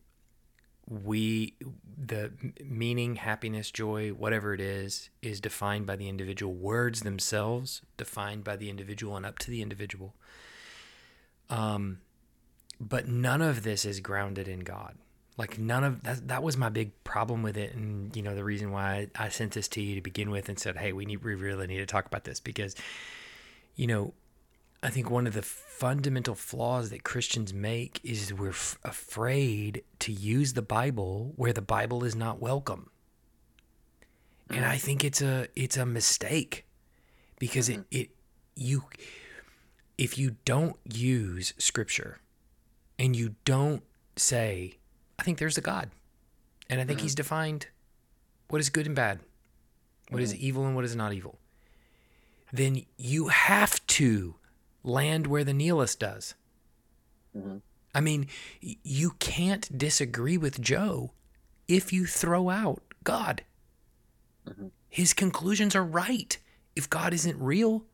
we 0.87 1.55
the 1.97 2.31
meaning 2.63 3.15
happiness 3.15 3.71
joy 3.71 4.09
whatever 4.09 4.53
it 4.53 4.61
is 4.61 5.09
is 5.21 5.39
defined 5.39 5.85
by 5.85 5.95
the 5.95 6.07
individual. 6.07 6.53
Words 6.53 7.01
themselves 7.01 7.81
defined 7.97 8.43
by 8.43 8.55
the 8.55 8.69
individual 8.69 9.15
and 9.15 9.25
up 9.25 9.39
to 9.39 9.51
the 9.51 9.61
individual. 9.61 10.13
Um 11.49 11.99
but 12.79 13.07
none 13.07 13.41
of 13.41 13.63
this 13.63 13.85
is 13.85 13.99
grounded 13.99 14.47
in 14.47 14.59
god. 14.59 14.95
Like 15.37 15.57
none 15.57 15.83
of 15.83 16.03
that 16.03 16.27
that 16.27 16.43
was 16.43 16.55
my 16.55 16.69
big 16.69 16.91
problem 17.03 17.41
with 17.41 17.57
it. 17.57 17.73
And 17.73 18.15
you 18.15 18.21
know 18.21 18.35
the 18.35 18.43
reason 18.43 18.71
why 18.71 19.07
I 19.15 19.29
sent 19.29 19.53
this 19.53 19.67
to 19.69 19.81
you 19.81 19.95
to 19.95 20.01
begin 20.01 20.29
with 20.29 20.49
and 20.49 20.59
said 20.59 20.77
hey 20.77 20.93
we 20.93 21.05
need 21.05 21.23
we 21.23 21.33
really 21.33 21.67
need 21.67 21.77
to 21.77 21.85
talk 21.85 22.05
about 22.05 22.25
this 22.25 22.39
because 22.39 22.75
you 23.75 23.87
know 23.87 24.13
I 24.85 24.89
think 24.91 25.09
one 25.09 25.25
of 25.25 25.33
the 25.33 25.41
fundamental 25.41 26.35
flaws 26.35 26.91
that 26.91 27.03
Christians 27.03 27.51
make 27.51 27.99
is 28.03 28.31
we're 28.31 28.49
f- 28.49 28.77
afraid 28.83 29.83
to 29.97 30.11
use 30.11 30.53
the 30.53 30.61
Bible 30.61 31.33
where 31.37 31.51
the 31.51 31.61
Bible 31.63 32.03
is 32.03 32.15
not 32.15 32.39
welcome. 32.39 32.91
And 34.47 34.59
mm. 34.59 34.69
I 34.69 34.77
think 34.77 35.03
it's 35.03 35.23
a 35.23 35.47
it's 35.55 35.75
a 35.75 35.87
mistake 35.87 36.67
because 37.39 37.67
it 37.67 37.79
mm-hmm. 37.79 37.99
it 37.99 38.09
you 38.55 38.83
if 39.97 40.19
you 40.19 40.35
don't 40.45 40.75
use 40.93 41.55
scripture 41.57 42.19
and 42.99 43.15
you 43.15 43.33
don't 43.43 43.81
say 44.15 44.77
I 45.17 45.23
think 45.23 45.39
there's 45.39 45.57
a 45.57 45.61
God 45.61 45.89
and 46.69 46.79
I 46.79 46.83
think 46.83 46.99
he's 46.99 47.13
mm-hmm. 47.13 47.21
defined 47.21 47.67
what 48.49 48.61
is 48.61 48.69
good 48.69 48.85
and 48.85 48.95
bad, 48.95 49.19
what 50.11 50.21
is 50.21 50.31
mm-hmm. 50.31 50.45
evil 50.45 50.67
and 50.67 50.75
what 50.75 50.85
is 50.85 50.95
not 50.95 51.11
evil. 51.11 51.39
Then 52.53 52.85
you 52.99 53.29
have 53.29 53.83
to 53.87 54.35
land 54.85 55.27
where 55.27 55.43
the 55.43 55.53
nihilist 55.53 55.99
does. 55.99 56.35
Mm-hmm. 57.35 57.57
I 57.93 58.01
mean, 58.01 58.27
you 58.61 59.11
can't 59.19 59.77
disagree 59.77 60.37
with 60.37 60.61
Joe 60.61 61.11
if 61.67 61.91
you 61.91 62.05
throw 62.05 62.49
out 62.49 62.81
God. 63.03 63.43
Mm-hmm. 64.47 64.67
His 64.89 65.13
conclusions 65.13 65.75
are 65.75 65.83
right. 65.83 66.37
If 66.75 66.89
God 66.89 67.13
isn't 67.13 67.39
real, 67.39 67.85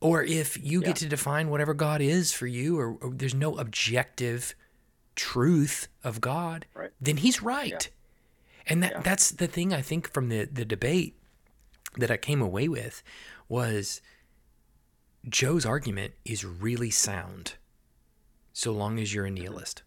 or 0.00 0.22
if 0.22 0.56
you 0.62 0.80
yeah. 0.80 0.88
get 0.88 0.96
to 0.96 1.08
define 1.08 1.48
whatever 1.48 1.74
God 1.74 2.00
is 2.00 2.32
for 2.32 2.46
you, 2.46 2.78
or, 2.78 2.96
or 3.00 3.10
there's 3.10 3.34
no 3.34 3.56
objective 3.56 4.54
truth 5.14 5.88
of 6.02 6.20
God, 6.20 6.66
right. 6.74 6.90
then 7.00 7.18
he's 7.18 7.42
right. 7.42 7.70
Yeah. 7.70 8.68
And 8.68 8.82
that, 8.82 8.92
yeah. 8.92 9.00
that's 9.00 9.30
the 9.32 9.48
thing 9.48 9.72
I 9.72 9.82
think 9.82 10.12
from 10.12 10.28
the, 10.28 10.44
the 10.44 10.64
debate 10.64 11.16
that 11.96 12.10
I 12.10 12.16
came 12.16 12.40
away 12.40 12.68
with 12.68 13.02
was 13.48 14.00
Joe's 15.28 15.64
argument 15.64 16.14
is 16.24 16.44
really 16.44 16.90
sound, 16.90 17.54
so 18.52 18.72
long 18.72 18.98
as 18.98 19.14
you're 19.14 19.26
a 19.26 19.30
nihilist. 19.30 19.82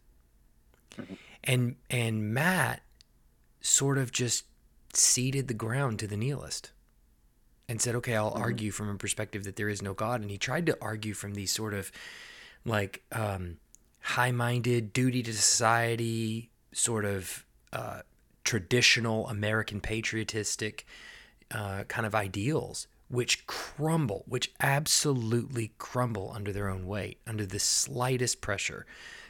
Mm-hmm. 0.97 1.13
And 1.43 1.75
and 1.89 2.33
Matt 2.33 2.81
sort 3.61 3.97
of 3.97 4.11
just 4.11 4.45
ceded 4.93 5.47
the 5.47 5.53
ground 5.53 5.99
to 5.99 6.07
the 6.07 6.17
nihilist 6.17 6.71
and 7.67 7.81
said, 7.81 7.95
"Okay, 7.95 8.15
I'll 8.15 8.31
mm-hmm. 8.31 8.41
argue 8.41 8.71
from 8.71 8.89
a 8.89 8.95
perspective 8.95 9.43
that 9.43 9.55
there 9.55 9.69
is 9.69 9.81
no 9.81 9.93
God." 9.93 10.21
And 10.21 10.31
he 10.31 10.37
tried 10.37 10.65
to 10.67 10.77
argue 10.81 11.13
from 11.13 11.33
these 11.33 11.51
sort 11.51 11.73
of 11.73 11.91
like 12.63 13.03
um, 13.11 13.57
high-minded, 14.01 14.93
duty 14.93 15.21
to 15.23 15.33
society, 15.33 16.49
sort 16.71 17.05
of 17.05 17.45
uh, 17.73 18.01
traditional 18.43 19.27
American 19.27 19.81
patriotistic 19.81 20.85
uh, 21.51 21.83
kind 21.83 22.05
of 22.05 22.15
ideals 22.15 22.87
which 23.07 23.45
crumble, 23.47 24.23
which 24.27 24.51
absolutely 24.59 25.73
crumble 25.77 26.31
under 26.33 26.51
their 26.51 26.69
own 26.69 26.87
weight, 26.87 27.19
under 27.27 27.45
the 27.45 27.59
slightest 27.59 28.41
pressure 28.41 28.85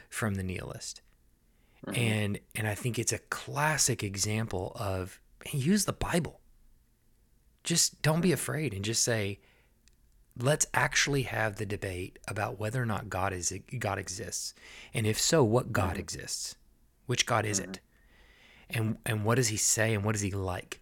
from 0.08 0.34
the 0.34 0.42
nihilist. 0.42 1.02
Mm-hmm. 1.86 2.00
And 2.00 2.40
and 2.54 2.66
I 2.66 2.74
think 2.74 2.98
it's 2.98 3.12
a 3.12 3.18
classic 3.18 4.02
example 4.02 4.72
of 4.76 5.20
use 5.52 5.84
the 5.84 5.92
Bible. 5.92 6.40
Just 7.64 8.00
don't 8.02 8.20
be 8.20 8.32
afraid 8.32 8.72
and 8.72 8.84
just 8.84 9.02
say, 9.02 9.40
let's 10.38 10.66
actually 10.74 11.22
have 11.22 11.56
the 11.56 11.66
debate 11.66 12.18
about 12.28 12.58
whether 12.58 12.82
or 12.82 12.86
not 12.86 13.08
God 13.08 13.32
is 13.32 13.52
God 13.78 13.98
exists, 13.98 14.54
and 14.94 15.06
if 15.06 15.20
so, 15.20 15.42
what 15.44 15.72
God 15.72 15.92
mm-hmm. 15.92 16.00
exists, 16.00 16.56
which 17.06 17.26
God 17.26 17.44
is 17.44 17.60
mm-hmm. 17.60 17.72
it, 17.72 17.80
and 18.70 18.98
and 19.04 19.24
what 19.24 19.36
does 19.36 19.48
He 19.48 19.56
say, 19.56 19.94
and 19.94 20.04
what 20.04 20.14
is 20.14 20.20
He 20.20 20.30
like? 20.30 20.80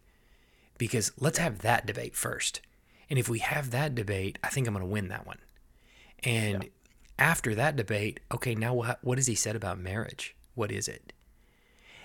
Because 0.78 1.12
let's 1.18 1.38
have 1.38 1.60
that 1.60 1.86
debate 1.86 2.16
first, 2.16 2.60
and 3.14 3.20
if 3.20 3.28
we 3.28 3.38
have 3.38 3.70
that 3.70 3.94
debate, 3.94 4.40
I 4.42 4.48
think 4.48 4.66
I'm 4.66 4.74
going 4.74 4.84
to 4.84 4.90
win 4.90 5.06
that 5.06 5.24
one. 5.24 5.38
And 6.24 6.64
yeah. 6.64 6.68
after 7.16 7.54
that 7.54 7.76
debate, 7.76 8.18
okay, 8.34 8.56
now 8.56 8.74
what 8.74 8.98
what 9.04 9.18
has 9.18 9.28
He 9.28 9.36
said 9.36 9.54
about 9.54 9.78
marriage? 9.78 10.34
What 10.56 10.72
is 10.72 10.88
it? 10.88 11.12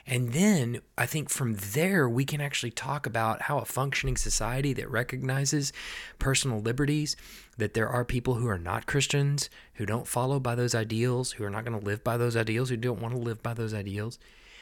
And 0.05 0.33
then 0.33 0.81
I 0.99 1.07
think 1.07 1.31
from 1.31 1.55
there, 1.55 2.07
we 2.07 2.25
can 2.25 2.41
actually 2.41 2.69
talk 2.69 3.07
about 3.07 3.41
how 3.41 3.57
a 3.57 3.65
functioning 3.65 4.17
society 4.17 4.71
that 4.73 4.87
recognizes 4.91 5.73
personal 6.19 6.59
liberties, 6.59 7.15
that 7.57 7.73
there 7.73 7.89
are 7.89 8.05
people 8.05 8.35
who 8.35 8.47
are 8.47 8.59
not 8.59 8.85
Christians, 8.85 9.49
who 9.73 9.87
don't 9.87 10.07
follow 10.07 10.39
by 10.39 10.53
those 10.53 10.75
ideals, 10.75 11.31
who 11.31 11.43
are 11.43 11.49
not 11.49 11.65
going 11.65 11.79
to 11.79 11.83
live 11.83 12.03
by 12.03 12.17
those 12.17 12.37
ideals, 12.37 12.69
who 12.69 12.77
don't 12.77 13.01
want 13.01 13.15
to 13.15 13.19
live 13.19 13.41
by 13.41 13.55
those 13.55 13.73
ideals, 13.73 14.19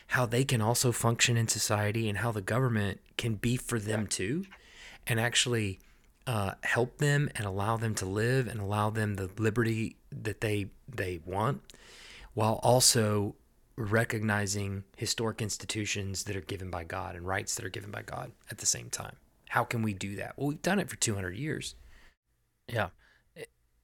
how 0.08 0.26
they 0.26 0.46
can 0.46 0.62
also 0.62 0.94
function 0.94 1.36
in 1.36 1.50
society 1.50 2.08
and 2.08 2.20
how 2.20 2.32
the 2.32 2.42
government 2.42 3.02
can 3.18 3.36
be 3.36 3.58
for 3.58 3.80
them 3.80 4.08
too, 4.08 4.46
and 5.06 5.20
actually 5.20 5.82
uh, 6.28 6.54
help 6.62 6.98
them 6.98 7.30
and 7.36 7.46
allow 7.46 7.78
them 7.78 7.96
to 7.96 8.06
live 8.06 8.48
and 8.48 8.60
allow 8.60 8.90
them 8.90 9.16
the 9.16 9.30
liberty 9.38 9.96
that 10.12 10.42
they 10.42 10.68
they 10.88 11.20
want, 11.26 11.62
while 12.34 12.60
also 12.62 13.36
recognizing 13.78 14.84
historic 14.96 15.42
institutions 15.42 16.24
that 16.26 16.36
are 16.36 16.42
given 16.42 16.70
by 16.70 16.84
God 16.84 17.16
and 17.16 17.26
rights 17.26 17.56
that 17.56 17.66
are 17.66 17.70
given 17.70 17.92
by 17.92 18.02
God 18.02 18.32
at 18.52 18.58
the 18.58 18.66
same 18.66 18.90
time. 18.90 19.16
How 19.50 19.64
can 19.64 19.84
we 19.84 19.94
do 19.94 20.16
that? 20.18 20.34
Well, 20.36 20.48
we've 20.48 20.62
done 20.62 20.80
it 20.80 20.90
for 20.90 20.96
200 20.96 21.38
years. 21.38 21.76
Yeah. 22.68 22.90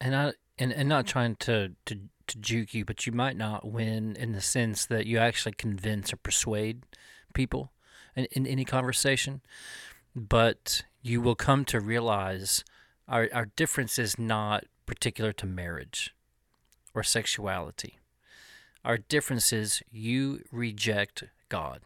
And 0.01 0.15
I 0.15 0.33
and, 0.57 0.73
and 0.73 0.89
not 0.89 1.07
trying 1.07 1.35
to, 1.37 1.71
to 1.85 1.99
to 2.27 2.37
juke 2.37 2.73
you, 2.73 2.85
but 2.85 3.05
you 3.05 3.11
might 3.11 3.37
not 3.37 3.65
win 3.65 4.15
in 4.17 4.33
the 4.33 4.41
sense 4.41 4.85
that 4.85 5.05
you 5.05 5.17
actually 5.17 5.53
convince 5.53 6.13
or 6.13 6.17
persuade 6.17 6.83
people 7.33 7.71
in, 8.15 8.25
in 8.31 8.47
any 8.47 8.65
conversation. 8.65 9.41
But 10.15 10.83
you 11.03 11.21
will 11.21 11.35
come 11.35 11.65
to 11.65 11.79
realize 11.79 12.63
our, 13.07 13.29
our 13.31 13.45
difference 13.55 13.99
is 13.99 14.17
not 14.17 14.63
particular 14.87 15.31
to 15.31 15.45
marriage 15.45 16.15
or 16.95 17.03
sexuality 17.03 17.99
our 18.85 18.97
difference 18.97 19.53
is 19.53 19.81
you 19.91 20.43
reject 20.51 21.23
God. 21.49 21.81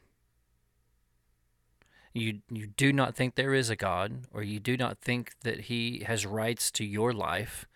You, 2.13 2.39
you 2.49 2.67
do 2.67 2.91
not 2.91 3.15
think 3.15 3.35
there 3.35 3.53
is 3.53 3.69
a 3.69 3.75
God, 3.75 4.21
or 4.33 4.41
you 4.41 4.59
do 4.59 4.75
not 4.75 4.97
think 4.97 5.33
that 5.41 5.61
He 5.61 6.03
has 6.07 6.25
rights 6.25 6.71
to 6.71 6.83
your 6.83 7.13
life. 7.13 7.67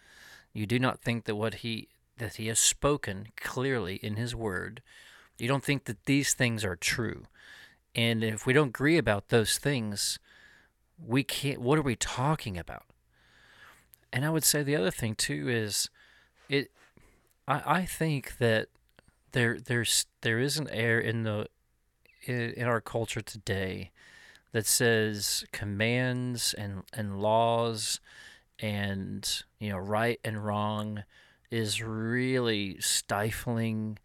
You 0.53 0.65
do 0.65 0.80
not 0.80 0.99
think 0.99 1.26
that 1.26 1.35
what 1.35 1.55
He 1.55 1.89
that 2.18 2.35
He 2.35 2.47
has 2.47 2.59
spoken 2.59 3.27
clearly 3.35 3.95
in 3.95 4.15
His 4.15 4.35
Word. 4.35 4.81
You 5.38 5.47
don't 5.47 5.63
think 5.63 5.85
that 5.85 6.05
these 6.05 6.34
things 6.34 6.65
are 6.65 6.76
true. 6.76 7.26
And 7.95 8.23
if 8.23 8.45
we 8.45 8.53
don't 8.53 8.69
agree 8.69 8.97
about 8.97 9.30
those 9.30 9.57
things, 9.57 10.18
we 11.05 11.23
can't. 11.23 11.59
What 11.59 11.77
are 11.77 11.83
we 11.83 11.95
talking 11.95 12.57
about? 12.57 12.83
And 14.13 14.25
I 14.25 14.29
would 14.29 14.43
say 14.43 14.63
the 14.63 14.75
other 14.75 14.91
thing 14.91 15.15
too 15.15 15.49
is, 15.49 15.89
it. 16.49 16.71
I 17.47 17.79
I 17.79 17.85
think 17.85 18.37
that 18.37 18.67
there 19.31 19.59
there's 19.59 20.05
there 20.21 20.39
is 20.39 20.57
an 20.57 20.69
air 20.69 20.99
in 20.99 21.23
the 21.23 21.47
in, 22.25 22.51
in 22.51 22.67
our 22.67 22.81
culture 22.81 23.21
today 23.21 23.91
that 24.51 24.65
says 24.65 25.45
commands 25.51 26.53
and 26.53 26.83
and 26.93 27.21
laws 27.21 27.99
and 28.59 29.43
you 29.59 29.69
know 29.69 29.77
right 29.77 30.19
and 30.23 30.45
wrong 30.45 31.03
is 31.49 31.81
really 31.81 32.79
stifling 32.79 33.97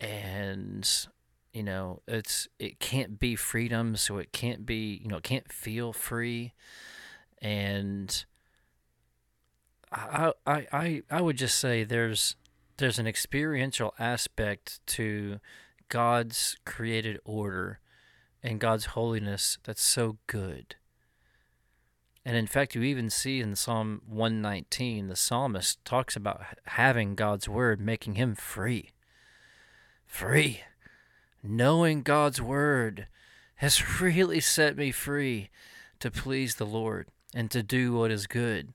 and 0.00 1.08
you 1.52 1.62
know 1.62 2.02
it's 2.06 2.48
it 2.58 2.78
can't 2.78 3.18
be 3.18 3.34
freedom 3.34 3.96
so 3.96 4.18
it 4.18 4.32
can't 4.32 4.66
be 4.66 5.00
you 5.02 5.08
know 5.08 5.16
it 5.16 5.22
can't 5.22 5.52
feel 5.52 5.92
free 5.92 6.52
and 7.40 8.24
I 9.90 10.32
I 10.46 10.66
I, 10.72 11.02
I 11.10 11.20
would 11.20 11.36
just 11.36 11.58
say 11.58 11.84
there's 11.84 12.36
there's 12.76 12.98
an 12.98 13.06
experiential 13.06 13.94
aspect 13.98 14.80
to 14.86 15.40
God's 15.88 16.56
created 16.64 17.18
order 17.24 17.80
and 18.42 18.60
God's 18.60 18.86
holiness 18.86 19.58
that's 19.64 19.82
so 19.82 20.18
good. 20.26 20.76
And 22.24 22.36
in 22.36 22.46
fact, 22.46 22.74
you 22.74 22.82
even 22.82 23.10
see 23.10 23.40
in 23.40 23.56
Psalm 23.56 24.02
119, 24.06 25.08
the 25.08 25.16
psalmist 25.16 25.82
talks 25.84 26.14
about 26.14 26.42
having 26.66 27.14
God's 27.14 27.48
word 27.48 27.80
making 27.80 28.14
him 28.14 28.34
free. 28.34 28.90
Free. 30.06 30.60
Knowing 31.42 32.02
God's 32.02 32.40
word 32.42 33.06
has 33.56 34.00
really 34.00 34.40
set 34.40 34.76
me 34.76 34.90
free 34.90 35.50
to 36.00 36.10
please 36.10 36.56
the 36.56 36.66
Lord 36.66 37.08
and 37.34 37.50
to 37.50 37.62
do 37.62 37.92
what 37.92 38.10
is 38.10 38.26
good 38.26 38.72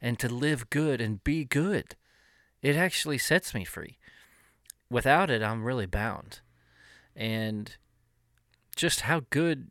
and 0.00 0.18
to 0.18 0.28
live 0.28 0.70
good 0.70 1.00
and 1.00 1.22
be 1.24 1.44
good. 1.44 1.96
It 2.62 2.76
actually 2.76 3.18
sets 3.18 3.54
me 3.54 3.64
free. 3.64 3.98
Without 4.90 5.30
it, 5.30 5.42
I'm 5.42 5.64
really 5.64 5.86
bound. 5.86 6.40
And 7.14 7.76
just 8.76 9.02
how 9.02 9.22
good 9.30 9.70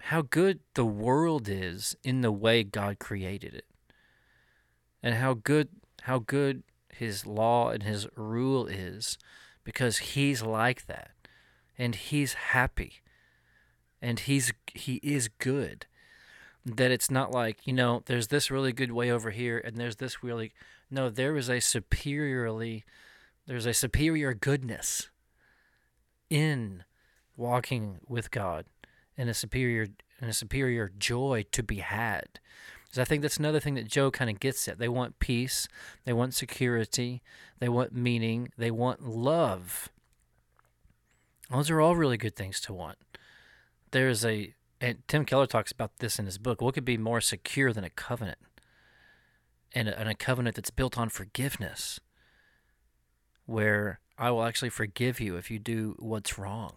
how 0.00 0.22
good 0.22 0.60
the 0.74 0.84
world 0.84 1.48
is 1.48 1.96
in 2.04 2.20
the 2.20 2.30
way 2.30 2.62
God 2.62 2.98
created 2.98 3.54
it. 3.54 3.66
And 5.02 5.14
how 5.16 5.34
good 5.34 5.68
how 6.02 6.18
good 6.18 6.62
his 6.92 7.26
law 7.26 7.70
and 7.70 7.82
his 7.82 8.06
rule 8.16 8.66
is 8.66 9.18
because 9.64 9.98
he's 9.98 10.42
like 10.42 10.86
that. 10.86 11.10
And 11.78 11.94
he's 11.94 12.34
happy. 12.34 13.00
And 14.00 14.20
he's 14.20 14.52
he 14.74 14.96
is 14.96 15.28
good. 15.28 15.86
That 16.64 16.90
it's 16.90 17.10
not 17.10 17.32
like, 17.32 17.66
you 17.66 17.72
know, 17.72 18.02
there's 18.06 18.28
this 18.28 18.50
really 18.50 18.72
good 18.72 18.90
way 18.90 19.10
over 19.10 19.30
here 19.30 19.58
and 19.58 19.76
there's 19.76 19.96
this 19.96 20.22
really 20.22 20.52
no, 20.90 21.10
there 21.10 21.36
is 21.36 21.48
a 21.48 21.60
superiorly, 21.60 22.84
there's 23.46 23.66
a 23.66 23.74
superior 23.74 24.34
goodness 24.34 25.10
in 26.30 26.84
walking 27.36 27.98
with 28.08 28.30
God, 28.30 28.66
and 29.16 29.28
a 29.28 29.34
superior 29.34 29.88
and 30.20 30.30
a 30.30 30.34
superior 30.34 30.90
joy 30.98 31.44
to 31.52 31.62
be 31.62 31.78
had. 31.78 32.40
Because 32.84 32.98
I 32.98 33.04
think 33.04 33.22
that's 33.22 33.36
another 33.36 33.60
thing 33.60 33.74
that 33.74 33.88
Joe 33.88 34.10
kind 34.10 34.30
of 34.30 34.40
gets 34.40 34.66
at. 34.68 34.78
They 34.78 34.88
want 34.88 35.18
peace, 35.18 35.68
they 36.04 36.12
want 36.12 36.34
security, 36.34 37.22
they 37.58 37.68
want 37.68 37.92
meaning, 37.92 38.48
they 38.56 38.70
want 38.70 39.06
love. 39.06 39.90
Those 41.50 41.70
are 41.70 41.80
all 41.80 41.96
really 41.96 42.16
good 42.16 42.36
things 42.36 42.60
to 42.62 42.72
want. 42.72 42.98
There's 43.92 44.24
a, 44.24 44.54
and 44.80 44.98
Tim 45.08 45.24
Keller 45.24 45.46
talks 45.46 45.72
about 45.72 45.98
this 45.98 46.18
in 46.18 46.26
his 46.26 46.38
book. 46.38 46.60
What 46.60 46.74
could 46.74 46.84
be 46.84 46.98
more 46.98 47.20
secure 47.20 47.72
than 47.72 47.84
a 47.84 47.90
covenant? 47.90 48.38
and 49.76 49.88
a, 49.88 49.98
and 49.98 50.08
a 50.08 50.14
covenant 50.14 50.56
that's 50.56 50.70
built 50.70 50.98
on 50.98 51.10
forgiveness, 51.10 52.00
where 53.44 54.00
I 54.18 54.30
will 54.30 54.44
actually 54.44 54.70
forgive 54.70 55.20
you 55.20 55.36
if 55.36 55.50
you 55.50 55.58
do 55.58 55.96
what's 55.98 56.38
wrong, 56.38 56.72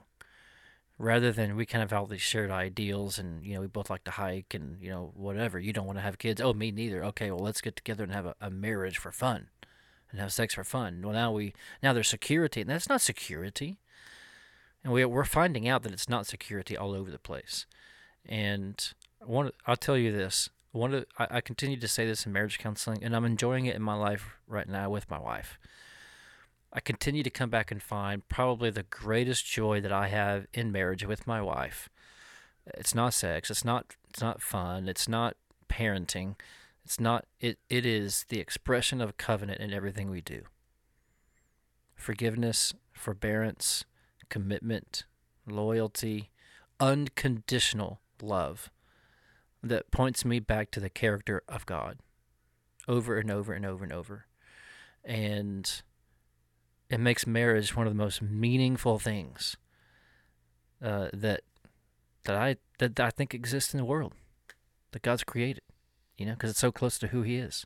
rather 0.98 1.32
than 1.32 1.56
we 1.56 1.66
kind 1.66 1.82
of 1.82 1.92
have 1.92 2.02
all 2.02 2.06
these 2.06 2.22
shared 2.22 2.52
ideals 2.52 3.18
and 3.18 3.44
you 3.46 3.54
know 3.56 3.62
we 3.62 3.68
both 3.68 3.90
like 3.90 4.04
to 4.04 4.12
hike 4.12 4.54
and 4.54 4.82
you 4.82 4.90
know 4.90 5.12
whatever. 5.16 5.60
You 5.60 5.72
don't 5.72 5.86
want 5.86 5.98
to 5.98 6.04
have 6.04 6.18
kids. 6.18 6.42
Oh, 6.42 6.54
me 6.54 6.72
neither. 6.72 7.04
Okay, 7.06 7.32
well 7.32 7.44
let's 7.44 7.62
get 7.62 7.78
together 7.78 8.04
and 8.04 8.14
have 8.14 8.26
a, 8.26 8.36
a 8.42 8.50
marriage 8.50 8.98
for 8.98 9.14
fun, 9.14 9.48
and 10.12 10.20
have 10.20 10.34
sex 10.34 10.54
for 10.54 10.66
fun. 10.66 11.02
Well, 11.02 11.14
now 11.14 11.32
we 11.32 11.54
now 11.82 11.94
there's 11.94 12.10
security, 12.10 12.62
and 12.62 12.70
that's 12.70 12.90
not 12.90 13.02
security. 13.02 13.80
And 14.84 14.94
we 14.94 15.04
we're 15.06 15.26
finding 15.26 15.68
out 15.68 15.84
that 15.84 15.92
it's 15.92 16.10
not 16.10 16.28
security 16.28 16.78
all 16.78 16.94
over 16.94 17.12
the 17.12 17.20
place. 17.20 17.66
And 18.26 18.94
want 19.22 19.54
I'll 19.68 19.76
tell 19.76 19.98
you 19.98 20.12
this 20.12 20.50
one 20.72 20.94
of 20.94 21.06
I, 21.18 21.28
I 21.32 21.42
continue 21.42 21.78
to 21.78 21.88
say 21.88 22.06
this 22.06 22.26
in 22.26 22.34
marriage 22.34 22.60
counseling, 22.60 23.04
and 23.04 23.16
I'm 23.16 23.26
enjoying 23.26 23.66
it 23.66 23.76
in 23.76 23.82
my 23.82 23.96
life 23.96 24.38
right 24.48 24.68
now 24.68 24.90
with 24.90 25.10
my 25.10 25.20
wife. 25.20 25.60
I 26.72 26.80
continue 26.80 27.24
to 27.24 27.30
come 27.32 27.50
back 27.50 27.72
and 27.72 27.82
find 27.82 28.28
probably 28.30 28.70
the 28.70 28.84
greatest 28.84 29.46
joy 29.46 29.82
that 29.82 29.92
I 29.92 30.08
have 30.08 30.46
in 30.54 30.72
marriage 30.72 31.04
with 31.04 31.26
my 31.26 31.42
wife. 31.42 31.90
It's 32.76 32.94
not 32.94 33.16
sex. 33.16 33.50
It's 33.50 33.66
not. 33.66 33.96
It's 34.10 34.22
not 34.22 34.42
fun. 34.42 34.88
It's 34.88 35.08
not 35.08 35.36
parenting. 35.68 36.36
It's 36.86 37.00
not. 37.00 37.26
It. 37.40 37.58
It 37.70 37.86
is 37.86 38.26
the 38.30 38.40
expression 38.40 39.02
of 39.02 39.18
covenant 39.18 39.60
in 39.60 39.74
everything 39.74 40.10
we 40.12 40.22
do. 40.22 40.44
Forgiveness, 41.96 42.74
forbearance, 42.94 43.84
commitment, 44.30 45.06
loyalty, 45.46 46.30
unconditional 46.80 48.00
love 48.22 48.70
that 49.62 49.92
points 49.92 50.24
me 50.24 50.40
back 50.40 50.72
to 50.72 50.80
the 50.80 50.90
character 50.90 51.44
of 51.48 51.66
God 51.66 52.00
over 52.88 53.18
and 53.18 53.30
over 53.30 53.54
and 53.54 53.66
over 53.66 53.84
and 53.84 53.94
over. 53.94 54.26
And 55.04 55.82
it 56.90 57.00
makes 57.00 57.28
marriage 57.28 57.76
one 57.76 57.88
of 57.88 57.94
the 57.94 57.98
most 57.98 58.22
meaningful 58.22 59.00
things 59.00 59.58
uh, 60.82 61.10
that 61.14 61.42
that 62.24 62.36
I 62.36 62.58
that 62.80 63.00
I 63.00 63.10
think 63.10 63.34
exists 63.34 63.74
in 63.74 63.78
the 63.78 63.86
world 63.86 64.14
that 64.92 65.02
God's 65.02 65.24
created. 65.24 65.64
You 66.18 66.26
know, 66.26 66.34
because 66.34 66.50
it's 66.50 66.60
so 66.60 66.72
close 66.72 67.00
to 67.00 67.08
who 67.08 67.22
He 67.22 67.38
is. 67.38 67.66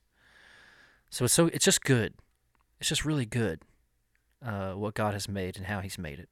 So 1.10 1.26
it's 1.26 1.34
so 1.34 1.48
it's 1.48 1.66
just 1.66 1.84
good. 1.84 2.14
It's 2.80 2.90
just 2.90 3.06
really 3.06 3.26
good 3.26 3.62
uh, 4.46 4.74
what 4.74 4.94
God 4.94 5.14
has 5.14 5.28
made 5.28 5.58
and 5.58 5.66
how 5.68 5.80
He's 5.80 5.98
made 5.98 6.20
it. 6.20 6.30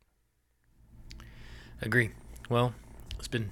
Agree. 1.81 2.11
Well, 2.49 2.73
it's 3.17 3.27
been 3.27 3.49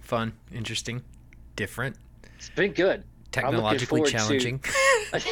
fun, 0.00 0.32
interesting, 0.52 1.02
different. 1.56 1.96
It's 2.36 2.50
been 2.50 2.72
good. 2.72 3.04
Technologically 3.32 4.02
challenging. 4.02 4.60
To... 4.60 5.20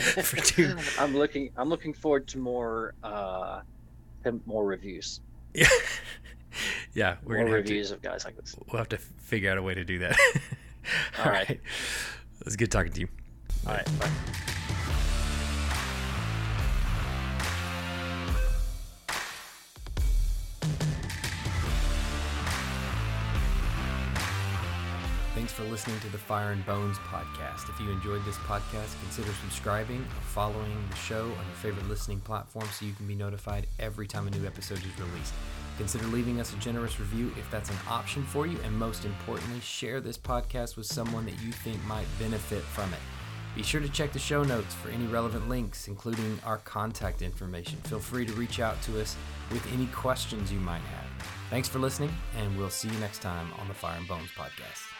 for 0.22 0.36
two. 0.36 0.76
I'm 0.98 1.14
looking. 1.16 1.50
I'm 1.56 1.68
looking 1.68 1.92
forward 1.92 2.28
to 2.28 2.38
more. 2.38 2.94
Uh, 3.02 3.60
more 4.46 4.64
reviews. 4.64 5.20
Yeah. 5.54 5.66
yeah, 6.94 7.16
we're 7.24 7.36
more 7.36 7.44
gonna 7.46 7.56
reviews 7.56 7.88
to, 7.88 7.94
of 7.94 8.02
guys 8.02 8.24
like 8.24 8.36
this. 8.36 8.54
We'll 8.70 8.78
have 8.78 8.88
to 8.90 8.98
figure 8.98 9.50
out 9.50 9.58
a 9.58 9.62
way 9.62 9.74
to 9.74 9.84
do 9.84 9.98
that. 10.00 10.18
All, 11.18 11.24
All 11.24 11.30
right. 11.30 11.48
right. 11.48 11.60
It 12.40 12.44
was 12.44 12.56
good 12.56 12.70
talking 12.70 12.92
to 12.92 13.00
you. 13.00 13.08
All 13.66 13.74
right. 13.74 13.98
Bye. 13.98 14.10
For 25.60 25.70
listening 25.70 26.00
to 26.00 26.08
the 26.08 26.16
Fire 26.16 26.52
and 26.52 26.64
Bones 26.64 26.96
podcast. 26.98 27.68
If 27.68 27.78
you 27.80 27.90
enjoyed 27.90 28.24
this 28.24 28.38
podcast, 28.38 28.98
consider 29.02 29.30
subscribing 29.42 29.98
or 29.98 30.22
following 30.22 30.72
the 30.88 30.96
show 30.96 31.24
on 31.24 31.46
your 31.46 31.56
favorite 31.60 31.86
listening 31.86 32.20
platform 32.20 32.66
so 32.72 32.86
you 32.86 32.94
can 32.94 33.06
be 33.06 33.14
notified 33.14 33.66
every 33.78 34.06
time 34.06 34.26
a 34.26 34.30
new 34.30 34.46
episode 34.46 34.78
is 34.78 34.98
released. 34.98 35.34
Consider 35.76 36.06
leaving 36.06 36.40
us 36.40 36.54
a 36.54 36.56
generous 36.56 36.98
review 36.98 37.30
if 37.38 37.50
that's 37.50 37.68
an 37.68 37.76
option 37.88 38.22
for 38.22 38.46
you, 38.46 38.58
and 38.64 38.74
most 38.74 39.04
importantly, 39.04 39.60
share 39.60 40.00
this 40.00 40.16
podcast 40.16 40.78
with 40.78 40.86
someone 40.86 41.26
that 41.26 41.38
you 41.42 41.52
think 41.52 41.82
might 41.84 42.06
benefit 42.18 42.62
from 42.62 42.90
it. 42.94 43.00
Be 43.54 43.62
sure 43.62 43.82
to 43.82 43.88
check 43.90 44.12
the 44.12 44.18
show 44.18 44.42
notes 44.42 44.72
for 44.74 44.88
any 44.88 45.06
relevant 45.08 45.48
links, 45.50 45.88
including 45.88 46.38
our 46.42 46.58
contact 46.58 47.20
information. 47.20 47.78
Feel 47.84 48.00
free 48.00 48.24
to 48.24 48.32
reach 48.32 48.60
out 48.60 48.80
to 48.82 48.98
us 48.98 49.14
with 49.50 49.66
any 49.74 49.86
questions 49.86 50.50
you 50.50 50.60
might 50.60 50.80
have. 50.80 51.26
Thanks 51.50 51.68
for 51.68 51.80
listening, 51.80 52.14
and 52.38 52.56
we'll 52.56 52.70
see 52.70 52.88
you 52.88 52.98
next 52.98 53.20
time 53.20 53.48
on 53.60 53.68
the 53.68 53.74
Fire 53.74 53.98
and 53.98 54.08
Bones 54.08 54.30
podcast. 54.34 54.99